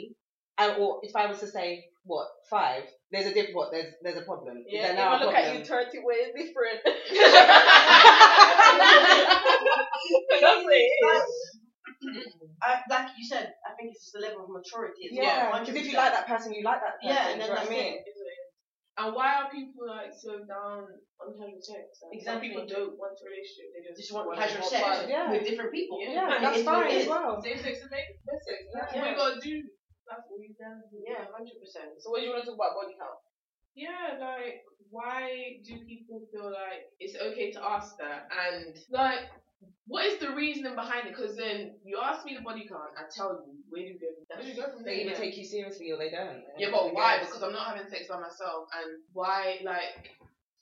and 0.57 0.77
or 0.81 0.99
if 1.03 1.15
I 1.15 1.27
was 1.27 1.39
to 1.39 1.47
say 1.47 1.85
what 2.03 2.27
five, 2.49 2.83
there's 3.11 3.27
a 3.27 3.33
diff. 3.33 3.49
What 3.53 3.71
there's 3.71 3.93
there's 4.01 4.17
a 4.17 4.21
problem. 4.25 4.63
Yeah, 4.67 4.81
there 4.83 4.91
if 4.91 4.97
now 4.97 5.11
I 5.13 5.17
a 5.17 5.25
look 5.25 5.33
problem? 5.33 5.53
at 5.53 5.59
you 5.59 5.65
30 5.65 5.97
ways 6.03 6.27
different. 6.35 6.81
That's 10.41 10.65
it. 10.67 11.23
I, 12.61 12.81
like 12.89 13.09
you 13.17 13.25
said, 13.25 13.53
I 13.65 13.73
think 13.77 13.93
it's 13.93 14.05
just 14.09 14.15
a 14.17 14.19
level 14.21 14.45
of 14.45 14.49
maturity 14.49 15.05
as 15.09 15.13
Yeah, 15.13 15.49
well. 15.51 15.59
because 15.61 15.75
if 15.75 15.85
you 15.85 15.97
like 15.97 16.13
that 16.13 16.25
person, 16.27 16.53
you 16.53 16.63
like 16.65 16.81
that 16.81 16.97
person. 16.97 17.13
Yeah, 17.13 17.29
and 17.29 17.41
then 17.41 17.49
you 17.49 17.53
know 17.53 17.61
what 17.61 17.69
I 17.69 17.73
mean? 17.73 17.93
it. 18.01 18.05
And 18.97 19.15
why 19.15 19.37
are 19.41 19.49
people 19.49 19.85
like 19.87 20.11
so 20.13 20.41
down 20.45 20.83
on 21.21 21.27
casual 21.37 21.61
sex? 21.61 22.01
Like, 22.05 22.21
Some 22.21 22.41
Exactly. 22.41 22.49
people 22.49 22.65
don't 22.67 22.97
want 22.97 23.13
a 23.17 23.23
relationship; 23.23 23.67
they 23.73 23.81
just, 23.85 23.97
just 24.01 24.11
want 24.13 24.27
wanna 24.27 24.41
casual 24.41 24.61
have 24.61 24.73
sex 24.73 24.83
fun. 24.83 25.09
Yeah. 25.09 25.31
with 25.31 25.45
different 25.47 25.71
people. 25.71 25.97
Yeah. 26.01 26.11
Yeah, 26.11 26.35
And 26.35 26.43
that's 26.43 26.57
it 26.57 26.61
is 26.61 26.65
what 26.65 26.75
fine 26.85 26.97
as 26.97 27.07
well. 27.07 27.29
Same 27.41 27.57
sex 27.61 27.75
and 27.81 27.91
make 27.93 28.07
best 28.25 28.43
sex. 28.45 28.57
That's 28.73 28.91
Yeah. 28.93 29.01
what 29.01 29.09
we 29.09 29.17
gotta 29.17 29.39
do. 29.41 29.55
That's 30.11 30.27
what 30.27 30.43
we 30.43 30.51
gotta. 30.59 30.83
Yeah, 30.91 31.23
hundred 31.31 31.55
percent. 31.55 32.03
so 32.03 32.11
what 32.11 32.19
do 32.19 32.27
you 32.27 32.35
want 32.35 32.43
to 32.43 32.51
talk 32.51 32.59
about 32.59 32.75
body 32.75 32.99
count? 32.99 33.15
Yeah, 33.79 34.19
like 34.19 34.67
why 34.91 35.63
do 35.63 35.79
people 35.87 36.27
feel 36.35 36.51
like 36.51 36.91
it's 36.99 37.15
okay 37.15 37.51
to 37.55 37.63
ask 37.63 37.95
that? 38.03 38.27
And 38.27 38.75
like, 38.91 39.31
what 39.87 40.05
is 40.05 40.19
the 40.19 40.35
reasoning 40.35 40.75
behind 40.75 41.07
it? 41.07 41.15
Because 41.15 41.39
then 41.39 41.79
you 41.87 41.97
ask 42.03 42.25
me 42.27 42.35
the 42.35 42.43
body 42.43 42.67
count, 42.67 42.91
I 42.99 43.07
tell 43.07 43.39
you 43.47 43.63
where 43.71 43.87
do 43.87 43.95
you 43.95 43.99
go? 44.03 44.11
Where 44.35 44.43
do 44.43 44.51
you 44.51 44.59
go 44.59 44.67
from 44.67 44.83
there? 44.83 44.93
They 44.93 45.07
either 45.07 45.15
take 45.15 45.39
you 45.39 45.47
seriously 45.47 45.91
or 45.91 45.97
they 45.97 46.11
don't. 46.11 46.43
Yeah, 46.59 46.75
but 46.75 46.93
why? 46.93 47.23
Because 47.23 47.41
I'm 47.41 47.55
not 47.55 47.71
having 47.71 47.87
sex 47.87 48.11
by 48.11 48.19
myself, 48.19 48.67
and 48.75 48.99
why? 49.15 49.63
Like, 49.63 50.11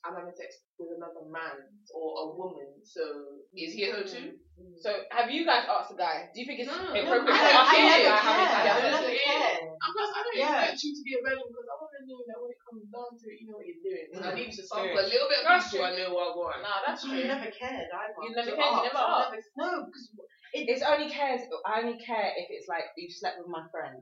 I'm 0.07 0.15
having 0.15 0.31
sex 0.31 0.63
with 0.79 0.95
another 0.95 1.27
man 1.27 1.59
or 1.91 2.07
a 2.23 2.25
woman. 2.31 2.71
So 2.87 3.03
is 3.51 3.75
he 3.75 3.83
a 3.87 3.91
hoe 3.91 4.07
too? 4.07 4.39
So 4.79 5.03
have 5.11 5.27
you 5.27 5.43
guys 5.43 5.67
asked 5.67 5.91
a 5.91 5.99
guy? 5.99 6.31
Do 6.31 6.39
you 6.39 6.47
think 6.47 6.63
it's 6.63 6.71
No. 6.71 6.79
appropriate 6.79 7.35
I 7.35 7.51
to 7.51 7.59
ask 7.59 7.67
I 7.67 7.75
a 7.75 7.83
never 7.83 8.07
guy 8.07 8.19
how 8.23 8.33
many 8.39 8.47
times 8.47 8.69
I 8.69 8.79
never 8.79 9.11
care. 9.11 9.59
And 9.59 9.91
plus, 9.91 10.11
I 10.15 10.19
don't 10.23 10.35
Yeah. 10.39 10.59
expect 10.63 10.83
you 10.87 10.91
to 10.95 11.01
be 11.03 11.11
a 11.19 11.21
rebel 11.23 11.47
because 11.51 11.67
I 11.67 11.75
want 11.79 11.91
to 11.99 12.01
know 12.07 12.19
that 12.31 12.37
when 12.39 12.51
it 12.51 12.59
comes 12.63 12.83
down 12.87 13.11
to 13.11 13.25
it, 13.27 13.35
you 13.39 13.45
know 13.51 13.57
what 13.59 13.67
you're 13.67 13.83
doing. 13.83 14.07
I 14.15 14.31
Mm. 14.31 14.35
need 14.39 14.51
to 14.55 14.63
sample 14.63 14.99
a 14.99 15.07
little 15.07 15.27
bit 15.27 15.39
of 15.43 15.45
That's 15.51 15.67
people 15.71 15.85
I 15.85 15.95
know 15.99 16.09
what 16.15 16.31
I 16.31 16.31
want. 16.35 16.61
Nah, 16.63 16.79
that's 16.87 17.01
true. 17.03 17.19
You 17.19 17.27
never 17.27 17.51
cared 17.51 17.87
either. 17.91 18.19
You 18.23 18.31
never 18.35 18.51
cared, 18.55 18.71
you 18.71 18.83
never 18.87 19.03
I 19.03 19.35
asked. 19.35 19.51
No, 19.59 19.83
because 19.87 20.05
It's 20.53 20.83
only 20.83 21.09
cares. 21.11 21.41
I 21.67 21.81
only 21.83 21.99
care 21.99 22.31
if 22.39 22.47
it's 22.49 22.67
like 22.67 22.87
you 22.95 23.11
slept 23.11 23.37
with 23.39 23.47
my 23.51 23.67
friend 23.69 23.99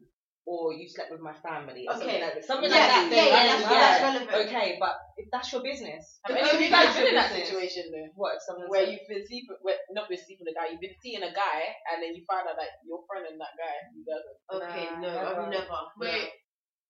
or 0.47 0.71
you 0.71 0.87
slept 0.87 1.11
with 1.11 1.19
my 1.19 1.35
family 1.43 1.83
or 1.83 1.91
Okay. 1.99 2.07
something 2.07 2.23
like 2.23 2.33
that. 2.39 2.45
Something 2.47 2.71
yeah, 2.71 2.79
like 2.79 2.87
that. 2.87 3.03
yeah, 3.11 3.11
then 3.11 3.27
yeah, 3.27 3.43
that's, 3.51 3.67
don't 3.67 3.83
that's 3.83 3.99
relevant. 4.07 4.31
Okay, 4.47 4.67
but 4.79 4.95
if 5.19 5.27
that's 5.27 5.51
your 5.51 5.59
business. 5.61 6.23
Have 6.23 6.39
any 6.39 6.47
of 6.47 6.59
you 6.63 6.71
guys 6.71 6.95
been 6.95 7.11
in 7.11 7.19
that 7.19 7.35
situation 7.35 7.91
though? 7.91 8.07
What 8.15 8.39
someone 8.47 8.71
Where 8.71 8.87
said- 8.87 8.95
you've 8.95 9.07
been 9.11 9.27
sleeping, 9.27 9.59
where, 9.59 9.75
not 9.91 10.07
been 10.07 10.17
sleeping 10.23 10.47
with 10.47 10.55
a 10.55 10.57
guy, 10.57 10.71
you've 10.71 10.79
been 10.79 10.95
seeing 11.03 11.19
a 11.19 11.35
guy, 11.35 11.59
and 11.91 11.99
then 11.99 12.15
you 12.15 12.23
find 12.23 12.47
out 12.47 12.55
that 12.55 12.79
your 12.87 13.03
friend 13.11 13.27
and 13.27 13.35
that 13.43 13.53
guy, 13.59 13.75
you 13.91 14.07
guys 14.07 14.23
are 14.23 14.63
Okay, 14.71 14.87
Nah, 14.87 15.03
no. 15.03 15.11
I've 15.35 15.51
never. 15.51 15.77
Wait, 15.99 16.31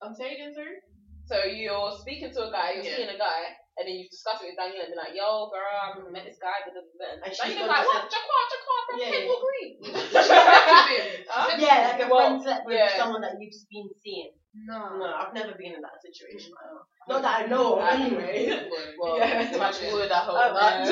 I'm 0.06 0.14
saying 0.14 0.38
again, 0.38 0.54
sorry? 0.54 0.78
So 1.26 1.36
you're 1.50 1.92
speaking 1.98 2.30
to 2.32 2.48
a 2.48 2.50
guy, 2.54 2.78
you're 2.78 2.86
Yeah. 2.86 2.96
seeing 2.96 3.10
a 3.10 3.18
guy, 3.18 3.58
and 3.78 3.86
then 3.86 3.94
you've 3.94 4.10
discussed 4.10 4.42
it 4.42 4.50
with 4.50 4.58
Daniel 4.58 4.82
and 4.82 4.90
be 4.90 4.98
like, 4.98 5.14
yo, 5.14 5.46
girl, 5.54 5.62
I 5.70 5.94
met 6.10 6.26
this 6.26 6.42
guy, 6.42 6.50
da, 6.66 6.74
da, 6.74 6.82
da, 6.82 6.94
da. 6.98 7.06
And 7.22 7.30
she's 7.30 7.54
like, 7.62 7.86
what? 7.86 8.10
Jaquan, 8.10 8.44
Jaquan, 8.50 8.80
from 8.90 8.96
Yeah, 8.98 9.10
Kent 9.14 9.22
yeah. 9.22 9.30
will. 9.30 9.46
Huh? 11.30 11.56
Yeah, 11.58 11.78
like 11.94 12.02
a 12.02 12.08
Well, 12.10 12.42
friend 12.42 12.62
with 12.66 12.74
yeah. 12.76 12.96
someone 12.98 13.22
that 13.22 13.34
you've 13.38 13.52
just 13.52 13.68
been 13.70 13.88
seeing. 14.02 14.30
No. 14.66 14.98
No, 14.98 15.06
I've 15.14 15.34
never 15.34 15.54
been 15.54 15.74
in 15.78 15.82
that 15.82 16.02
situation. 16.02 16.50
Not 17.08 17.22
that 17.22 17.44
I 17.44 17.46
know 17.46 17.76
of, 17.78 17.82
I- 17.86 17.94
anyway. 18.02 18.68
Well, 18.98 19.18
Yeah. 19.18 19.46
touch 19.54 19.80
wood, 19.92 20.10
I 20.10 20.18
hope 20.18 20.34
Oh, 20.34 20.52
not. 20.52 20.88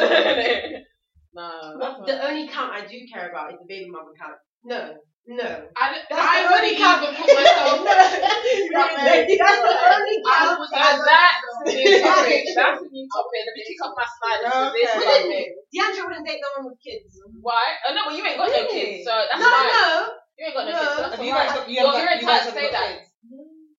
no. 1.34 1.43
nah, 1.43 1.74
But 1.99 2.07
the 2.07 2.16
only 2.28 2.47
count 2.49 2.72
I 2.72 2.87
do 2.87 2.97
care 3.12 3.28
about 3.30 3.53
is 3.53 3.59
the 3.59 3.66
baby 3.68 3.91
mother 3.91 4.14
count. 4.18 4.39
No, 4.64 4.95
no. 5.26 5.66
I, 5.76 5.93
d- 5.93 6.07
That's 6.09 6.22
I 6.22 6.43
the 6.43 6.49
wouldn't 6.49 6.62
only 6.62 6.76
count. 6.78 7.03
even 7.03 7.14
put 7.18 7.28
myself. 7.34 7.82
Really? 7.82 9.37
That's 9.43 9.61
the 9.62 9.74
only 9.74 10.16
I 10.22 10.39
count. 10.39 10.59
would- 10.61 10.72
And 10.72 10.99
that's 11.03 11.45
a 11.62 11.72
new 11.72 12.00
topic. 12.02 12.42
That's 12.57 12.80
a 12.82 12.88
new 12.90 13.07
topic. 13.09 13.40
Let 13.46 13.54
me 13.57 13.62
kick 13.64 13.78
off 13.84 13.94
my 13.96 14.07
slide 14.09 14.40
into 14.44 14.68
this 14.74 14.90
Okay. 14.96 15.20
topic. 15.24 15.46
Deandra 15.72 16.02
wouldn't 16.09 16.26
date 16.26 16.40
no 16.42 16.50
one 16.61 16.64
with 16.72 16.80
kids. 16.82 17.11
Why? 17.40 17.64
Oh, 17.88 17.94
no, 17.94 18.00
but 18.11 18.14
you 18.16 18.22
ain't 18.24 18.38
got 18.38 18.48
no 18.50 18.66
kids, 18.68 19.04
so 19.07 19.12
that's 19.12 19.40
no, 19.40 19.48
fine. 19.48 19.70
no. 19.72 19.88
You 20.36 20.42
ain't 20.46 20.54
got 20.57 20.64
no, 20.66 20.72
No. 20.72 20.78
kids, 20.80 20.92
so 20.96 21.00
that's 21.02 21.16
Have 21.16 21.24
you 21.24 21.32
guys? 21.32 21.50
You 21.68 21.74
You're, 21.80 21.92
you're 21.96 22.07
guys 22.07 22.20
entitled 22.20 22.54
to 22.54 22.61
say 22.61 22.68
that. 22.72 22.88
kids. 22.92 23.11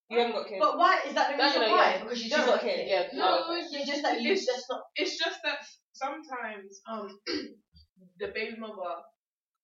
You 0.09 0.15
haven't 0.23 0.35
got 0.39 0.47
kids. 0.47 0.61
But 0.63 0.73
why 0.79 0.93
is 1.05 1.13
that 1.19 1.25
the 1.31 1.37
That's 1.37 1.55
reason 1.55 1.61
gonna- 1.67 1.75
why? 1.75 1.89
yeah. 1.91 2.03
Because 2.03 2.17
you 2.23 2.29
She's 2.31 2.37
don't. 2.37 2.47
got 2.47 2.61
kids. 2.61 2.83
Yeah, 2.87 3.03
No, 3.13 3.27
no. 3.47 3.53
it's 3.59 3.69
It's 3.75 3.87
just 3.91 4.01
that 4.03 4.21
you 4.21 4.31
it's, 4.31 4.45
just 4.45 4.65
not. 4.71 4.81
it's 4.95 5.15
just 5.19 5.39
that 5.43 5.59
sometimes 5.91 6.79
um 6.87 7.07
the 8.21 8.27
baby 8.33 8.55
mother 8.57 9.03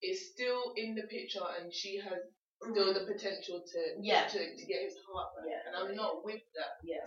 is 0.02 0.32
still 0.32 0.74
in 0.76 0.94
the 0.94 1.02
picture 1.08 1.40
and 1.58 1.72
she 1.72 1.96
has 1.96 2.20
still 2.62 2.94
the 2.94 3.04
potential 3.06 3.62
to 3.64 3.80
Yeah. 4.00 4.26
to, 4.26 4.38
to 4.38 4.64
get 4.66 4.82
his 4.82 4.96
heart 5.06 5.28
back. 5.36 5.46
Yeah. 5.48 5.62
And 5.66 5.74
I'm 5.76 5.96
not 5.96 6.24
with 6.24 6.42
that. 6.56 6.78
Yeah. 6.84 7.04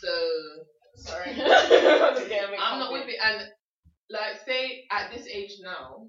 So 0.00 0.12
sorry. 0.96 1.30
I'm 1.38 2.54
I'm 2.58 2.78
not 2.78 2.92
with 2.92 3.08
it 3.08 3.18
and 3.22 3.48
like 4.10 4.40
say 4.44 4.84
at 4.90 5.10
this 5.10 5.26
age 5.26 5.52
now, 5.62 6.06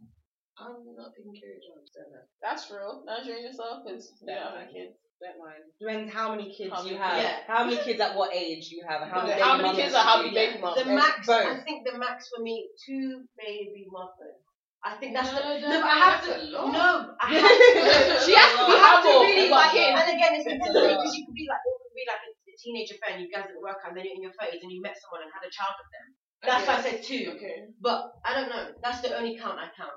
I'm 0.60 0.76
not 0.96 1.12
taking 1.16 1.34
care 1.34 1.56
of 1.56 1.62
drugs 1.64 1.92
that. 1.96 2.28
That's 2.42 2.70
real. 2.72 3.04
Nurturing 3.06 3.44
yourself 3.44 3.84
because 3.86 4.12
you 4.22 4.28
don't 4.28 4.68
kids. 4.72 4.98
Don't 5.24 5.40
mind. 5.40 5.64
Depends 5.80 6.14
how 6.14 6.36
many 6.36 6.54
kids 6.54 6.74
How 6.74 6.84
you 6.84 6.98
have. 6.98 7.16
kids? 7.16 7.48
How 7.48 7.64
many 7.64 7.78
kids 7.78 8.02
at 8.02 8.16
what 8.16 8.36
age 8.36 8.68
you 8.72 8.84
have. 8.88 9.08
How 9.08 9.26
many, 9.26 9.42
How 9.42 9.56
many 9.56 9.74
kids 9.76 9.94
are 9.96 10.04
you 10.04 10.10
how 10.10 10.18
many 10.22 10.34
baby 10.36 10.60
mamas? 10.60 10.84
The 10.84 10.92
max, 10.92 11.26
Both. 11.26 11.46
I 11.48 11.64
think 11.64 11.88
the 11.90 11.98
max 11.98 12.28
for 12.28 12.44
me, 12.44 12.68
two 12.86 13.24
baby 13.40 13.88
mothers. 13.90 14.43
I 14.84 15.00
think 15.00 15.16
that's 15.16 15.32
No, 15.32 15.40
the. 15.40 15.64
no, 15.64 15.70
No, 15.72 15.78
but 15.80 15.90
I 15.90 15.98
have 16.04 16.16
that's 16.20 16.28
to. 16.28 16.60
a. 16.60 16.64
No, 16.76 16.88
I 17.20 17.26
have 17.40 17.56
to. 17.56 18.26
She 18.28 18.34
has 18.36 18.50
to 18.52 18.62
You 18.68 18.76
have 18.84 19.00
to 19.00 19.12
really 19.24 19.48
You've 19.48 19.56
got 19.56 19.72
like, 19.72 19.76
kids. 19.80 19.96
and 19.96 20.10
again, 20.12 20.32
it's 20.36 20.44
It's 20.44 20.60
a 20.60 20.60
different 20.60 20.76
lot. 20.76 21.00
because 21.00 21.16
you 21.16 21.24
could 21.24 21.38
be 21.40 21.46
like, 21.48 21.64
it 21.64 21.76
could 21.80 21.96
be 21.96 22.04
like 22.04 22.22
a, 22.28 22.30
a 22.36 22.54
teenage 22.60 22.92
affair 22.92 23.12
you 23.16 23.28
guys 23.32 23.48
didn't 23.48 23.64
work 23.64 23.80
out, 23.80 23.92
and 23.92 23.96
then 23.96 24.04
you're 24.04 24.20
in 24.20 24.24
your 24.28 24.36
thirties 24.36 24.60
and 24.60 24.72
you 24.72 24.84
met 24.84 25.00
someone 25.00 25.24
and 25.24 25.32
had 25.32 25.44
a 25.48 25.52
child 25.52 25.76
with 25.80 25.90
them. 25.96 26.08
That's 26.44 26.68
why 26.68 26.76
I 26.76 26.82
said 26.84 27.00
two. 27.00 27.24
Okay. 27.40 27.72
But 27.80 28.12
I 28.28 28.36
don't 28.36 28.52
know. 28.52 28.76
That's 28.84 29.00
the 29.00 29.16
only 29.16 29.40
count 29.40 29.56
I 29.56 29.72
count. 29.72 29.96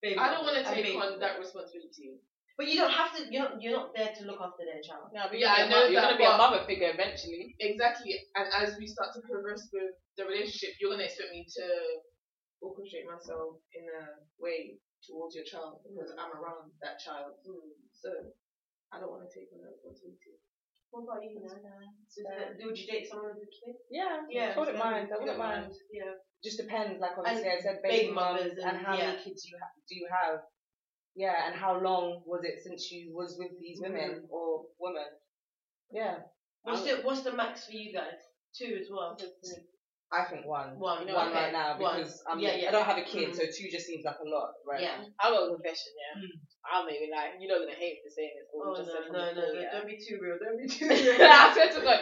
Baby 0.00 0.16
I 0.16 0.32
don't 0.32 0.48
want 0.48 0.56
to 0.56 0.64
mothers 0.64 0.80
take 0.80 0.96
on 0.96 1.20
that 1.20 1.36
responsibility. 1.36 2.16
But 2.56 2.68
you 2.72 2.80
don't 2.80 2.92
have 2.92 3.12
to. 3.16 3.28
You're 3.28 3.44
not. 3.44 3.60
You're 3.60 3.76
not 3.76 3.92
there 3.92 4.12
to 4.16 4.22
look 4.24 4.40
after 4.40 4.64
their 4.64 4.80
child. 4.80 5.12
Yeah, 5.12 5.28
but 5.28 5.36
Yeah, 5.36 5.52
I 5.52 5.68
you're 5.68 5.68
know 5.68 5.84
gonna 5.84 5.92
be 5.92 5.92
a 5.92 6.00
you're 6.00 6.06
gonna 6.08 6.24
be 6.24 6.28
a 6.28 6.40
mother 6.40 6.60
figure 6.64 6.88
eventually. 6.96 7.52
Exactly. 7.60 8.16
And 8.32 8.48
as 8.56 8.80
we 8.80 8.88
start 8.88 9.12
to 9.16 9.20
progress 9.28 9.68
with 9.72 9.92
the 10.16 10.24
relationship, 10.24 10.76
you're 10.80 10.88
gonna 10.92 11.04
expect 11.04 11.32
me 11.36 11.44
to 11.44 11.64
orchestrate 12.62 13.08
myself 13.08 13.60
in 13.74 13.84
a 13.88 14.04
way 14.38 14.76
towards 15.04 15.34
your 15.34 15.44
child 15.48 15.80
because 15.84 16.12
I'm 16.16 16.32
around 16.36 16.70
that 16.84 17.00
child. 17.00 17.40
Mm. 17.44 17.72
So 17.92 18.08
I 18.92 19.00
don't 19.00 19.10
want 19.10 19.24
to 19.24 19.32
take 19.32 19.48
on 19.52 19.64
that 19.64 19.72
responsibility. 19.80 20.36
What 20.90 21.06
about 21.06 21.22
you, 21.22 21.38
Nana? 21.40 21.86
Is 22.08 22.24
that- 22.26 22.58
um, 22.60 22.66
Would 22.66 22.78
you 22.78 22.86
date 22.86 23.06
someone 23.08 23.38
with 23.38 23.46
a 23.46 23.52
kid? 23.54 23.76
Yeah, 23.90 24.26
Yeah, 24.28 24.52
I 24.56 24.58
wouldn't 24.58 24.76
so- 24.76 24.84
mind. 24.84 25.08
I 25.12 25.18
wouldn't 25.18 25.38
mind. 25.38 25.72
Yeah. 25.92 26.14
Just 26.42 26.58
depends. 26.58 27.00
Like 27.00 27.16
obviously, 27.16 27.48
And 27.48 27.58
I 27.58 27.62
said 27.62 27.82
baby 27.82 27.96
baby 28.08 28.12
mothers 28.12 28.52
mothers 28.56 28.58
and, 28.64 28.76
and- 28.76 28.86
how 28.86 28.96
yeah. 28.96 29.12
many 29.12 29.22
kids 29.22 29.46
you 29.46 29.56
ha- 29.60 29.70
do 29.88 29.94
you 29.94 30.08
have. 30.10 30.40
Yeah, 31.14 31.46
and 31.46 31.54
how 31.54 31.78
long 31.80 32.22
was 32.26 32.44
it 32.44 32.62
since 32.62 32.90
you 32.90 33.14
was 33.14 33.36
with 33.38 33.52
these 33.60 33.80
mm-hmm. 33.80 33.92
women 33.92 34.28
or 34.30 34.66
women? 34.78 35.06
Yeah, 35.90 36.22
What's 36.62 36.82
the 36.82 37.02
What's 37.02 37.22
the 37.22 37.32
max 37.32 37.66
for 37.66 37.72
you 37.72 37.92
guys? 37.92 38.18
Two 38.54 38.76
as 38.80 38.88
well. 38.90 39.16
I 40.12 40.24
think 40.26 40.44
one. 40.44 40.74
One. 40.78 41.02
You 41.06 41.06
know, 41.06 41.14
one 41.14 41.28
okay. 41.30 41.38
right 41.38 41.52
now 41.52 41.78
One. 41.78 41.98
because 42.02 42.20
I'm, 42.26 42.40
Yeah, 42.40 42.56
yeah. 42.56 42.68
I 42.68 42.72
don't 42.72 42.84
have 42.84 42.98
a 42.98 43.02
kid, 43.06 43.30
Mhm. 43.30 43.36
so 43.36 43.42
two 43.46 43.70
just 43.70 43.86
seems 43.86 44.04
like 44.04 44.18
a 44.18 44.28
lot, 44.28 44.50
right? 44.66 44.82
Yeah. 44.82 45.04
I 45.22 45.30
got 45.30 45.46
a 45.46 45.54
confession, 45.54 45.92
yeah. 45.94 46.22
Mm. 46.22 46.34
I'll 46.66 46.84
maybe 46.84 47.06
like 47.14 47.38
you're 47.38 47.50
not 47.56 47.62
gonna 47.64 47.78
hate 47.78 47.94
me 47.94 48.00
for 48.02 48.10
saying 48.10 48.34
this, 48.34 48.50
Oh 48.52 48.74
just 48.76 48.90
no, 48.90 49.06
no, 49.06 49.32
no, 49.34 49.40
no! 49.54 49.60
yeah. 49.60 49.70
Don't 49.70 49.86
be 49.86 49.96
too 50.02 50.18
real. 50.20 50.36
Don't 50.42 50.58
be 50.58 50.66
too 50.66 50.86
I 50.90 50.98
real. 50.98 51.54
swear 51.54 51.68
to 51.72 51.80
God. 51.80 52.00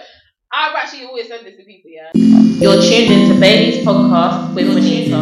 I've 0.50 0.74
actually 0.74 1.04
always 1.04 1.28
said 1.28 1.44
this 1.44 1.56
to 1.58 1.64
people, 1.64 1.90
yeah. 1.92 2.08
You're 2.16 2.80
tuned 2.80 3.12
into 3.12 3.38
Bailey's 3.38 3.84
podcast 3.84 4.54
with 4.54 4.68
Waneta. 4.72 5.20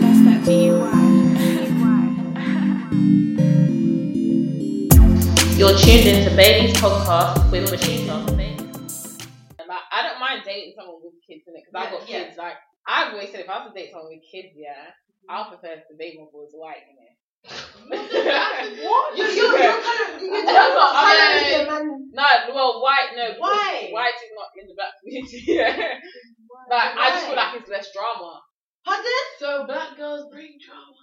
That's 0.00 0.20
that 0.24 0.46
B-U-Y. 0.48 1.02
You're 5.56 5.76
tuned 5.78 6.08
into 6.08 6.34
Bailey's 6.34 6.74
podcast 6.78 7.50
with 7.52 7.70
Waneta. 7.70 8.33
Kids 11.74 11.82
in 11.82 11.82
I've 11.82 11.92
got 11.98 12.08
yeah. 12.08 12.24
kids. 12.24 12.38
Like 12.38 12.56
I've 12.86 13.12
always 13.12 13.30
said, 13.30 13.40
if 13.40 13.50
I 13.50 13.58
was 13.64 13.72
to 13.72 13.78
date 13.78 13.90
someone 13.90 14.12
with 14.14 14.22
kids, 14.30 14.54
yeah, 14.56 14.94
I'll 15.28 15.50
prefer 15.50 15.82
the 15.90 15.96
baby 15.98 16.18
mother 16.22 16.30
was 16.34 16.52
white 16.54 16.84
in 16.86 16.96
it. 17.00 17.14
What? 17.44 19.16
You, 19.18 19.24
you're, 19.24 19.52
you're 19.58 19.80
kind 19.84 20.00
of, 20.08 20.22
you're 20.22 20.38
I'm 20.40 20.44
not- 20.48 20.94
I'm 20.96 21.04
kind 21.04 21.68
not- 21.68 21.78
of 21.78 21.84
man. 21.84 22.08
No, 22.14 22.24
well, 22.54 22.80
white, 22.82 23.12
no. 23.16 23.34
because 23.36 23.40
Why? 23.40 23.88
White 23.92 24.16
is 24.16 24.32
not 24.32 24.48
in 24.56 24.64
the 24.68 24.74
black 24.78 24.94
community. 25.02 25.42
yeah. 25.48 25.98
Like, 26.70 26.90
I 26.96 27.10
just 27.10 27.26
feel 27.26 27.36
like 27.36 27.54
it's 27.60 27.68
less 27.68 27.88
drama. 27.92 28.40
Pardon? 28.86 29.24
So 29.40 29.66
black 29.66 29.96
girls 29.96 30.30
bring 30.32 30.56
drama. 30.62 30.94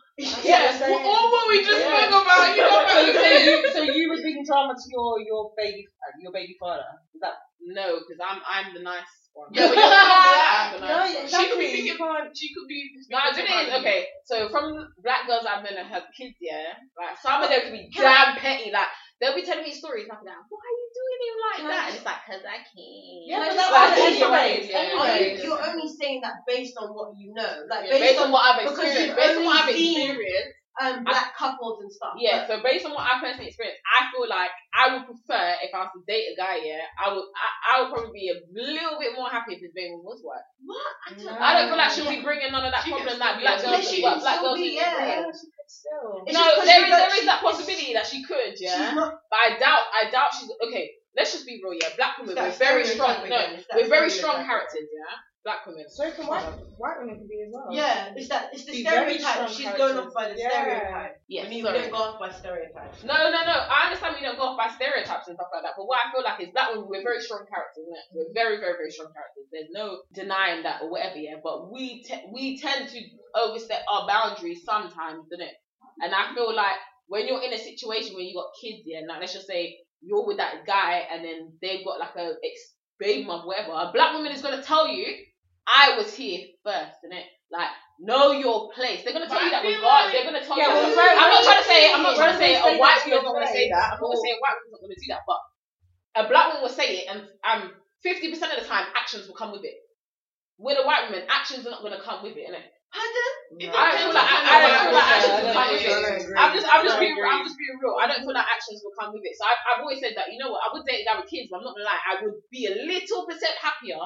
Yeah, 0.43 0.77
Well, 0.81 1.01
all 1.01 1.31
what 1.31 1.49
we 1.49 1.61
just 1.65 1.81
Yeah. 1.81 2.07
spoke 2.09 2.21
about, 2.23 2.55
you 2.55 2.61
know 2.65 2.85
so, 2.85 3.05
so 3.13 3.37
you, 3.43 3.73
so 3.73 3.81
you 3.83 4.09
would 4.09 4.21
bring 4.21 4.43
drama 4.45 4.73
to 4.73 4.87
your 4.91 5.19
your 5.21 5.51
baby 5.57 5.85
uh, 6.05 6.13
your 6.19 6.31
baby 6.31 6.55
father? 6.59 6.85
Is 7.15 7.21
that 7.21 7.35
No, 7.65 7.99
because 8.01 8.19
I'm 8.19 8.41
I'm 8.41 8.73
the 8.73 8.81
nice 8.81 9.05
one. 9.33 9.47
Yeah, 9.53 9.67
but 9.69 9.77
you're 9.77 9.85
not. 9.85 10.09
I'm 10.57 10.81
the 10.81 10.87
no? 10.87 10.97
nice 10.97 11.15
one. 11.15 11.27
She 11.29 11.49
could 11.49 11.59
be 11.59 11.65
You 11.65 11.71
thinking, 11.93 11.97
can't. 11.97 12.29
she 12.37 12.47
could 12.53 12.67
be. 12.67 12.79
No, 13.09 13.19
the 13.29 13.35
thing 13.37 13.47
is, 13.47 13.73
okay, 13.79 13.99
so 14.25 14.49
from 14.49 14.73
black 15.03 15.27
girls 15.27 15.45
I've 15.45 15.63
known 15.63 15.75
that 15.77 15.85
have 15.93 16.09
kids, 16.17 16.35
yeah, 16.41 16.73
like 16.97 17.15
some 17.21 17.41
of 17.43 17.49
them 17.49 17.61
can 17.61 17.71
be 17.73 17.89
Can 17.93 18.05
I- 18.05 18.33
damn 18.33 18.41
petty, 18.41 18.71
like 18.71 18.89
they'll 19.21 19.35
be 19.37 19.45
telling 19.45 19.63
me 19.63 19.71
stories 19.71 20.09
and 20.09 20.17
I'll 20.17 20.25
like, 20.25 20.49
why 20.49 20.57
are 20.65 20.77
you 20.81 20.87
doing 20.97 21.19
him 21.21 21.37
like 21.45 21.57
Can 21.61 21.65
I 21.65 21.71
that? 21.71 21.85
And 21.85 21.95
it's 22.01 22.05
like, 22.09 22.21
cause 22.25 22.41
I 22.41 22.57
can. 22.65 22.81
Yeah, 23.29 23.37
but 23.37 23.45
just 23.45 23.57
that's 23.61 23.71
like, 23.71 23.91
what 23.93 24.01
anyways, 24.01 24.21
anyways. 24.25 24.65
yeah. 24.65 24.77
Are 24.81 24.89
you, 24.89 24.97
Anyways. 25.21 25.43
you're 25.45 25.63
only 25.69 25.89
saying 25.93 26.19
that 26.25 26.35
based 26.49 26.75
on 26.81 26.89
what 26.89 27.13
you 27.15 27.29
know, 27.37 27.53
like 27.69 27.85
Yeah, 27.87 28.01
based 28.01 28.19
on 28.19 28.31
what 28.33 28.41
I've 28.41 28.59
because 28.65 28.81
experienced, 28.81 29.07
you've 29.07 29.15
based 29.21 29.37
on 29.37 29.45
what 29.45 29.55
I've 29.61 29.75
seen- 29.75 30.01
experienced, 30.09 30.57
um, 30.79 31.03
black 31.03 31.35
couples 31.35 31.83
and 31.83 31.91
stuff. 31.91 32.15
yeah. 32.15 32.47
So 32.47 32.63
based 32.63 32.85
on 32.85 32.95
what 32.95 33.03
I 33.03 33.19
personally 33.19 33.51
experienced, 33.51 33.83
I 33.83 34.07
feel 34.07 34.23
like 34.29 34.51
I 34.71 34.95
would 34.95 35.05
prefer 35.05 35.59
if 35.59 35.75
I 35.75 35.83
was 35.83 35.91
to 35.97 36.01
date 36.07 36.31
a 36.31 36.35
guy, 36.39 36.63
yeah, 36.63 36.87
I 36.95 37.11
would, 37.11 37.27
I, 37.27 37.47
I 37.67 37.73
would 37.81 37.89
probably 37.91 38.15
be 38.15 38.31
a 38.31 38.39
little 38.55 38.95
bit 38.95 39.11
more 39.17 39.27
happy 39.27 39.59
if 39.59 39.61
his 39.61 39.75
baby 39.75 39.91
was 39.99 40.23
white. 40.23 40.45
What? 40.63 40.79
I 40.79 41.09
don't, 41.17 41.41
I 41.41 41.49
don't 41.59 41.67
feel 41.69 41.81
like 41.81 41.91
she'll 41.91 42.07
be 42.09 42.23
bringing 42.23 42.51
none 42.55 42.63
of 42.63 42.71
that 42.71 42.87
She 42.87 42.91
problem 42.91 43.19
still 43.19 43.19
that 43.19 43.41
black 43.41 43.59
girls, 43.59 43.83
she 43.83 43.99
what 44.01 44.23
black 44.23 44.39
still 44.39 44.55
girls 44.55 44.59
be, 44.63 44.77
need 44.77 44.79
to 44.79 44.85
yeah. 44.87 45.21
bring. 45.21 45.33
Still. 45.67 46.23
It's 46.27 46.35
No, 46.35 46.43
there 46.63 46.83
she 46.83 46.87
is 46.87 46.91
there 46.91 47.19
is 47.19 47.25
that 47.27 47.41
possibility 47.41 47.93
that 47.93 48.05
she 48.07 48.23
could, 48.23 48.55
yeah. 48.59 48.91
Not. 48.95 49.19
But 49.27 49.39
I 49.39 49.49
doubt 49.59 49.85
I 49.91 50.11
doubt 50.11 50.31
she's 50.35 50.51
okay. 50.67 50.91
Let's 51.15 51.33
just 51.33 51.45
be 51.45 51.59
real, 51.63 51.75
yeah. 51.75 51.91
Black 51.99 52.17
women, 52.19 52.35
we're 52.35 52.51
very 52.51 52.85
strong. 52.85 53.27
No, 53.27 53.39
we're 53.75 53.87
very 53.91 54.09
strong 54.09 54.45
characters, 54.45 54.87
yeah. 54.87 55.15
Black 55.43 55.65
women. 55.65 55.85
So 55.89 56.05
can 56.11 56.27
white 56.27 56.45
white 56.77 57.01
women 57.01 57.17
can 57.17 57.25
be 57.25 57.41
as 57.41 57.49
well. 57.49 57.65
Yeah, 57.73 58.13
it's 58.15 58.29
that. 58.29 58.53
It's 58.53 58.65
the 58.65 58.77
Be 58.77 58.85
stereotype. 58.85 59.49
strong 59.49 59.49
She's 59.49 59.73
going 59.73 59.97
off 59.97 60.13
by 60.13 60.29
the 60.29 60.37
Yeah. 60.37 60.53
stereotype. 60.53 61.17
Yeah, 61.27 61.43
I 61.45 61.49
mean, 61.49 61.65
we 61.65 61.71
don't 61.71 61.89
go 61.89 61.97
off 61.97 62.19
by 62.19 62.29
stereotypes. 62.29 63.01
No, 63.03 63.17
no, 63.17 63.41
no. 63.41 63.57
I 63.65 63.89
understand 63.89 64.17
we 64.19 64.21
don't 64.21 64.37
go 64.37 64.53
off 64.53 64.57
by 64.61 64.69
stereotypes 64.69 65.25
and 65.27 65.35
stuff 65.35 65.49
like 65.49 65.63
that. 65.65 65.73
But 65.75 65.85
what 65.89 65.97
I 65.97 66.11
feel 66.13 66.21
like 66.21 66.39
is 66.45 66.53
black 66.53 66.69
women, 66.77 66.85
we're 66.87 67.01
very 67.01 67.21
strong 67.25 67.41
characters, 67.49 67.89
isn't 67.89 67.97
it? 67.97 68.05
We're 68.13 68.33
very, 68.37 68.57
very, 68.61 68.77
very 68.77 68.91
strong 68.93 69.09
characters. 69.17 69.49
There's 69.51 69.73
no 69.73 70.03
denying 70.13 70.61
that 70.61 70.83
or 70.85 70.91
whatever, 70.93 71.17
yeah. 71.17 71.41
But 71.41 71.71
we 71.73 72.03
te- 72.05 72.29
we 72.31 72.61
tend 72.61 72.89
to 72.93 72.99
overstep 73.33 73.81
our 73.89 74.05
boundaries 74.07 74.61
sometimes, 74.63 75.25
doesn't 75.25 75.41
it? 75.41 75.57
And 76.05 76.13
I 76.13 76.35
feel 76.37 76.53
like 76.53 76.77
when 77.09 77.25
you're 77.25 77.41
in 77.41 77.51
a 77.53 77.57
situation 77.57 78.13
where 78.13 78.21
you 78.23 78.37
got 78.37 78.53
kids, 78.61 78.85
yeah, 78.85 79.01
now 79.09 79.17
let's 79.19 79.33
just 79.33 79.47
say 79.49 79.73
you're 80.05 80.25
with 80.25 80.37
that 80.37 80.65
guy 80.69 81.01
and 81.11 81.25
then 81.25 81.57
they've 81.65 81.83
got 81.83 81.97
like 81.99 82.13
a 82.15 82.29
ex 82.45 82.77
baby 82.99 83.25
mum, 83.25 83.45
whatever. 83.49 83.71
A 83.73 83.89
black 83.91 84.13
woman 84.13 84.31
is 84.31 84.43
gonna 84.43 84.61
tell 84.61 84.87
you, 84.87 85.05
I 85.67 85.97
was 85.97 86.13
here 86.13 86.47
first, 86.63 86.99
innit? 87.05 87.25
Like, 87.51 87.69
know 87.99 88.31
your 88.31 88.71
place. 88.71 89.03
They're 89.03 89.13
gonna 89.13 89.27
tell 89.27 89.37
But 89.39 89.45
you 89.45 89.51
that 89.51 89.63
regardless. 89.63 89.83
like- 89.83 90.13
They're 90.13 90.25
gonna 90.25 90.45
tell 90.45 90.57
Yeah, 90.57 90.67
you. 90.67 90.73
well, 90.73 90.95
that- 90.95 91.17
I'm 91.21 91.29
not 91.31 91.43
trying 91.43 91.61
to 91.61 91.67
say. 91.67 91.81
I'm 91.93 92.03
not 92.03 92.15
trying 92.15 92.33
to 92.33 92.39
say 92.39 92.51
a 92.55 92.77
white 92.79 92.99
that 93.03 93.09
girl's 93.09 93.23
not 93.23 93.33
gonna 93.33 93.47
say 93.47 93.69
that. 93.69 93.83
I'm 93.93 93.99
not 93.99 94.09
gonna 94.09 94.23
say 94.25 94.31
a 94.31 94.39
white 94.41 94.55
woman's 94.57 94.71
not 94.71 94.81
gonna 94.81 94.95
do 94.95 95.07
that. 95.13 95.21
But 95.27 95.39
a 96.15 96.23
black 96.27 96.45
woman 96.47 96.61
will 96.63 96.73
say 96.75 96.87
it, 97.03 97.05
and 97.11 97.19
um, 97.43 97.61
fifty 98.01 98.29
percent 98.31 98.53
of 98.53 98.63
the 98.63 98.67
time, 98.67 98.87
actions 98.95 99.27
will 99.27 99.35
come 99.35 99.51
with 99.51 99.63
it. 99.63 99.75
With 100.57 100.77
a 100.79 100.85
white 100.85 101.09
woman, 101.09 101.25
actions 101.29 101.65
are 101.67 101.71
not 101.71 101.81
gonna 101.83 102.01
come 102.01 102.23
with 102.23 102.35
it, 102.37 102.45
innit? 102.49 102.67
Pardon? 102.91 103.31
It 103.55 103.71
I 103.71 103.95
feel 103.95 104.11
like 104.11 104.27
I, 104.27 104.37
I 104.43 104.55
don't 104.59 104.79
feel 104.83 104.93
like 104.99 105.11
actions 105.15 105.39
will 105.39 105.53
come 105.55 105.67
with 105.71 105.83
it. 105.87 106.35
I'm 106.35 106.51
just, 106.51 106.67
I'm 106.67 106.83
just 106.83 106.99
being. 106.99 107.15
I'm 107.15 107.43
just 107.47 107.57
being 107.57 107.75
real. 107.79 107.95
I 108.01 108.07
don't 108.07 108.19
feel 108.27 108.35
like 108.35 108.47
actions 108.51 108.81
will 108.83 108.95
come 108.99 109.13
with 109.15 109.23
it. 109.23 109.31
So 109.39 109.47
I've, 109.47 109.61
I've 109.63 109.81
always 109.85 109.99
said 110.03 110.11
that. 110.19 110.27
You 110.31 110.39
know 110.43 110.51
what? 110.51 110.59
I 110.65 110.73
would 110.75 110.83
date 110.83 111.07
guy 111.07 111.15
with 111.19 111.29
kids, 111.31 111.47
but 111.51 111.59
I'm 111.59 111.63
not 111.63 111.75
gonna 111.75 111.87
lie. 111.87 112.03
I 112.03 112.19
would 112.23 112.35
be 112.51 112.67
a 112.67 112.75
little 112.75 113.23
percent 113.27 113.55
happier 113.63 113.99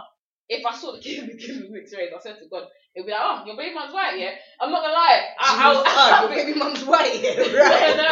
if 0.47 0.63
I 0.65 0.73
saw 0.75 0.91
the 0.93 0.99
kid, 1.01 1.27
the 1.27 1.35
kid 1.37 1.61
was 1.61 1.69
mixed 1.71 1.95
race. 1.95 2.11
I 2.15 2.19
said 2.21 2.37
to 2.37 2.45
God, 2.49 2.67
it'd 2.95 3.05
be 3.05 3.11
like, 3.11 3.21
oh, 3.23 3.43
your 3.45 3.57
baby 3.57 3.73
mum's 3.73 3.93
white, 3.93 4.17
yeah. 4.19 4.31
I'm 4.61 4.69
not 4.71 4.81
gonna 4.85 4.93
lie. 4.93 5.21
I, 5.39 5.41
I, 5.41 5.73
I, 5.73 5.75
Oh, 6.21 6.27
your 6.29 6.35
baby 6.37 6.53
mum's 6.57 6.83
white. 6.85 7.19
no, 7.23 7.29
Right. 7.49 7.97
no, 7.97 8.05
no, 8.05 8.09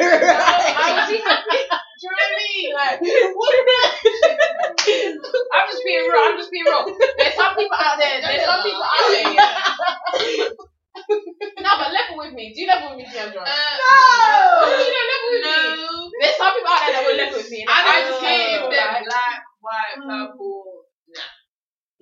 I 0.00 0.96
would 0.96 1.08
be 1.12 1.18
happy. 1.20 1.60
Do 1.94 2.02
you 2.04 2.10
know 2.10 2.20
what 2.20 2.24
I 2.24 2.26
mean? 2.40 2.68
Like, 2.74 2.98
I'm 5.54 5.66
just 5.70 5.82
being 5.84 6.00
real. 6.04 6.20
I'm 6.20 6.36
just 6.36 6.50
being 6.50 6.64
real. 6.66 6.84
There's 7.16 7.34
some 7.36 7.54
people 7.56 7.76
out 7.78 7.96
there. 7.98 8.20
There's 8.20 8.44
some 8.44 8.62
people 8.62 8.82
out 8.82 9.08
there. 9.08 9.32
Yeah. 9.32 10.48
no, 11.64 11.70
but 11.80 11.90
level 11.92 12.16
with 12.18 12.32
me. 12.34 12.52
Do 12.54 12.60
you 12.60 12.66
level 12.68 12.90
with 12.96 12.98
me, 12.98 13.06
Deandra? 13.08 13.40
uh, 13.40 13.46
Oh, 13.46 13.48
you 14.68 14.92
don't 14.92 15.08
level 15.12 15.28
with 15.32 15.44
me. 15.44 15.48
no. 15.48 15.56
There's 16.20 16.36
some 16.36 16.52
people 16.54 16.70
out 16.70 16.80
there 16.86 16.92
that 16.96 17.04
will 17.06 17.16
level 17.18 17.36
with 17.40 17.50
me. 17.50 17.60
and 17.62 17.70
I 17.70 17.72
I 17.72 17.74
don't 17.84 17.94
just 18.08 18.20
care 18.20 18.36
can't 18.36 18.52
if 18.52 18.58
feel 18.60 18.70
they're 18.70 18.92
like- 18.92 19.04
black, 19.08 19.38
white, 19.60 19.96
purple. 20.04 20.64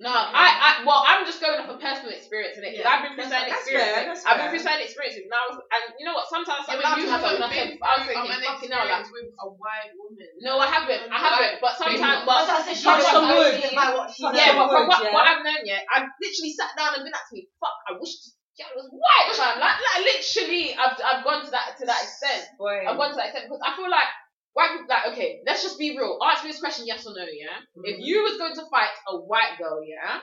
No, 0.03 0.11
I, 0.11 0.83
I, 0.83 0.83
well, 0.83 0.99
I'm 1.05 1.23
just 1.23 1.39
going 1.39 1.61
off 1.63 1.69
of 1.69 1.79
personal 1.79 2.11
experience 2.11 2.57
in 2.59 2.65
it 2.67 2.75
because 2.75 2.83
Yeah, 2.83 2.91
I've 2.91 3.07
been 3.07 3.15
through 3.15 3.23
that's- 3.31 3.39
certain 3.39 3.55
that's 3.55 3.63
experiences. 3.63 3.95
fair, 3.95 4.03
that's 4.03 4.19
I've 4.27 4.35
been 4.35 4.43
fair. 4.43 4.51
through 4.51 4.59
certain 4.67 4.83
experiences, 4.83 5.23
and 5.23 5.31
I 5.31 5.43
was, 5.47 5.55
and 5.63 5.83
you 5.95 6.03
know 6.03 6.11
what? 6.17 6.27
Sometimes 6.27 6.67
Yeah, 6.67 6.75
I'm 6.75 6.75
but 6.75 6.83
allowed 6.83 6.99
you 6.99 7.07
to 7.07 7.13
have 7.13 7.23
haven't 7.23 7.39
nothing. 7.39 7.79
been 7.79 7.79
I 7.79 7.87
was 7.95 8.03
through 8.03 8.19
thinking, 8.19 8.35
an 8.35 8.43
fucking 8.43 8.67
hell, 8.73 8.83
like, 8.83 8.99
experience 9.07 9.15
with 9.15 9.22
a 9.39 9.47
white 9.49 9.93
woman. 9.97 10.29
no, 10.41 10.59
I 10.59 10.67
haven't, 10.67 11.09
I 11.11 11.19
haven't. 11.19 11.61
But 11.61 11.73
sometimes, 11.77 12.25
but. 12.25 12.45
She 12.73 12.87
what 12.87 13.01
some 13.01 13.25
I've 13.25 13.37
would. 13.37 13.61
seen- 13.61 13.75
by 13.75 13.93
what 13.93 14.09
she 14.11 14.23
Some 14.23 14.35
yeah, 14.35 14.53
but 14.57 14.69
from 14.69 14.87
what, 14.87 15.01
what 15.13 15.25
I've 15.25 15.43
known, 15.43 15.63
yeah, 15.65 15.81
I've 15.89 16.09
literally 16.21 16.53
sat 16.53 16.73
down 16.77 16.95
and 16.95 17.03
been 17.03 17.13
like 17.13 17.27
to 17.29 17.33
me, 17.35 17.47
fuck, 17.57 17.77
I 17.89 17.97
wish 17.97 18.17
this 18.19 18.35
girl 18.57 18.73
was 18.77 18.89
white, 18.91 19.29
fam. 19.33 19.59
Like, 19.59 19.77
like 19.81 20.01
literally, 20.05 20.77
I've, 20.77 20.97
I've 21.01 21.23
gone 21.23 21.41
to 21.45 21.51
that 21.51 21.77
to 21.79 21.83
that 21.85 22.01
extent. 22.03 22.53
Boy. 22.57 22.85
I've 22.85 22.97
gone 22.97 23.11
to 23.11 23.17
that 23.17 23.33
extent 23.33 23.49
because 23.49 23.63
I 23.65 23.73
feel 23.75 23.89
like 23.89 24.09
white 24.53 24.71
people, 24.77 24.89
like, 24.89 25.07
okay, 25.13 25.41
let's 25.45 25.63
just 25.63 25.77
be 25.77 25.97
real. 25.97 26.17
Answer 26.21 26.45
me 26.45 26.53
this 26.53 26.61
question, 26.61 26.85
yes 26.85 27.05
or 27.05 27.13
no, 27.13 27.25
yeah? 27.25 27.57
If 27.83 27.97
mm-hmm. 27.97 28.05
you 28.05 28.23
was 28.23 28.37
going 28.37 28.55
to 28.55 28.65
fight 28.69 28.93
a 29.09 29.17
white 29.17 29.57
girl, 29.57 29.81
yeah, 29.81 30.21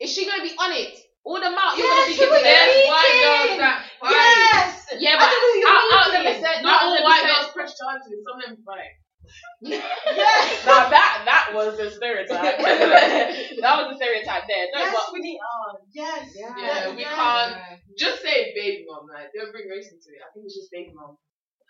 is 0.00 0.12
she 0.12 0.26
gonna 0.26 0.42
be 0.42 0.54
on 0.56 0.72
it? 0.72 0.96
All 1.24 1.36
the 1.36 1.50
mouth 1.52 1.76
you're 1.76 1.86
gonna 1.86 2.08
be 2.08 2.16
giving 2.16 2.42
them. 2.42 2.66
White 2.88 3.16
girls 3.20 3.58
that 3.60 3.76
fight. 4.00 4.10
Yes. 4.10 4.86
Yeah, 4.98 5.14
I 5.14 5.18
but 5.20 5.28
don't 5.28 5.40
know 5.40 5.52
you're 5.60 5.70
out, 5.70 5.84
out 5.92 6.06
of 6.08 6.12
the 6.16 6.22
percent, 6.32 6.56
Not 6.64 6.82
all 6.82 6.96
white 7.04 7.24
girls 7.28 7.52
press 7.52 7.76
charges. 7.76 8.18
Some 8.24 8.36
of 8.40 8.44
them 8.48 8.56
fight. 8.64 8.96
Yes. 9.62 10.64
Now 10.66 10.88
that 10.88 11.22
that 11.28 11.52
was 11.54 11.78
a 11.78 11.90
stereotype. 11.90 12.58
that 13.60 13.72
was 13.78 13.86
a 13.92 13.96
stereotype 13.96 14.44
there. 14.48 14.66
No, 14.72 14.80
yes, 14.80 14.94
but 14.96 15.06
we 15.12 15.20
need. 15.20 15.38
Oh, 15.38 15.76
yes. 15.92 16.32
Yeah. 16.34 16.54
Yeah, 16.56 16.94
we 16.96 17.02
yes. 17.04 17.14
can't 17.14 17.54
just 17.98 18.22
say 18.22 18.52
baby 18.56 18.84
mom. 18.88 19.06
Like, 19.12 19.30
don't 19.36 19.52
bring 19.52 19.68
race 19.68 19.92
into 19.92 20.10
it. 20.16 20.24
I 20.24 20.32
think 20.32 20.46
it's 20.48 20.56
just 20.56 20.72
baby 20.72 20.90
mom. 20.96 21.14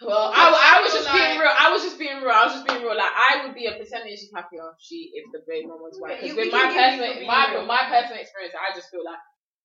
well, 0.01 0.33
I, 0.33 0.49
I 0.49 0.75
was 0.81 0.95
just 0.97 1.13
being 1.13 1.37
real. 1.37 1.53
I 1.53 1.69
was 1.69 1.83
just 1.85 1.99
being 1.99 2.23
real. 2.25 2.33
I 2.33 2.49
was 2.49 2.55
just 2.57 2.67
being 2.67 2.81
real. 2.81 2.97
Like 2.97 3.13
I 3.13 3.45
would 3.45 3.53
be 3.53 3.67
a 3.67 3.77
percentage 3.77 4.25
happier 4.33 4.65
if 4.73 4.81
she 4.81 5.13
if 5.13 5.29
the 5.35 5.45
baby 5.45 5.67
mom 5.69 5.85
was 5.85 5.99
white. 6.01 6.23
Because 6.23 6.39
with 6.39 6.55
my 6.55 6.71
you 6.71 6.79
personal 6.79 7.27
my 7.29 7.61
my 7.69 7.83
personal 7.93 8.17
experience, 8.17 8.57
I 8.57 8.73
just 8.73 8.89
feel 8.89 9.05
like 9.05 9.21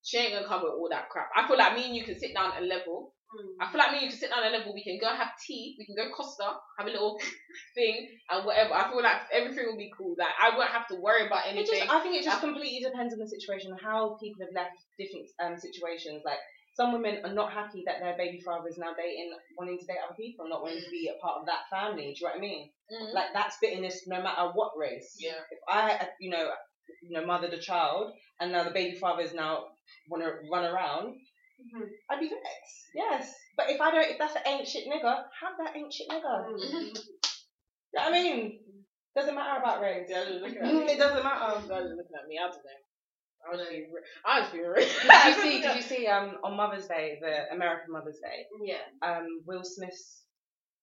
she 0.06 0.18
ain't 0.18 0.32
gonna 0.38 0.46
come 0.46 0.62
with 0.62 0.70
all 0.78 0.86
that 0.94 1.10
crap. 1.10 1.26
I 1.34 1.48
feel 1.50 1.58
like 1.58 1.74
me 1.74 1.90
and 1.90 1.96
you 1.96 2.04
can 2.06 2.14
sit 2.18 2.30
down 2.32 2.52
and 2.56 2.68
level. 2.70 3.10
Mm. 3.34 3.58
I 3.58 3.66
feel 3.66 3.82
like 3.82 3.90
me 3.90 3.98
and 3.98 4.04
you 4.06 4.10
can 4.14 4.20
sit 4.22 4.30
down 4.30 4.46
and 4.46 4.54
level. 4.54 4.70
We 4.72 4.86
can 4.86 5.02
go 5.02 5.10
have 5.10 5.34
tea. 5.42 5.74
We 5.74 5.82
can 5.84 5.98
go 5.98 6.14
Costa, 6.14 6.46
have 6.78 6.86
a 6.86 6.94
little 6.94 7.18
thing 7.74 8.06
and 8.30 8.46
whatever. 8.46 8.70
I 8.72 8.86
feel 8.86 9.02
like 9.02 9.26
everything 9.34 9.66
will 9.66 9.76
be 9.76 9.90
cool. 9.98 10.14
Like 10.14 10.30
I 10.38 10.54
won't 10.56 10.70
have 10.70 10.86
to 10.94 11.02
worry 11.02 11.26
about 11.26 11.50
anything. 11.50 11.82
just, 11.82 11.90
I 11.90 11.98
think 11.98 12.14
it 12.14 12.22
just 12.22 12.38
completely 12.38 12.86
depends 12.86 13.12
on 13.14 13.18
the 13.18 13.26
situation, 13.26 13.74
how 13.82 14.14
people 14.22 14.46
have 14.46 14.54
left 14.54 14.78
different 14.94 15.26
um, 15.42 15.58
situations. 15.58 16.22
Like 16.24 16.38
some 16.78 16.92
women 16.94 17.26
are 17.26 17.34
not 17.34 17.50
happy 17.50 17.82
that 17.90 17.98
their 17.98 18.14
baby 18.16 18.38
father 18.46 18.68
is 18.70 18.78
now 18.78 18.94
dating, 18.94 19.34
wanting 19.58 19.78
to 19.82 19.86
date 19.90 19.98
other 20.06 20.14
people, 20.14 20.46
not 20.46 20.62
wanting 20.62 20.86
to 20.86 20.90
be 20.94 21.10
a 21.10 21.18
part 21.18 21.40
of 21.40 21.46
that 21.50 21.66
family. 21.66 22.14
Do 22.14 22.22
you 22.22 22.22
know 22.22 22.30
what 22.30 22.38
I 22.38 22.40
mean? 22.40 22.70
Mhm. 22.94 23.12
Like 23.12 23.34
that's 23.34 23.58
bitterness 23.58 24.06
no 24.06 24.22
matter 24.22 24.54
what 24.54 24.78
race. 24.78 25.18
Yeah. 25.18 25.42
If 25.50 25.58
I, 25.66 26.06
you 26.20 26.30
know, 26.30 26.46
you 27.02 27.10
know, 27.10 27.26
mothered 27.26 27.54
a 27.54 27.58
child 27.58 28.12
and 28.38 28.52
now 28.52 28.62
the 28.62 28.70
baby 28.70 28.94
father 28.94 29.22
is 29.22 29.34
now 29.34 29.64
want 30.08 30.22
to 30.24 30.32
run 30.50 30.64
around, 30.64 31.16
Mhm. 31.60 31.88
I'd 32.10 32.20
be 32.20 32.28
vexed. 32.28 32.84
Yes, 32.94 33.34
but 33.56 33.70
if 33.70 33.80
I 33.80 33.90
don't, 33.90 34.10
if 34.10 34.18
that's 34.18 34.36
an 34.36 34.42
ain't 34.46 34.68
shit 34.68 34.86
nigga, 34.88 35.24
have 35.40 35.56
that 35.58 35.74
ain't 35.76 35.92
shit 35.92 36.08
nigga. 36.08 36.46
Mm. 36.46 36.58
You 36.60 36.92
know 37.94 38.02
what 38.02 38.08
I 38.08 38.12
mean? 38.12 38.60
Doesn't 39.16 39.34
matter 39.34 39.58
about 39.60 39.80
race. 39.80 40.06
Yeah, 40.10 40.24
just 40.24 40.40
look 40.42 40.54
at 40.54 40.62
me. 40.62 40.82
it 40.92 40.98
doesn't 40.98 41.24
matter. 41.24 41.60
Guys 41.66 41.70
are 41.70 41.96
looking 41.96 42.16
at 42.20 42.28
me. 42.28 42.38
I 42.38 42.42
don't 42.48 42.56
know. 42.56 42.70
I 43.46 43.50
was 43.56 43.68
being, 43.70 43.86
I 44.24 44.40
was 44.40 44.50
being 44.50 44.74
did 44.74 45.36
you 45.36 45.42
see? 45.42 45.60
Did 45.62 45.76
you 45.76 45.82
see? 45.82 46.06
Um, 46.08 46.36
on 46.44 46.56
Mother's 46.56 46.88
Day, 46.88 47.18
the 47.22 47.50
American 47.54 47.92
Mother's 47.92 48.18
Day, 48.18 48.44
Yeah. 48.62 48.82
um, 49.02 49.40
Will 49.46 49.62
Smith's 49.64 50.25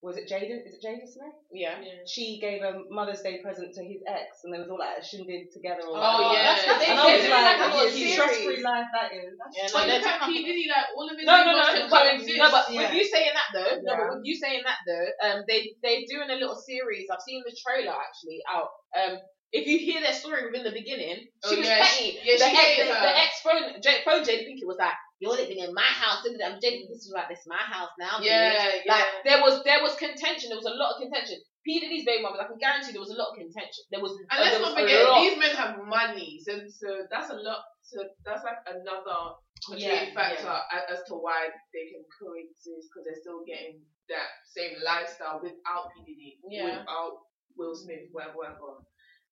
was 0.03 0.17
it 0.19 0.27
Jaden? 0.27 0.67
Is 0.67 0.75
it 0.75 0.83
Jaden 0.83 1.07
Smith? 1.07 1.31
Yeah. 1.49 1.79
yeah. 1.79 2.03
She 2.05 2.37
gave 2.43 2.59
a 2.61 2.83
Mother's 2.91 3.21
Day 3.23 3.39
present 3.39 3.71
to 3.73 3.81
his 3.87 4.03
ex, 4.03 4.43
and 4.43 4.51
they 4.53 4.59
was 4.59 4.67
all 4.67 4.77
like 4.77 4.99
a 4.99 5.03
shindig 5.03 5.47
together. 5.55 5.87
Or 5.87 5.95
Oh, 5.95 6.27
whatever. 6.27 6.35
yeah. 6.35 6.43
That's- 6.59 6.67
And 6.67 6.79
They- 6.83 6.91
I 6.91 7.07
they 7.07 7.13
was 7.15 7.23
did 7.23 7.31
like, 7.31 7.47
like 7.47 7.61
a 7.63 7.67
little 7.71 7.87
yeah, 7.87 7.95
series. 7.95 8.13
stress-free 8.19 8.61
life 8.67 8.89
that 8.91 9.07
is. 9.15 9.31
Yeah, 9.55 9.63
no, 9.63 9.73
But 9.73 9.83
they're 9.87 10.03
look 10.03 10.07
at 10.11 10.19
talking 10.19 10.35
P 10.35 10.43
Diddy, 10.43 10.65
like 10.67 10.87
all 10.99 11.07
of 11.07 11.15
his 11.15 11.23
No, 11.25 11.35
no, 11.47 11.51
no, 11.55 11.87
but, 11.87 12.03
coexist. 12.03 12.35
no, 12.37 12.47
but 12.51 12.63
Yeah. 12.67 12.79
with 12.83 12.93
you 12.99 13.05
saying 13.07 13.31
that 13.33 13.47
though, 13.55 13.73
no, 13.79 13.91
but 13.95 14.03
Yeah. 14.03 14.09
with 14.11 14.25
you 14.27 14.35
saying 14.35 14.61
that 14.67 14.79
though, 14.85 15.07
um, 15.23 15.37
they 15.47 15.71
they're 15.81 16.03
doing 16.03 16.29
a 16.29 16.35
little 16.35 16.59
series. 16.59 17.07
I've 17.07 17.23
seen 17.23 17.39
the 17.47 17.55
trailer 17.55 17.95
actually 17.95 18.43
out. 18.51 18.69
Um, 18.91 19.19
if 19.55 19.67
you 19.67 19.77
hear 19.79 20.01
their 20.01 20.13
story 20.17 20.43
within 20.49 20.63
the 20.65 20.73
beginning, 20.75 21.29
she 21.47 21.55
Oh, 21.55 21.57
was 21.57 21.67
yeah, 21.67 21.79
petty. 21.85 22.11
she- 22.11 22.19
yeah, 22.27 22.37
the 22.41 22.49
she 22.49 22.57
ex, 22.59 22.75
the, 22.75 22.85
the 22.91 23.13
ex 23.23 23.31
phone, 23.45 23.65
J, 23.81 24.01
phone 24.03 24.21
Jada 24.25 24.43
Pinkett 24.49 24.65
was 24.67 24.77
like, 24.81 24.97
you're 25.19 25.33
living 25.35 25.59
in 25.59 25.73
my 25.73 25.85
house. 25.85 26.25
And 26.25 26.35
I'm 26.41 26.59
Jenny, 26.61 26.85
this 26.89 27.05
is 27.05 27.11
like 27.13 27.29
this 27.29 27.39
is 27.43 27.47
my 27.49 27.61
house 27.61 27.91
now. 27.99 28.19
bitch." 28.19 28.25
Yeah, 28.31 28.81
yeah. 28.85 28.91
Like 28.93 29.07
there 29.25 29.39
was 29.41 29.63
there 29.63 29.81
was 29.81 29.95
contention. 29.95 30.49
There 30.49 30.57
was 30.59 30.69
a 30.69 30.75
lot 30.75 30.95
of 30.95 31.01
contention. 31.01 31.39
P 31.63 31.79
Diddy's 31.79 32.03
baby 32.03 32.23
mama, 32.23 32.43
I 32.43 32.47
can 32.51 32.59
guarantee 32.59 32.91
there 32.91 32.99
was 32.99 33.13
a 33.13 33.19
lot 33.19 33.31
of 33.31 33.39
contention. 33.39 33.87
There 33.89 34.03
was. 34.03 34.11
And 34.27 34.35
let's 34.43 34.59
not 34.59 34.75
forget, 34.75 34.99
these 35.23 35.39
men 35.39 35.55
have 35.55 35.79
money, 35.87 36.35
so 36.43 36.59
so 36.67 37.07
that's 37.07 37.31
a 37.31 37.39
lot. 37.39 37.63
So 37.83 38.03
that's 38.27 38.43
like 38.43 38.59
another 38.67 39.39
contributing 39.63 40.11
Yeah, 40.11 40.17
factor 40.17 40.51
a- 40.51 40.91
as 40.91 41.07
to 41.07 41.15
why 41.15 41.47
they 41.71 41.85
can 41.87 42.03
coexist 42.19 42.91
because 42.91 43.03
they're 43.07 43.23
still 43.23 43.47
getting 43.47 43.79
that 44.11 44.27
same 44.43 44.75
lifestyle 44.83 45.39
without 45.39 45.87
P 45.95 46.03
Diddy, 46.03 46.35
Yeah. 46.51 46.83
without 46.83 47.23
Will 47.55 47.71
Smith, 47.75 48.11
whatever, 48.11 48.35
whatever. 48.43 48.83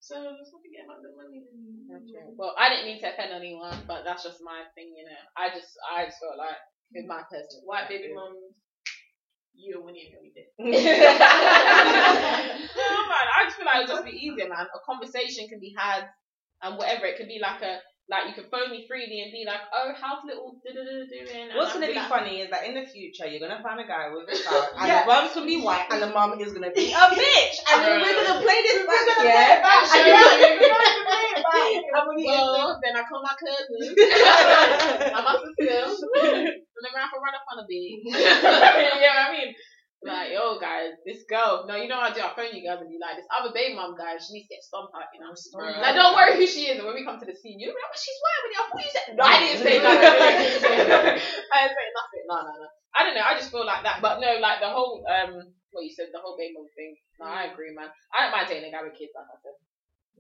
So 0.02 0.16
let's 0.18 0.49
not 0.52 0.62
forget 0.66 0.84
about 0.86 1.02
the 1.06 1.14
money. 1.16 1.45
Okay. 1.89 2.26
Well, 2.38 2.54
I 2.58 2.70
didn't 2.70 2.86
mean 2.86 2.99
to 3.02 3.14
offend 3.14 3.34
anyone, 3.34 3.78
but 3.88 4.04
that's 4.04 4.24
just 4.24 4.39
my 4.43 4.64
thing, 4.76 4.93
you 4.97 5.06
know. 5.06 5.22
I 5.38 5.49
just, 5.54 5.78
I 5.86 6.06
just 6.06 6.18
felt 6.20 6.38
like 6.38 6.58
with 6.93 7.06
my 7.08 7.22
personal 7.30 7.66
White 7.66 7.88
baby 7.89 8.14
mums, 8.14 8.38
you're 9.54 9.82
winning 9.84 10.10
every 10.16 10.32
day. 10.34 10.47
no, 10.60 10.72
man, 10.72 10.82
I 13.30 13.43
just 13.45 13.58
feel 13.58 13.66
like 13.66 13.84
it'll 13.84 13.95
just 13.97 14.06
be 14.06 14.18
easier, 14.18 14.47
man. 14.49 14.66
A 14.74 14.80
conversation 14.86 15.47
can 15.49 15.60
be 15.60 15.74
had 15.78 16.06
and 16.64 16.78
whatever. 16.78 17.06
It 17.06 17.18
could 17.18 17.28
be 17.28 17.39
like 17.41 17.62
a, 17.62 17.80
like 18.12 18.28
you 18.28 18.36
can 18.36 18.43
phone 18.51 18.70
me 18.70 18.84
freely 18.91 19.24
and 19.24 19.32
be 19.32 19.47
like, 19.47 19.64
oh, 19.72 19.95
how's 19.95 20.20
little 20.28 20.59
doing? 20.68 21.07
What's 21.55 21.72
gonna 21.74 21.88
be 21.88 21.95
like, 21.95 22.09
funny 22.12 22.43
is 22.43 22.51
that 22.51 22.68
in 22.68 22.76
the 22.76 22.84
future 22.84 23.24
you're 23.26 23.39
gonna 23.39 23.64
find 23.64 23.80
a 23.80 23.88
guy 23.88 24.12
with 24.12 24.28
a 24.28 24.36
car 24.43 24.68
and 24.78 24.88
Yeah. 24.91 25.01
the 25.01 25.07
mom's 25.07 25.32
gonna 25.34 25.47
be 25.47 25.64
white 25.64 25.88
and 25.89 26.01
the 26.03 26.12
mom 26.12 26.36
is 26.43 26.51
gonna 26.51 26.76
be 26.76 26.91
a 26.91 27.05
bitch 27.16 27.55
and 27.72 27.78
then 27.80 28.03
we're 28.03 28.12
gonna 28.20 28.43
play 28.43 28.59
this 28.68 28.84
back, 28.84 29.03
gonna 29.16 29.30
yeah. 29.32 29.64
back. 29.64 29.88
And 29.95 30.03
you're 30.03 30.59
gonna 30.59 30.91
play 31.07 31.26
it 31.32 31.84
back. 31.88 32.03
When 32.05 32.20
you- 32.20 32.28
Well, 32.28 32.80
then 32.84 32.93
I 32.99 33.03
call 33.07 33.24
my 33.24 33.36
cousin. 33.39 33.95
I 35.16 35.20
must 35.24 35.43
have 35.47 35.55
still. 35.55 35.95
And 36.28 36.84
then 36.84 36.93
I 36.97 37.07
to 37.07 37.20
run 37.22 37.36
up 37.38 37.45
on 37.47 37.64
a 37.64 37.66
bee. 37.68 38.01
you 38.03 38.12
know 38.12 38.20
what 38.20 38.28
I 38.28 39.32
mean? 39.32 39.55
Like, 40.02 40.34
yo, 40.34 40.58
guys, 40.58 40.97
this 41.06 41.22
girl. 41.30 41.70
No, 41.70 41.78
you 41.78 41.86
know 41.86 42.02
what 42.02 42.10
I 42.10 42.16
do? 42.18 42.26
I 42.26 42.34
phone 42.34 42.49
you 42.58 42.66
guys 42.66 42.82
and 42.82 42.89
be 42.89 42.97
like, 42.97 43.22
this 43.22 43.30
other 43.30 43.54
baby 43.54 43.78
mum 43.78 43.93
guy, 43.93 44.18
she 44.18 44.34
needs 44.34 44.49
to 44.49 44.58
get 44.58 44.66
stomped 44.66 44.97
out, 44.97 45.06
you 45.14 45.22
know? 45.22 45.30
Like, 45.78 45.93
don't 45.93 46.18
worry 46.18 46.34
who 46.41 46.49
she 46.49 46.74
is. 46.74 46.82
And 46.82 46.89
when 46.89 46.97
we 46.97 47.06
come 47.06 47.22
to 47.22 47.28
the 47.30 47.38
scene, 47.38 47.62
be 47.62 47.70
oh, 47.70 47.93
she's 47.93 48.18
white 48.18 48.41
you. 48.49 48.58
I 48.58 48.66
thought 48.66 48.82
you 48.82 48.93
said. 48.97 49.08
No, 49.14 49.24
I 49.30 49.38
didn't 49.38 49.62
say 49.62 49.78
that. 49.78 50.02
I 51.54 51.58
didn't 51.70 51.78
say 51.78 51.88
nothing. 51.93 52.24
No, 52.26 52.38
no, 52.41 52.54
no. 52.66 52.68
I 52.97 52.99
don't 53.06 53.14
know. 53.14 53.26
I 53.30 53.38
just 53.38 53.54
feel 53.54 53.66
like 53.66 53.86
that. 53.86 54.02
But 54.02 54.18
no, 54.26 54.41
like 54.41 54.58
the 54.58 54.74
whole, 54.74 55.06
um, 55.06 55.54
what 55.70 55.86
you 55.86 55.93
said, 55.93 56.10
the 56.10 56.20
whole 56.20 56.34
baby 56.34 56.58
mum 56.58 56.66
thing. 56.74 56.97
No, 57.22 57.30
I 57.30 57.54
agree, 57.54 57.70
man. 57.78 57.93
I 58.10 58.26
don't 58.26 58.34
mind 58.34 58.49
dating 58.49 58.70
a 58.70 58.74
guy 58.74 58.82
with 58.82 58.97
kids, 58.97 59.14
like. 59.14 59.30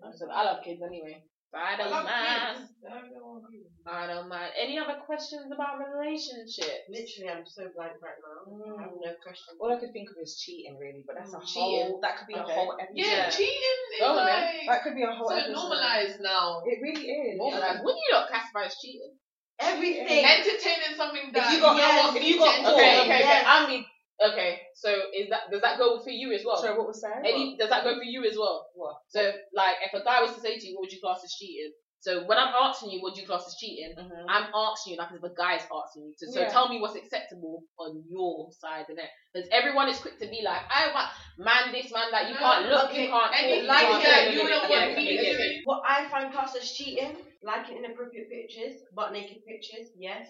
I 0.01 0.13
said, 0.13 0.29
I 0.29 0.45
love 0.45 0.63
kids 0.63 0.81
anyway. 0.85 1.25
I 1.53 1.75
don't 1.75 1.91
mind. 1.91 2.07
I 2.07 2.99
don't 3.11 3.43
agree. 3.43 3.67
I 3.85 4.07
don't 4.07 4.29
mind. 4.29 4.51
Any 4.55 4.79
other 4.79 5.03
questions 5.05 5.51
about 5.51 5.83
relationships? 5.83 6.87
Literally, 6.87 7.27
I'm 7.27 7.43
so 7.45 7.67
blank 7.75 7.99
right 7.99 8.15
now. 8.23 8.39
I 8.47 8.71
mm. 8.71 8.79
have 8.79 8.95
no 8.95 9.11
questions. 9.19 9.59
All 9.59 9.67
I 9.71 9.75
could 9.79 9.91
think 9.91 10.09
of 10.11 10.15
is 10.23 10.39
cheating, 10.39 10.77
really, 10.79 11.03
but 11.05 11.19
that's 11.19 11.33
a 11.33 11.43
mm, 11.43 11.45
Cheating. 11.45 11.91
whole. 11.91 11.99
That 12.01 12.15
could 12.17 12.27
be 12.27 12.35
Okay. 12.39 12.51
a 12.51 12.55
whole 12.55 12.77
episode. 12.79 12.95
Yeah, 12.95 13.29
cheating 13.29 13.83
is 13.99 13.99
man. 13.99 14.15
like 14.15 14.63
That 14.67 14.83
could 14.83 14.95
be 14.95 15.03
a 15.03 15.11
whole 15.11 15.27
so 15.27 15.35
episode. 15.35 15.51
normalized 15.59 16.19
now. 16.23 16.63
It 16.65 16.79
really 16.79 17.03
is. 17.03 17.37
Normalized. 17.37 17.83
When 17.83 17.95
you 17.99 18.09
not 18.15 18.29
classify 18.31 18.71
as 18.71 18.75
cheating? 18.79 19.11
Everything. 19.59 20.23
Entertaining 20.25 20.95
something 20.95 21.31
that 21.33 21.51
you 21.51 21.59
got- 21.59 21.75
Yes. 21.77 22.15
if 22.15 22.23
you 22.23 22.39
got 22.39 22.59
Okay, 22.73 22.99
okay, 23.01 23.19
Yes. 23.19 23.43
okay. 23.43 23.43
I 23.45 23.67
mean, 23.67 23.85
okay. 24.23 24.60
So 24.81 24.89
is 25.13 25.29
that 25.29 25.51
does 25.51 25.61
that 25.61 25.77
go 25.77 26.01
for 26.01 26.09
you 26.09 26.33
as 26.33 26.41
well? 26.43 26.57
Sorry, 26.57 26.75
what 26.75 26.87
was 26.87 27.01
that? 27.01 27.21
Any, 27.21 27.55
does 27.59 27.69
that 27.69 27.83
go 27.83 27.93
for 27.95 28.03
you 28.03 28.25
as 28.25 28.35
well? 28.35 28.65
What? 28.73 28.97
So 29.09 29.21
like, 29.53 29.75
if 29.85 29.93
a 29.93 30.03
guy 30.03 30.21
was 30.21 30.33
to 30.33 30.41
say 30.41 30.57
to 30.57 30.65
you, 30.65 30.73
"What 30.73 30.89
would 30.89 30.91
you 30.93 30.99
class 30.99 31.21
as 31.23 31.35
cheating?" 31.37 31.69
So 31.99 32.25
when 32.25 32.39
I'm 32.39 32.49
asking 32.49 32.89
you, 32.89 32.99
"What 32.99 33.13
do 33.13 33.21
you 33.21 33.27
class 33.27 33.45
as 33.45 33.53
cheating?" 33.61 33.93
Mhm. 33.93 34.25
I'm 34.27 34.49
asking 34.55 34.93
you 34.93 34.97
like 34.97 35.13
if 35.13 35.21
a 35.21 35.29
guy's 35.37 35.61
asking 35.69 36.01
you. 36.09 36.13
To, 36.17 36.31
so 36.33 36.39
Yeah. 36.41 36.49
tell 36.49 36.67
me 36.67 36.81
what's 36.81 36.95
acceptable 36.95 37.61
on 37.77 38.01
your 38.09 38.49
side 38.57 38.89
of 38.89 38.97
it. 38.97 39.09
Because 39.31 39.47
everyone 39.51 39.87
is 39.87 39.99
quick 39.99 40.17
to 40.17 40.25
be 40.25 40.41
like, 40.41 40.63
I 40.73 40.89
want 40.97 41.09
man 41.37 41.71
this, 41.71 41.91
man 41.93 42.09
that. 42.09 42.27
You 42.27 42.33
No, 42.33 42.39
can't 42.41 42.65
look, 42.73 42.89
okay. 42.89 43.05
you 43.05 43.09
can't 43.13 43.33
And 43.37 43.49
you 43.51 43.61
like 43.69 44.01
that, 44.01 44.33
you 44.33 44.39
don't 44.49 44.67
Yeah, 44.67 44.85
want 44.87 44.95
me 44.97 45.15
to 45.15 45.21
do 45.21 45.37
it. 45.45 45.61
What 45.65 45.83
I 45.87 46.09
find 46.09 46.33
classed 46.33 46.57
as 46.57 46.71
cheating, 46.71 47.21
liking 47.43 47.77
inappropriate 47.77 48.29
pictures, 48.33 48.81
butt 48.95 49.13
naked 49.13 49.45
pictures, 49.45 49.93
yes. 49.95 50.25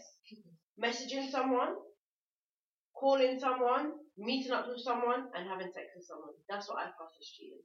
Messaging 0.77 1.31
someone, 1.31 1.75
calling 2.93 3.39
someone, 3.39 3.93
meeting 4.21 4.51
up 4.51 4.67
with 4.67 4.79
someone, 4.79 5.27
and 5.35 5.47
having 5.49 5.67
sex 5.73 5.87
with 5.95 6.05
someone. 6.05 6.33
That's 6.49 6.69
what 6.69 6.77
I 6.77 6.83
class 6.97 7.11
as 7.19 7.27
cheating. 7.27 7.59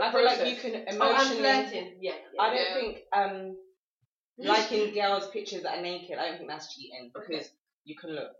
I 0.00 0.10
feel 0.12 0.24
like 0.24 0.46
you 0.46 0.56
can 0.56 0.84
Oh, 1.00 1.10
emotionally. 1.10 1.40
flirting. 1.42 1.98
Yeah. 2.00 2.12
yeah. 2.34 2.42
I 2.42 2.46
don't 2.50 2.58
Yeah. 2.58 2.74
think 2.74 2.98
um 3.12 3.56
liking 4.38 4.94
girls' 4.94 5.28
pictures 5.30 5.62
that 5.62 5.78
are 5.78 5.82
naked. 5.82 6.18
I 6.18 6.28
don't 6.28 6.38
think 6.38 6.50
that's 6.50 6.74
cheating 6.74 7.10
because 7.14 7.50
you 7.84 7.96
can 7.96 8.10
look. 8.10 8.32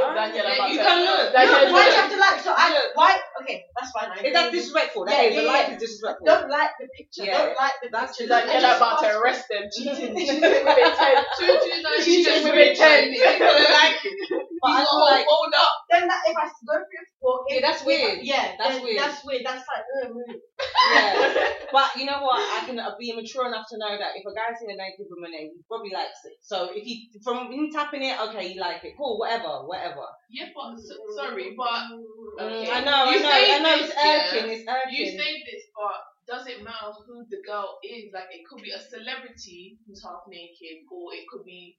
Daniela 0.00 0.56
Yeah, 0.56 0.66
you 0.68 0.78
can 0.78 1.04
look. 1.04 1.34
No, 1.34 1.72
why 1.72 1.84
do 1.84 1.90
you 1.90 2.00
have 2.00 2.10
to 2.10 2.16
like? 2.18 2.40
So 2.40 2.54
I 2.56 2.90
why? 2.94 3.18
Okay, 3.42 3.64
that's 3.78 3.92
fine. 3.92 4.08
I 4.08 4.14
Is 4.14 4.20
agree 4.20 4.32
that 4.32 4.52
disrespectful? 4.52 5.04
Yeah, 5.06 5.16
That 5.16 5.24
is 5.26 5.34
yeah, 5.34 5.40
the 5.42 5.46
yeah. 5.46 5.72
is 5.74 5.80
disrespectful. 5.82 6.26
Don't 6.26 6.48
like 6.48 6.70
the 6.80 6.88
picture. 6.96 7.24
Yeah. 7.24 7.38
Don't 7.44 7.56
like 7.56 7.72
the 7.82 7.88
That's 7.92 8.16
picture. 8.16 8.32
Daniela 8.32 8.60
just 8.62 8.76
about 8.78 9.00
to 9.02 9.18
arrest 9.18 9.44
them. 9.50 9.64
Cheating. 9.76 10.16
Cheating. 10.16 10.16
Cheating 10.16 10.40
with 10.40 10.78
intent. 10.80 11.26
Two, 11.38 11.46
two, 11.46 11.82
nine, 11.82 12.00
Cheating 12.00 12.44
with 12.44 12.54
with 12.54 12.70
intent. 12.72 14.40
like, 14.62 14.70
But 14.70 14.70
I 14.70 14.80
you 14.80 14.86
feel 14.86 15.02
got 15.02 15.10
like 15.18 15.26
hold 15.28 15.54
up. 15.58 15.72
Then 15.90 16.04
that, 16.08 16.22
if 16.26 16.36
I 16.38 16.46
go 16.46 16.74
through 16.78 17.02
it 17.02 17.08
for 17.20 17.32
Yeah, 17.50 17.60
that's 17.60 17.82
weird. 17.84 18.18
Yeah, 18.22 18.46
That's 18.56 18.78
weird. 18.80 18.98
That's 19.02 19.20
weird. 19.26 19.42
That's 19.44 19.64
like 19.66 19.84
uh, 19.90 20.08
mm. 20.08 20.34
yeah. 20.94 21.48
But 21.72 21.88
you 21.98 22.06
know 22.06 22.22
what? 22.22 22.38
I 22.38 22.64
can 22.64 22.78
be 22.98 23.12
mature 23.12 23.46
enough 23.48 23.66
to 23.70 23.76
know 23.78 23.92
that 23.98 24.14
if 24.14 24.22
a 24.24 24.32
guy's 24.32 24.58
seen 24.60 24.70
a 24.70 24.76
naked 24.78 25.06
woman, 25.10 25.32
he 25.34 25.50
probably 25.66 25.90
likes 25.90 26.22
it. 26.24 26.38
So 26.40 26.70
if 26.72 26.84
he 26.84 27.10
from 27.24 27.50
him 27.50 27.68
tapping 27.72 28.02
it, 28.02 28.16
okay, 28.30 28.52
you 28.52 28.60
like 28.60 28.84
it, 28.84 28.94
cool, 28.96 29.18
whatever, 29.18 29.66
whatever. 29.66 30.06
Yeah, 30.30 30.48
but 30.54 30.78
so, 30.78 30.94
sorry, 31.16 31.54
but 31.58 31.98
Okay. 32.40 32.70
I 32.70 32.80
know, 32.80 33.10
You 33.12 33.18
I 33.18 33.22
know, 33.22 33.30
say 33.30 33.42
I 33.52 33.58
know. 33.60 33.76
this, 33.76 33.90
It's 33.92 33.98
irking. 34.00 34.46
yeah. 34.48 34.56
It's 34.56 34.68
irking. 34.68 34.94
you 34.96 35.06
say 35.18 35.32
this, 35.44 35.62
but 35.76 35.98
does 36.24 36.46
it 36.46 36.62
matter 36.64 36.92
who 37.04 37.26
the 37.28 37.42
girl 37.44 37.76
is? 37.84 38.08
Like, 38.14 38.30
it 38.32 38.40
could 38.48 38.62
be 38.62 38.70
a 38.72 38.80
celebrity 38.80 39.76
who's 39.86 40.02
half 40.02 40.24
naked, 40.28 40.86
or 40.90 41.12
it 41.12 41.26
could 41.28 41.44
be 41.44 41.76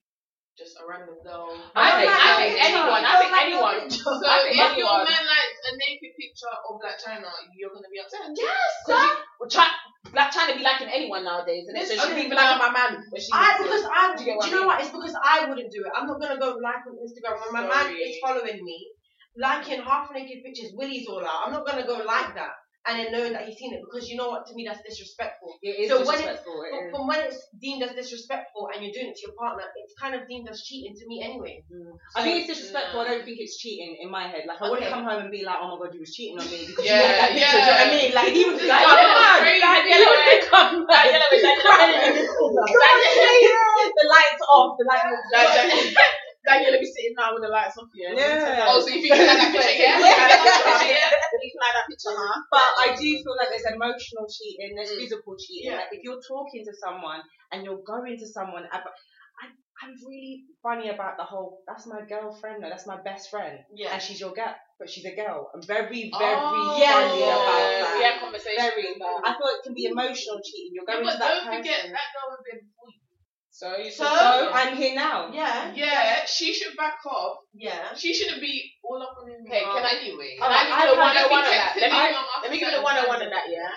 just 0.58 0.78
a 0.78 0.86
random 0.86 1.18
girl. 1.26 1.50
I 1.74 1.98
think, 1.98 2.14
I 2.14 2.30
that. 2.38 2.70
anyone. 2.70 3.02
I 3.02 3.14
think 3.18 3.34
anyone. 3.34 3.80
So 3.90 4.30
if 4.54 4.78
your 4.78 4.98
man 5.02 5.24
likes 5.26 5.58
a 5.66 5.74
naked 5.74 6.14
picture 6.14 6.54
of 6.54 6.78
Blac 6.78 7.02
Chyna, 7.02 7.30
you're 7.58 7.74
gonna 7.74 7.90
be 7.90 7.98
upset. 7.98 8.30
Yes, 8.38 8.70
because 8.86 9.18
well, 9.42 9.50
try, 9.50 9.68
Blac 10.14 10.30
Chyna 10.30 10.58
be 10.58 10.64
liking 10.64 10.94
anyone 10.94 11.26
nowadays, 11.26 11.66
and 11.68 11.78
so 11.82 11.98
she 11.98 12.30
be 12.30 12.36
liking 12.36 12.62
my 12.62 12.70
man. 12.70 13.02
She 13.18 13.34
I 13.34 13.58
because 13.58 13.86
I 13.90 14.14
Do 14.14 14.24
you 14.24 14.38
get 14.38 14.46
you 14.46 14.58
I 14.58 14.62
know 14.62 14.68
what? 14.68 14.82
It's 14.82 14.94
because 14.94 15.16
I 15.18 15.50
wouldn't 15.50 15.72
do 15.74 15.82
it. 15.82 15.92
I'm 15.96 16.06
not 16.06 16.22
gonna 16.22 16.40
go 16.40 16.54
like 16.62 16.86
on 16.86 17.02
Instagram 17.02 17.42
when 17.42 17.52
my 17.54 17.66
man 17.66 17.96
is 17.98 18.22
following 18.22 18.62
me, 18.62 18.94
liking 19.38 19.82
half 19.82 20.14
naked 20.14 20.46
pictures, 20.46 20.72
willies 20.78 21.08
all 21.10 21.26
out. 21.26 21.50
I'm 21.50 21.54
not 21.54 21.66
gonna 21.66 21.88
go 21.88 21.98
like 22.06 22.36
that 22.36 22.63
and 22.86 23.00
then 23.00 23.12
knowing 23.16 23.32
that 23.32 23.48
he's 23.48 23.56
seen 23.58 23.74
it 23.74 23.80
because 23.80 24.10
you 24.10 24.18
know 24.20 24.28
what? 24.28 24.46
To 24.48 24.54
me, 24.56 24.68
that's 24.68 24.84
disrespectful. 24.84 25.56
It 25.64 25.88
is 25.88 25.90
So 25.90 26.04
when 26.04 26.20
it's- 26.20 26.44
disrespectful. 26.44 26.64
it 26.68 26.92
from 26.92 27.08
when 27.08 27.20
it's 27.24 27.48
deemed 27.62 27.82
as 27.84 27.96
disrespectful 27.96 28.68
and 28.74 28.84
you're 28.84 28.92
doing 28.92 29.08
it 29.12 29.16
to 29.16 29.22
your 29.28 29.36
partner, 29.40 29.64
it's 29.80 29.96
kind 29.96 30.14
of 30.16 30.28
deemed 30.28 30.50
as 30.50 30.62
cheating 30.64 30.92
to 30.96 31.04
me 31.08 31.24
anyway. 31.24 31.64
Mm. 31.72 31.96
I 32.16 32.24
think 32.24 32.44
it's 32.44 32.48
disrespectful. 32.52 33.00
I 33.00 33.08
don't 33.08 33.24
think 33.24 33.40
it's 33.40 33.56
cheating 33.58 33.96
in 34.04 34.12
my 34.12 34.28
head. 34.28 34.44
Like 34.48 34.60
I 34.62 34.70
wouldn't 34.70 34.92
come 34.92 35.04
home 35.08 35.22
and 35.24 35.32
be 35.32 35.44
like, 35.48 35.58
"Oh 35.62 35.80
my 35.80 35.86
god, 35.86 35.94
you 35.96 36.02
was 36.04 36.14
cheating 36.14 36.38
on 36.40 36.46
me 36.52 36.66
because 36.68 36.84
Yeah, 36.86 37.00
you 37.00 37.08
had 37.08 37.16
that 37.24 37.32
picture." 37.32 37.52
Do 37.52 37.58
you 37.58 37.64
know 37.64 37.72
what 37.72 37.88
I 37.88 37.96
mean? 37.96 38.12
Like 38.20 38.32
he 38.36 38.44
was 38.52 38.60
like, 38.74 38.84
"Yeah, 38.84 39.00
man, 39.00 39.60
like, 39.64 39.84
yeah. 39.88 39.96
yellow 39.96 40.18
pick 40.28 40.44
up, 40.52 40.70
like, 40.84 41.08
yellow 41.16 41.30
with 41.32 41.44
that 41.44 42.74
the 43.96 44.08
lights 44.10 44.42
off, 44.52 44.76
the 44.78 44.86
lights 44.86 45.06
off. 45.08 46.04
Daniel 46.44 46.76
be 46.76 46.84
sitting 46.86 47.16
now 47.16 47.32
with 47.34 47.42
the 47.42 47.48
lights 47.48 47.78
off, 47.80 47.88
yeah. 47.96 48.12
Yeah. 48.12 48.68
Oh, 48.68 48.82
so 48.84 48.88
you 48.92 49.00
think 49.00 49.16
you 49.16 49.26
had 49.26 49.40
that 49.40 49.56
picture? 49.56 49.80
Yeah. 49.80 49.96
You 50.04 50.12
can 50.12 50.28
have 50.28 50.44
that 50.44 50.60
picture, 50.60 50.92
yeah. 50.92 51.08
You 51.64 51.72
can 51.72 51.76
have 51.76 51.80
that 51.80 51.88
picture, 51.88 52.16
huh? 52.20 52.42
But 52.52 52.70
I 52.84 52.88
do 52.96 53.08
feel 53.24 53.36
like 53.40 53.50
there's 53.50 53.70
emotional 53.72 54.28
cheating, 54.28 54.76
there's 54.76 54.92
Mm. 54.92 55.00
physical 55.00 55.36
cheating. 55.40 55.72
Yeah. 55.72 55.78
Like 55.78 55.92
if 55.96 56.04
you're 56.04 56.22
talking 56.22 56.66
to 56.66 56.74
someone 56.76 57.22
and 57.52 57.64
you're 57.64 57.82
going 57.88 58.18
to 58.20 58.28
someone, 58.28 58.68
I, 58.72 58.80
I, 58.80 59.46
I'm 59.84 59.94
really 60.06 60.44
funny 60.62 60.90
about 60.90 61.18
the 61.18 61.24
whole. 61.24 61.64
That's 61.68 61.88
my 61.88 62.02
girlfriend. 62.08 62.62
No, 62.62 62.70
that's 62.70 62.88
my 62.88 63.00
best 63.02 63.30
friend, 63.30 63.60
Yeah. 63.74 63.94
and 63.94 64.02
she's 64.02 64.20
your 64.20 64.32
girl, 64.34 64.56
but 64.80 64.90
she's 64.90 65.06
a 65.06 65.16
girl. 65.16 65.50
I'm 65.54 65.62
very, 65.64 65.88
very 65.88 66.36
Oh, 66.36 66.76
yeah, 66.80 66.92
funny 66.94 67.20
yeah, 67.20 67.36
about 67.36 67.48
Yeah, 67.48 67.82
that. 67.84 67.96
we 67.98 68.04
had 68.04 68.20
conversations 68.20 68.74
Very. 68.76 68.88
I 69.24 69.32
feel 69.38 69.48
it 69.48 69.64
can 69.64 69.74
be 69.74 69.86
emotional 69.86 70.40
cheating. 70.44 70.72
You're 70.76 70.86
Yeah, 70.88 70.96
going 71.00 71.06
but 71.08 71.14
to 71.14 71.20
that 71.20 71.28
don't 71.44 71.58
forget 71.58 71.80
person. 71.80 71.92
that 71.96 72.08
girl 72.16 72.28
was 72.36 72.42
there 72.44 72.60
before 72.60 72.90
you. 72.92 73.03
So, 73.54 73.78
you 73.78 73.92
So, 73.94 74.02
So 74.10 74.50
I'm 74.50 74.74
here 74.76 74.96
now. 74.98 75.30
Yeah. 75.32 75.70
Yeah, 75.78 76.26
she 76.26 76.50
should 76.58 76.74
back 76.76 76.98
off. 77.06 77.38
Yeah. 77.54 77.94
She 77.94 78.10
shouldn't 78.10 78.42
be 78.42 78.74
all 78.84 78.98
up 78.98 79.14
on 79.22 79.30
him. 79.30 79.46
Okay, 79.46 79.62
can 79.62 79.86
I- 79.86 80.02
anyway? 80.02 80.34
Can 80.42 80.50
I 80.50 80.66
give 80.66 80.74
you 80.74 80.74
I've 80.74 80.90
the 80.90 81.22
had- 81.22 81.30
101 81.30 81.46
of 81.46 81.54
that? 81.54 81.74
Let 81.78 81.92
me, 81.94 81.98
I- 82.02 82.40
let 82.42 82.50
me 82.50 82.58
give 82.58 82.70
you 82.74 82.78
the 82.78 82.82
101 82.82 83.22
of 83.22 83.30
that, 83.30 83.46
yeah? 83.54 83.70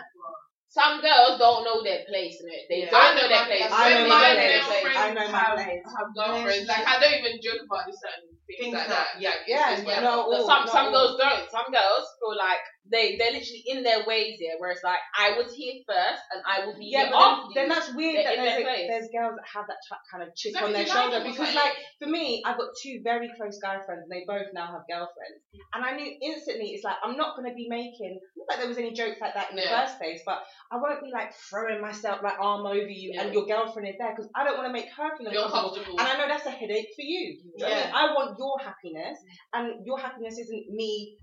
Some 0.72 1.00
girls 1.04 1.36
don't 1.38 1.64
know 1.64 1.84
their 1.84 2.04
place 2.08 2.40
in. 2.40 2.48
They 2.68 2.88
Yeah. 2.88 2.90
don't 2.90 3.00
I 3.04 3.14
know 3.14 3.20
know 3.20 3.28
their 3.28 3.44
my- 3.44 3.52
place. 3.52 3.68
I 3.68 3.88
know 3.92 4.08
my 4.08 4.16
my 4.16 4.32
place. 4.32 4.96
I 4.96 5.08
know 5.12 5.28
my 5.28 5.38
have, 5.44 5.56
place. 5.60 5.84
have 5.92 6.08
girlfriends, 6.16 6.68
like 6.68 6.84
I 6.88 6.94
don't 7.00 7.14
even 7.20 7.34
joke 7.44 7.60
about 7.64 7.84
this 7.86 8.00
certain 8.00 8.28
things, 8.48 8.60
Things 8.60 8.74
like 8.76 8.88
like- 8.88 8.96
that. 8.96 9.08
Yeah, 9.20 9.40
it's, 9.40 9.48
Yeah, 9.48 9.70
yeah, 9.76 9.84
whatever. 9.84 10.04
no, 10.08 10.16
But 10.32 10.40
all- 10.40 10.48
some 10.48 10.64
not 10.64 10.72
some 10.72 10.86
all. 10.88 10.92
girls 10.96 11.12
don't. 11.20 11.44
Some 11.52 11.68
girls 11.72 12.04
feel 12.20 12.36
like 12.36 12.64
they 12.90 13.16
they're 13.16 13.32
literally 13.32 13.64
in 13.66 13.82
their 13.82 14.06
ways 14.06 14.38
here, 14.38 14.54
where 14.58 14.70
it's 14.70 14.82
like 14.84 14.98
I 15.18 15.36
was 15.38 15.52
here 15.54 15.82
first 15.86 16.22
and 16.32 16.42
I 16.46 16.66
will 16.66 16.78
be 16.78 16.86
Yeah, 16.92 17.06
here 17.06 17.10
but 17.12 17.18
after 17.18 17.42
then, 17.54 17.68
then 17.68 17.68
that's 17.68 17.94
weird 17.94 18.24
that 18.24 18.36
there's, 18.36 18.64
there's 18.64 19.08
girls 19.12 19.34
that 19.36 19.48
have 19.54 19.66
that 19.66 19.80
tra- 19.86 20.04
kind 20.10 20.22
of 20.22 20.34
chip 20.34 20.54
on 20.62 20.72
their 20.72 20.86
like 20.86 20.92
shoulder 20.92 21.20
because, 21.24 21.54
like, 21.54 21.74
for 21.98 22.08
me, 22.08 22.42
I've 22.44 22.58
got 22.58 22.70
two 22.82 23.00
very 23.02 23.30
close 23.36 23.58
guy 23.58 23.78
friends 23.84 24.06
and 24.06 24.10
they 24.10 24.24
both 24.26 24.46
now 24.54 24.66
have 24.66 24.86
girlfriends. 24.88 25.42
And 25.74 25.84
I 25.84 25.96
knew 25.96 26.06
instantly 26.22 26.72
it's 26.72 26.84
like, 26.84 26.96
I'm 27.02 27.16
not 27.16 27.36
going 27.36 27.48
to 27.48 27.54
be 27.54 27.68
making, 27.68 28.18
not 28.36 28.46
that 28.50 28.58
there 28.60 28.68
was 28.68 28.78
any 28.78 28.92
jokes 28.92 29.20
like 29.20 29.34
that 29.34 29.50
in 29.50 29.56
the 29.56 29.62
first 29.68 29.98
place, 29.98 30.20
but 30.24 30.42
I 30.70 30.76
won't 30.76 31.02
be 31.02 31.10
like 31.10 31.34
throwing 31.50 31.80
myself 31.80 32.20
like 32.22 32.38
arm 32.40 32.66
over 32.66 32.88
you 32.88 33.18
and 33.18 33.32
your 33.32 33.46
girlfriend 33.46 33.88
is 33.88 33.96
there 33.98 34.14
because 34.14 34.30
I 34.34 34.44
don't 34.44 34.56
want 34.56 34.68
to 34.68 34.72
make 34.72 34.88
her 34.96 35.16
feel 35.16 35.28
uncomfortable. 35.28 35.74
comfortable. 35.74 36.00
And 36.00 36.08
I 36.08 36.18
know 36.18 36.28
that's 36.28 36.46
a 36.46 36.50
headache 36.50 36.90
for 36.94 37.02
you. 37.02 37.38
Do 37.42 37.48
you 37.48 37.58
know 37.58 37.68
what 37.68 37.72
I 37.72 37.84
mean? 37.86 37.94
I 37.94 38.04
want 38.14 38.38
your 38.38 38.58
happiness, 38.60 39.18
and 39.52 39.86
your 39.86 39.98
happiness 39.98 40.38
isn't 40.38 40.70
me 40.70 41.16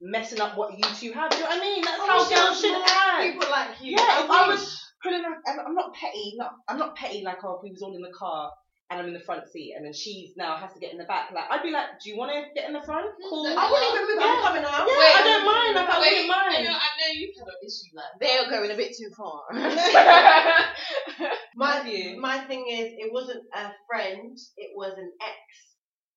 messing 0.00 0.40
up 0.40 0.56
what 0.56 0.76
you 0.76 0.84
two 0.98 1.12
have. 1.12 1.30
Do 1.30 1.38
you 1.38 1.42
know 1.44 1.48
what 1.50 1.58
I 1.58 1.60
mean? 1.60 1.84
That's 1.84 2.06
how 2.06 2.28
girls 2.28 2.60
should 2.60 2.74
act. 2.74 3.22
People 3.22 3.50
like 3.50 3.68
you. 3.80 3.92
Yeah, 3.92 4.24
if 4.24 4.30
I 4.30 4.48
was 4.48 4.80
pulling 5.02 5.24
up, 5.24 5.38
I'm 5.46 5.60
I'm 5.66 5.74
not 5.74 5.94
petty. 5.94 6.34
Not, 6.36 6.52
I'm 6.68 6.78
not 6.78 6.96
petty 6.96 7.22
like 7.24 7.38
oh, 7.44 7.56
if 7.56 7.62
we 7.62 7.70
was 7.70 7.82
all 7.82 7.94
in 7.94 8.02
the 8.02 8.12
car 8.16 8.50
and 8.90 8.98
I'm 8.98 9.06
in 9.06 9.14
the 9.14 9.20
front 9.20 9.46
seat 9.48 9.74
and 9.76 9.86
then 9.86 9.92
she's 9.92 10.34
now 10.36 10.56
has 10.56 10.72
to 10.72 10.80
get 10.80 10.90
in 10.92 10.98
the 10.98 11.04
back. 11.04 11.30
Like 11.32 11.44
I'd 11.50 11.62
be 11.62 11.70
like, 11.70 12.00
do 12.02 12.10
you 12.10 12.18
want 12.18 12.32
to 12.32 12.42
get 12.54 12.66
in 12.66 12.74
the 12.74 12.82
front? 12.82 13.06
Cool. 13.28 13.46
I 13.46 13.54
I 13.54 13.70
wouldn't 13.70 13.94
even 13.94 14.16
move. 14.18 14.24
I'm 14.26 14.42
coming 14.42 14.64
out. 14.66 14.82
Yeah, 14.82 14.98
Wait, 14.98 15.14
I 15.14 15.22
don't 15.22 15.46
mind. 15.46 15.74
Like, 15.78 15.88
I 15.88 16.00
Wait, 16.00 16.10
wouldn't 16.10 16.28
mind. 16.28 16.56
I 16.58 16.62
know, 16.66 16.74
I 16.74 16.90
know 16.98 17.10
you've 17.14 17.36
had 17.38 17.46
an 17.46 17.60
issue 17.62 17.94
like. 17.94 18.12
They're 18.18 18.50
going 18.50 18.70
a 18.70 18.76
bit 18.76 18.96
too 18.98 19.10
far. 19.14 19.46
My 21.54 21.70
Have 21.76 21.86
you? 21.86 22.20
my 22.20 22.38
thing 22.46 22.66
is, 22.68 22.92
it 22.98 23.12
wasn't 23.12 23.44
a 23.54 23.70
friend. 23.88 24.36
It 24.56 24.70
was 24.74 24.94
an 24.98 25.12
ex. 25.22 25.69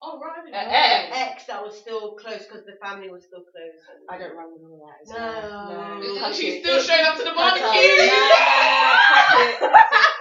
Oh, 0.04 0.20
right. 0.20 0.36
I 0.36 0.44
didn't 0.44 0.54
Uh, 0.54 0.64
know. 0.64 1.16
eh. 1.16 1.32
Ex 1.32 1.44
that 1.46 1.62
was 1.64 1.78
still 1.78 2.12
close 2.16 2.44
because 2.44 2.64
the 2.66 2.76
family 2.84 3.08
was 3.08 3.24
still 3.24 3.40
close. 3.40 3.76
I 4.10 4.18
don't 4.18 4.36
run 4.36 4.52
with 4.52 4.68
all 4.68 4.84
that. 4.84 5.00
as 5.00 5.08
No. 5.08 5.16
well. 5.16 5.96
Mm, 6.04 6.18
cut 6.20 6.34
She's 6.34 6.54
it. 6.54 6.64
still 6.64 6.80
showing 6.82 7.06
up 7.06 7.16
to 7.16 7.24
the 7.24 7.32
barbecue. 7.32 7.64
No, 7.64 7.72
no, 7.72 8.04
no, 8.04 8.96
cut 9.08 9.48
it, 9.48 9.58
cut 9.58 9.72
it. 9.72 10.10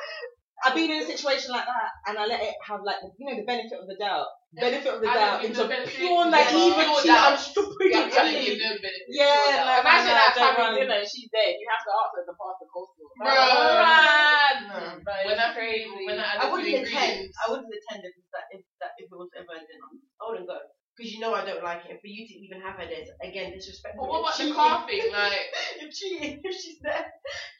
I've 0.63 0.71
been 0.79 0.87
in 0.95 1.03
a 1.03 1.05
situation 1.05 1.51
like 1.51 1.67
that, 1.67 1.91
and 2.07 2.15
I 2.15 2.23
let 2.23 2.39
it 2.39 2.55
have 2.63 2.79
like 2.87 2.95
the, 3.03 3.11
you 3.19 3.27
know 3.27 3.35
the 3.35 3.43
benefit 3.43 3.75
of 3.75 3.83
the 3.83 3.99
doubt, 3.99 4.31
benefit 4.55 4.95
of 4.95 5.03
the 5.03 5.11
I 5.11 5.19
doubt 5.19 5.43
don't 5.43 5.51
into 5.51 5.91
pure 5.91 6.23
Yeah, 6.23 6.31
naivety. 6.31 6.71
pure 6.71 7.03
doubt. 7.03 7.35
Yeah, 7.83 7.99
I'm 7.99 8.07
telling 8.07 8.39
you, 8.39 8.55
no 8.55 8.71
benefit. 8.79 9.11
Yeah, 9.11 9.27
No 9.27 9.67
like, 9.67 9.83
doubt. 9.83 9.83
Imagine 9.83 10.07
no, 10.07 10.23
that 10.23 10.31
don't 10.39 10.55
family 10.55 10.79
dinner 10.87 10.97
and 11.03 11.09
she's 11.11 11.27
there. 11.35 11.51
You 11.51 11.67
have 11.67 11.83
to 11.83 11.91
ask 11.99 12.11
her 12.15 12.23
to 12.23 12.35
pass 12.39 12.55
the 12.63 12.67
coleslaw. 12.71 13.11
Bro. 13.19 13.35
Run. 13.83 14.55
No. 14.71 15.03
But 15.03 15.19
When 15.27 15.35
it's 15.35 15.43
I 15.43 15.51
crazy. 15.51 16.03
when 16.07 16.15
I, 16.23 16.31
I 16.39 16.45
wouldn't 16.47 16.79
attend. 16.79 17.27
I 17.27 17.45
wouldn't 17.51 17.67
attend 17.75 17.99
if 18.07 18.15
that 18.31 18.45
if 18.55 18.63
that 18.79 18.91
if 19.03 19.11
it 19.11 19.17
was 19.19 19.27
ever 19.35 19.51
a 19.51 19.59
dinner. 19.67 19.89
I 19.99 20.23
wouldn't 20.31 20.47
go 20.47 20.55
because 20.63 21.01
you 21.13 21.19
know 21.21 21.33
I 21.37 21.45
don't 21.45 21.63
like 21.63 21.85
it. 21.87 22.01
For 22.01 22.09
you 22.09 22.25
to 22.27 22.33
even 22.41 22.59
have 22.65 22.75
her 22.81 22.85
there, 22.89 23.05
is, 23.05 23.09
again, 23.21 23.53
disrespectful. 23.53 24.03
But 24.03 24.09
what 24.09 24.19
about 24.25 24.37
the 24.41 24.45
You're 24.49 24.55
car 24.57 24.87
thing? 24.89 25.05
Like, 25.13 25.45
You're 25.79 25.93
cheating. 25.93 26.41
If 26.43 26.53
she's 26.57 26.79
there, 26.81 27.05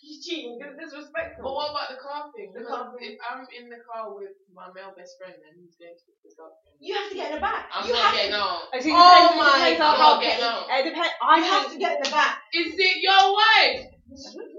she's 0.01 0.25
cheating. 0.25 0.57
It's 0.59 0.75
disrespectful. 0.89 1.45
but 1.45 1.53
what 1.53 1.69
about 1.71 1.89
the 1.93 1.99
car 2.01 2.33
thing? 2.35 2.51
The 2.51 2.65
Because 2.65 2.73
car 2.73 2.91
thing. 2.97 3.13
if 3.13 3.15
I'm 3.21 3.45
in 3.53 3.69
the 3.69 3.79
car 3.85 4.11
with 4.17 4.33
my 4.51 4.67
male 4.73 4.91
best 4.97 5.15
friend 5.21 5.37
and 5.37 5.53
he's 5.61 5.77
going 5.77 5.93
to 5.93 6.03
pick 6.09 6.17
this 6.25 6.35
up, 6.41 6.57
You 6.81 6.97
have 6.97 7.07
to 7.07 7.15
get 7.15 7.29
in 7.31 7.35
the 7.37 7.43
back. 7.45 7.69
I'm 7.69 7.85
you 7.85 7.93
not 7.93 8.11
have 8.11 8.15
getting 8.17 8.35
to. 8.35 8.43
out. 8.43 8.61
It 8.73 8.81
depends, 8.83 8.97
Oh 8.97 9.37
my 9.37 9.53
depends 9.61 9.79
on 9.79 9.93
God. 9.93 10.01
how 10.01 10.11
Get 10.19 10.33
petty- 10.41 10.49
out. 10.49 10.65
It 10.73 10.83
depends. 10.89 11.13
I 11.21 11.33
You 11.37 11.43
have 11.53 11.65
to 11.71 11.77
get 11.77 11.91
in 11.97 12.01
the 12.03 12.11
back. 12.11 12.35
Is 12.57 12.73
it 12.73 12.95
your 13.05 13.23
wife? 13.31 13.81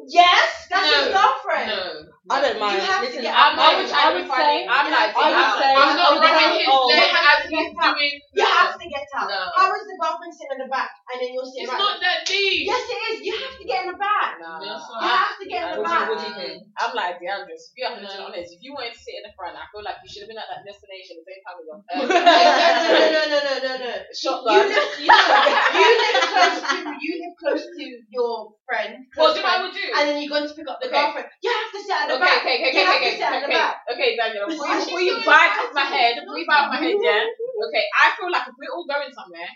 Yes, 0.08 0.66
that's 0.70 0.86
No. 0.90 0.96
his 1.04 1.08
girlfriend. 1.12 1.68
No. 1.68 2.14
I 2.24 2.40
don't 2.40 2.56
mind. 2.56 2.80
You 2.80 2.88
have 2.88 3.05
to 3.05 3.09
Listen, 3.12 3.20
get 3.20 3.36
I'm, 3.36 3.52
out. 3.52 3.60
I 3.60 3.70
would, 3.76 3.88
trying 3.92 4.01
I 4.01 4.09
to 4.09 4.16
would 4.16 4.24
be 4.24 4.32
say, 4.32 4.56
I'm 4.64 4.88
like, 4.88 5.12
I 5.12 5.28
would 5.28 5.44
I'm- 5.44 5.60
say, 5.60 5.72
I'm 5.76 5.92
not 5.92 6.09
I 6.09 6.09
would 6.09 6.24
rubbing 6.24 6.40
say, 6.40 6.64
his 6.64 6.72
oh. 6.72 6.88
leg 6.88 7.12
as 7.12 7.40
he's 7.52 7.70
doing. 7.76 8.14
You 8.32 8.44
have 8.48 8.72
to 8.80 8.86
get 8.88 9.05
out. 9.12 9.28
No. 9.28 9.40
How 9.52 9.68
is 9.76 9.84
the 9.84 9.96
girlfriend 10.01 10.32
sitting 10.32 10.56
in 10.56 10.60
the 10.64 10.70
back 10.72 10.88
and 11.12 11.16
then 11.20 11.30
you're 11.36 11.44
sitting 11.44 11.68
It's 11.68 11.76
right 11.76 11.84
not 11.84 12.01
that 12.01 12.24
deep. 12.24 12.64
Yes, 12.64 12.80
it 12.88 13.01
is. 13.12 13.16
You 13.28 13.34
have 13.36 13.55
to 13.60 13.64
get 13.68 13.78
in 13.84 13.88
the 13.92 14.01
back. 14.01 14.30
Nah. 14.40 14.56
That's 14.56 14.88
You 14.88 15.05
have 15.05 15.36
to 15.36 15.44
get 15.52 15.60
in 15.68 15.68
the 15.76 15.80
What 15.84 15.84
do 15.84 15.92
you- 15.92 16.01
back. 16.01 16.09
what 16.09 16.16
do 16.16 16.24
you 16.24 16.36
think? 16.40 16.56
I'm 16.80 16.92
like 16.96 17.14
Deandra. 17.20 17.52
To 17.52 17.70
be 17.76 17.82
honest, 17.84 18.16
No. 18.16 18.24
honest, 18.32 18.48
if 18.56 18.60
you 18.64 18.72
wanted 18.72 18.96
to 18.96 19.01
sit 19.05 19.20
in 19.20 19.24
the 19.28 19.32
front, 19.36 19.60
I 19.60 19.68
feel 19.68 19.84
like 19.84 20.01
you 20.01 20.09
should 20.09 20.24
have 20.24 20.32
been 20.32 20.40
at 20.40 20.48
that 20.48 20.64
destination 20.64 21.20
the 21.20 21.28
same 21.28 21.42
time 21.44 21.60
as 21.60 21.66
us. 21.68 21.80
no, 21.92 22.09
no, 22.09 23.20
no, 23.20 23.22
no, 23.36 23.38
no, 23.44 23.55
no, 23.68 23.72
no. 23.84 23.92
You 24.01 24.16
Shotgun. 24.16 24.64
live, 24.64 24.96
you, 24.96 25.12
you 25.12 25.84
live 26.01 26.24
close 26.32 26.56
to 26.72 26.76
you 27.05 27.12
live 27.20 27.36
close 27.36 27.64
to 27.68 27.84
your 28.09 28.56
friend. 28.64 29.05
Well, 29.12 29.36
do 29.36 29.44
what 29.44 29.52
I 29.52 29.62
would 29.62 29.76
do? 29.76 29.84
and 29.92 30.09
then 30.09 30.16
you're 30.24 30.32
going 30.32 30.48
to 30.48 30.55
pick 30.56 30.64
up 30.72 30.80
the 30.80 30.88
girlfriend. 30.88 31.28
You 31.44 31.52
have 31.52 31.70
to 31.76 31.80
sit 31.84 31.94
at 31.94 32.09
the 32.09 32.14
Okay, 32.16 32.24
back. 32.24 32.39
okay, 32.43 32.57
okay, 32.62 32.73
You 32.74 32.82
okay, 32.85 32.97
okay, 32.99 33.11
to 33.11 33.16
sit 33.19 33.27
at 33.27 33.41
the 33.41 33.49
okay, 33.51 33.59
back. 33.59 33.74
okay, 33.91 34.11
Daniel. 34.16 34.47
Before 34.47 34.66
you, 34.69 34.74
is 34.74 34.85
she 34.85 34.91
before 34.91 35.03
you 35.03 35.15
doing 35.19 35.27
bite 35.27 35.55
off 35.59 35.73
my 35.74 35.86
head, 35.89 36.12
before 36.23 36.39
you 36.39 36.47
bite 36.47 36.62
off 36.66 36.73
my 36.74 36.81
head, 36.81 36.97
yeah. 36.99 37.24
Okay, 37.69 37.85
I 37.99 38.07
feel 38.16 38.31
like 38.31 38.47
if 38.47 38.55
we're 38.59 38.73
all 38.74 38.86
going 38.86 39.11
somewhere, 39.12 39.51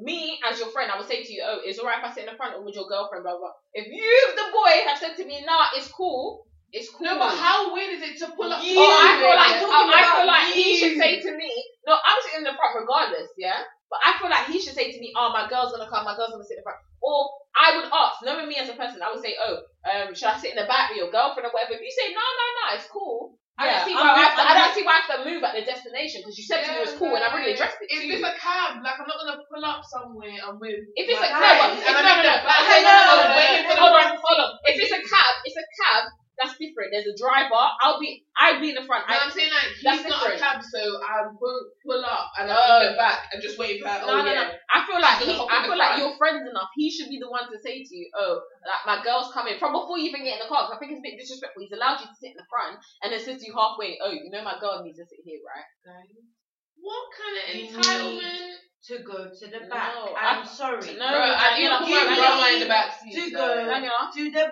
me 0.00 0.40
as 0.48 0.58
your 0.58 0.68
friend, 0.72 0.90
I 0.90 0.96
would 0.96 1.08
say 1.08 1.22
to 1.22 1.30
you, 1.32 1.44
oh, 1.44 1.60
it's 1.64 1.78
alright 1.78 2.00
if 2.00 2.04
I 2.04 2.12
sit 2.14 2.24
in 2.24 2.30
the 2.32 2.36
front 2.40 2.56
or 2.56 2.64
with 2.64 2.74
your 2.74 2.88
girlfriend, 2.88 3.24
blah 3.24 3.36
blah. 3.36 3.52
If 3.76 3.86
you, 3.92 4.12
the 4.36 4.48
boy, 4.52 4.72
have 4.88 4.98
said 4.98 5.16
to 5.20 5.24
me, 5.24 5.44
nah, 5.44 5.68
it's 5.76 5.88
cool, 5.92 6.46
it's 6.72 6.88
cool. 6.88 7.04
No, 7.04 7.18
but 7.20 7.36
how 7.36 7.74
weird 7.74 7.92
is 7.92 8.02
it 8.02 8.16
to 8.24 8.32
pull 8.32 8.48
up? 8.48 8.64
You- 8.64 8.80
Oh, 8.80 8.88
I 8.88 9.20
feel 9.20 9.36
like 9.36 9.52
I'm 9.60 9.88
I, 9.92 10.00
feel 10.00 10.24
about 10.24 10.26
like 10.26 10.48
he 10.56 10.76
should 10.80 10.96
say 10.96 11.20
to 11.20 11.30
me, 11.36 11.50
no, 11.86 11.92
I'm 11.92 12.18
sitting 12.24 12.40
in 12.40 12.48
the 12.48 12.56
front 12.56 12.72
regardless, 12.80 13.28
yeah. 13.36 13.60
But 13.92 14.00
I 14.00 14.16
feel 14.16 14.32
like 14.32 14.48
he 14.48 14.56
should 14.56 14.72
say 14.72 14.88
to 14.88 14.98
me, 14.98 15.12
oh, 15.12 15.28
my 15.36 15.44
girl's 15.52 15.76
gonna 15.76 15.84
come, 15.92 16.08
my 16.08 16.16
girl's 16.16 16.32
gonna 16.32 16.48
sit 16.48 16.56
in 16.56 16.64
the 16.64 16.66
front. 16.66 16.80
Or 17.04 17.28
I 17.52 17.76
would 17.76 17.92
ask, 17.92 18.24
knowing 18.24 18.48
me 18.48 18.56
as 18.56 18.72
a 18.72 18.76
person, 18.80 19.04
I 19.04 19.12
would 19.12 19.20
say, 19.20 19.36
oh, 19.36 19.68
um, 19.84 20.16
should 20.16 20.32
I 20.32 20.40
sit 20.40 20.56
in 20.56 20.58
the 20.58 20.64
back 20.64 20.88
with 20.88 20.96
your 21.04 21.12
girlfriend 21.12 21.44
or 21.44 21.52
whatever? 21.52 21.76
If 21.76 21.84
you 21.84 21.92
say 21.92 22.08
no, 22.16 22.24
no, 22.24 22.46
no, 22.56 22.64
it's 22.80 22.88
cool. 22.88 23.36
I 23.60 23.68
Yeah, 23.68 23.84
don't 23.84 23.84
see 23.84 23.92
I'm 23.92 24.00
why 24.00 24.16
I, 24.16 24.24
have 24.24 24.32
to, 24.32 24.42
I'm 24.48 24.56
don't 24.56 24.72
see 24.74 24.84
why 24.88 24.96
I 24.96 25.00
have 25.04 25.12
to 25.12 25.18
move 25.28 25.42
at 25.44 25.52
the 25.52 25.60
destination 25.68 26.24
because 26.24 26.40
you 26.40 26.46
said 26.48 26.64
to 26.64 26.72
me 26.72 26.80
it 26.80 26.88
was 26.88 26.96
cool 26.96 27.12
and 27.12 27.20
I 27.20 27.28
really 27.36 27.52
addressed 27.52 27.76
it. 27.84 27.92
This 27.92 28.00
you. 28.08 28.16
a 28.24 28.32
cab? 28.40 28.80
Like 28.80 28.96
I'm 28.96 29.04
not 29.04 29.20
gonna 29.20 29.44
pull 29.44 29.60
up 29.60 29.84
somewhere 29.84 30.40
and 30.40 30.56
with. 30.56 30.88
If 30.96 31.04
it's 31.12 31.20
a 31.20 31.28
cab, 31.28 31.60
guys, 31.60 31.76
if, 31.76 31.84
and 31.84 31.92
no, 31.92 32.00
I'm 32.00 32.16
no, 32.16 32.16
in 32.16 32.24
no, 32.24 32.32
the 32.32 32.48
back. 32.48 32.58
okay, 32.64 32.80
no, 32.88 32.96
no, 32.96 33.04
no, 33.04 33.12
no, 33.12 33.28
Hello. 33.28 33.36
wait, 33.36 33.60
hold 33.76 33.92
on, 33.92 34.08
hold 34.16 34.38
on. 34.40 34.50
If 34.64 34.74
it's 34.80 34.94
a 34.96 35.02
cab, 35.04 35.32
it's 35.44 35.58
a 35.60 35.66
cab. 35.84 36.02
That's 36.42 36.58
different. 36.58 36.90
There's 36.90 37.06
a 37.06 37.14
driver. 37.14 37.54
I'll 37.80 38.02
be, 38.02 38.26
I'd 38.34 38.58
be 38.58 38.74
in 38.74 38.76
the 38.76 38.82
front. 38.82 39.06
No, 39.06 39.14
I, 39.14 39.22
I'm 39.22 39.30
saying 39.30 39.54
like 39.54 39.70
That's 39.86 40.02
he's 40.02 40.10
not 40.10 40.26
a 40.26 40.34
different. 40.34 40.42
cab, 40.42 40.58
so 40.66 40.82
I 40.98 41.30
won't 41.30 41.66
pull 41.86 42.02
up 42.02 42.34
and 42.42 42.50
I'm 42.50 42.58
Oh. 42.58 42.80
in 42.82 42.92
the 42.92 42.98
back 42.98 43.30
and 43.30 43.38
just 43.40 43.56
wait 43.62 43.78
for 43.80 43.86
her. 43.88 44.02
No, 44.02 44.18
oh 44.18 44.26
no, 44.26 44.32
no. 44.34 44.44
I 44.74 44.78
feel 44.82 44.98
like 44.98 45.18
he, 45.22 45.30
I 45.38 45.62
feel 45.62 45.78
like 45.78 45.94
front. 45.94 46.02
you're 46.02 46.16
friends 46.18 46.42
enough. 46.50 46.68
He 46.74 46.90
should 46.90 47.08
be 47.08 47.22
the 47.22 47.30
one 47.30 47.46
to 47.46 47.56
say 47.62 47.80
to 47.86 47.92
you, 47.94 48.10
"Oh, 48.18 48.42
like 48.66 48.82
my 48.88 48.98
girl's 49.06 49.30
coming." 49.32 49.54
From 49.62 49.72
before 49.72 49.96
you 50.02 50.10
even 50.10 50.24
get 50.26 50.40
in 50.40 50.44
the 50.44 50.50
car, 50.50 50.66
'cause 50.66 50.74
I 50.74 50.78
think 50.82 50.92
it's 50.98 51.02
a 51.04 51.06
bit 51.06 51.14
disrespectful. 51.20 51.62
He's 51.62 51.72
allowed 51.76 52.02
you 52.02 52.10
to 52.10 52.18
sit 52.18 52.34
in 52.34 52.40
the 52.42 52.48
front 52.50 52.82
and 53.06 53.12
then 53.14 53.20
says 53.22 53.38
to 53.38 53.46
you 53.46 53.54
halfway, 53.54 54.00
"Oh, 54.02 54.10
you 54.10 54.26
know 54.34 54.42
my 54.42 54.58
girl 54.58 54.82
needs 54.82 54.98
to 54.98 55.06
sit 55.06 55.22
here, 55.22 55.38
right?" 55.46 55.68
What 56.82 57.04
kind 57.14 57.34
of 57.38 57.44
You 57.54 57.78
entitlement? 57.78 58.50
To 58.90 58.98
go 59.06 59.30
to 59.30 59.46
the 59.46 59.70
back. 59.70 59.94
No, 59.94 60.10
I'm 60.18 60.42
I- 60.42 60.44
sorry. 60.44 60.82
No, 60.98 61.06
Bro, 61.06 61.22
I 61.22 61.54
Daniela, 61.54 61.54
didn't 61.54 61.78
put 61.78 61.88
you 61.88 61.94
my 61.94 62.10
need 62.10 62.18
grandma 62.18 62.46
in 62.50 62.60
the 62.60 62.66
back 62.66 62.98
seat. 62.98 63.14
to 63.14 63.30
so- 63.30 63.36
go 63.38 63.46
Daniela, 63.70 64.12
to 64.12 64.24
the 64.26 64.46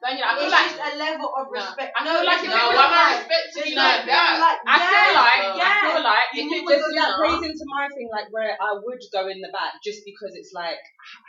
back. 0.00 0.12
Daniela, 0.16 0.26
I 0.26 0.32
feel 0.36 0.44
It's 0.46 0.56
like 0.56 0.70
just 0.72 0.82
a 0.82 0.92
level 0.96 1.28
of 1.36 1.44
No, 1.48 1.56
respect. 1.56 1.90
I 1.96 2.00
no, 2.04 2.10
feel 2.16 2.26
like 2.26 2.40
you're 2.44 2.52
No, 2.52 2.62
not 2.62 2.74
why 2.76 2.86
am 2.86 2.92
I 2.92 2.96
like- 2.96 3.18
respecting 3.26 3.54
There's 3.56 3.70
you 3.70 3.76
like 3.76 4.02
that? 4.06 4.30
like, 4.42 4.58
I 4.66 4.76
feel 4.86 5.12
like 5.16 5.42
yeah. 5.56 5.66
I 5.66 5.84
feel 5.86 6.02
like 6.04 6.28
if 6.36 6.46
it 6.52 6.62
was 6.66 6.82
that 6.96 7.10
plays 7.16 7.42
into 7.48 7.64
my 7.70 7.84
thing, 7.92 8.08
like 8.12 8.28
where 8.30 8.52
I 8.56 8.70
would 8.76 9.02
go 9.12 9.22
in 9.28 9.38
the 9.40 9.50
back 9.52 9.72
just 9.82 10.00
because 10.04 10.32
it's 10.36 10.52
like 10.52 10.80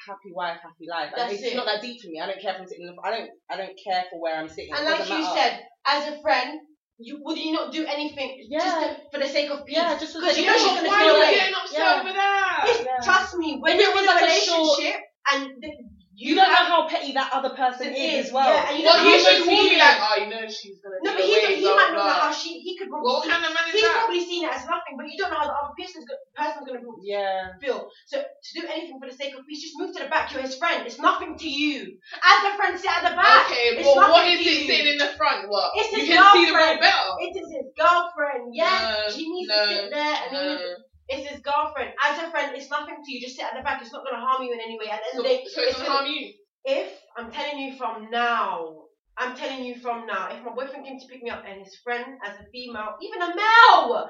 happy 0.07 0.31
wife, 0.35 0.59
happy 0.63 0.87
life. 0.89 1.11
And 1.15 1.29
That's 1.29 1.39
it's 1.39 1.53
it. 1.53 1.55
not 1.55 1.65
that 1.67 1.81
deep 1.81 2.01
for 2.01 2.07
me. 2.11 2.19
I 2.19 2.27
don't 2.27 2.39
care 2.41 2.53
if 2.55 2.61
I'm 2.61 2.67
sitting. 2.67 2.87
In 2.87 2.93
the, 2.93 2.97
I 3.03 3.11
don't. 3.15 3.29
I 3.49 3.55
don't 3.57 3.77
care 3.77 4.03
for 4.11 4.19
where 4.19 4.35
I'm 4.37 4.49
sitting. 4.49 4.71
And 4.75 4.83
like 4.85 5.07
you 5.07 5.19
matter. 5.21 5.35
said, 5.35 5.53
as 5.87 6.01
a 6.13 6.21
friend, 6.21 6.59
you 6.99 7.21
would 7.21 7.37
you 7.37 7.53
not 7.53 7.71
do 7.71 7.85
anything 7.85 8.41
just 8.49 8.65
Yeah. 8.65 8.97
to, 8.97 8.97
for 9.13 9.19
the 9.21 9.29
sake 9.29 9.49
of 9.51 9.65
peace? 9.65 9.77
yeah, 9.77 9.97
just 9.97 10.13
Because 10.17 10.37
you 10.37 10.45
know 10.49 10.57
she's 10.57 10.73
gonna 10.73 10.89
Why 10.89 11.05
are 11.05 11.29
you 11.29 11.37
getting 11.37 11.53
upset 11.53 11.77
Yeah. 11.79 11.99
over 12.01 12.13
that? 12.13 12.63
Yes, 12.65 12.81
Yeah. 12.85 12.99
Trust 13.05 13.37
me, 13.37 13.57
when 13.61 13.75
If 13.75 13.79
it 13.79 13.83
you're 13.85 13.93
was 13.93 14.03
in 14.03 14.09
a 14.09 14.13
like 14.17 14.23
a 14.23 14.41
short- 14.41 14.57
relationship 14.81 15.01
and 15.31 15.41
the, 15.61 15.69
you 16.17 16.33
don't 16.33 16.49
know 16.49 16.65
how 16.65 16.89
petty 16.89 17.13
that 17.13 17.29
other 17.31 17.53
person 17.53 17.93
It 17.93 17.97
is 17.97 18.13
is, 18.13 18.25
as 18.27 18.33
well. 18.33 18.49
yeah, 18.49 18.69
and 18.73 18.79
you 18.81 18.85
Well, 18.89 18.97
don't 18.97 19.05
he 19.05 19.11
know 19.13 19.21
should 19.21 19.45
warn 19.45 19.69
me 19.69 19.77
like, 19.77 19.97
oh, 20.01 20.15
you 20.17 20.27
know 20.33 20.41
she's 20.49 20.81
gonna 20.81 20.97
No, 21.05 21.13
but 21.13 21.21
he, 21.21 21.29
away, 21.37 21.55
he 21.55 21.61
blah, 21.61 21.75
might 21.77 21.93
not 21.93 22.05
know 22.09 22.19
how 22.25 22.31
she. 22.33 22.57
He 22.57 22.73
could 22.75 22.89
probably. 22.89 23.05
What 23.05 23.23
see, 23.23 23.29
kind 23.29 23.45
of 23.45 23.53
man 23.53 23.65
is 23.69 23.73
he's 23.77 23.85
that? 23.85 23.95
probably 24.01 24.21
seen 24.25 24.41
it 24.43 24.51
as 24.51 24.65
nothing, 24.65 24.97
but 24.97 25.05
you 25.05 25.13
don't 25.21 25.29
know 25.29 25.37
how 25.37 25.45
the 25.45 25.53
other 25.53 25.77
person's 25.77 26.05
go- 26.09 26.17
person's 26.33 26.65
gonna 26.65 26.81
feel- 26.81 26.97
Yeah. 27.05 27.53
feel. 27.61 27.85
So 28.09 28.17
to 28.17 28.49
do 28.57 28.65
anything 28.65 28.97
for 28.97 29.05
the 29.05 29.13
sake 29.13 29.37
of 29.37 29.45
peace, 29.45 29.61
just 29.61 29.77
move 29.77 29.93
to 29.93 30.01
the 30.03 30.09
back. 30.09 30.33
You're 30.33 30.41
his 30.41 30.57
friend. 30.57 30.81
It's 30.89 30.97
nothing 30.97 31.37
to 31.37 31.47
you. 31.47 32.01
As 32.17 32.39
a 32.49 32.57
friend, 32.57 32.73
sit 32.73 32.89
at 32.89 33.05
the 33.05 33.13
back. 33.15 33.45
Okay, 33.45 33.77
It's 33.77 33.85
but 33.85 33.95
what 33.95 34.09
nothing 34.25 34.41
it 34.41 34.65
sitting 34.65 34.89
in 34.89 34.97
the 34.97 35.13
front? 35.21 35.45
What? 35.53 35.71
It's 35.77 35.93
you 35.93 36.01
his 36.01 36.09
can 36.09 36.17
see 36.33 36.45
the 36.49 36.51
girlfriend. 36.57 36.81
road 36.81 36.81
better. 36.81 37.09
It 37.21 37.33
is 37.37 37.47
his 37.53 37.67
girlfriend. 37.77 38.57
Yes, 38.57 38.81
No, 38.81 39.13
she 39.13 39.23
needs 39.29 39.49
no, 39.53 39.53
to 39.61 39.69
sit 39.69 39.89
there, 39.93 40.15
and 40.17 40.29
he 40.33 40.43
No. 40.57 40.75
It's 41.09 41.27
his 41.29 41.39
girlfriend. 41.41 41.91
As 42.03 42.19
a 42.19 42.29
friend, 42.31 42.55
it's 42.55 42.69
nothing 42.69 42.97
to 43.03 43.11
you. 43.11 43.21
Just 43.21 43.35
sit 43.35 43.45
at 43.45 43.55
the 43.55 43.63
back. 43.63 43.81
It's 43.81 43.93
not 43.93 44.03
going 44.03 44.15
to 44.15 44.21
harm 44.25 44.43
you 44.43 44.53
in 44.53 44.59
any 44.59 44.77
way. 44.77 44.89
At 44.91 44.99
the 45.03 45.07
end 45.11 45.15
So, 45.15 45.19
of 45.19 45.23
the 45.23 45.29
day, 45.29 45.43
so 45.47 45.61
it's 45.61 45.69
it's 45.71 45.77
gonna 45.77 45.87
gonna- 45.89 45.99
harm 45.99 46.11
you. 46.11 46.33
if 46.65 46.93
I'm 47.15 47.31
telling 47.31 47.57
you 47.59 47.77
from 47.77 48.09
now, 48.11 48.83
I'm 49.17 49.35
telling 49.35 49.63
you 49.63 49.75
from 49.81 50.05
now, 50.05 50.29
if 50.29 50.43
my 50.43 50.53
boyfriend 50.53 50.85
came 50.85 50.99
to 50.99 51.07
pick 51.07 51.23
me 51.23 51.29
up 51.31 51.43
and 51.47 51.59
his 51.63 51.75
friend 51.83 52.05
as 52.23 52.35
a 52.39 52.45
female, 52.51 52.93
even 53.01 53.21
a 53.23 53.33
male, 53.35 54.07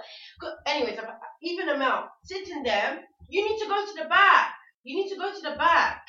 anyways, 0.65 0.99
even 1.43 1.69
a 1.69 1.77
male, 1.77 2.07
sitting 2.25 2.61
there, 2.63 2.99
you 3.29 3.47
need 3.47 3.57
to 3.59 3.67
go 3.67 3.85
to 3.85 4.03
the 4.03 4.09
back. 4.09 4.51
You 4.83 4.95
need 4.97 5.09
to 5.09 5.15
go 5.17 5.31
to 5.31 5.41
the 5.41 5.55
back. 5.55 6.01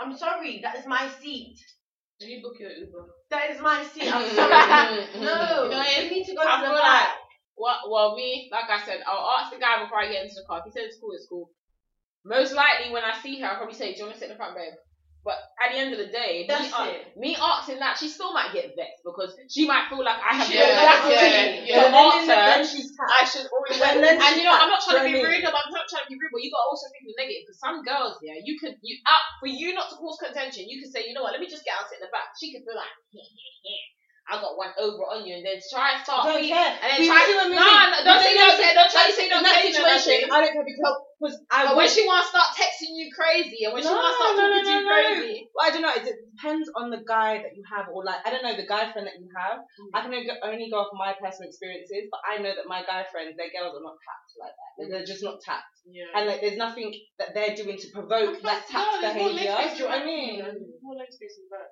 I'm 0.00 0.16
sorry, 0.16 0.58
that 0.64 0.74
is 0.76 0.86
my 0.86 1.08
seat. 1.20 1.58
Can 2.20 2.30
you 2.30 2.42
book 2.42 2.54
your 2.58 2.70
Uber? 2.70 3.06
That 3.30 3.50
is 3.50 3.60
my 3.60 3.84
seat. 3.84 4.12
I'm 4.12 4.28
sorry. 4.34 5.06
no, 5.20 5.64
You 5.64 5.70
know, 5.70 5.84
you 6.02 6.10
need 6.10 6.24
to 6.26 6.34
go 6.34 6.42
I 6.42 6.60
to 6.60 6.66
the 6.68 6.74
back. 6.74 7.08
Well, 7.56 7.78
well, 7.88 8.14
me, 8.16 8.50
like 8.50 8.68
I 8.68 8.84
said, 8.84 9.02
I'll 9.06 9.38
ask 9.38 9.52
the 9.52 9.60
guy 9.60 9.82
before 9.82 10.00
I 10.00 10.10
get 10.10 10.24
into 10.24 10.34
the 10.36 10.46
car. 10.46 10.58
If 10.58 10.64
he 10.66 10.72
says 10.72 10.90
it's 10.90 10.98
cool, 11.00 11.12
it's 11.14 11.26
cool. 11.28 11.50
Most 12.24 12.52
likely, 12.54 12.90
when 12.90 13.04
I 13.04 13.14
see 13.22 13.38
her, 13.40 13.46
I'll 13.46 13.56
probably 13.62 13.76
say, 13.78 13.92
"Do 13.92 13.98
you 13.98 14.04
want 14.10 14.14
to 14.14 14.20
sit 14.20 14.30
in 14.30 14.34
the 14.34 14.40
front, 14.40 14.56
babe?" 14.56 14.74
But 15.24 15.40
at 15.56 15.72
the 15.72 15.80
end 15.80 15.96
of 15.96 16.00
the 16.04 16.12
day, 16.12 16.44
That's 16.44 16.68
me, 16.68 17.00
it. 17.00 17.16
me 17.16 17.32
asking 17.32 17.80
that, 17.80 17.96
she 17.96 18.12
still 18.12 18.36
might 18.36 18.52
get 18.52 18.76
vexed 18.76 19.00
because 19.00 19.32
she 19.48 19.64
might 19.64 19.88
feel 19.88 20.04
like 20.04 20.20
I 20.20 20.36
have 20.36 20.52
Yeah, 20.52 20.68
the 20.68 20.84
audacity 20.84 21.64
yeah, 21.64 21.80
to 21.80 21.88
yeah. 21.88 22.04
ask 22.04 22.28
her. 22.28 22.44
then 22.44 22.60
she's 22.68 22.92
I 23.00 23.24
should 23.24 23.48
already 23.48 23.80
When 23.80 24.04
then 24.04 24.20
and 24.20 24.36
you 24.36 24.44
know, 24.44 24.52
I'm 24.52 24.68
not 24.68 24.84
trying 24.84 25.00
to 25.00 25.08
be 25.08 25.16
you 25.16 25.24
know 25.24 25.32
what 25.32 25.32
I 25.32 25.40
rude. 25.40 25.48
I'm 25.48 25.72
not 25.72 25.88
trying 25.88 26.04
to 26.04 26.12
be 26.12 26.20
rude, 26.20 26.28
but 26.28 26.44
you 26.44 26.52
got 26.52 26.60
to 26.60 26.68
also 26.68 26.86
think 26.92 27.08
the 27.08 27.16
negative. 27.16 27.40
Because 27.48 27.56
some 27.56 27.80
girls, 27.80 28.20
yeah, 28.20 28.36
you 28.36 28.60
could 28.60 28.76
you 28.84 29.00
out 29.08 29.24
for 29.40 29.48
you 29.48 29.72
not 29.72 29.88
to 29.88 29.96
cause 29.96 30.20
contention. 30.20 30.68
You 30.68 30.84
could 30.84 30.92
say, 30.92 31.08
you 31.08 31.16
know 31.16 31.24
what, 31.24 31.32
let 31.32 31.40
me 31.40 31.48
just 31.48 31.64
get 31.64 31.72
out 31.72 31.88
sit 31.88 32.04
in 32.04 32.04
the 32.04 32.12
back. 32.12 32.36
She 32.36 32.52
could 32.52 32.68
feel 32.68 32.76
like, 32.76 32.92
I 34.24 34.40
got 34.40 34.56
one 34.56 34.72
over 34.80 35.04
on 35.12 35.20
you, 35.28 35.36
and 35.36 35.44
then 35.44 35.60
try 35.68 35.96
and 35.96 36.00
start. 36.00 36.24
don't 36.24 36.40
being- 36.40 36.48
care. 36.56 36.72
And 36.80 36.88
then 36.88 36.96
But 36.96 37.04
you 37.04 37.12
try, 37.12 37.22
see 37.28 37.36
what 37.36 37.44
I 37.44 37.52
no, 37.52 37.60
no, 37.60 37.98
don't 38.00 38.04
But 38.08 38.20
say 38.24 38.32
then 38.32 38.74
don't 38.74 38.92
try 38.92 39.04
to 39.04 39.12
say 39.12 39.24
in 39.28 39.30
don't 39.36 39.44
that 39.44 39.60
no 39.60 39.68
situation. 39.68 40.32
I 40.32 40.36
don't 40.40 40.52
care 40.56 40.64
because 40.64 40.96
because 41.20 41.36
I 41.52 41.58
But 41.68 41.76
when 41.76 41.88
she 41.88 42.02
wants 42.08 42.28
to 42.28 42.36
start 42.36 42.50
texting 42.56 42.96
you 42.96 43.06
crazy, 43.12 43.64
and 43.68 43.72
when 43.76 43.84
she 43.84 43.88
wants 43.92 44.08
to 44.08 44.16
start 44.16 44.32
no, 44.36 44.48
talking 44.48 44.56
no, 44.56 44.64
to 44.64 44.72
you 44.72 44.80
no, 44.80 44.88
no. 44.88 44.96
crazy, 44.96 45.34
Well, 45.52 45.64
I 45.64 45.70
don't 45.72 45.84
know. 45.84 45.94
It 45.94 46.04
depends 46.08 46.66
on 46.72 46.88
the 46.88 47.04
guy 47.04 47.44
that 47.44 47.52
you 47.52 47.64
have, 47.68 47.86
or 47.92 48.00
like 48.04 48.20
I 48.24 48.32
don't 48.32 48.40
know 48.44 48.56
the 48.56 48.64
guy 48.66 48.88
friend 48.92 49.04
that 49.06 49.20
you 49.20 49.28
have. 49.36 49.60
Mm. 49.60 49.92
I 49.92 49.98
can 50.00 50.10
only 50.16 50.68
go- 50.72 50.80
off 50.80 50.90
my 50.96 51.12
personal 51.20 51.48
experiences, 51.52 52.08
but 52.10 52.20
I 52.24 52.40
know 52.40 52.50
that 52.56 52.64
my 52.66 52.80
guy 52.82 53.04
friends, 53.12 53.36
their 53.36 53.52
girls 53.52 53.76
are 53.76 53.84
not 53.84 53.94
tapped 54.00 54.32
like 54.40 54.56
that. 54.56 54.70
They're- 54.80 54.90
They're 54.90 55.06
just 55.06 55.22
not 55.22 55.38
tapped, 55.44 55.84
Yeah. 55.86 56.08
and 56.16 56.26
like 56.26 56.40
there's 56.40 56.56
nothing 56.56 56.96
that 57.20 57.32
they're 57.36 57.54
doing 57.54 57.76
to 57.78 57.88
provoke 57.92 58.40
that 58.40 58.66
tapped 58.66 59.00
behaviour. 59.04 59.52
Do 59.52 59.68
you 59.76 59.84
know 59.84 59.86
what 59.86 60.00
I 60.00 60.04
mean? 60.04 60.40
More 60.82 60.96
leg 60.96 61.12
space 61.12 61.36
in 61.38 61.46
back. 61.52 61.68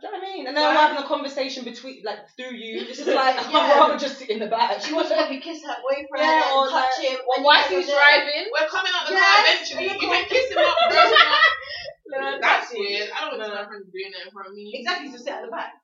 Do 0.00 0.06
you 0.06 0.12
know 0.14 0.18
what 0.22 0.28
I 0.28 0.32
mean? 0.32 0.46
And 0.46 0.54
then 0.56 0.62
we're 0.62 0.78
having 0.78 1.02
a 1.02 1.08
conversation 1.10 1.64
between, 1.66 2.02
like, 2.06 2.22
through 2.38 2.54
you. 2.54 2.86
This 2.86 3.00
is 3.02 3.08
like, 3.10 3.34
I'd 3.42 3.50
Yeah. 3.50 3.78
rather 3.82 3.98
just 3.98 4.18
sit 4.18 4.30
in 4.30 4.38
the 4.38 4.46
back. 4.46 4.78
She 4.80 4.94
wants 4.94 5.10
to 5.10 5.16
probably 5.18 5.40
kiss 5.42 5.58
her 5.66 5.74
boyfriend 5.82 6.22
Yeah, 6.22 6.54
or 6.54 6.66
and 6.66 6.70
touch 6.70 6.96
him. 7.02 7.18
or 7.26 7.34
and 7.36 7.44
whilst 7.44 7.70
you 7.70 7.82
he's 7.82 7.90
guys 7.90 7.94
are 7.94 7.98
there. 7.98 8.22
driving, 8.30 8.44
We're 8.54 8.70
coming 8.70 8.92
out 8.94 9.04
the 9.10 9.14
Yes, 9.18 9.26
car 9.26 9.38
eventually. 9.42 9.86
and 9.90 9.98
You 9.98 10.08
then 10.08 10.22
can 10.22 10.30
kiss 10.30 10.46
him 10.54 10.58
up, 10.62 10.76
gross 10.86 11.10
him 11.10 11.26
up. 11.26 11.52
No, 12.08 12.20
That's 12.40 12.68
weird. 12.72 13.08
I 13.10 13.18
don't 13.26 13.38
want 13.42 13.50
No. 13.50 13.58
my 13.58 13.66
friends 13.66 13.86
doing 13.90 14.10
that 14.14 14.22
in 14.24 14.30
front 14.30 14.48
of 14.48 14.54
me. 14.54 14.64
Exactly, 14.78 15.10
so 15.10 15.18
sit 15.18 15.34
at 15.34 15.42
the 15.42 15.50
back. 15.50 15.74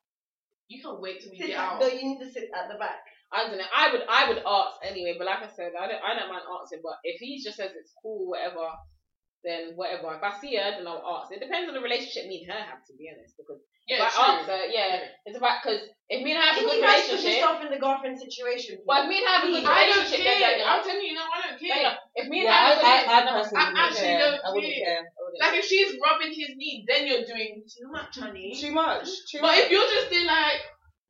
You 0.70 0.78
can't 0.80 1.00
wait 1.02 1.20
till 1.20 1.34
we 1.34 1.38
Sit 1.42 1.52
get 1.52 1.58
at, 1.58 1.74
out. 1.74 1.80
no, 1.82 1.86
you 1.90 2.02
need 2.14 2.20
to 2.24 2.30
sit 2.30 2.48
at 2.54 2.70
the 2.70 2.78
back. 2.78 3.02
I 3.34 3.44
don't 3.50 3.58
know. 3.58 3.66
I 3.68 3.90
would 3.92 4.04
I 4.08 4.22
would 4.30 4.40
ask 4.46 4.78
anyway, 4.86 5.16
but 5.18 5.26
like 5.26 5.42
I 5.42 5.50
said, 5.50 5.74
I 5.74 5.90
don't 5.90 6.00
I 6.00 6.14
don't 6.16 6.30
mind 6.30 6.46
asking. 6.48 6.80
But 6.86 7.02
if 7.04 7.18
he 7.20 7.42
just 7.42 7.58
says 7.58 7.74
it's 7.76 7.92
cool, 8.00 8.30
whatever, 8.30 8.70
then 9.44 9.74
whatever. 9.76 10.14
If 10.16 10.22
I 10.22 10.38
see 10.40 10.56
her, 10.56 10.70
then 10.78 10.86
I'll 10.86 11.02
ask. 11.20 11.28
It 11.34 11.40
depends 11.44 11.68
on 11.68 11.74
the 11.74 11.82
relationship 11.84 12.30
me 12.30 12.46
and 12.46 12.52
her 12.56 12.62
have, 12.64 12.80
to 12.86 12.94
be 12.96 13.10
honest. 13.12 13.34
Because 13.36 13.60
Yeah, 13.86 14.00
if 14.00 14.02
I 14.02 14.10
true. 14.10 14.24
ask 14.24 14.48
her, 14.48 14.62
yeah, 14.72 14.98
it's 15.28 15.36
about 15.36 15.60
because 15.60 15.80
if 16.08 16.24
me 16.24 16.32
and 16.32 16.40
her 16.40 16.46
have 16.48 16.56
a 16.56 16.60
Can 16.60 16.68
good 16.68 16.76
you 16.80 16.82
guys 16.88 17.04
put 17.04 17.20
relationship, 17.20 17.36
yourself 17.36 17.56
in 17.64 17.70
the 17.70 17.80
girlfriend 17.80 18.16
situation? 18.16 18.80
please? 18.80 18.88
but 18.88 19.04
if 19.04 19.06
me 19.12 19.16
and 19.20 19.26
her 19.28 19.34
have 19.36 19.44
a 19.44 19.52
good 19.52 19.64
I 19.64 19.84
don't 19.84 19.92
relationship, 20.08 20.24
then 20.24 20.38
care. 20.40 20.52
then- 20.56 20.68
I'm 20.72 20.82
telling 20.84 21.04
you, 21.04 21.14
no, 21.14 21.24
I 21.28 21.38
don't 21.44 21.58
then- 21.60 21.68
care. 21.84 21.92
if 22.16 22.24
me 22.32 22.36
and 22.40 22.48
Yeah, 22.48 22.56
her 22.56 22.64
I, 22.64 22.64
have 22.64 22.76
a 22.76 22.80
good 22.80 22.88
I, 22.88 22.94
I 22.94 22.96
relationship, 22.96 23.34
personally 23.36 23.60
I 23.60 23.64
wouldn't 23.68 23.84
actually 23.84 24.08
care. 24.08 24.20
don't 24.24 24.40
I 24.40 24.48
wouldn't 24.56 24.72
care. 24.72 24.84
care. 24.88 25.02
I 25.04 25.20
wouldn't 25.20 25.40
Like 25.44 25.54
if 25.60 25.64
she's 25.68 25.90
rubbing 26.00 26.32
his 26.32 26.50
knee, 26.56 26.76
then 26.88 27.00
you're 27.08 27.26
doing 27.28 27.52
too 27.68 27.86
much, 27.92 28.12
honey. 28.16 28.48
Too 28.56 28.72
much. 28.72 29.06
Too 29.28 29.40
But 29.44 29.52
much. 29.52 29.58
if 29.60 29.66
you're 29.68 29.90
just 29.92 30.08
there 30.08 30.24
like, 30.28 30.60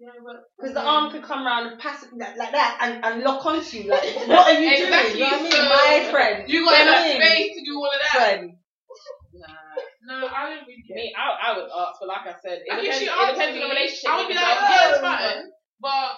yeah, 0.03 0.11
but 0.27 0.37
Because 0.59 0.75
the 0.75 0.83
arm 0.83 1.13
could 1.15 1.23
come 1.23 1.47
around 1.47 1.71
and 1.71 1.79
pass 1.79 2.03
it 2.03 2.11
like, 2.19 2.35
like 2.37 2.51
that 2.51 2.79
and, 2.83 2.99
and 3.05 3.23
lock 3.23 3.47
onto 3.47 3.79
you. 3.79 3.91
Like, 3.95 4.03
what 4.27 4.51
are 4.51 4.59
you 4.59 4.67
Exactly, 4.67 5.23
doing? 5.23 5.23
You 5.23 5.31
know 5.31 5.39
what 5.39 5.39
I 5.39 5.43
mean? 5.43 5.53
so- 5.53 5.69
My 5.71 6.11
friend. 6.11 6.37
you 6.51 6.65
got 6.67 6.73
Then 6.75 6.89
enough 6.91 6.99
I 6.99 7.09
mean, 7.15 7.23
space 7.23 7.55
to 7.55 7.63
do 7.65 7.75
all 7.79 7.87
of 7.87 8.01
that. 8.03 8.19
Friend. 8.19 8.54
No, 10.21 10.29
I 10.29 10.55
don't 10.55 10.67
really 10.69 10.85
care. 10.87 10.97
Me, 10.97 11.15
I, 11.17 11.25
I 11.25 11.49
would 11.57 11.67
ask, 11.71 11.99
but 11.99 12.09
like 12.09 12.27
I 12.29 12.37
said, 12.39 12.63
it 12.63 12.71
I 12.71 12.79
think 12.79 12.93
depends, 12.93 12.99
she 13.01 13.11
it 13.11 13.27
depends 13.35 13.55
on 13.57 13.63
the 13.65 13.73
relationship. 13.75 14.11
I 14.11 14.15
would 14.19 14.29
be 14.29 14.35
like, 14.35 14.61
yeah, 14.63 14.91
it's 14.91 15.01
fine. 15.01 15.43
But 15.81 16.11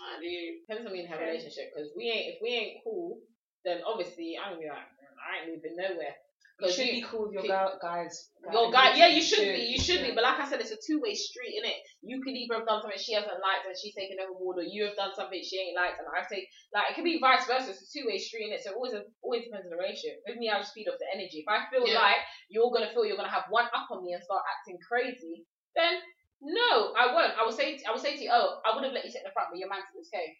I 0.00 0.12
do. 0.20 0.32
depends 0.64 0.84
on 0.86 0.92
me 0.92 1.00
and 1.04 1.10
her 1.12 1.18
relationship. 1.20 1.66
Because 1.72 1.90
we 1.96 2.08
ain't, 2.10 2.26
if 2.34 2.36
we 2.40 2.50
ain't 2.54 2.74
cool, 2.84 3.18
then 3.64 3.80
obviously 3.84 4.38
I'm 4.38 4.56
gonna 4.56 4.62
be 4.62 4.68
like, 4.68 4.88
"Mm, 4.98 5.16
I 5.18 5.30
ain't 5.42 5.48
moving 5.52 5.76
nowhere. 5.76 6.14
You 6.60 6.72
should 6.72 6.86
you- 6.86 7.02
be 7.02 7.06
cool 7.06 7.30
with 7.30 7.34
your 7.38 7.46
guys. 7.80 8.30
Your 8.50 8.72
guy, 8.72 8.94
yeah, 8.96 9.06
you 9.06 9.22
should 9.22 9.46
be, 9.46 9.62
you 9.70 9.78
should 9.78 10.02
be. 10.02 10.10
But 10.10 10.24
like 10.24 10.40
I 10.40 10.48
said, 10.48 10.58
it's 10.60 10.74
a 10.74 10.80
two 10.80 10.98
way 10.98 11.14
street, 11.14 11.54
innit? 11.54 11.78
You 12.02 12.18
could 12.22 12.34
either 12.34 12.58
have 12.58 12.66
done 12.66 12.82
something 12.82 12.98
she 12.98 13.12
hasn't 13.14 13.38
liked 13.38 13.66
and 13.66 13.76
she's 13.78 13.94
taken 13.94 14.18
overboard, 14.18 14.58
or 14.58 14.66
you 14.66 14.84
have 14.90 14.96
done 14.96 15.14
something 15.14 15.38
she 15.38 15.60
ain't 15.60 15.76
liked 15.78 15.98
and 16.02 16.08
I've 16.10 16.26
taken. 16.26 16.50
Like 16.74 16.90
it 16.90 16.94
could 16.98 17.04
be 17.06 17.22
vice 17.22 17.46
versa. 17.46 17.70
It's 17.70 17.86
a 17.86 17.90
two 17.94 18.06
way 18.10 18.18
street, 18.18 18.50
innit? 18.50 18.62
So 18.64 18.72
it 18.72 18.76
always 18.76 18.94
always 19.22 19.44
depends 19.46 19.66
on 19.66 19.70
the 19.70 19.78
relationship. 19.78 20.18
With 20.26 20.38
me, 20.42 20.50
I 20.50 20.58
just 20.58 20.74
feed 20.74 20.88
off 20.90 20.98
the 20.98 21.06
energy. 21.14 21.46
If 21.46 21.48
I 21.48 21.70
feel 21.70 21.86
Yeah. 21.86 22.02
like 22.02 22.22
you're 22.50 22.70
gonna 22.74 22.90
feel 22.90 23.04
you're 23.06 23.20
gonna 23.20 23.30
have 23.30 23.46
one 23.50 23.70
up 23.70 23.86
on 23.94 24.02
me 24.02 24.14
and 24.18 24.22
start 24.24 24.42
acting 24.48 24.78
crazy, 24.82 25.46
then 25.78 26.02
no, 26.40 26.94
I 26.94 27.12
won't. 27.12 27.34
I 27.36 27.42
will 27.42 27.50
say, 27.52 27.76
to, 27.76 27.82
I 27.86 27.90
will 27.90 27.98
say 27.98 28.14
to 28.16 28.22
you, 28.22 28.30
oh, 28.32 28.62
I 28.64 28.70
would 28.74 28.84
have 28.84 28.92
let 28.94 29.04
you 29.04 29.10
sit 29.10 29.22
in 29.22 29.26
the 29.26 29.34
front, 29.34 29.50
but 29.50 29.58
your 29.58 29.68
man 29.68 29.82
said 29.82 29.98
it's 29.98 30.10
okay. 30.14 30.38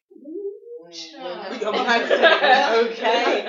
Child. 0.92 1.60
Your 1.60 1.72
man 1.72 2.00
said 2.08 2.20
it's 2.20 2.72
okay. 2.98 3.44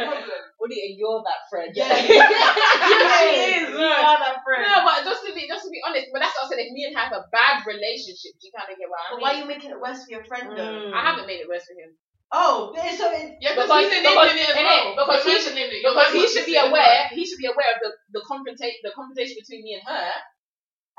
Woody, 0.59 0.79
and 0.91 0.95
you're 0.99 1.23
that 1.23 1.41
friend. 1.47 1.71
Yeah. 1.71 1.87
yeah, 1.95 3.15
she 3.23 3.63
is. 3.63 3.69
You 3.71 3.79
are 3.79 4.19
that 4.19 4.43
friend. 4.43 4.63
No, 4.67 4.83
but 4.83 5.07
just 5.07 5.23
to 5.23 5.31
be 5.31 5.47
just 5.47 5.63
to 5.63 5.71
be 5.71 5.79
honest, 5.87 6.11
but 6.11 6.19
that's 6.19 6.35
what 6.35 6.51
I 6.51 6.55
said. 6.55 6.59
If 6.67 6.75
me 6.75 6.83
and 6.83 6.95
her 6.99 7.07
have 7.07 7.15
a 7.15 7.23
bad 7.31 7.63
relationship, 7.63 8.35
do 8.35 8.43
you 8.43 8.51
kind 8.51 8.67
of 8.67 8.75
get 8.75 8.91
what 8.91 8.99
I 8.99 9.05
But 9.15 9.19
why 9.23 9.29
are 9.35 9.39
you 9.39 9.47
making 9.47 9.71
it 9.71 9.79
worse 9.79 10.03
for 10.03 10.11
your 10.11 10.25
friend 10.27 10.51
though? 10.51 10.91
Mm. 10.91 10.93
I 10.93 11.01
haven't 11.01 11.27
made 11.31 11.39
it 11.39 11.47
worse 11.47 11.63
for 11.63 11.79
him. 11.79 11.95
Oh, 12.29 12.69
so 12.77 13.09
it, 13.09 13.41
Yeah, 13.41 13.57
because 13.57 13.71
Because- 13.71 13.89
he's 13.89 14.05
because- 14.05 14.05
enabling 14.05 14.37
it 14.37 14.49
as 14.53 14.57
innit? 14.59 14.83
well. 14.93 15.01
Because 15.01 15.21
Your 15.25 15.33
he 15.33 15.37
should- 15.41 15.57
it. 15.57 15.81
Because 15.81 16.11
he 16.13 16.23
should 16.29 16.45
be 16.45 16.53
sit 16.53 16.61
in 16.61 16.69
the 16.69 16.75
aware. 16.75 17.01
front. 17.09 17.17
He 17.17 17.23
should 17.25 17.41
be 17.41 17.49
aware 17.49 17.71
of 17.73 17.79
the 17.81 17.89
the 18.19 18.21
confrontation 18.27 18.79
the 18.85 18.93
confrontation 18.93 19.35
between 19.41 19.63
me 19.65 19.79
and 19.81 19.85
her, 19.89 20.07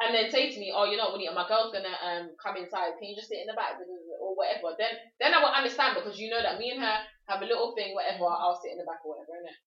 and 0.03 0.11
then 0.17 0.27
say 0.33 0.51
to 0.51 0.59
me, 0.59 0.73
"Oh, 0.75 0.89
you 0.91 0.97
know 0.99 1.13
what, 1.13 1.21
Winnie, 1.21 1.31
my 1.31 1.47
girl's 1.47 1.71
gonna 1.71 1.95
um 2.03 2.35
come 2.43 2.57
inside. 2.59 2.97
Can 2.99 3.13
you 3.13 3.15
just 3.15 3.29
sit 3.31 3.45
in 3.45 3.47
the 3.47 3.55
back 3.55 3.77
or 3.79 4.20
whatever?" 4.41 4.73
Then 4.81 4.93
then 5.21 5.37
I 5.37 5.45
will 5.45 5.53
understand 5.53 5.95
because 6.01 6.17
you 6.19 6.33
know 6.33 6.41
that 6.41 6.57
me 6.57 6.73
and 6.73 6.81
her 6.81 6.97
have 7.29 7.45
a 7.45 7.49
little 7.49 7.77
thing, 7.77 7.93
whatever. 7.95 8.25
I'll 8.25 8.57
sit 8.57 8.73
in 8.73 8.79
the 8.81 8.89
back 8.89 9.05
or 9.05 9.15
whatever, 9.21 9.37
innit? 9.37 9.61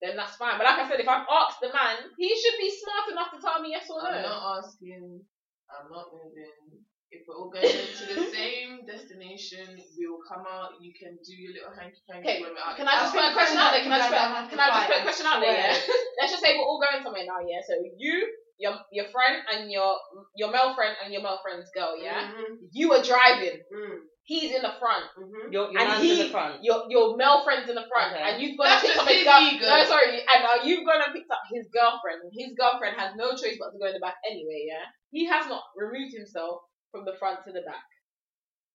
Then 0.00 0.14
that's 0.16 0.36
fine. 0.40 0.56
But 0.56 0.64
like 0.64 0.80
I 0.80 0.88
said, 0.88 1.00
if 1.02 1.08
I've 1.10 1.28
asked 1.28 1.60
the 1.60 1.68
man, 1.74 1.98
he 2.16 2.30
should 2.32 2.56
be 2.56 2.70
smart 2.72 3.10
enough 3.12 3.34
to 3.34 3.38
tell 3.42 3.60
me 3.60 3.74
yes 3.76 3.90
or 3.90 4.00
no. 4.00 4.08
I'm 4.08 4.22
not 4.22 4.64
asking. 4.64 5.20
I'm 5.68 5.90
not 5.92 6.08
moving. 6.14 6.86
If 7.12 7.26
we're 7.26 7.34
all 7.36 7.50
going 7.50 7.66
to 7.66 8.04
the 8.14 8.30
same 8.38 8.86
destination, 8.86 9.66
we 9.76 10.06
will 10.06 10.22
come 10.24 10.46
out. 10.46 10.78
You 10.80 10.94
can 10.94 11.18
do 11.26 11.34
your 11.34 11.52
little 11.58 11.74
hanky 11.74 12.00
panky 12.08 12.40
when 12.40 12.54
we're 12.54 12.62
out. 12.62 12.78
Can 12.78 12.86
I 12.86 13.02
just 13.02 13.12
put 13.12 13.26
a 13.26 13.34
question 13.34 13.58
out 13.58 13.74
there? 13.74 13.82
Can 13.82 13.92
I 13.92 13.98
just 13.98 14.14
put, 14.14 14.50
can 14.54 14.60
I 14.62 14.66
just 14.70 14.86
put 14.88 14.98
a 14.98 15.02
question 15.02 15.26
out 15.26 15.40
there? 15.42 15.58
Yeah. 15.58 15.74
Let's 16.22 16.32
just 16.32 16.42
say 16.42 16.54
we're 16.56 16.64
all 16.64 16.78
going 16.80 17.02
somewhere 17.02 17.26
now. 17.26 17.42
Yeah. 17.42 17.60
So 17.66 17.74
you, 17.98 18.14
your 18.62 18.78
your 18.94 19.10
friend, 19.10 19.42
and 19.52 19.70
your 19.70 19.98
your 20.38 20.50
male 20.54 20.72
friend 20.78 20.94
and 21.02 21.12
your 21.12 21.22
male 21.22 21.40
friend's 21.42 21.68
girl. 21.74 21.98
Yeah. 21.98 22.30
Mhm, 22.30 22.70
You 22.72 22.94
are 22.94 23.02
driving. 23.02 23.58
mm, 23.68 23.98
He's 24.30 24.54
in 24.54 24.62
the 24.62 24.70
front. 24.78 25.10
mhm. 25.18 25.50
Your, 25.50 25.74
your 25.74 25.80
And 25.82 25.90
man's 25.90 26.06
he- 26.06 26.14
in 26.14 26.18
the 26.22 26.30
front. 26.30 26.62
Your 26.62 26.86
your 26.86 27.16
male 27.18 27.42
friend's 27.42 27.66
in 27.66 27.74
the 27.74 27.82
front, 27.90 28.14
Okay. 28.14 28.22
and 28.22 28.38
you've 28.38 28.54
got 28.54 28.78
That's 28.78 28.86
and 28.86 29.02
picked 29.02 29.02
just 29.02 29.02
up 29.02 29.10
his 29.10 29.18
his 29.18 29.26
girl. 29.26 29.42
ego. 29.42 29.66
No, 29.66 29.78
sorry, 29.90 30.06
and 30.22 30.40
uh, 30.46 30.58
you've 30.62 30.86
gone 30.86 31.02
and 31.02 31.10
picked 31.10 31.30
up 31.34 31.42
his 31.50 31.66
girlfriend. 31.74 32.22
and 32.22 32.30
His 32.30 32.54
girlfriend 32.54 32.94
has 32.94 33.18
no 33.18 33.34
choice 33.34 33.58
but 33.58 33.74
to 33.74 33.78
go 33.82 33.90
in 33.90 33.94
the 33.98 34.04
back 34.06 34.22
anyway. 34.22 34.70
Yeah. 34.70 34.86
He 35.10 35.26
has 35.26 35.50
not 35.50 35.66
removed 35.74 36.14
himself 36.14 36.62
from 36.94 37.02
the 37.04 37.18
front 37.18 37.42
to 37.42 37.50
the 37.50 37.66
back. 37.66 37.82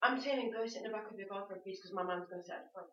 I'm 0.03 0.19
saying 0.19 0.52
go 0.52 0.68
sit 0.68 0.84
in 0.84 0.91
the 0.91 0.95
back 0.95 1.07
of 1.07 1.15
your 1.15 1.32
girlfriend, 1.32 1.64
please, 1.64 1.80
because 1.80 1.95
my 1.95 2.03
man's 2.03 2.27
gonna 2.27 2.44
sit 2.44 2.60
at 2.60 2.68
the 2.68 2.72
front. 2.76 2.91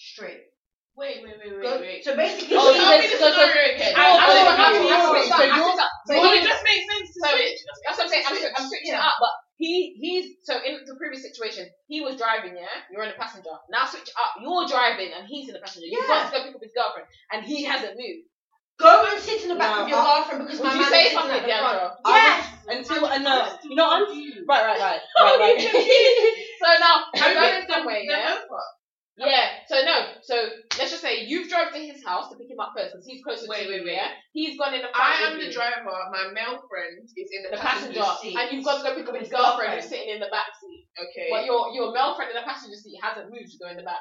Straight. 0.00 0.48
Wait, 0.96 1.20
wait, 1.22 1.36
wait, 1.38 1.52
wait, 1.52 1.62
Go, 1.62 1.78
wait. 1.84 2.00
So 2.02 2.16
basically, 2.16 2.56
Oh, 2.58 2.72
she- 2.72 2.80
Tell 2.80 2.96
me 2.98 3.06
the 3.06 3.20
so- 3.20 3.28
so- 3.28 3.44
scenario 3.44 3.76
again. 3.76 3.92
I, 3.94 4.00
I, 4.00 4.08
Oh, 4.08 4.16
I, 4.16 4.24
I, 4.24 4.68
okay. 4.72 4.88
I, 4.88 4.96
I, 4.96 5.28
So 5.28 5.36
I 5.36 5.44
you're- 5.46 5.70
switched. 5.70 5.92
So 6.08 6.12
it 6.16 6.42
just 6.48 6.64
makes 6.64 6.84
sense 6.88 7.08
to 7.14 7.18
So- 7.20 7.30
switch. 7.36 7.58
That's 7.86 7.96
what 8.00 8.04
I'm 8.04 8.10
saying. 8.10 8.24
I'm, 8.26 8.36
swi- 8.40 8.54
I'm 8.56 8.66
switching 8.66 8.96
it 8.96 9.04
up, 9.04 9.14
but 9.20 9.32
he 9.60 9.94
he's 10.00 10.24
so 10.42 10.56
in 10.64 10.80
the 10.88 10.96
previous 10.96 11.22
situation, 11.22 11.68
he 11.86 12.00
was 12.00 12.16
driving, 12.16 12.56
yeah. 12.56 12.64
You're 12.90 13.04
in 13.04 13.10
the 13.12 13.20
passenger. 13.20 13.52
Now 13.70 13.84
switch 13.86 14.08
up. 14.16 14.40
You're 14.40 14.66
driving 14.66 15.10
and 15.12 15.28
he's 15.28 15.48
in 15.48 15.54
the 15.54 15.60
passenger. 15.60 15.86
You've 15.86 16.08
got 16.08 16.32
to 16.32 16.32
go 16.32 16.44
pick 16.44 16.54
up 16.56 16.62
his 16.64 16.72
girlfriend, 16.74 17.06
and 17.30 17.44
he 17.44 17.64
hasn't 17.64 17.94
moved. 18.00 18.24
go 18.80 19.04
and 19.12 19.20
sit 19.20 19.42
in 19.44 19.48
the 19.52 19.56
back 19.60 19.76
No, 19.76 19.84
with 19.84 19.90
your 19.92 20.00
I- 20.00 20.08
girlfriend 20.08 20.40
because 20.48 20.60
my 20.64 20.72
you 20.74 20.80
man 20.80 20.90
say 20.90 21.12
something, 21.12 21.36
at 21.36 21.44
the 21.44 21.52
front. 21.52 21.78
Deandra? 21.78 21.96
Yes. 22.08 22.40
Until 22.72 23.04
I 23.06 23.18
know. 23.18 23.52
You 23.68 23.76
know, 23.76 23.88
I'm. 23.92 24.04
Right, 24.48 24.64
right, 24.64 24.80
right. 24.80 25.00
Oh, 25.18 25.38
right, 25.38 25.56
right. 25.60 25.60
so 26.60 26.68
now 26.80 26.94
I'm 27.20 27.34
going 27.36 27.68
somewhere, 27.68 28.00
yeah. 28.00 28.38
Yeah. 29.18 29.48
So 29.68 29.82
no. 29.84 29.96
So 30.22 30.34
let's 30.78 30.90
just 30.90 31.02
say 31.02 31.24
you've 31.26 31.50
drove 31.50 31.72
to 31.72 31.78
his 31.78 32.00
house 32.04 32.30
to 32.30 32.36
pick 32.38 32.48
him 32.48 32.60
up 32.60 32.72
first 32.76 32.94
because 32.94 33.06
he's 33.06 33.22
closer 33.22 33.46
Wait, 33.48 33.64
to 33.66 33.68
you. 33.68 33.84
wait, 33.84 33.92
wait. 33.92 33.98
Yeah. 34.00 34.10
He's 34.32 34.56
gone 34.56 34.72
in 34.72 34.80
the 34.80 34.88
front. 34.94 35.04
I 35.04 35.28
am 35.28 35.32
with 35.36 35.44
the 35.44 35.52
you. 35.52 35.58
driver. 35.58 35.92
My 36.12 36.32
male 36.32 36.56
friend 36.70 36.96
is 37.04 37.28
in 37.32 37.42
the, 37.44 37.56
The 37.56 37.60
passenger, 37.60 38.00
seat. 38.22 38.36
and 38.38 38.46
you've 38.52 38.64
got 38.64 38.80
to 38.80 38.84
go 38.86 38.94
pick 38.96 39.08
up 39.08 39.14
his 39.18 39.28
His 39.28 39.34
girlfriend 39.34 39.74
who's 39.76 39.90
sitting 39.90 40.08
in 40.14 40.20
the 40.20 40.32
back 40.32 40.48
seat. 40.56 40.88
Okay. 40.96 41.28
But 41.28 41.44
your 41.44 41.68
your 41.76 41.92
male 41.92 42.14
friend 42.16 42.30
in 42.32 42.36
the 42.38 42.46
passenger 42.48 42.76
seat 42.78 42.96
hasn't 43.02 43.28
moved 43.28 43.50
to 43.52 43.58
go 43.60 43.68
in 43.68 43.76
the 43.76 43.84
back. 43.84 44.00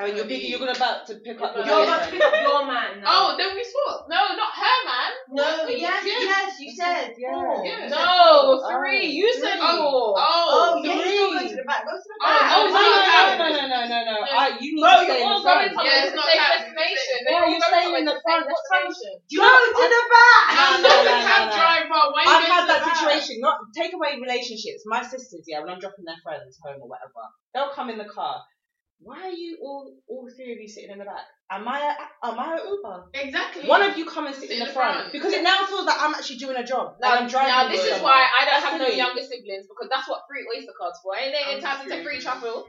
I 0.00 0.08
mean, 0.08 0.16
you're, 0.16 0.24
big, 0.24 0.48
you're 0.48 0.58
gonna 0.58 0.72
about 0.72 1.04
to 1.12 1.20
pick 1.20 1.36
up 1.44 1.52
your 1.52 1.60
You're 1.68 1.84
about 1.84 2.08
to 2.08 2.10
pick 2.10 2.24
up 2.24 2.32
your 2.40 2.64
man. 2.64 3.04
oh, 3.04 3.36
then 3.36 3.52
we 3.52 3.60
swap. 3.60 4.08
No, 4.08 4.32
not 4.32 4.48
her, 4.56 4.78
man. 4.88 5.12
no, 5.28 5.44
What? 5.44 5.76
yes, 5.76 6.00
Yeah. 6.08 6.24
yes, 6.24 6.56
you 6.56 6.72
said 6.72 7.12
Yeah. 7.20 7.36
four. 7.36 7.60
Yeah. 7.60 7.88
No, 7.92 8.00
oh, 8.00 8.64
four. 8.64 8.80
three. 8.80 9.12
You 9.12 9.28
said 9.36 9.60
Three. 9.60 9.76
four. 9.76 10.16
Oh, 10.16 10.48
Oh, 10.56 10.80
yeah, 10.80 10.96
three. 10.96 11.04
you 11.04 11.20
still 11.20 11.36
go 11.36 11.48
to 11.52 11.56
the 11.60 11.68
back. 11.68 11.84
Go 11.84 11.92
to 11.92 12.00
the 12.00 12.16
Oh, 12.16 12.24
back. 12.24 12.48
Oh, 12.48 12.64
ah, 12.64 13.28
it's 13.28 13.36
no, 13.36 13.44
no, 13.44 13.60
no, 13.60 13.60
no, 13.60 13.64
no, 13.68 13.80
no, 13.92 13.98
no. 14.08 14.16
No. 14.24 14.32
I, 14.40 14.46
you 14.56 14.70
need 14.72 14.80
Bro, 14.80 14.88
to 14.88 15.04
you're 15.04 15.12
stay 15.12 15.20
in 15.20 15.28
the 15.28 15.40
front. 15.44 15.68
Yeah, 15.68 15.84
to 15.84 16.00
it's 16.00 16.10
the 16.10 16.16
not 16.16 16.28
same 16.32 16.40
destination. 16.48 17.18
Yeah, 17.28 17.44
you're 17.44 17.60
staying 17.68 17.92
in 18.00 18.04
the 18.08 18.16
the 18.16 18.24
front. 18.24 18.42
What 18.48 18.62
time? 18.72 18.88
destination. 18.88 19.14
Go 19.36 19.52
to 19.52 19.84
the 19.84 20.02
back. 20.16 20.44
I'm 20.56 20.80
No, 20.80 20.88
no, 20.96 21.12
no, 21.12 21.36
no. 21.44 21.52
driver. 21.60 22.02
Why 22.16 22.22
I've 22.24 22.48
had 22.48 22.64
that 22.72 22.82
situation. 22.88 23.36
Not 23.44 23.56
take 23.76 23.92
away 23.92 24.16
relationships. 24.16 24.80
My 24.88 25.04
sisters, 25.04 25.44
yeah, 25.44 25.60
when 25.60 25.68
I'm 25.76 25.80
dropping 25.80 26.08
their 26.08 26.20
friends 26.24 26.56
home 26.64 26.80
or 26.80 26.88
whatever, 26.88 27.20
they'll 27.52 27.76
come 27.76 27.92
in 27.92 28.00
the 28.00 28.08
car. 28.08 28.40
Why 29.00 29.28
are 29.28 29.32
you 29.32 29.56
all 29.62 29.96
all 30.08 30.28
three 30.36 30.52
of 30.52 30.58
you 30.60 30.68
sitting 30.68 30.90
in 30.90 30.98
the 30.98 31.04
back? 31.04 31.24
Am 31.50 31.66
I 31.66 31.80
a, 31.80 32.26
am 32.28 32.38
I 32.38 32.60
a 32.62 32.68
Uber? 32.68 33.10
Exactly. 33.14 33.66
One 33.66 33.82
of 33.82 33.98
you 33.98 34.06
come 34.06 34.26
and 34.26 34.36
sit 34.36 34.50
in, 34.52 34.60
the, 34.60 34.66
front. 34.66 35.10
because 35.10 35.32
it 35.32 35.42
now 35.42 35.64
feels 35.66 35.84
like 35.84 35.96
I'm 35.98 36.14
actually 36.14 36.36
doing 36.36 36.56
a 36.56 36.62
job. 36.62 36.94
Like 37.00 37.20
I'm 37.20 37.26
driving. 37.26 37.50
Now 37.50 37.68
this 37.68 37.82
is 37.82 38.00
why 38.02 38.22
I 38.22 38.44
don't 38.44 38.60
That's 38.60 38.70
have 38.70 38.80
no 38.80 38.86
younger 38.86 39.22
siblings 39.22 39.66
because 39.66 39.88
that's 39.90 40.06
what 40.08 40.22
free 40.28 40.46
Oyster 40.46 40.70
cards 40.78 41.00
for. 41.02 41.16
Ain't 41.16 41.32
they 41.32 41.42
I'm 41.42 41.56
entitled 41.58 41.88
to 41.90 42.04
free. 42.04 42.12
free 42.12 42.20
travel? 42.20 42.68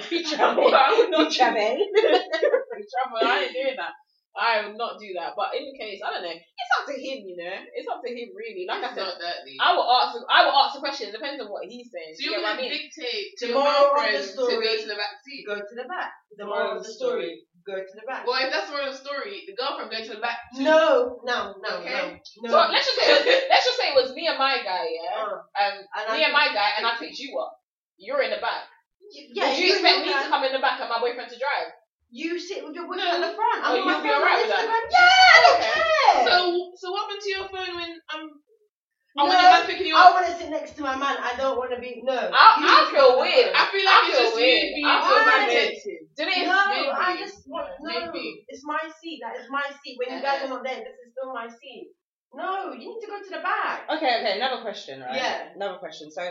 Free 0.00 0.24
travel. 0.24 0.70
I 0.72 0.94
would 0.96 1.10
not 1.10 1.28
Free 1.28 1.36
travel. 1.36 1.60
free 2.72 2.86
travel. 2.88 3.18
I 3.20 3.44
ain't 3.44 3.52
doing 3.52 3.76
that. 3.76 3.92
I 4.38 4.64
would 4.68 4.76
not 4.76 5.00
do 5.00 5.08
that. 5.16 5.32
But 5.34 5.56
in 5.56 5.64
the 5.64 5.76
case, 5.80 5.98
I 6.04 6.12
don't 6.12 6.22
know. 6.22 6.36
It's 6.36 6.72
up 6.76 6.84
to 6.86 6.96
him, 6.96 7.24
you 7.24 7.36
know. 7.40 7.56
It's 7.74 7.88
up 7.88 8.00
to 8.04 8.10
him, 8.12 8.28
really. 8.36 8.64
Like 8.68 8.84
I 8.84 8.92
said, 8.92 9.02
not 9.08 9.18
that 9.20 9.42
deep. 9.48 9.56
I 9.58 9.72
will 9.72 9.88
ask. 9.88 10.14
I 10.28 10.44
will 10.44 10.56
ask 10.60 10.74
the 10.76 10.84
question. 10.84 11.08
It 11.08 11.16
depends 11.16 11.40
on 11.40 11.48
what 11.48 11.64
he's 11.64 11.88
saying. 11.88 12.12
So 12.16 12.20
you 12.22 12.36
you're 12.36 12.40
get 12.40 12.46
what 12.46 12.52
I 12.52 12.56
gonna 12.60 12.68
mean? 12.68 12.84
dictate 12.92 13.26
to 13.40 13.44
Tomorrow 13.48 13.66
your 13.66 13.80
the 13.80 13.88
girlfriend 13.96 14.16
to 14.16 14.28
story- 14.28 14.60
go 14.66 14.72
to 14.76 14.88
the 14.92 14.98
back 15.00 15.14
seat. 15.24 15.42
Go 15.48 15.54
to 15.56 15.74
the 15.76 15.88
back. 15.88 16.10
The 16.36 16.44
moral 16.46 16.76
of 16.76 16.84
the 16.84 16.92
story. 16.92 17.32
Go 17.66 17.74
to 17.82 17.94
the 17.98 18.06
back. 18.06 18.22
Well, 18.28 18.38
if 18.38 18.52
that's 18.54 18.70
the 18.70 18.78
moral 18.78 18.92
of 18.92 18.94
the 18.94 19.02
story, 19.02 19.42
the 19.48 19.56
girlfriend 19.58 19.90
go 19.90 19.98
to 19.98 20.12
the 20.14 20.22
back. 20.22 20.38
too. 20.54 20.62
No, 20.62 21.18
no, 21.26 21.56
no, 21.58 21.70
Okay. 21.82 21.90
no, 21.90 22.46
no. 22.46 22.50
So 22.52 22.58
let's 22.70 22.86
just 22.86 22.98
say, 23.00 23.10
let's 23.50 23.66
just 23.66 23.78
say 23.80 23.90
it 23.90 23.98
was 23.98 24.14
me 24.14 24.28
and 24.30 24.38
my 24.38 24.62
guy, 24.62 24.86
yeah. 24.94 25.18
Uh, 25.18 25.42
Um, 25.58 25.74
and 25.82 26.04
me 26.14 26.22
I- 26.22 26.30
and 26.30 26.32
my 26.32 26.46
guy, 26.54 26.70
and 26.78 26.86
I 26.86 26.94
picked 26.94 27.18
you 27.18 27.34
up. 27.42 27.58
You're 27.98 28.22
in 28.22 28.30
the 28.30 28.38
back. 28.38 28.70
yeah, 29.10 29.50
Would 29.50 29.58
you 29.58 29.72
expect 29.72 30.04
me 30.06 30.12
to 30.12 30.28
come 30.30 30.44
in 30.44 30.52
the 30.52 30.60
back 30.62 30.78
and 30.78 30.88
my 30.92 31.00
boyfriend 31.00 31.30
to 31.32 31.38
drive? 31.40 31.72
You 32.10 32.38
sit 32.38 32.64
with 32.64 32.74
your 32.74 32.86
boyfriend 32.86 33.08
No. 33.10 33.16
at 33.18 33.30
the 33.30 33.34
front. 33.34 33.60
Oh, 33.66 33.74
I'm 33.76 33.84
my 33.84 33.92
you'll 33.94 34.02
be 34.02 34.10
alright 34.10 34.46
with 34.46 34.54
that? 34.54 34.88
Yeah, 34.90 35.10
I 35.34 35.38
don't 35.42 35.58
Okay. 35.58 35.72
care. 35.74 36.24
So, 36.30 36.36
so 36.78 36.84
what 36.92 37.00
happened 37.06 37.22
to 37.22 37.30
your 37.30 37.46
phone 37.50 37.72
when 37.76 37.90
um? 38.14 38.24
No, 39.16 39.24
Oh, 39.24 39.28
when 39.32 39.40
your 39.40 39.50
man's 39.50 39.66
picking 39.66 39.86
you 39.88 39.96
I 39.96 40.12
want 40.12 40.26
to 40.28 40.34
sit 40.36 40.50
next 40.50 40.76
to 40.76 40.82
my 40.82 40.94
man. 40.94 41.16
I 41.18 41.32
don't 41.40 41.56
want 41.56 41.72
to 41.72 41.80
be 41.80 42.02
no. 42.04 42.12
I, 42.14 42.46
I 42.60 42.80
feel 42.92 43.16
weird. 43.18 43.48
I 43.56 43.64
feel 43.72 43.84
like 43.84 43.96
I 43.96 44.02
it's 44.06 44.12
feel 44.12 44.26
just 44.28 44.36
weird. 44.36 44.60
you 44.60 44.74
being 44.76 44.86
I 44.86 44.96
feel 45.00 45.18
romantic. 45.24 45.72
Denise, 46.16 46.46
No, 46.46 46.60
maybe. 46.68 46.88
I 46.92 47.16
just 47.18 47.36
want 47.48 47.68
no. 47.80 47.88
Maybe. 48.12 48.44
It's 48.48 48.62
my 48.64 48.80
seat. 49.00 49.18
That 49.24 49.40
is 49.40 49.48
my 49.50 49.64
seat. 49.82 49.96
When 49.98 50.14
you 50.16 50.22
guys 50.22 50.44
are 50.44 50.52
not 50.52 50.62
there, 50.62 50.76
this 50.84 50.94
is 51.00 51.10
still 51.16 51.32
my 51.32 51.48
seat. 51.48 51.90
No, 52.36 52.72
you 52.76 52.86
need 52.92 53.00
to 53.00 53.08
go 53.08 53.18
to 53.24 53.30
the 53.30 53.40
back. 53.40 53.88
Okay, 53.88 54.20
okay, 54.20 54.36
another 54.36 54.60
question, 54.60 55.00
right? 55.00 55.16
Yeah. 55.16 55.48
Another 55.56 55.78
question. 55.78 56.10
So, 56.12 56.28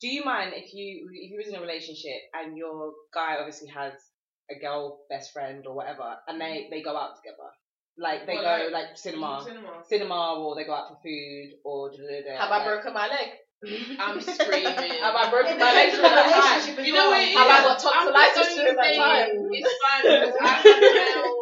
do 0.00 0.08
you 0.08 0.24
mind 0.24 0.50
if 0.54 0.74
you 0.74 1.06
if 1.14 1.30
you 1.30 1.38
was 1.38 1.46
in 1.46 1.54
a 1.54 1.60
relationship 1.62 2.18
and 2.34 2.56
your 2.58 2.90
guy 3.14 3.36
obviously 3.38 3.68
has 3.70 3.92
a 4.50 4.58
girl 4.58 5.00
best 5.10 5.32
friend 5.32 5.64
or 5.66 5.74
whatever, 5.74 6.16
and 6.28 6.40
they 6.40 6.68
they 6.70 6.82
go 6.82 6.96
out 6.96 7.16
together, 7.16 7.50
like 7.98 8.26
they 8.26 8.34
Well, 8.34 8.68
go 8.68 8.72
like, 8.72 8.96
cinema, 8.96 9.42
Cinema. 9.44 9.82
cinema, 9.88 10.34
or 10.38 10.54
they 10.54 10.64
go 10.64 10.74
out 10.74 10.88
for 10.88 10.98
food, 11.02 11.50
or 11.64 11.90
da 11.90 11.96
da 11.96 12.20
da. 12.22 12.38
have 12.40 12.50
I 12.52 12.64
broken 12.64 12.92
my 12.94 13.08
leg? 13.08 13.28
I'm 13.98 14.20
screaming. 14.20 15.00
Have 15.00 15.16
I 15.16 15.30
broken 15.30 15.58
my 15.58 15.72
leg 15.72 15.90
depends 15.90 15.96
during 15.96 16.12
on 16.12 16.28
the 16.28 16.30
that 16.30 16.76
time? 16.76 16.84
You 16.84 16.92
know 16.92 17.08
what 17.08 17.20
it 17.22 17.30
is? 17.32 17.36
Have 17.38 17.48
I 17.48 17.60
got 17.64 17.76
I'm 17.76 18.12
tonsillitis 18.12 18.36
just 18.36 18.56
during 18.56 18.76
that 18.76 18.84
saying 18.84 19.00
time? 19.00 19.28
It's 19.56 19.74
fine 19.82 20.02
because 20.04 20.36
I 20.42 20.48
have 20.60 20.80
male 20.82 21.34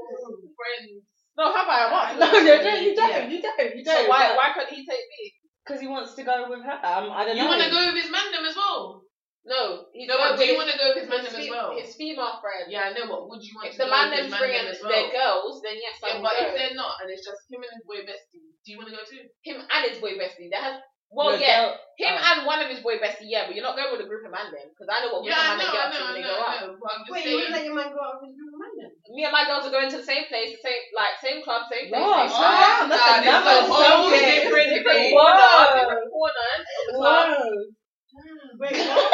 friends. 0.54 1.04
No, 1.36 1.52
have 1.52 1.66
I? 1.66 1.90
What? 1.90 2.18
No, 2.22 2.30
no, 2.30 2.54
no, 2.62 2.74
you 2.78 2.94
don't, 2.94 3.10
Yeah. 3.10 3.26
you 3.26 3.42
don't, 3.42 3.76
you 3.76 3.84
don't. 3.84 4.08
why 4.08 4.36
why 4.36 4.54
couldn't 4.54 4.72
he 4.72 4.86
take 4.86 5.02
me? 5.10 5.22
Because 5.66 5.80
he 5.80 5.88
wants 5.88 6.14
to 6.14 6.22
go 6.22 6.46
with 6.48 6.62
her. 6.62 6.78
Um, 6.86 7.10
I 7.10 7.24
don't 7.26 7.36
You 7.36 7.42
know. 7.42 7.50
You 7.50 7.58
want 7.58 7.62
to 7.66 7.70
go 7.70 7.82
with 7.92 7.98
his 8.04 8.12
mandem 8.14 8.46
as 8.46 8.54
well? 8.54 9.02
No, 9.44 9.84
he's 9.92 10.08
No, 10.08 10.16
but 10.16 10.40
do 10.40 10.44
you 10.48 10.56
want 10.56 10.72
to 10.72 10.78
go 10.80 10.96
with 10.96 11.04
his 11.04 11.08
his, 11.08 11.12
mandem 11.12 11.32
fe- 11.36 11.44
as 11.44 11.52
well? 11.52 11.70
his 11.76 11.92
female 12.00 12.40
friend. 12.40 12.64
Yeah, 12.72 12.88
I 12.88 12.96
know, 12.96 13.04
but 13.12 13.28
would 13.28 13.44
you 13.44 13.52
want 13.60 13.68
If 13.68 13.76
to 13.76 13.84
the 13.84 13.88
go 13.88 13.92
man 13.92 14.08
with 14.08 14.24
his 14.24 14.32
them's 14.32 14.40
bringing 14.40 14.64
mandem 14.64 14.72
as 14.72 14.80
well? 14.80 14.88
their 14.88 15.06
girls, 15.12 15.54
then 15.60 15.76
yes, 15.76 15.96
I 16.00 16.06
Yeah, 16.08 16.24
but 16.24 16.32
go. 16.32 16.42
if 16.48 16.50
they're 16.56 16.76
not 16.78 16.92
and 17.04 17.08
it's 17.12 17.24
just 17.28 17.44
him 17.52 17.60
and 17.60 17.72
his 17.76 17.84
boy 17.84 18.00
bestie, 18.08 18.40
do 18.64 18.66
you 18.72 18.76
want 18.80 18.88
to 18.88 18.96
go 18.96 19.04
too? 19.04 19.20
him 19.44 19.60
and 19.60 19.82
his 19.84 20.00
boy 20.00 20.16
bestie. 20.16 20.48
That 20.48 20.64
has 20.64 20.76
well, 21.14 21.30
The 21.36 21.44
yeah, 21.46 21.70
him 22.00 22.16
oh. 22.18 22.26
and 22.26 22.38
one 22.48 22.58
of 22.58 22.66
his 22.72 22.80
boy 22.82 22.96
bestie, 22.98 23.28
yeah, 23.30 23.46
but 23.46 23.54
you're 23.54 23.62
not 23.62 23.76
going 23.78 23.92
with 23.92 24.02
a 24.02 24.08
group 24.08 24.26
of 24.26 24.32
man 24.34 24.50
then, 24.50 24.66
because 24.72 24.88
I 24.90 25.04
know 25.04 25.14
what 25.14 25.22
group 25.22 25.30
Yeah, 25.36 25.54
of 25.54 25.60
man 25.60 25.60
I 25.60 25.62
know, 25.62 25.70
they 25.70 25.76
get 25.76 25.84
up 25.84 25.92
to 25.92 25.98
know, 26.00 26.06
when 26.08 26.16
they 26.16 26.24
go 26.26 26.34
I 26.34 26.42
out. 26.42 26.58
know. 26.64 26.72
But 26.80 26.94
Wait, 27.12 27.22
you 27.28 27.36
wouldn't 27.38 27.54
let 27.54 27.64
your 27.68 27.76
man 27.78 27.90
go 27.94 28.00
out 28.02 28.16
with 28.18 28.32
his 28.32 28.36
group 28.40 28.50
of 28.50 28.58
man 28.58 28.72
then? 28.80 28.90
Me 29.14 29.22
and 29.28 29.30
my 29.36 29.44
girls 29.46 29.62
are 29.68 29.74
going 29.76 29.92
to 29.92 29.98
the 30.00 30.08
same 30.08 30.24
place, 30.26 30.56
the 30.56 30.62
same 30.64 30.82
like 30.96 31.14
same 31.22 31.38
club, 31.44 31.68
same 31.70 31.86
place. 31.92 32.00
Wow, 32.02 32.24
same 32.26 32.34
wow, 32.34 32.88
time. 32.88 32.88
that's 32.90 33.20
another 33.20 33.54
this 33.62 33.68
whole 33.70 34.10
subject. 34.10 34.26
different 34.42 34.68
different 34.74 35.00
thing. 35.06 35.12
corner, 35.14 35.38
Whoa. 35.38 35.76
different 35.76 36.08
corners 36.10 36.64
of 36.64 36.84
the 36.88 36.94
club. 36.98 37.28
Wait, 38.58 38.72
what? 38.86 39.12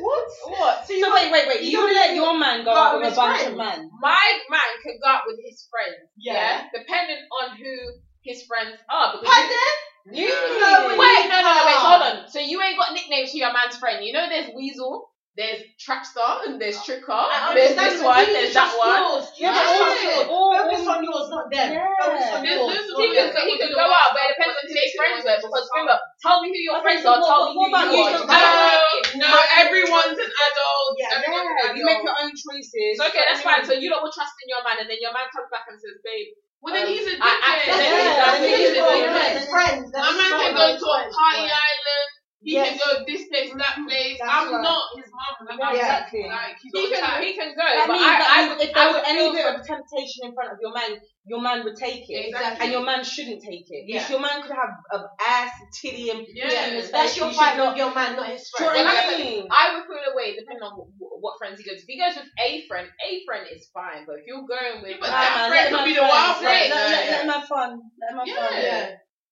what? 0.00 0.28
What? 0.46 0.86
So 0.86 1.14
wait, 1.14 1.30
wait, 1.32 1.46
wait. 1.48 1.62
You, 1.62 1.78
You 1.80 1.94
let 1.94 2.14
your 2.14 2.38
man 2.38 2.64
go 2.64 2.72
out 2.72 3.00
with 3.00 3.12
a 3.12 3.16
bunch 3.16 3.46
of 3.46 3.56
men. 3.56 3.90
My 4.00 4.18
man 4.50 4.70
could 4.82 4.98
go 5.02 5.08
out 5.08 5.22
with 5.26 5.38
his 5.44 5.66
friends, 5.70 6.10
yeah, 6.16 6.34
Yeah. 6.34 6.68
depending 6.74 7.18
on 7.42 7.56
who 7.56 7.74
his 8.22 8.42
friends 8.44 8.78
are. 8.90 9.18
Because 9.20 9.34
Pardon? 9.34 10.18
you, 10.18 10.28
know 10.28 10.96
wait, 10.98 11.28
no, 11.28 11.38
no, 11.42 11.54
no, 11.54 11.62
wait, 11.66 11.78
hold 11.78 12.02
on. 12.02 12.30
So 12.30 12.40
you 12.40 12.60
ain't 12.62 12.78
got 12.78 12.92
nicknames 12.94 13.30
for 13.30 13.36
your 13.38 13.52
man's 13.52 13.76
friend. 13.76 14.04
You 14.04 14.12
know, 14.12 14.28
there's 14.28 14.50
Weasel, 14.54 15.08
there's 15.32 15.64
Trapstar, 15.80 16.44
and 16.44 16.60
there's 16.60 16.76
Tricker, 16.84 17.08
I 17.08 17.56
there's 17.56 17.72
this 17.72 18.04
one, 18.04 18.20
there's 18.28 18.52
that 18.52 18.68
one. 18.76 19.00
yours. 19.00 19.24
Yeah, 19.40 19.56
but 19.56 19.64
just 19.64 19.80
also- 19.80 20.04
yours. 20.04 20.28
all- 20.28 20.52
Focus 20.52 20.84
on 20.92 21.00
yours, 21.08 21.26
not 21.32 21.46
them. 21.48 21.68
Yeah. 21.72 21.88
Focus 22.04 22.28
on 22.36 22.40
There's 22.44 22.60
yours. 22.60 22.68
loads 22.68 22.88
of 22.92 22.96
He 23.00 23.06
not 23.08 23.16
could, 23.16 23.30
them. 23.32 23.46
he 23.48 23.54
could 23.56 23.72
go 23.72 23.86
out, 23.88 24.10
but 24.12 24.20
it 24.28 24.30
depends 24.36 24.56
on 24.60 24.64
who 24.68 24.74
his 24.76 24.92
friends 24.92 25.20
were. 25.24 25.38
Because 25.40 25.64
remember, 25.72 25.96
tell 26.20 26.36
me 26.44 26.48
who 26.52 26.60
your 26.60 26.78
friends 26.84 27.02
are. 27.08 27.16
Tell 27.24 27.42
me 27.48 27.56
who 27.56 27.64
you 27.64 27.96
you? 27.96 28.12
are. 28.12 28.28
No, 28.28 29.24
no, 29.24 29.32
everyone's 29.56 30.20
an 30.20 30.32
adult. 30.32 30.88
Yeah, 31.00 31.16
everyone's 31.16 31.48
an 31.48 31.56
adult. 31.64 31.76
you 31.80 31.84
make 31.88 32.02
your 32.04 32.16
own 32.20 32.32
choices. 32.36 33.00
So 33.00 33.08
okay, 33.08 33.24
that's 33.24 33.40
fine. 33.40 33.64
So 33.64 33.72
you 33.72 33.88
don't 33.88 34.04
will 34.04 34.12
trust 34.12 34.36
in 34.44 34.52
your 34.52 34.60
man, 34.62 34.84
and 34.84 34.88
then 34.88 35.00
your 35.00 35.16
man 35.16 35.32
comes 35.32 35.48
back 35.48 35.64
and 35.72 35.80
says, 35.80 35.96
"Babe, 36.04 36.36
Well, 36.62 36.70
then 36.76 36.86
Um, 36.86 36.92
he's 36.94 37.08
I 37.08 37.10
a 37.10 37.16
dickhead. 37.16 37.42
accidentally- 37.42 37.90
Yeah, 37.90 38.14
that's 38.22 38.38
then 38.38 38.46
it, 38.46 38.54
he's 38.54 38.70
that's 38.70 38.86
a 38.86 38.94
it, 38.94 39.02
dickhead. 39.02 39.90
that's 39.90 40.06
My 40.06 40.12
man 40.14 40.30
can 40.30 40.52
go 40.54 40.66
to 40.78 40.86
a 40.94 41.00
party 41.10 41.46
island. 41.50 42.11
He 42.44 42.54
Yes. 42.58 42.74
can 42.74 42.78
go 42.82 43.04
this 43.06 43.22
place, 43.30 43.50
that 43.54 43.78
mm-hmm. 43.78 43.86
place. 43.86 44.18
That's 44.18 44.34
I'm 44.34 44.50
right. 44.52 44.62
not 44.66 44.82
his 44.98 45.06
mum. 45.14 45.46
Like, 45.46 45.58
Yeah, 45.58 45.66
I'm 45.66 45.76
exactly. 45.78 46.24
Like, 46.26 46.56
he's 46.58 46.72
He 46.74 46.82
can, 46.90 47.00
type. 47.02 47.22
he 47.22 47.30
can 47.38 47.50
go, 47.54 47.62
That 47.62 47.86
but 47.86 47.94
means, 47.94 48.02
I, 48.06 48.18
that 48.18 48.30
I 48.30 48.38
means 48.42 48.50
would, 48.50 48.62
if 48.66 48.70
there 48.74 48.82
I 48.82 48.86
was 48.90 48.96
would 48.98 49.06
any 49.06 49.22
feel 49.22 49.32
bit 49.38 49.46
of 49.46 49.56
temptation 49.62 50.20
in 50.26 50.30
front 50.34 50.50
of 50.50 50.58
your 50.58 50.74
man, 50.74 50.90
your 51.24 51.38
man 51.40 51.62
would 51.62 51.78
take 51.78 52.02
it. 52.10 52.34
Exactly. 52.34 52.58
And 52.66 52.68
your 52.74 52.82
man 52.82 53.00
shouldn't 53.06 53.38
take 53.46 53.70
it. 53.70 53.82
Yeah. 53.86 54.02
If 54.02 54.10
your 54.10 54.18
man 54.18 54.42
could 54.42 54.50
have 54.58 54.74
an 54.90 55.06
ass, 55.22 55.54
titty, 55.70 56.10
and 56.10 56.26
Yeah. 56.26 56.50
pussy 56.50 56.58
in 56.66 56.74
his 56.82 56.90
That's 56.90 57.14
your 57.16 57.30
you 57.30 57.38
fight 57.38 57.54
not. 57.56 57.76
your 57.78 57.94
man, 57.94 58.16
not 58.18 58.26
his 58.26 58.42
Do 58.50 58.64
you 58.64 58.66
know 58.66 58.74
friend. 58.74 58.86
Like 58.90 58.98
I 58.98 59.06
I 59.06 59.10
said, 59.14 59.20
mean? 59.22 59.44
I 59.46 59.64
would 59.78 59.84
feel 59.86 60.02
away 60.10 60.28
depending 60.34 60.66
on 60.66 60.72
wh- 60.98 61.22
what 61.22 61.38
friends 61.38 61.62
he 61.62 61.64
goes. 61.64 61.78
If 61.78 61.86
he 61.86 61.94
goes 61.94 62.18
with 62.18 62.26
a 62.42 62.66
friend, 62.66 62.90
a 63.06 63.10
friend 63.22 63.46
is 63.54 63.70
fine. 63.70 64.02
But 64.02 64.18
if 64.18 64.26
you're 64.26 64.42
going 64.42 64.82
with, 64.82 64.98
But 64.98 65.14
Nah, 65.14 65.22
that 65.22 65.34
man, 65.38 65.50
friend 65.54 65.62
let 65.62 65.70
him 65.70 65.78
could 65.78 65.86
be 65.86 65.94
the 65.94 66.00
fun. 66.02 66.10
wild 66.10 66.36
friend. 66.42 66.66
Let, 66.74 66.90
let, 66.90 67.06
let 67.06 67.22
him 67.22 67.30
have 67.30 67.46
fun. 67.46 67.70
Let 68.02 68.10
him 68.10 68.18
have 68.18 68.28
fun. 68.34 68.58
Yeah. 68.58 68.90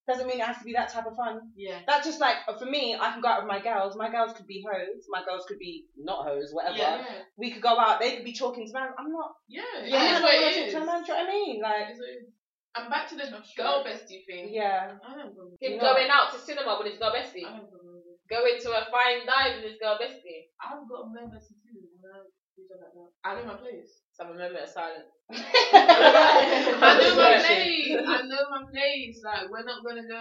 Yeah. 0.08 0.14
Doesn't 0.14 0.26
mean 0.28 0.40
it 0.40 0.46
has 0.46 0.58
to 0.58 0.64
be 0.64 0.72
that 0.72 0.88
type 0.92 1.06
of 1.06 1.14
fun. 1.16 1.40
Yeah. 1.56 1.78
That's 1.86 2.06
just 2.06 2.20
like 2.20 2.36
for 2.58 2.66
me. 2.66 2.96
I 3.00 3.12
can 3.12 3.20
go 3.20 3.28
out 3.28 3.42
with 3.42 3.48
my 3.48 3.60
girls. 3.60 3.96
My 3.96 4.10
girls 4.10 4.32
could 4.36 4.46
be 4.46 4.64
hoes. 4.66 5.06
My 5.08 5.22
girls 5.24 5.44
could 5.46 5.58
be 5.58 5.86
not 5.96 6.26
hoes. 6.26 6.50
Whatever. 6.52 6.78
Yeah. 6.78 7.04
We 7.38 7.50
could 7.52 7.62
go 7.62 7.78
out. 7.78 8.00
They 8.00 8.16
could 8.16 8.24
be 8.24 8.34
talking 8.34 8.66
to 8.66 8.72
man. 8.72 8.90
I'm 8.98 9.12
not. 9.12 9.30
Yeah. 9.48 9.62
I'm 9.84 9.90
not 9.90 10.02
is 10.02 10.12
gonna 10.12 10.24
what 10.24 10.32
talk 10.32 10.56
it 10.56 10.66
is. 10.66 10.72
to 10.74 10.82
a 10.82 10.86
man. 10.86 11.02
Do 11.04 11.12
you 11.12 11.18
know 11.18 11.24
what 11.24 11.28
I 11.28 11.32
mean? 11.32 11.54
Like, 11.62 11.86
It 11.88 11.92
is 11.92 11.98
what 12.00 12.08
it 12.08 12.18
is. 12.24 12.28
And 12.70 12.86
back 12.88 13.08
to 13.10 13.16
the 13.18 13.26
girl 13.58 13.82
bestie 13.82 14.22
thing. 14.30 14.54
yeah. 14.54 14.94
I 15.02 15.14
don't 15.18 15.34
believe 15.34 15.58
him 15.58 15.78
No. 15.82 15.90
going 15.94 16.06
out 16.10 16.30
to 16.32 16.38
cinema 16.38 16.78
with 16.78 16.86
his 16.94 16.98
girl 17.02 17.10
bestie, 17.10 17.42
I 17.42 17.58
don't 17.58 17.66
it. 17.66 18.30
going 18.30 18.58
to 18.62 18.70
a 18.78 18.86
fine 18.94 19.26
dive 19.26 19.58
with 19.58 19.74
his 19.74 19.78
girl 19.82 19.98
bestie. 19.98 20.54
I've 20.62 20.86
got 20.86 21.02
a 21.02 21.08
male 21.10 21.26
bestie 21.34 21.58
too. 21.66 21.82
I 22.06 22.22
do 22.54 22.62
that 22.70 22.78
like 22.78 22.94
that. 22.94 23.10
I 23.26 23.30
know 23.42 23.46
my 23.50 23.58
place. 23.58 24.06
Some 24.20 24.36
moment 24.36 24.52
of 24.52 24.68
silence. 24.68 25.08
I 25.32 26.92
know 27.00 27.16
my 27.16 27.40
place. 27.40 27.88
I 27.88 28.20
know 28.28 28.42
my 28.52 28.62
place. 28.68 29.16
Like 29.24 29.48
we're 29.48 29.64
not 29.64 29.80
gonna 29.80 30.04
go. 30.04 30.20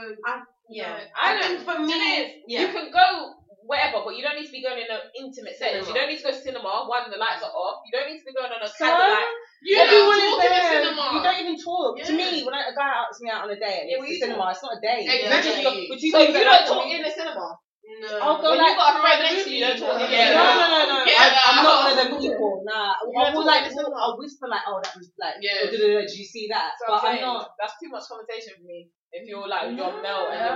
Yeah. 0.72 1.04
I 1.20 1.36
I 1.36 1.42
don't. 1.42 1.60
for 1.68 1.76
me, 1.84 1.92
is. 1.92 2.32
yeah. 2.48 2.62
You 2.64 2.68
can 2.72 2.88
go 2.96 3.36
wherever, 3.68 4.00
but 4.08 4.16
you 4.16 4.24
don't 4.24 4.40
need 4.40 4.48
to 4.48 4.56
be 4.56 4.64
going 4.64 4.80
in 4.80 4.88
an 4.88 5.04
intimate 5.20 5.60
settings. 5.60 5.84
You 5.92 5.94
don't 5.94 6.08
need 6.08 6.24
to 6.24 6.24
go 6.24 6.32
to 6.32 6.40
cinema. 6.40 6.88
One, 6.88 7.12
the 7.12 7.20
lights 7.20 7.44
are 7.44 7.52
off. 7.52 7.84
You 7.84 7.92
don't 7.92 8.08
need 8.08 8.24
to 8.24 8.26
be 8.26 8.32
going 8.32 8.56
on 8.56 8.64
a 8.64 8.70
So? 8.72 8.88
candlelight. 8.88 9.36
You 9.68 9.76
Everyone 9.84 10.16
don't 10.16 10.32
is 10.32 10.32
talk 10.32 10.48
in 10.48 10.52
the 10.56 10.64
cinema. 10.72 11.04
You 11.12 11.20
don't 11.20 11.40
even 11.44 11.58
talk. 11.60 11.92
To 12.00 12.14
me, 12.16 12.30
when 12.48 12.56
a 12.56 12.72
guy 12.72 12.90
asks 13.04 13.20
me 13.20 13.28
out 13.30 13.44
on 13.44 13.52
a 13.52 13.60
date 13.60 13.84
and 13.84 13.88
Yeah, 13.92 14.00
it's 14.00 14.08
we 14.08 14.16
the 14.16 14.20
cinema, 14.32 14.56
it's 14.56 14.64
not 14.64 14.80
a 14.80 14.82
date. 14.82 15.04
Exactly. 15.12 15.92
We 15.92 16.00
just 16.00 16.16
go- 16.16 16.24
So 16.24 16.24
you 16.24 16.32
that 16.32 16.48
don't 16.48 16.56
happen 16.56 16.72
talk 16.72 16.88
in 16.88 17.02
the 17.04 17.12
cinema. 17.12 17.48
No. 17.90 18.20
I'll 18.22 18.38
go 18.38 18.54
When 18.54 18.62
like. 18.62 18.70
you 18.70 18.78
got 18.78 18.96
a 18.96 19.02
friend 19.02 19.20
next 19.26 19.44
to 19.44 19.50
you, 19.50 19.58
you 19.58 19.66
don't 19.66 19.80
talk 19.82 19.98
in 19.98 20.06
the 20.06 20.14
Yeah. 20.14 20.38
No, 20.38 20.46
no, 20.46 20.66
no, 20.70 20.82
no. 20.94 20.98
Yeah. 21.10 21.18
I, 21.18 21.26
I'm 21.50 21.58
not 21.66 21.76
one 21.82 21.90
of 21.90 21.98
them 21.98 22.12
people. 22.22 22.62
Nah, 22.62 22.94
I 23.02 23.34
will 23.34 23.46
like, 23.46 23.66
in 23.66 23.70
the 23.70 23.76
cinema. 23.76 23.98
I'll 23.98 24.18
whisper 24.18 24.46
like, 24.46 24.62
oh, 24.70 24.78
that 24.84 24.94
was 24.94 25.10
like, 25.18 25.42
Yeah. 25.42 25.66
oh, 25.66 25.72
did 25.74 26.14
you 26.14 26.26
see 26.26 26.48
that? 26.54 26.78
So 26.78 26.94
but 26.94 27.02
I'm 27.02 27.18
I'm 27.18 27.22
not. 27.22 27.58
that's 27.58 27.74
too 27.82 27.90
much 27.90 28.06
conversation 28.06 28.62
for 28.62 28.66
me. 28.70 28.94
If 29.10 29.26
you're 29.26 29.50
like 29.50 29.74
you're 29.74 29.90
Yeah. 29.90 30.06
male 30.06 30.30
and 30.30 30.38
you're 30.38 30.54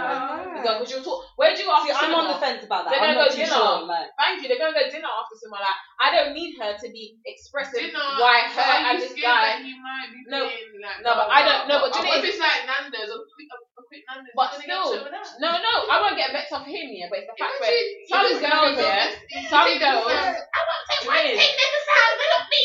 Yeah. 0.62 0.78
because 0.78 0.86
you'll 0.94 1.02
talk. 1.02 1.26
Where 1.42 1.50
do 1.58 1.58
you 1.58 1.66
go 1.66 1.74
after 1.74 1.90
See, 1.90 1.98
I'm 2.06 2.14
on 2.14 2.30
the 2.30 2.38
fence 2.38 2.62
about 2.62 2.86
that. 2.86 2.94
They're 2.94 3.02
I'm 3.02 3.18
gonna 3.18 3.26
not 3.26 3.34
go 3.34 3.34
too 3.34 3.42
dinner. 3.50 3.58
sure. 3.58 3.82
Like, 3.90 4.10
Thank 4.14 4.36
you. 4.42 4.48
They're 4.48 4.62
gonna 4.62 4.78
go 4.78 4.86
dinner 4.94 5.10
after 5.10 5.36
cinema. 5.42 5.58
Like 5.66 5.80
I 5.98 6.08
don't 6.14 6.32
need 6.38 6.54
her 6.62 6.72
to 6.78 6.88
be 6.94 7.18
expressing 7.26 7.90
Dinner. 7.90 8.22
why 8.22 8.46
But 8.46 8.54
her 8.54 8.62
are 8.62 8.78
you 8.78 8.88
and 8.94 8.98
this 9.02 9.12
scared 9.18 9.26
guy. 9.26 9.42
that 9.42 9.66
he 9.66 9.74
might 9.82 10.10
be 10.14 10.22
No. 10.30 10.40
playing, 10.46 10.70
like, 10.86 11.00
No, 11.02 11.12
but 11.18 11.28
I 11.34 11.40
don't- 11.42 11.66
no, 11.66 11.76
but 11.82 11.90
what 11.98 12.06
Janae- 12.06 12.22
if 12.22 12.26
it's 12.30 12.38
like 12.38 12.62
Nando's, 12.70 13.10
a 13.10 13.18
quick, 13.34 13.50
a, 13.50 13.58
a 13.58 13.82
quick 13.90 14.04
Nando's? 14.06 14.36
But 14.38 14.48
you're 14.54 14.62
still, 14.70 14.86
get 14.86 14.94
shit 14.94 15.04
with 15.10 15.16
that. 15.18 15.28
No, 15.42 15.50
no, 15.58 15.74
I 15.90 15.96
won't 15.98 16.18
get 16.20 16.30
vexed 16.30 16.54
off 16.54 16.66
him, 16.70 16.88
yeah. 16.94 17.10
But 17.10 17.26
it's 17.26 17.30
the 17.34 17.38
fact 17.42 17.58
where 17.58 17.74
Imagine 17.74 18.38
some 18.38 18.54
girls, 18.54 18.78
go 18.78 18.86
yeah, 18.86 19.10
some 19.50 19.70
girls. 19.82 20.06
I 20.14 20.62
won't 20.62 20.84
say 20.94 20.98
why 21.10 21.18
you 21.26 21.34
take 21.42 21.58
niggas 21.58 21.90
out, 21.90 22.14
they 22.22 22.30
don't 22.30 22.50
me. 22.54 22.64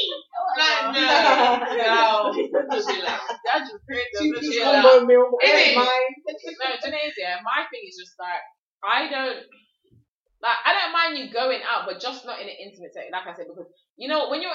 Like, 0.58 0.84
no. 0.92 1.08
No, 1.78 2.32
Chill 2.88 3.06
out. 3.06 3.20
That 3.46 3.58
just 3.62 3.78
crazy. 3.86 4.10
Two-piece 4.18 4.54
Chill 4.58 4.64
combo 4.64 4.88
out. 4.98 5.06
meal, 5.06 5.30
Innit? 5.44 5.77
Mine. 5.84 6.14
No, 6.60 6.66
Janae's, 6.82 7.14
yeah. 7.18 7.38
My 7.44 7.66
thing 7.70 7.82
is 7.88 7.96
just 7.98 8.14
like 8.18 8.42
I 8.84 9.10
don't. 9.10 9.38
Like 10.42 10.58
I 10.66 10.72
don't 10.74 10.92
mind 10.92 11.18
you 11.18 11.32
going 11.32 11.60
out, 11.66 11.86
but 11.86 12.00
just 12.00 12.24
not 12.26 12.40
in 12.40 12.48
an 12.48 12.56
intimate 12.62 12.94
setting. 12.94 13.10
Like 13.12 13.26
I 13.26 13.34
said, 13.34 13.46
because 13.48 13.66
you 13.96 14.08
know 14.08 14.30
when 14.30 14.42
you're 14.42 14.52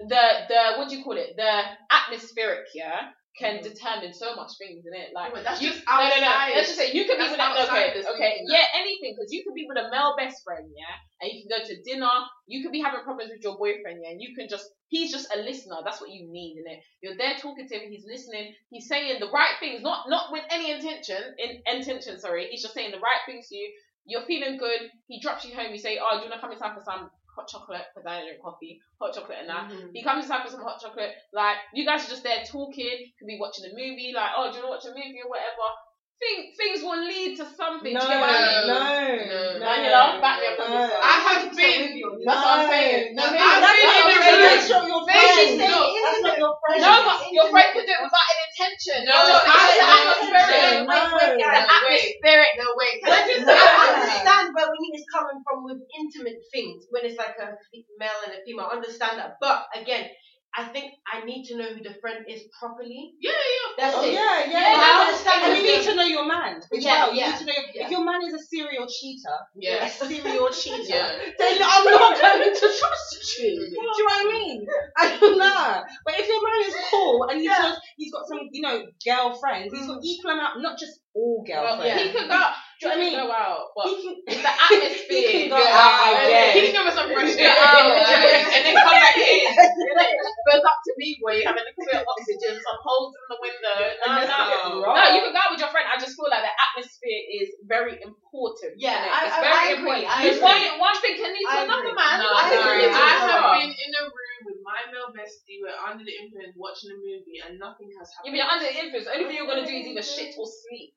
the 0.00 0.24
the 0.48 0.60
what 0.78 0.88
do 0.88 0.96
you 0.96 1.04
call 1.04 1.16
it? 1.18 1.36
The 1.36 1.62
atmospheric, 1.92 2.66
yeah, 2.74 3.10
can 3.38 3.58
mm. 3.58 3.62
determine 3.62 4.12
so 4.12 4.34
much 4.34 4.56
things 4.58 4.84
in 4.86 4.94
it. 4.96 5.12
Like 5.14 5.32
that's 5.44 5.60
you, 5.60 5.70
just 5.70 5.84
no, 5.86 5.96
no, 5.96 6.08
no. 6.08 6.26
outside. 6.26 6.52
Let's 6.56 6.68
just 6.68 6.78
say 6.80 6.92
you 6.92 7.04
could 7.04 7.20
be 7.20 7.28
That's 7.28 7.36
with 7.36 7.40
a, 7.40 7.44
outside 7.44 7.92
okay, 7.92 8.00
okay, 8.00 8.32
scene, 8.40 8.48
yeah, 8.48 8.64
anything 8.74 9.14
because 9.16 9.32
you 9.32 9.44
could 9.44 9.54
be 9.54 9.66
with 9.68 9.76
a 9.76 9.90
male 9.90 10.16
best 10.16 10.42
friend, 10.42 10.64
yeah, 10.72 10.96
and 11.20 11.30
you 11.32 11.44
can 11.44 11.50
go 11.52 11.60
to 11.62 11.82
dinner. 11.84 12.12
You 12.46 12.62
could 12.62 12.72
be 12.72 12.80
having 12.80 13.04
problems 13.04 13.30
with 13.30 13.44
your 13.44 13.56
boyfriend, 13.56 14.00
yeah, 14.02 14.10
and 14.10 14.20
you 14.20 14.34
can 14.34 14.48
just 14.48 14.66
he's 14.88 15.12
just 15.12 15.28
a 15.34 15.38
listener. 15.44 15.76
That's 15.84 16.00
what 16.00 16.10
you 16.10 16.26
need, 16.30 16.64
in 16.64 16.66
it. 16.72 16.80
You're 17.02 17.16
there 17.16 17.36
talking 17.36 17.68
to 17.68 17.74
him. 17.76 17.90
He's 17.90 18.06
listening. 18.08 18.54
He's 18.70 18.88
saying 18.88 19.20
the 19.20 19.30
right 19.30 19.56
things, 19.60 19.82
not 19.82 20.08
not 20.08 20.32
with 20.32 20.44
any 20.50 20.72
intention. 20.72 21.20
In 21.38 21.60
intention, 21.66 22.18
sorry. 22.18 22.48
He's 22.50 22.62
just 22.62 22.74
saying 22.74 22.90
the 22.90 23.04
right 23.04 23.20
things 23.26 23.48
to 23.48 23.56
you. 23.56 23.68
You're 24.06 24.24
feeling 24.24 24.56
good. 24.56 24.88
He 25.08 25.20
drops 25.20 25.44
you 25.44 25.54
home. 25.54 25.72
You 25.72 25.78
say, 25.78 25.98
"Oh, 26.00 26.16
do 26.16 26.24
you 26.24 26.30
wanna 26.30 26.40
come 26.40 26.52
inside 26.52 26.74
for 26.74 26.84
some 26.84 27.10
hot 27.36 27.48
chocolate?" 27.48 27.84
Because 27.94 28.06
I 28.08 28.18
don't 28.18 28.26
drink 28.26 28.42
coffee. 28.42 28.80
Hot 29.00 29.14
chocolate 29.14 29.38
and 29.44 29.48
that. 29.48 29.70
Mm-hmm. 29.70 29.92
He 29.92 30.02
comes 30.02 30.24
inside 30.24 30.42
for 30.44 30.50
some 30.50 30.64
hot 30.64 30.80
chocolate. 30.80 31.12
Like 31.32 31.58
you 31.74 31.84
guys 31.84 32.06
are 32.06 32.10
just 32.10 32.24
there 32.24 32.42
talking. 32.44 33.12
Could 33.20 33.28
be 33.28 33.38
watching 33.38 33.66
a 33.66 33.72
movie. 33.76 34.12
Like, 34.16 34.32
oh, 34.36 34.50
do 34.50 34.58
you 34.58 34.64
want 34.64 34.80
to 34.80 34.88
watch 34.88 34.96
a 34.96 34.98
movie 34.98 35.20
or 35.22 35.30
whatever? 35.30 35.68
Think 36.16 36.56
things 36.56 36.80
will 36.80 36.96
lead 37.04 37.36
to 37.36 37.44
something. 37.44 37.92
No, 37.92 38.00
do 38.00 38.08
you 38.08 38.12
get 38.16 38.20
what 38.24 38.32
I 38.32 38.40
mean? 38.40 38.72
no, 38.72 38.80
No. 38.80 39.60
no. 39.60 39.60
Daniela, 39.60 40.16
back 40.24 40.40
me 40.40 40.48
up 40.48 40.64
on 40.64 40.68
no. 40.72 40.80
this 40.80 40.88
one. 40.96 41.04
I 41.04 41.16
have 41.28 41.44
been. 41.52 41.82
That's 42.24 42.40
what 42.40 42.56
I'm 42.56 42.64
saying. 42.72 43.12
No, 43.12 43.20
No, 43.20 43.36
no, 43.36 43.36
I've 43.36 43.60
that's 43.60 43.76
been 43.76 43.84
not 43.84 44.00
in 44.00 44.08
your 44.08 44.16
a 44.16 44.24
friend. 44.24 44.36
relationship. 44.40 44.56
That's 44.56 44.72
not 44.72 44.88
your 44.88 45.02
Maybe 45.04 45.20
friend. 45.20 45.36
she's 45.36 45.60
saying 45.60 45.92
That's 46.08 46.22
not 46.24 46.36
your 46.40 46.54
friend. 46.56 46.78
No, 46.80 46.92
but 47.04 47.18
your 47.36 47.46
friend 47.52 47.68
could 47.76 47.84
do 47.84 47.92
it 47.92 48.00
without 48.00 48.28
an 48.32 48.38
intention. 48.48 48.98
No, 49.04 49.16
no, 49.28 49.34
I- 49.36 49.44
it's 49.44 49.76
the 49.76 49.84
I- 49.84 50.00
atmospheric. 50.08 50.72
no, 50.72 50.96
Wait, 50.96 51.04
wait, 51.20 51.32
no. 51.36 51.48
the 51.52 51.60
atmospheric. 51.68 52.50
No 52.56 52.68
way. 52.80 52.90
Can 52.96 53.10
I 53.12 53.20
just 53.28 53.42
No. 53.44 53.52
say, 53.52 53.60
I 53.60 53.84
understand 53.92 54.46
where 54.56 54.68
we 54.72 54.76
need 54.88 54.94
is 54.96 55.06
coming 55.12 55.38
from 55.44 55.58
with 55.68 55.80
intimate 56.00 56.40
things 56.48 56.88
when 56.88 57.04
it's 57.04 57.20
like 57.20 57.36
a 57.44 57.60
fe- 57.68 57.84
male 58.00 58.20
and 58.24 58.32
a 58.32 58.40
female. 58.40 58.72
I 58.72 58.80
understand 58.80 59.20
that, 59.20 59.36
but 59.36 59.68
again, 59.76 60.08
I 60.58 60.64
think 60.64 60.94
I 61.06 61.22
need 61.24 61.44
to 61.48 61.58
know 61.58 61.68
who 61.74 61.82
the 61.82 61.92
friend 62.00 62.24
is 62.28 62.44
properly. 62.58 63.12
Yeah, 63.20 63.30
yeah. 63.32 63.68
That's 63.76 63.96
Oh 63.96 64.04
it. 64.04 64.14
yeah, 64.14 64.40
yeah. 64.48 64.56
Yeah, 64.56 64.72
but 64.72 64.80
I 64.80 64.88
I 64.88 65.04
understand 65.04 65.44
And 65.44 65.52
you 65.58 65.62
need 65.68 65.84
to 65.84 65.94
know 65.94 66.04
your 66.04 66.26
man 66.26 66.56
as 66.56 66.66
Yeah, 66.72 67.04
well. 67.04 67.12
You 67.12 67.20
yeah, 67.20 67.28
need 67.30 67.38
to 67.38 67.44
know 67.44 67.52
yeah. 67.74 67.84
if 67.84 67.90
your 67.90 68.04
man 68.04 68.20
is 68.26 68.32
a 68.34 68.42
serial 68.42 68.86
cheater, 68.88 69.36
Yeah. 69.54 69.84
a 69.84 69.88
serial 69.90 70.48
cheater, 70.48 70.96
Yeah. 70.96 71.12
then 71.38 71.58
I'm 71.60 71.84
not 71.84 72.20
going 72.24 72.54
to 72.54 72.68
trust 72.80 73.38
you. 73.38 73.52
Do 73.68 73.76
you 73.76 73.84
know 73.84 74.04
what 74.04 74.26
I 74.26 74.32
mean? 74.32 74.66
I 74.96 75.16
don't 75.20 75.38
know. 75.38 75.84
But 76.06 76.14
if 76.20 76.26
your 76.26 76.42
man 76.42 76.60
is 76.68 76.74
cool 76.90 77.22
and 77.28 77.36
he's 77.38 77.50
Yeah. 77.50 77.62
just, 77.62 77.80
he's 77.98 78.12
got 78.12 78.26
some, 78.26 78.40
you 78.50 78.62
know, 78.62 78.86
girlfriends, 79.04 79.74
he's 79.74 79.84
mm. 79.84 79.88
got 79.88 80.00
equal 80.04 80.30
amount, 80.32 80.62
not 80.62 80.78
just 80.78 81.00
all 81.14 81.44
Well, 81.46 81.76
girlfriends. 81.76 82.02
he 82.02 82.10
could 82.16 82.28
go. 82.28 82.42
You 82.86 82.94
I 82.94 83.02
mean? 83.02 83.14
Go 83.18 83.26
out, 83.32 83.74
but 83.74 83.86
He 83.90 83.98
can, 84.06 84.42
the 84.42 84.52
atmosphere. 84.66 85.06
he 85.10 85.32
can 85.46 85.48
go 85.50 85.58
out, 85.58 86.14
guess. 86.30 86.54
He 86.54 86.60
can 86.66 86.72
give 86.78 86.86
us 86.86 86.94
some 86.94 87.08
fresh 87.10 87.34
air. 87.34 87.50
And 87.50 88.62
then 88.62 88.74
come 88.78 88.94
back 89.02 89.16
in. 89.18 89.50
Goes 90.46 90.62
up 90.62 90.78
to 90.86 90.92
me, 90.94 91.18
boy, 91.18 91.42
having 91.42 91.58
a 91.58 91.66
little 91.66 91.82
bit 91.90 91.98
of 91.98 92.06
oxygen, 92.06 92.54
some 92.62 92.78
holes 92.78 93.10
in 93.18 93.24
the 93.34 93.38
window. 93.42 93.78
No, 94.06 94.10
no. 94.22 94.38
no. 94.78 94.94
No, 94.94 95.02
you 95.10 95.26
can 95.26 95.34
go 95.34 95.42
out 95.42 95.50
with 95.50 95.58
your 95.58 95.74
friend. 95.74 95.90
I 95.90 95.98
just 95.98 96.14
feel 96.14 96.30
like 96.30 96.46
the 96.46 96.54
atmosphere 96.54 97.20
is 97.34 97.50
very 97.66 97.98
important. 97.98 98.78
Yeah, 98.78 98.94
innit? 98.94 99.10
I- 99.10 99.24
it's 99.26 99.34
I- 99.34 99.42
very 99.42 99.58
I 99.58 99.64
agree, 99.74 100.06
important. 100.06 100.06
I 100.06 100.20
agree. 100.30 100.46
one, 100.46 100.62
one 100.86 100.96
thing 101.02 101.14
can 101.18 101.30
lead 101.34 101.46
to 101.50 101.58
another, 101.66 101.90
man. 101.98 102.14
No, 102.22 102.30
I 102.30 102.42
thing 102.46 102.62
sorry. 102.62 102.86
can 102.86 102.94
lead 102.94 102.94
to 102.94 103.02
I 103.02 103.10
have 103.26 103.58
been 103.58 103.74
in 103.74 103.90
a 103.98 104.04
room 104.06 104.38
with 104.46 104.58
my 104.62 104.80
male 104.94 105.10
bestie. 105.10 105.58
We're 105.58 105.74
under 105.82 106.06
the 106.06 106.14
influence 106.14 106.54
watching 106.54 106.94
a 106.94 106.98
movie 107.02 107.42
and 107.42 107.58
nothing 107.58 107.90
has 107.98 108.06
Yeah, 108.22 108.30
but 108.30 108.30
happened. 108.30 108.38
you're 108.38 108.50
under 108.54 108.66
the 108.70 108.76
influence. 108.86 109.06
The 109.10 109.14
only 109.18 109.26
thing 109.26 109.36
you're 109.42 109.50
gonna 109.50 109.66
do 109.66 109.74
is 109.74 109.86
either 109.90 110.06
shit 110.06 110.30
or 110.38 110.46
sleep. 110.46 110.94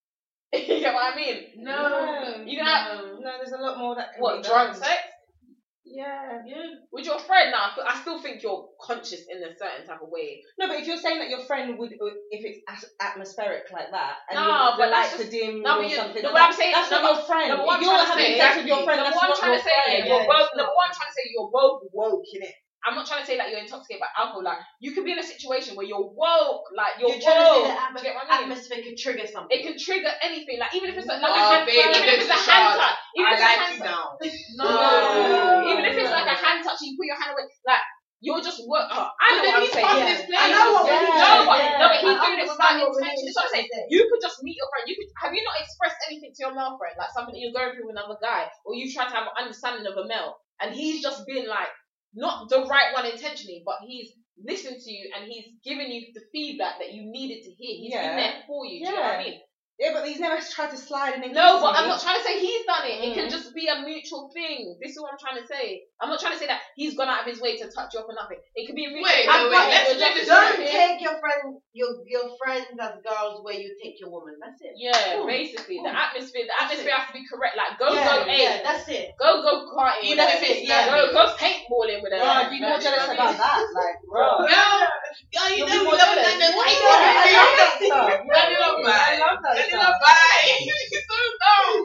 you 0.54 0.80
get 0.80 0.94
what 0.94 1.14
I 1.14 1.16
mean? 1.16 1.38
No. 1.58 2.44
You 2.46 2.58
can 2.58 2.66
have 2.66 2.98
no, 3.20 3.32
there's 3.38 3.52
a 3.54 3.62
lot 3.62 3.78
more 3.78 3.96
that 3.96 4.14
can 4.14 4.22
what 4.22 4.42
be 4.42 4.50
drunk 4.50 4.74
sex 4.76 4.98
Yeah. 5.86 6.42
Yeah. 6.46 6.66
with 6.92 7.06
your 7.06 7.20
friend. 7.20 7.52
Now, 7.52 7.70
I 7.88 8.00
still 8.02 8.22
think 8.22 8.42
you're 8.42 8.66
conscious 8.82 9.26
in 9.30 9.38
a 9.42 9.54
certain 9.58 9.86
type 9.86 10.02
of 10.02 10.10
way. 10.10 10.42
No, 10.58 10.68
but 10.68 10.78
if 10.82 10.88
you're 10.88 10.98
saying 11.02 11.20
that 11.20 11.30
your 11.30 11.42
friend 11.46 11.78
would, 11.78 11.94
uh, 11.94 12.14
if 12.32 12.42
it's 12.46 12.86
atmospheric 13.02 13.70
like 13.74 13.90
that, 13.92 14.16
and 14.30 14.38
No, 14.38 14.46
the, 14.46 14.50
but 14.78 14.86
the 14.86 14.92
that's 14.92 15.18
lights 15.18 15.28
are 15.28 15.32
dim 15.32 15.62
no, 15.62 15.80
or 15.80 15.84
you- 15.84 15.96
something, 15.96 16.22
no, 16.24 16.30
like 16.30 16.38
but 16.38 16.42
I'm 16.50 16.54
saying- 16.54 16.74
that's 16.74 16.92
no, 16.92 17.02
not 17.02 17.14
your 17.14 17.22
friend. 17.26 17.50
no, 17.50 17.58
but 17.58 17.66
what 17.66 17.82
you're 17.82 18.06
having 18.06 18.38
sex 18.38 18.58
with 18.58 18.66
your 18.70 18.84
friend, 18.86 18.98
Number 19.02 19.14
that's 19.14 19.22
one, 19.22 19.38
trying 19.38 19.58
to 19.58 19.64
say, 19.66 19.70
friend. 19.86 19.98
yeah, 19.98 20.06
Yeah, 20.06 20.18
you're 20.18 20.30
both, 20.30 20.50
it's 20.50 20.58
number 20.58 20.74
one, 20.78 20.88
I'm 20.90 20.96
trying 20.98 21.10
to 21.10 21.18
say 21.18 21.26
you're 21.34 21.52
both 21.54 21.82
woke 21.94 22.26
in 22.34 22.42
it. 22.46 22.56
I'm 22.86 22.96
not 22.96 23.06
trying 23.08 23.20
to 23.22 23.28
say 23.28 23.36
that 23.36 23.52
you're 23.52 23.60
intoxicated 23.60 24.00
by 24.00 24.08
alcohol. 24.16 24.44
Like 24.44 24.60
you 24.80 24.96
could 24.96 25.04
be 25.04 25.12
in 25.12 25.20
a 25.20 25.24
situation 25.28 25.76
where 25.76 25.86
you're 25.86 26.00
woke, 26.00 26.72
like 26.72 26.96
you're, 27.00 27.12
You're 27.12 27.20
trying 27.20 27.44
to 27.44 27.52
say 27.52 27.62
woke. 27.68 27.76
that 27.76 27.92
Do 27.92 28.00
you 28.00 28.04
get 28.08 28.16
what 28.16 28.28
I 28.32 28.40
mean? 28.40 28.52
atmosphere 28.56 28.80
could 28.84 28.98
trigger 28.98 29.28
something. 29.28 29.52
It 29.52 29.68
can 29.68 29.76
trigger 29.76 30.12
anything, 30.24 30.58
like 30.64 30.72
even 30.76 30.90
if 30.92 30.96
it's 30.96 31.08
like, 31.08 31.20
like 31.20 31.32
Oh, 31.32 31.36
a 31.36 31.60
hand, 31.60 31.66
baby, 31.68 31.84
even 31.84 32.08
if 32.08 32.24
it's 32.24 32.32
a 32.32 32.40
hand 32.40 32.80
touch, 32.80 32.96
even 33.20 33.28
if 33.28 33.36
I 33.36 33.36
it's 33.36 33.44
a 33.44 33.46
like 33.46 33.60
hand 33.60 33.74
you 33.76 33.80
touch. 33.84 33.92
now. 33.92 34.04
No. 34.56 34.68
No. 34.72 35.72
Even 35.76 35.84
if 35.86 35.96
it's 36.00 36.12
like 36.12 36.30
a 36.32 36.38
hand 36.40 36.60
touch, 36.64 36.80
you 36.82 36.96
put 36.96 37.06
your 37.08 37.20
hand 37.20 37.32
away, 37.36 37.46
like 37.68 37.84
you're 38.20 38.44
just 38.44 38.60
work. 38.68 38.84
Oh, 38.92 39.08
I 39.16 39.28
know 39.32 39.44
what 39.48 39.56
I'm 39.56 39.64
he's 39.64 39.72
saying. 39.72 39.88
past 39.88 40.00
Yeah. 40.00 40.12
his 40.12 40.22
place. 40.28 40.40
I 40.40 40.48
know 40.52 40.68
what 40.76 40.84
Yeah, 40.92 41.00
we're 41.00 41.20
No, 41.20 41.36
but, 41.48 41.60
yeah. 41.64 41.80
no, 41.80 41.86
but 41.88 42.00
he's 42.04 42.20
doing 42.20 42.40
it 42.40 42.48
without 42.52 42.60
understand 42.60 42.76
what 42.84 42.92
we're 42.92 43.00
intention. 43.00 43.16
really 43.16 43.32
That's 43.32 43.40
what 43.40 43.48
I'm 43.48 43.54
saying. 43.56 43.68
trying 43.72 43.80
to 43.80 43.88
say. 43.88 43.96
You 43.96 44.02
could 44.12 44.22
just 44.24 44.38
meet 44.44 44.56
your 44.60 44.68
friend. 44.72 44.84
You 44.92 44.96
could 45.00 45.10
have 45.24 45.32
you 45.36 45.44
not 45.48 45.56
expressed 45.64 46.00
anything 46.12 46.32
to 46.36 46.40
your 46.44 46.52
male 46.56 46.76
friend, 46.76 46.96
like 47.00 47.12
something 47.16 47.32
that 47.36 47.40
you're 47.44 47.56
going 47.56 47.72
through 47.76 47.88
with 47.92 47.96
another 47.96 48.20
guy, 48.20 48.52
or 48.68 48.76
you 48.76 48.88
try 48.92 49.08
to 49.08 49.16
have 49.16 49.28
an 49.32 49.36
understanding 49.40 49.88
of 49.88 49.96
a 49.96 50.04
male, 50.04 50.36
and 50.60 50.76
he's 50.76 51.00
just 51.00 51.24
been 51.28 51.48
like 51.48 51.72
not 52.14 52.50
the 52.50 52.66
right 52.66 52.94
one 52.94 53.06
intentionally, 53.06 53.62
but 53.66 53.78
he's 53.86 54.12
listened 54.44 54.80
to 54.82 54.92
you 54.92 55.12
and 55.16 55.28
he's 55.28 55.46
given 55.64 55.92
you 55.92 56.08
the 56.14 56.22
feedback 56.32 56.80
that 56.80 56.94
you 56.94 57.04
needed 57.06 57.44
to 57.44 57.52
hear. 57.52 57.78
He's 57.78 57.92
Yeah. 57.92 58.08
been 58.08 58.18
there 58.18 58.44
for 58.48 58.66
you. 58.66 58.86
Do 58.86 58.92
you 58.92 58.96
know 58.96 59.02
what 59.02 59.20
I 59.20 59.24
mean? 59.24 59.42
Yeah, 59.80 59.96
but 59.96 60.04
he's 60.06 60.20
never 60.20 60.36
tried 60.44 60.72
to 60.72 60.78
slide 60.78 61.16
in. 61.24 61.32
No, 61.32 61.62
but 61.64 61.72
I'm 61.74 61.88
not 61.88 62.02
trying 62.04 62.20
to 62.20 62.24
say 62.28 62.36
he's 62.38 62.66
done 62.68 62.84
it. 62.84 63.00
It 63.00 63.14
can 63.16 63.28
Mm. 63.28 63.32
just 63.32 63.56
be 63.56 63.68
a 63.72 63.80
mutual 63.80 64.30
thing. 64.36 64.76
This 64.84 64.92
is 64.92 65.00
what 65.00 65.14
I'm 65.16 65.18
trying 65.24 65.40
to 65.40 65.48
say. 65.48 65.88
I'm 66.04 66.10
not 66.10 66.20
trying 66.20 66.34
to 66.34 66.40
say 66.40 66.48
that 66.48 66.60
he's 66.76 66.96
gone 67.00 67.08
out 67.08 67.22
of 67.24 67.28
his 67.32 67.40
way 67.40 67.56
to 67.58 67.72
touch 67.72 67.94
you 67.96 68.02
up 68.04 68.08
or 68.12 68.14
nothing. 68.14 68.40
It 68.60 68.68
could 68.68 68.76
be 68.76 68.86
a 68.86 68.90
mutual 68.92 69.08
Wait, 69.08 69.24
thing. 69.24 69.32
wait, 69.32 69.44
wait, 69.48 69.56
You're 69.56 69.72
let's 69.72 69.88
just- 69.96 70.00
do 70.04 70.20
this 70.20 70.28
Don't 70.28 70.60
right. 70.60 70.68
take 70.68 71.00
your 71.00 71.16
friend, 71.24 71.62
your 71.72 71.90
your 72.06 72.36
friends 72.36 72.68
as 72.76 73.00
girls 73.08 73.40
where 73.48 73.56
you 73.56 73.72
take 73.82 73.96
your 74.04 74.12
woman. 74.12 74.36
That's 74.44 74.60
it. 74.60 74.74
Yeah, 74.76 75.16
Cool. 75.16 75.28
basically 75.32 75.80
the 75.80 75.96
atmosphere. 75.96 76.44
The 76.44 76.52
That's 76.60 76.76
atmosphere 76.76 76.92
it. 76.92 77.00
has 77.00 77.08
to 77.08 77.14
be 77.16 77.24
correct. 77.32 77.56
Like 77.56 77.80
go 77.80 77.88
yeah, 77.96 78.04
go 78.04 78.16
eight, 78.28 78.42
yeah, 78.44 78.60
that's 78.62 78.84
it. 78.92 79.16
go 79.16 79.40
go 79.48 79.72
karting. 79.72 80.04
Even 80.12 80.28
if 80.28 80.44
it's 80.44 80.68
yeah, 80.68 80.92
go 80.92 81.08
go 81.16 81.24
paintballing 81.40 82.04
with 82.04 82.12
her. 82.12 82.20
Bro, 82.20 82.28
I'd 82.28 82.50
be 82.52 82.60
more 82.60 82.76
Like, 82.76 82.84
jealous 82.84 83.08
you 83.08 83.16
know 83.16 83.16
what 83.16 83.32
I 83.32 83.32
about 83.32 83.38
that. 83.40 83.64
Like, 83.72 83.96
bro. 84.12 84.28
Yeah. 84.52 84.88
Yeah, 85.30 85.48
you 85.54 85.64
know 85.68 85.84
we 85.84 85.92
love 85.94 86.16
that. 86.16 86.36
Then 86.40 86.54
why 86.58 86.68
you 86.74 86.80
I 86.80 86.90
want 86.90 87.04
to 87.06 87.32
love 87.38 87.54
that 87.60 87.74
stuff. 87.78 88.08
Let 88.26 88.48
it 88.50 88.62
up, 88.64 88.76
I 88.82 89.14
love 89.20 89.40
that 89.44 89.56
it 89.60 89.70
stuff. 89.70 89.84
up, 89.84 89.96
bye. 90.02 90.48
It's 90.90 91.06
so 91.06 91.20
dumb. 91.38 91.76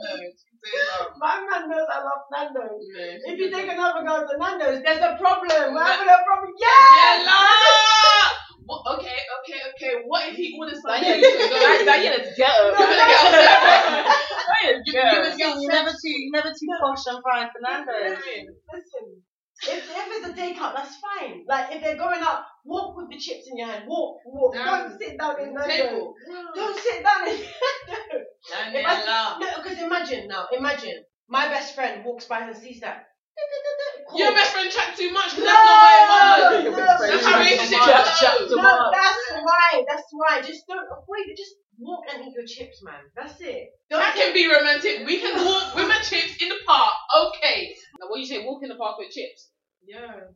No, 0.00 0.10
it's 0.20 0.44
so 0.44 0.50
dumb. 0.60 1.06
My 1.16 1.40
man 1.40 1.70
knows 1.70 1.88
I 1.88 1.98
love 2.04 2.22
Nando's. 2.28 2.84
No, 2.84 3.32
If 3.32 3.38
you 3.40 3.48
take 3.48 3.70
another 3.72 4.04
girl 4.04 4.20
to 4.28 4.34
Nando's, 4.36 4.82
there's 4.84 5.00
a 5.00 5.16
problem. 5.16 5.72
We're 5.72 5.80
having 5.84 6.08
a 6.08 6.20
problem. 6.26 6.52
Yeah. 6.60 7.24
Yeah. 7.24 8.36
Okay, 8.70 9.18
okay, 9.40 9.60
okay. 9.74 9.92
What 10.06 10.28
if 10.30 10.36
he 10.36 10.54
orders 10.60 10.78
something? 10.82 11.02
Daniel, 11.02 11.26
you 11.26 11.38
could 11.42 11.50
go 11.50 11.84
Daniel, 11.90 12.22
ghetto. 12.36 12.70
No. 12.70 12.84
You- 14.84 14.92
ghetto. 14.92 15.16
you 15.16 15.20
was- 15.26 15.34
See, 15.34 15.54
you're 15.58 15.72
never 15.72 15.90
too, 15.90 16.18
never 16.30 16.50
too 16.50 16.68
posh 16.80 17.06
on 17.08 17.20
Brian 17.22 17.48
Fernando. 17.50 17.92
Listen. 17.92 19.22
If, 19.68 19.84
if 19.84 20.06
it's 20.08 20.28
a 20.28 20.32
day 20.32 20.54
takeout, 20.54 20.74
that's 20.74 20.96
fine. 20.96 21.44
Like 21.48 21.74
if 21.74 21.82
they're 21.82 21.96
going 21.96 22.20
out, 22.22 22.44
walk 22.64 22.96
with 22.96 23.10
the 23.10 23.18
chips 23.18 23.44
in 23.50 23.58
your 23.58 23.68
hand. 23.68 23.84
Walk, 23.86 24.18
walk. 24.24 24.54
Down 24.54 24.66
Don't 24.66 24.98
sit 24.98 25.18
down 25.18 25.40
in 25.40 25.54
Nando's. 25.54 25.76
Table. 25.76 26.14
Don't 26.54 26.78
sit 26.78 27.02
down 27.04 27.28
in 27.28 27.36
Nando's. 27.36 28.26
Daniela. 28.52 29.38
No, 29.40 29.62
because 29.62 29.78
imagine 29.78 30.28
now, 30.28 30.46
imagine 30.56 31.04
my 31.28 31.48
best 31.48 31.74
friend 31.74 32.04
walks 32.04 32.24
by 32.26 32.40
and 32.40 32.56
sees 32.56 32.80
that. 32.80 33.04
Cool. 34.08 34.18
Your 34.18 34.32
best 34.34 34.52
friend 34.52 34.70
chat 34.70 34.96
too 34.96 35.12
much 35.12 35.36
because 35.36 35.44
No, 35.44 35.54
that's 35.54 36.10
not 36.10 36.52
what 36.52 36.66
it 36.66 36.72
was. 36.72 37.00
no, 37.00 37.06
That's 37.06 37.24
how 37.24 37.32
no, 37.32 37.38
relationships 37.38 37.86
Chat, 37.86 38.06
chat 38.18 38.38
to 38.48 38.56
No, 38.56 38.62
Mark. 38.62 38.92
that's 38.92 39.24
why. 39.44 39.84
That's 39.88 40.08
why. 40.10 40.40
Just 40.42 40.66
don't 40.66 40.82
avoid 40.90 41.24
it. 41.30 41.36
Just 41.38 41.54
walk 41.78 42.04
and 42.12 42.26
eat 42.26 42.34
your 42.34 42.44
chips, 42.46 42.82
man. 42.82 43.06
That's 43.14 43.40
it. 43.40 43.70
Don't 43.88 44.00
That 44.00 44.14
can 44.16 44.34
be 44.34 44.50
romantic. 44.50 45.06
We 45.06 45.20
can 45.20 45.44
walk 45.46 45.74
with 45.76 45.86
my 45.86 46.00
chips 46.02 46.42
in 46.42 46.48
the 46.48 46.58
park. 46.66 46.92
Okay. 47.30 47.70
Now, 48.00 48.08
what 48.10 48.18
you 48.18 48.26
say? 48.26 48.44
Walk 48.44 48.62
in 48.62 48.68
the 48.68 48.76
park 48.76 48.98
with 48.98 49.10
chips, 49.10 49.49
Yeah. 49.90 50.30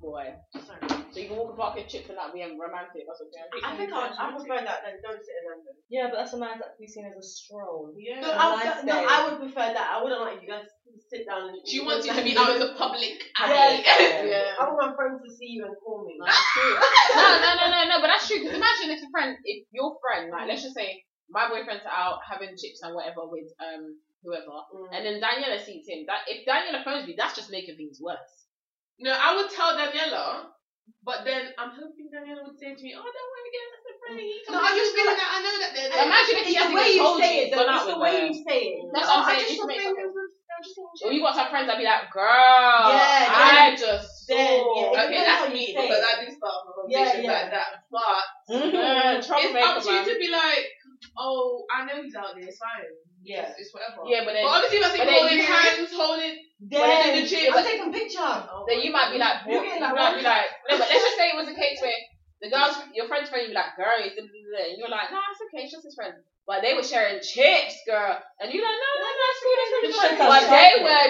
boy. 0.00 0.32
Sorry. 0.54 0.80
So 1.10 1.18
you 1.18 1.28
can 1.28 1.36
walk 1.36 1.50
in 1.50 1.56
the 1.58 1.60
park 1.60 1.74
chips 1.90 2.08
and 2.08 2.16
that 2.16 2.30
be 2.30 2.40
romantic. 2.54 3.02
That's 3.02 3.18
what 3.18 3.34
I'm 3.66 3.74
think 3.76 3.90
I, 3.90 4.14
I 4.14 4.30
prefer 4.32 4.62
that 4.62 4.86
than 4.86 5.02
don't 5.02 5.18
sit 5.18 5.34
in 5.42 5.44
London. 5.50 5.74
Yeah, 5.90 6.08
but 6.08 6.22
that's 6.22 6.32
a 6.32 6.40
nice 6.40 6.62
that 6.62 6.78
can 6.78 6.80
be 6.80 6.88
seen 6.88 7.04
as 7.10 7.18
a 7.18 7.24
stroll. 7.26 7.92
Yeah. 7.98 8.22
No, 8.22 8.30
I, 8.30 8.62
nice 8.62 8.86
no. 8.86 8.94
I 8.94 9.18
would 9.26 9.42
prefer 9.42 9.74
that. 9.74 9.86
I 9.90 9.98
wouldn't 9.98 10.22
like 10.22 10.38
you 10.40 10.48
guys 10.48 10.64
to 10.64 10.90
sit 11.10 11.26
down 11.26 11.50
and. 11.50 11.58
She 11.66 11.82
wants 11.82 12.06
you 12.06 12.14
to 12.14 12.22
be 12.22 12.38
out 12.38 12.54
in 12.54 12.62
the 12.62 12.78
public 12.78 13.18
Yeah, 13.34 13.50
alley. 13.50 13.82
Yeah. 14.30 14.56
I 14.56 14.70
want 14.70 14.78
my 14.78 14.94
friends 14.94 15.20
to 15.26 15.30
see 15.34 15.58
you 15.58 15.66
and 15.66 15.74
call 15.82 16.06
me. 16.06 16.14
No, 16.16 16.24
that's 16.30 16.46
true. 16.54 16.74
no, 17.18 17.26
no, 17.42 17.50
no, 17.58 17.66
no, 17.66 17.80
no. 17.90 17.96
But 17.98 18.14
that's 18.14 18.30
true. 18.30 18.40
Because 18.40 18.56
imagine 18.56 18.94
if 18.94 19.02
a 19.02 19.10
friend, 19.10 19.34
if 19.42 19.66
your 19.74 19.98
friend, 19.98 20.30
like 20.30 20.46
let's 20.46 20.62
just 20.62 20.78
say 20.78 21.02
my 21.28 21.50
boyfriend's 21.50 21.86
out 21.90 22.22
having 22.22 22.54
chips 22.54 22.82
and 22.86 22.94
whatever 22.94 23.26
with 23.26 23.50
um 23.58 23.98
whoever, 24.22 24.62
Mm. 24.74 24.88
and 24.92 25.00
then 25.06 25.16
Daniela 25.20 25.58
sees 25.64 25.86
him. 25.88 26.04
That 26.06 26.22
if 26.28 26.44
Daniela 26.46 26.84
phones 26.84 27.06
me, 27.06 27.14
that's 27.16 27.34
just 27.36 27.50
making 27.50 27.76
things 27.76 27.98
worse. 28.00 28.46
No, 28.98 29.12
I 29.12 29.34
would 29.36 29.48
tell 29.50 29.76
Daniela, 29.76 30.46
but 31.02 31.24
then 31.24 31.52
I'm 31.56 31.70
hoping 31.70 32.10
Daniela 32.12 32.44
would 32.44 32.58
say 32.58 32.74
to 32.74 32.82
me, 32.82 32.92
"Oh, 32.92 33.00
don't 33.00 33.30
worry, 33.32 33.46
again, 33.48 33.68
that's 33.72 33.88
a 33.88 33.94
friend. 34.00 34.20
He 34.20 34.42
No, 34.52 34.58
I 34.60 34.60
me 34.60 34.68
just 34.68 34.76
he's 34.76 34.92
feel 34.92 35.04
doing 35.04 35.06
like- 35.08 35.22
that. 35.24 35.30
I 35.32 35.38
know 35.40 35.56
that 35.60 35.70
they're 35.74 35.88
But 35.90 35.96
there." 35.96 36.06
imagine 36.06 36.36
if 36.36 36.46
he 36.46 36.52
the 36.52 36.58
hasn't 36.60 36.74
way 36.76 36.88
you 36.92 37.00
told 37.00 37.20
say 37.20 37.30
you 37.32 37.40
it, 37.40 37.44
he's 37.48 37.54
though. 37.56 37.74
It's 37.74 37.86
the 37.86 37.98
way 37.98 38.14
you 38.28 38.34
say 38.44 38.60
it. 38.60 38.90
That's 38.92 39.06
No, 39.08 39.14
what 39.14 39.18
I'm 39.18 39.24
I 39.24 39.28
saying. 39.30 39.40
just 39.40 39.50
You 39.50 39.56
should 39.56 39.66
make 39.72 39.78
think 39.80 39.96
something- 39.96 41.14
you 41.16 41.20
got 41.24 41.34
some 41.34 41.48
friends 41.48 41.66
that 41.68 41.78
be 41.78 41.84
like, 41.88 42.10
girl, 42.12 42.92
Yeah, 42.92 43.32
I 43.32 43.74
just 43.78 44.28
then, 44.28 44.60
saw. 44.60 44.76
yeah, 44.76 44.88
Okay, 44.92 45.08
depends 45.08 45.24
that's 45.24 45.40
what 45.40 45.48
you 45.48 45.54
me 45.56 45.66
say. 45.72 45.88
because 45.88 46.04
I 46.04 46.12
do 46.20 46.30
start 46.36 46.52
off 46.52 46.64
Yeah, 46.88 46.98
conversations 47.00 47.24
yeah. 47.24 47.32
like 47.32 47.50
that. 47.56 47.70
But 47.90 48.24
Yeah, 48.50 49.16
it's 49.16 49.30
up 49.30 49.82
to 49.82 49.92
you 49.92 50.04
to 50.04 50.18
be 50.20 50.28
like, 50.28 50.64
oh, 51.16 51.64
I 51.72 51.84
know 51.86 52.02
he's 52.02 52.14
out 52.14 52.34
there. 52.36 52.44
It's 52.44 52.58
fine. 52.58 52.84
Yeah. 53.22 53.52
It's, 53.58 53.72
whatever. 53.72 54.08
Yeah, 54.08 54.24
but 54.24 54.32
then, 54.32 54.44
But 54.44 54.64
obviously, 54.64 54.80
if 54.80 54.86
I 54.86 54.90
see 54.90 54.98
but 54.98 55.08
people 55.08 55.20
holding 55.20 55.44
hands, 55.44 55.92
holding. 55.92 56.34
Then, 56.60 57.20
the 57.20 57.24
chips. 57.28 57.52
I'm 57.56 57.64
taking 57.64 57.88
a 57.88 57.92
picture. 57.92 58.20
Oh 58.20 58.64
then 58.68 58.80
you 58.80 58.92
might 58.92 59.12
be 59.12 59.18
like, 59.18 59.48
You 59.48 59.60
You 59.64 59.80
like, 59.80 59.96
might 59.96 60.16
be 60.16 60.24
like, 60.24 60.48
no, 60.68 60.76
but 60.76 60.88
let's 60.88 61.04
just 61.04 61.16
say 61.16 61.32
it 61.32 61.36
was 61.36 61.48
a 61.48 61.56
case 61.56 61.80
where 61.80 61.96
the 62.40 62.48
girls, 62.48 62.76
your 62.96 63.08
friend's 63.08 63.28
friend, 63.28 63.44
you 63.44 63.52
be 63.52 63.56
like, 63.56 63.76
girl, 63.76 63.96
he's 64.00 64.16
da, 64.16 64.24
da, 64.24 64.28
da, 64.28 64.40
da," 64.56 64.62
and 64.72 64.76
you're 64.80 64.92
like, 64.92 65.12
nah, 65.12 65.24
it's 65.32 65.40
okay, 65.48 65.64
it's 65.64 65.72
just 65.72 65.84
his 65.84 65.96
friend. 65.96 66.16
But 66.48 66.64
they 66.64 66.72
were 66.72 66.82
sharing 66.82 67.20
chips, 67.20 67.76
girl, 67.84 68.16
and 68.40 68.48
you're 68.48 68.64
like, 68.64 68.80
no, 68.80 68.90
no, 68.96 69.08
no, 69.08 69.24
it's 69.28 69.40
cool, 69.44 69.56
it's 69.60 69.72
really 69.76 69.92
fun. 69.92 70.12
But 70.18 70.42
they 70.48 70.72
were, 70.80 71.04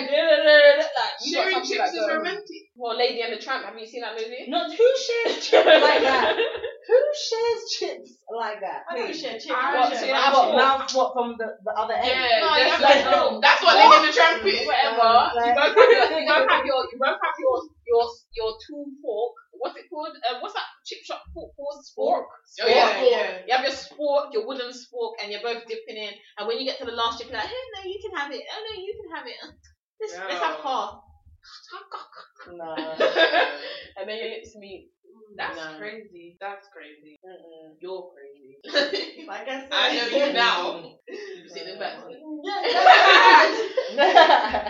like, 0.83 1.15
Sharing 1.23 1.63
chips 1.63 1.95
is 1.95 2.07
romantic. 2.07 2.70
Well, 2.77 2.97
Lady 2.97 3.21
and 3.21 3.33
the 3.35 3.43
Tramp, 3.43 3.67
have 3.67 3.77
you 3.77 3.85
seen 3.85 4.01
that 4.01 4.15
movie? 4.15 4.47
Not 4.49 4.71
who 4.73 4.89
shares 4.97 5.43
chips 5.47 5.67
like 5.67 6.01
that. 6.07 6.33
Who 6.39 6.99
shares 7.13 7.61
chips 7.77 8.11
like 8.31 8.61
that? 8.63 8.87
I 8.89 8.97
don't 8.97 9.13
share 9.15 9.35
chips. 9.37 9.51
I 9.53 9.75
I 9.75 9.81
What, 9.81 9.91
share 9.93 10.15
that's 10.15 10.37
What, 10.37 10.49
what- 10.49 10.57
mouth 10.57 10.95
what 10.95 11.11
from 11.13 11.29
the, 11.37 11.49
the 11.67 11.73
other 11.77 11.95
end? 11.99 12.09
Yeah, 12.09 12.41
No, 12.41 12.49
that's, 12.55 12.79
you 12.79 12.85
like, 12.87 13.05
to 13.05 13.11
know. 13.11 13.27
that's 13.45 13.61
what 13.63 13.75
What? 13.75 13.91
Lady 13.91 13.97
in 14.01 14.05
the 14.07 14.15
Tramp 14.17 14.41
is. 14.47 14.65
Whatever. 14.65 15.03
Um, 15.03 15.45
you 15.45 15.53
both 15.61 15.77
have 15.77 15.91
your, 15.93 16.09
you 16.15 16.27
both 16.31 16.49
have 16.49 16.65
your, 16.65 16.81
you 16.89 16.97
both 17.03 17.19
have 17.21 17.37
your, 17.43 17.57
your, 17.91 18.05
your 18.39 18.51
two 18.65 18.83
fork. 19.03 19.35
What's 19.61 19.77
it 19.77 19.85
called? 19.93 20.15
Uh, 20.25 20.39
what's 20.41 20.55
that 20.55 20.65
chip 20.87 21.03
shop 21.05 21.21
fork? 21.35 21.53
Fork? 21.59 21.85
Spork. 21.85 22.25
Oh, 22.65 22.71
yeah, 22.71 22.97
Spork. 22.97 23.11
yeah. 23.13 23.29
You 23.45 23.53
have 23.61 23.67
your 23.67 23.77
spork, 23.77 24.33
your 24.33 24.47
wooden 24.47 24.71
spork, 24.73 25.21
and 25.21 25.29
you're 25.35 25.43
both 25.45 25.67
dipping 25.69 25.99
in. 26.01 26.15
And 26.39 26.49
when 26.49 26.57
you 26.57 26.65
get 26.65 26.79
to 26.79 26.87
the 26.89 26.97
last 26.97 27.19
chip, 27.21 27.29
you're 27.29 27.37
like, 27.37 27.51
hey, 27.51 27.65
no, 27.77 27.81
you 27.85 27.99
can 28.01 28.15
have 28.17 28.31
it. 28.33 28.41
Oh, 28.47 28.61
no, 28.63 28.73
you 28.81 28.95
can 28.97 29.09
have 29.19 29.27
it. 29.27 29.37
Let's, 30.01 30.17
let's 30.17 30.41
have 30.41 30.65
half. 30.65 31.03
No. 32.49 32.75
and 33.97 34.09
then 34.09 34.19
your 34.19 34.29
lips 34.31 34.57
meet. 34.57 34.89
Mm, 35.07 35.37
that's 35.37 35.57
No. 35.57 35.77
crazy. 35.79 36.37
That's 36.41 36.67
crazy. 36.73 37.19
Mm-mm. 37.25 37.75
You're 37.81 38.11
crazy. 38.15 39.25
Like 39.29 39.49
I 39.49 39.61
said. 39.61 39.69
I 39.73 39.95
know 39.95 40.07
you 40.27 40.33
now. 40.33 40.83
You 41.09 41.49
sit 41.49 41.67
in 41.67 41.75
the 41.75 41.79
back. 41.81 41.95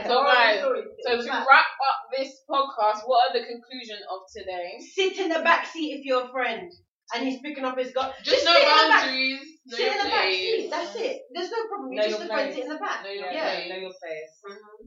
So, 0.06 0.22
guys, 0.24 0.60
so 0.60 1.22
to 1.22 1.30
wrap 1.30 1.70
up 1.88 1.98
this 2.16 2.42
podcast, 2.50 3.00
what 3.04 3.30
are 3.30 3.38
the 3.38 3.46
conclusion 3.46 3.98
of 4.10 4.20
today? 4.34 4.78
sit 4.94 5.18
in 5.18 5.28
the 5.28 5.40
back 5.40 5.66
seat 5.66 5.98
if 5.98 6.04
you're 6.04 6.24
a 6.24 6.30
friend 6.30 6.70
and 7.14 7.26
he's 7.28 7.40
picking 7.40 7.64
up 7.64 7.78
his 7.78 7.92
gun. 7.92 8.10
Just 8.22 8.44
no 8.44 8.52
sit 8.54 8.62
in 8.62 8.68
the 8.68 8.74
back- 8.74 9.02
boundaries. 9.04 9.40
No 9.66 9.76
Sit 9.76 9.92
in 9.92 9.98
the 9.98 10.08
back 10.10 10.24
seat. 10.30 10.68
That's 10.70 10.96
it. 10.96 11.16
There's 11.34 11.50
no 11.50 11.60
problem. 11.68 11.90
Know 11.90 12.02
You're 12.02 12.10
just 12.10 12.22
your 12.22 12.30
a 12.30 12.34
friend. 12.34 12.48
place. 12.50 12.54
Sit 12.56 12.64
in 12.64 12.70
the 12.72 12.78
back. 12.80 12.98
Know 13.04 13.10
your 13.10 13.30
yeah, 13.32 13.50
place. 13.54 13.68
know 13.70 13.76
your 13.76 13.96
face. 14.02 14.32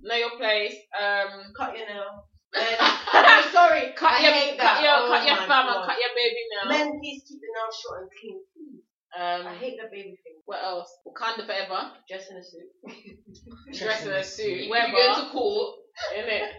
Know 0.04 0.16
your 0.16 0.34
place. 0.38 0.76
Um, 0.98 1.30
Cut 1.56 1.78
your 1.78 1.88
nail. 1.88 2.28
Men, 2.54 2.76
I'm 2.80 3.50
sorry. 3.58 3.94
cut 3.98 4.12
I 4.14 4.22
your, 4.22 4.32
hate 4.34 4.58
cut 4.58 4.78
that. 4.78 4.84
your, 4.84 4.94
Oh 4.94 5.08
cut 5.10 5.26
your 5.26 5.38
my 5.42 5.48
thumb 5.48 5.68
and 5.74 5.86
cut 5.90 5.98
your 5.98 6.14
baby 6.14 6.42
now. 6.54 6.70
Men, 6.70 7.00
please 7.02 7.24
keep 7.28 7.40
the 7.42 7.50
nails 7.50 7.76
short 7.82 8.02
and 8.06 8.10
clean. 8.14 8.40
Um, 9.14 9.42
I 9.48 9.54
hate 9.56 9.78
the 9.78 9.90
baby 9.92 10.18
thing. 10.26 10.42
what 10.46 10.62
else? 10.64 10.90
Wakanda 11.06 11.46
forever. 11.46 11.94
Dress 12.10 12.30
in 12.30 12.38
a 12.38 12.44
suit. 12.44 12.70
Dress 13.78 14.06
in 14.06 14.12
a 14.12 14.18
You, 14.18 14.24
suit. 14.38 14.58
you 14.66 14.70
Wherever. 14.70 14.92
go 14.92 15.16
to 15.26 15.30
court 15.32 15.76
Innit? 16.18 16.50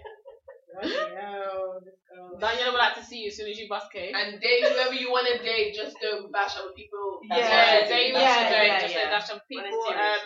Daniela 2.40 2.72
would 2.72 2.78
like 2.78 2.94
to 2.96 3.04
see 3.04 3.18
you 3.22 3.28
as 3.28 3.36
soon 3.36 3.48
as 3.50 3.58
you 3.58 3.68
bust 3.68 3.86
cake. 3.92 4.14
and 4.14 4.40
date 4.40 4.62
whoever 4.64 4.94
you 4.94 5.10
want 5.10 5.26
to 5.28 5.38
date. 5.42 5.74
Just 5.74 5.96
don't 6.02 6.30
bash 6.32 6.56
other 6.58 6.72
people. 6.76 7.20
Yeah, 7.30 7.38
yeah, 7.38 7.88
yeah, 7.88 7.88
yeah, 7.88 8.50
yeah, 8.50 8.62
yeah, 8.64 8.80
just 8.80 8.94
yeah. 8.94 9.06
a 9.08 9.10
dash 9.10 9.30
of 9.30 9.36
On 9.36 9.40
a 9.40 9.48
people. 9.48 9.84
Um, 9.88 10.22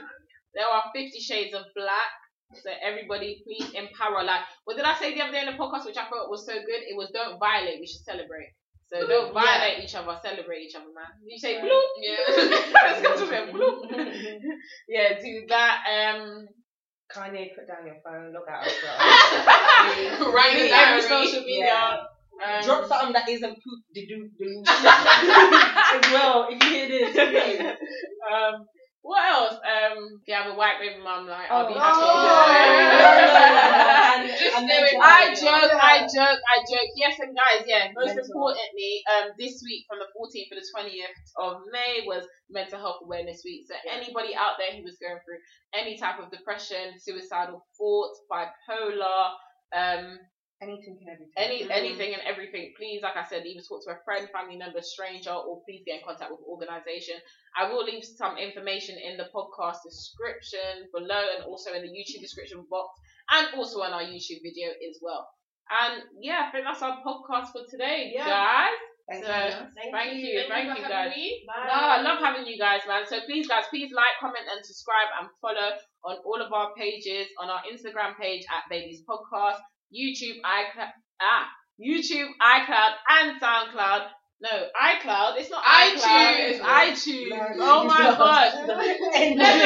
there 0.54 0.66
are 0.66 0.84
Fifty 0.94 1.20
Shades 1.20 1.54
of 1.54 1.64
Black. 1.74 2.10
So 2.64 2.70
everybody, 2.82 3.42
please 3.44 3.70
empower. 3.74 4.24
Like, 4.24 4.40
what 4.64 4.76
did 4.76 4.86
I 4.86 4.94
say 4.98 5.14
the 5.14 5.20
other 5.22 5.32
day 5.32 5.40
in 5.44 5.52
the 5.52 5.58
podcast, 5.60 5.84
which 5.84 5.98
I 5.98 6.08
thought 6.08 6.30
was 6.30 6.46
so 6.46 6.54
good? 6.54 6.80
It 6.88 6.96
was 6.96 7.10
don't 7.12 7.38
violate. 7.38 7.78
We 7.80 7.86
should 7.86 8.04
celebrate. 8.04 8.54
So 8.88 9.06
don't 9.06 9.34
Yeah. 9.34 9.42
violate 9.44 9.84
each 9.84 9.94
other. 9.94 10.18
Celebrate 10.22 10.62
each 10.62 10.74
other, 10.74 10.88
man. 10.96 11.12
You 11.26 11.38
say 11.38 11.60
Right. 11.60 11.68
bloop. 11.68 11.88
Yeah. 12.00 12.16
Let's 12.88 13.02
go 13.02 13.16
to 13.20 13.26
them. 13.30 13.48
Bloop. 13.52 13.84
yeah, 14.88 15.20
do 15.20 15.44
that. 15.48 15.84
Um, 16.16 16.48
Kanye, 17.14 17.54
put 17.54 17.66
down 17.66 17.86
your 17.86 17.96
phone, 18.04 18.32
look 18.32 18.48
at 18.48 18.66
us, 18.66 18.74
girl. 18.82 20.32
Write 20.32 20.56
every 20.56 20.68
diary. 20.68 21.02
social 21.02 21.42
media. 21.42 21.64
Yeah. 21.66 22.04
Um, 22.38 22.64
Drop 22.64 22.86
something 22.86 23.12
that 23.14 23.28
isn't 23.28 23.54
poop 23.54 23.80
de 23.94 24.06
doo 24.06 24.30
doo 24.38 24.62
as 24.64 26.12
well. 26.12 26.46
If 26.50 26.62
you 26.62 26.70
hear 26.70 26.88
this, 26.88 27.12
please. 27.12 27.60
um, 28.30 28.66
what 29.08 29.24
else? 29.24 29.56
Um, 29.64 30.20
if 30.20 30.28
you 30.28 30.34
have 30.36 30.52
a 30.52 30.54
white 30.54 30.76
baby 30.84 31.00
mum, 31.00 31.24
like 31.26 31.48
I'll 31.48 31.64
be 31.66 31.72
Oh. 31.72 31.80
happy. 31.80 32.04
Oh. 32.04 33.24
Just 34.38 34.52
And 34.56 34.68
do 34.68 34.74
it. 34.74 35.00
I 35.00 35.32
joke, 35.34 35.72
I 35.72 36.04
joke, 36.04 36.40
I 36.44 36.60
joke. 36.68 36.90
Yes, 36.94 37.16
and 37.18 37.32
guys, 37.32 37.64
yeah. 37.66 37.88
Most 37.96 38.16
Mental. 38.20 38.24
importantly, 38.28 39.00
um, 39.08 39.32
this 39.38 39.62
week 39.64 39.86
from 39.88 39.96
the 39.98 40.08
14th 40.12 40.48
to 40.52 40.56
the 40.60 40.66
20th 40.76 41.16
of 41.40 41.62
May 41.72 42.04
was 42.06 42.28
Mental 42.50 42.78
Health 42.78 43.00
Awareness 43.04 43.40
Week. 43.44 43.64
So 43.66 43.74
anybody 43.90 44.34
out 44.36 44.58
there 44.60 44.76
who 44.76 44.84
was 44.84 44.98
going 45.00 45.16
through 45.24 45.40
any 45.72 45.96
type 45.96 46.18
of 46.20 46.28
depression, 46.30 47.00
suicidal 47.00 47.64
thoughts, 47.80 48.20
bipolar, 48.30 49.32
um, 49.74 50.18
Anything 50.60 50.98
can 50.98 51.08
everything. 51.08 51.32
any 51.36 51.62
Mhm. 51.62 51.70
anything 51.70 52.14
and 52.14 52.22
everything, 52.22 52.74
please, 52.76 53.00
like 53.00 53.16
I 53.16 53.22
said, 53.24 53.46
even 53.46 53.62
talk 53.62 53.84
to 53.84 53.92
a 53.92 54.02
friend, 54.04 54.28
family 54.30 54.56
member, 54.56 54.82
stranger, 54.82 55.30
or 55.32 55.62
please 55.64 55.82
get 55.86 56.00
in 56.00 56.04
contact 56.04 56.30
with 56.32 56.40
the 56.40 56.46
organisation. 56.46 57.14
I 57.56 57.70
will 57.70 57.84
leave 57.84 58.04
some 58.04 58.36
information 58.38 58.98
in 58.98 59.16
the 59.16 59.30
podcast 59.34 59.82
description 59.86 60.90
below 60.92 61.24
and 61.36 61.44
also 61.44 61.72
in 61.74 61.82
the 61.82 61.88
YouTube 61.88 62.20
description 62.22 62.66
box 62.68 62.90
and 63.30 63.54
also 63.54 63.82
on 63.82 63.92
our 63.92 64.02
YouTube 64.02 64.42
video 64.42 64.70
as 64.70 64.98
well. 65.00 65.30
And 65.70 66.02
yeah, 66.20 66.46
I 66.48 66.50
think 66.50 66.64
that's 66.64 66.82
our 66.82 67.02
podcast 67.04 67.52
for 67.52 67.62
today, 67.70 68.10
Yeah. 68.14 68.24
guys. 68.26 68.78
Thank 69.08 69.24
So, 69.24 69.30
you. 69.32 69.50
Thank, 69.92 70.14
you, 70.20 70.44
thank, 70.48 70.68
you, 70.68 70.82
for 70.84 70.88
guys. 70.88 71.12
having. 71.12 71.40
No, 71.46 71.72
I 71.72 72.00
love 72.02 72.18
having 72.18 72.46
you 72.46 72.58
guys, 72.58 72.82
man. 72.86 73.06
So 73.06 73.20
please, 73.22 73.46
guys, 73.48 73.64
please 73.70 73.90
like, 73.92 74.16
comment, 74.20 74.44
and 74.50 74.64
subscribe 74.64 75.08
and 75.20 75.28
follow 75.40 75.78
on 76.04 76.18
all 76.26 76.42
of 76.42 76.52
our 76.52 76.74
pages 76.74 77.26
on 77.38 77.48
our 77.48 77.62
Instagram 77.64 78.18
page 78.18 78.44
at 78.50 78.64
Bailey's 78.68 79.02
Podcast, 79.08 79.60
YouTube, 79.94 80.40
iCloud, 80.44 80.92
ah, 81.20 81.48
YouTube, 81.80 82.28
iCloud, 82.40 82.94
and 83.08 83.40
SoundCloud. 83.40 84.08
No, 84.40 84.50
iCloud. 84.50 85.34
It's 85.36 85.50
not 85.50 85.64
iCloud. 85.64 85.98
iTunes. 85.98 86.50
It's 86.50 86.60
iTunes. 86.60 87.56
No, 87.56 87.80
oh 87.80 87.84
my 87.84 88.14
god. 88.16 88.54
End 89.14 89.38
Let 89.38 89.56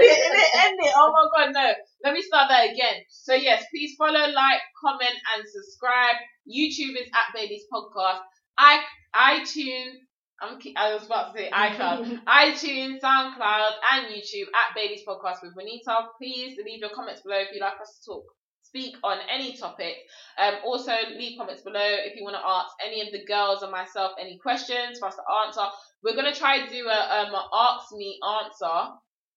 me 0.00 0.06
it. 0.08 0.92
Oh 0.96 1.12
my 1.12 1.44
god, 1.44 1.52
no. 1.52 1.72
Let 2.04 2.14
me 2.14 2.22
start 2.22 2.48
that 2.48 2.70
again. 2.72 3.04
So 3.08 3.34
yes, 3.34 3.64
please 3.70 3.94
follow, 3.98 4.26
like, 4.32 4.62
comment, 4.82 5.14
and 5.36 5.44
subscribe. 5.46 6.16
YouTube 6.48 6.96
is 6.96 7.08
at 7.12 7.34
Bailey's 7.34 7.64
Podcast. 7.72 8.20
I 8.56 8.80
iTunes. 9.14 10.00
I'm, 10.42 10.58
I 10.76 10.94
was 10.94 11.06
about 11.06 11.32
to 11.32 11.38
say 11.38 11.50
iCloud, 11.54 12.24
iTunes, 12.24 13.00
SoundCloud, 13.00 13.70
and 13.92 14.06
YouTube 14.06 14.48
at 14.52 14.74
Bailey's 14.74 15.02
Podcast 15.06 15.36
with 15.42 15.54
Waneta. 15.54 16.06
Please 16.18 16.58
leave 16.64 16.80
your 16.80 16.90
comments 16.90 17.22
below 17.22 17.38
if 17.38 17.48
you'd 17.52 17.60
like 17.60 17.80
us 17.80 18.00
to 18.00 18.10
talk, 18.10 18.24
speak 18.62 18.96
on 19.04 19.18
any 19.30 19.56
topic. 19.56 19.94
Um, 20.38 20.54
also 20.64 20.92
leave 21.16 21.38
comments 21.38 21.62
below 21.62 21.80
if 21.80 22.16
you 22.16 22.24
want 22.24 22.36
to 22.36 22.42
ask 22.44 22.70
any 22.84 23.00
of 23.02 23.12
the 23.12 23.24
girls 23.24 23.62
or 23.62 23.70
myself 23.70 24.12
any 24.20 24.38
questions 24.38 24.98
for 24.98 25.08
us 25.08 25.14
to 25.16 25.22
answer. 25.46 25.72
We're 26.02 26.16
gonna 26.16 26.34
try 26.34 26.66
to 26.66 26.70
do 26.70 26.88
a 26.88 26.90
um 26.90 27.34
a 27.34 27.48
ask 27.54 27.92
me 27.92 28.18
answer 28.42 28.92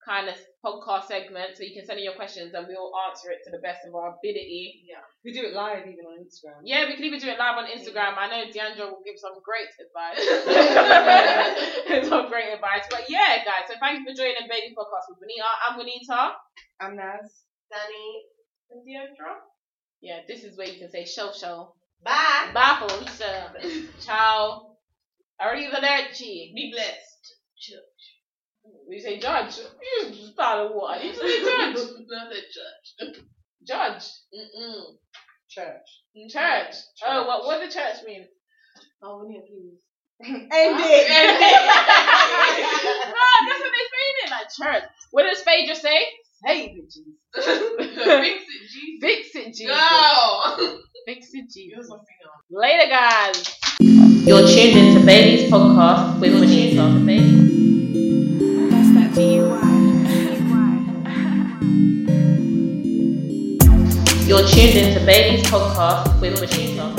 kind 0.05 0.29
of 0.29 0.37
podcast 0.61 1.09
segment, 1.09 1.57
so 1.57 1.65
you 1.65 1.73
can 1.73 1.85
send 1.85 1.97
in 1.97 2.05
your 2.05 2.13
questions 2.13 2.53
and 2.53 2.69
we'll 2.69 2.93
answer 3.09 3.33
it 3.33 3.41
to 3.43 3.51
the 3.51 3.57
best 3.59 3.81
of 3.89 3.97
our 3.97 4.13
ability. 4.13 4.85
Yeah. 4.85 5.01
We 5.25 5.33
do 5.33 5.49
it 5.49 5.57
live 5.57 5.89
even 5.89 6.05
on 6.05 6.21
Instagram. 6.21 6.61
Yeah, 6.63 6.85
we 6.85 6.95
can 6.95 7.03
even 7.09 7.19
do 7.19 7.27
it 7.27 7.41
live 7.41 7.57
on 7.57 7.65
Instagram. 7.65 8.13
I 8.15 8.29
know 8.29 8.45
Deandra 8.53 8.85
will 8.85 9.01
give 9.01 9.17
some 9.17 9.33
great 9.41 9.73
advice. 9.81 10.21
some 12.09 12.29
great 12.29 12.53
advice. 12.53 12.85
But 12.89 13.09
yeah, 13.09 13.41
guys, 13.41 13.65
so 13.67 13.73
thank 13.81 13.99
you 13.99 14.05
for 14.05 14.13
joining 14.13 14.45
Baby 14.45 14.77
Podcast 14.77 15.09
with 15.09 15.19
Waneta. 15.25 15.49
I'm 15.65 15.75
Waneta. 15.81 16.37
I'm 16.79 16.95
Naz. 16.95 17.49
Danny. 17.73 18.29
And 18.69 18.85
Deandra. 18.85 19.41
Yeah, 20.01 20.21
this 20.27 20.43
is 20.43 20.57
where 20.57 20.67
you 20.67 20.79
can 20.79 20.89
say 20.89 21.05
show 21.05 21.31
show. 21.33 21.73
Bye. 22.03 22.51
Bye, 22.53 22.85
Felicia. 22.85 23.53
Ciao. 23.99 24.77
Arrivederci. 25.41 26.53
Be 26.53 26.71
blessed. 26.71 27.15
We 28.87 28.99
say 28.99 29.19
judge. 29.19 29.57
You 29.57 30.09
just 30.11 30.39
out 30.39 30.65
of 30.67 30.71
water. 30.75 31.03
You 31.03 31.13
say 31.13 31.39
judge. 31.43 31.75
Not 32.07 32.31
a 32.31 32.35
judge. 32.35 33.15
Judge. 33.67 34.03
Mm-mm. 34.31 34.81
Church. 35.49 35.87
Mm-hmm. 36.15 36.29
Church. 36.29 36.75
Oh, 37.07 37.25
what 37.27 37.45
what 37.45 37.59
does 37.61 37.73
church 37.73 38.05
mean? 38.05 38.27
Oh, 39.01 39.23
we 39.23 39.33
need 39.33 39.41
to 39.41 39.47
please. 39.47 39.79
End 40.23 40.51
End 40.51 40.79
it. 40.79 41.09
no, 41.09 41.25
that's 43.47 43.61
what 43.61 43.73
they 43.73 43.85
say 43.91 44.05
in 44.23 44.29
like 44.31 44.49
church. 44.55 44.89
What 45.11 45.23
does 45.23 45.41
Phaedra 45.41 45.75
say? 45.75 46.05
Save 46.45 46.71
it, 46.77 46.91
Jesus. 46.91 47.15
Fix 47.35 48.43
it, 48.47 48.61
Jesus. 48.71 49.01
Fix 49.01 49.35
it, 49.35 49.53
Jesus. 49.55 49.75
Go. 49.75 50.79
Fix 51.05 51.29
it, 51.33 51.45
You're 51.55 51.79
Jesus. 51.79 51.91
Later, 52.51 52.89
guys. 52.89 53.59
You're 54.25 54.47
tuned 54.47 54.77
into 54.77 55.05
Bailey's 55.05 55.51
podcast 55.51 56.19
with 56.19 56.33
Waneta. 56.33 57.05
That's 57.05 57.34
Tuned 64.47 64.77
into 64.77 65.05
Bailey's 65.05 65.43
podcast 65.43 66.21
with 66.21 66.39
Waneta. 66.39 66.94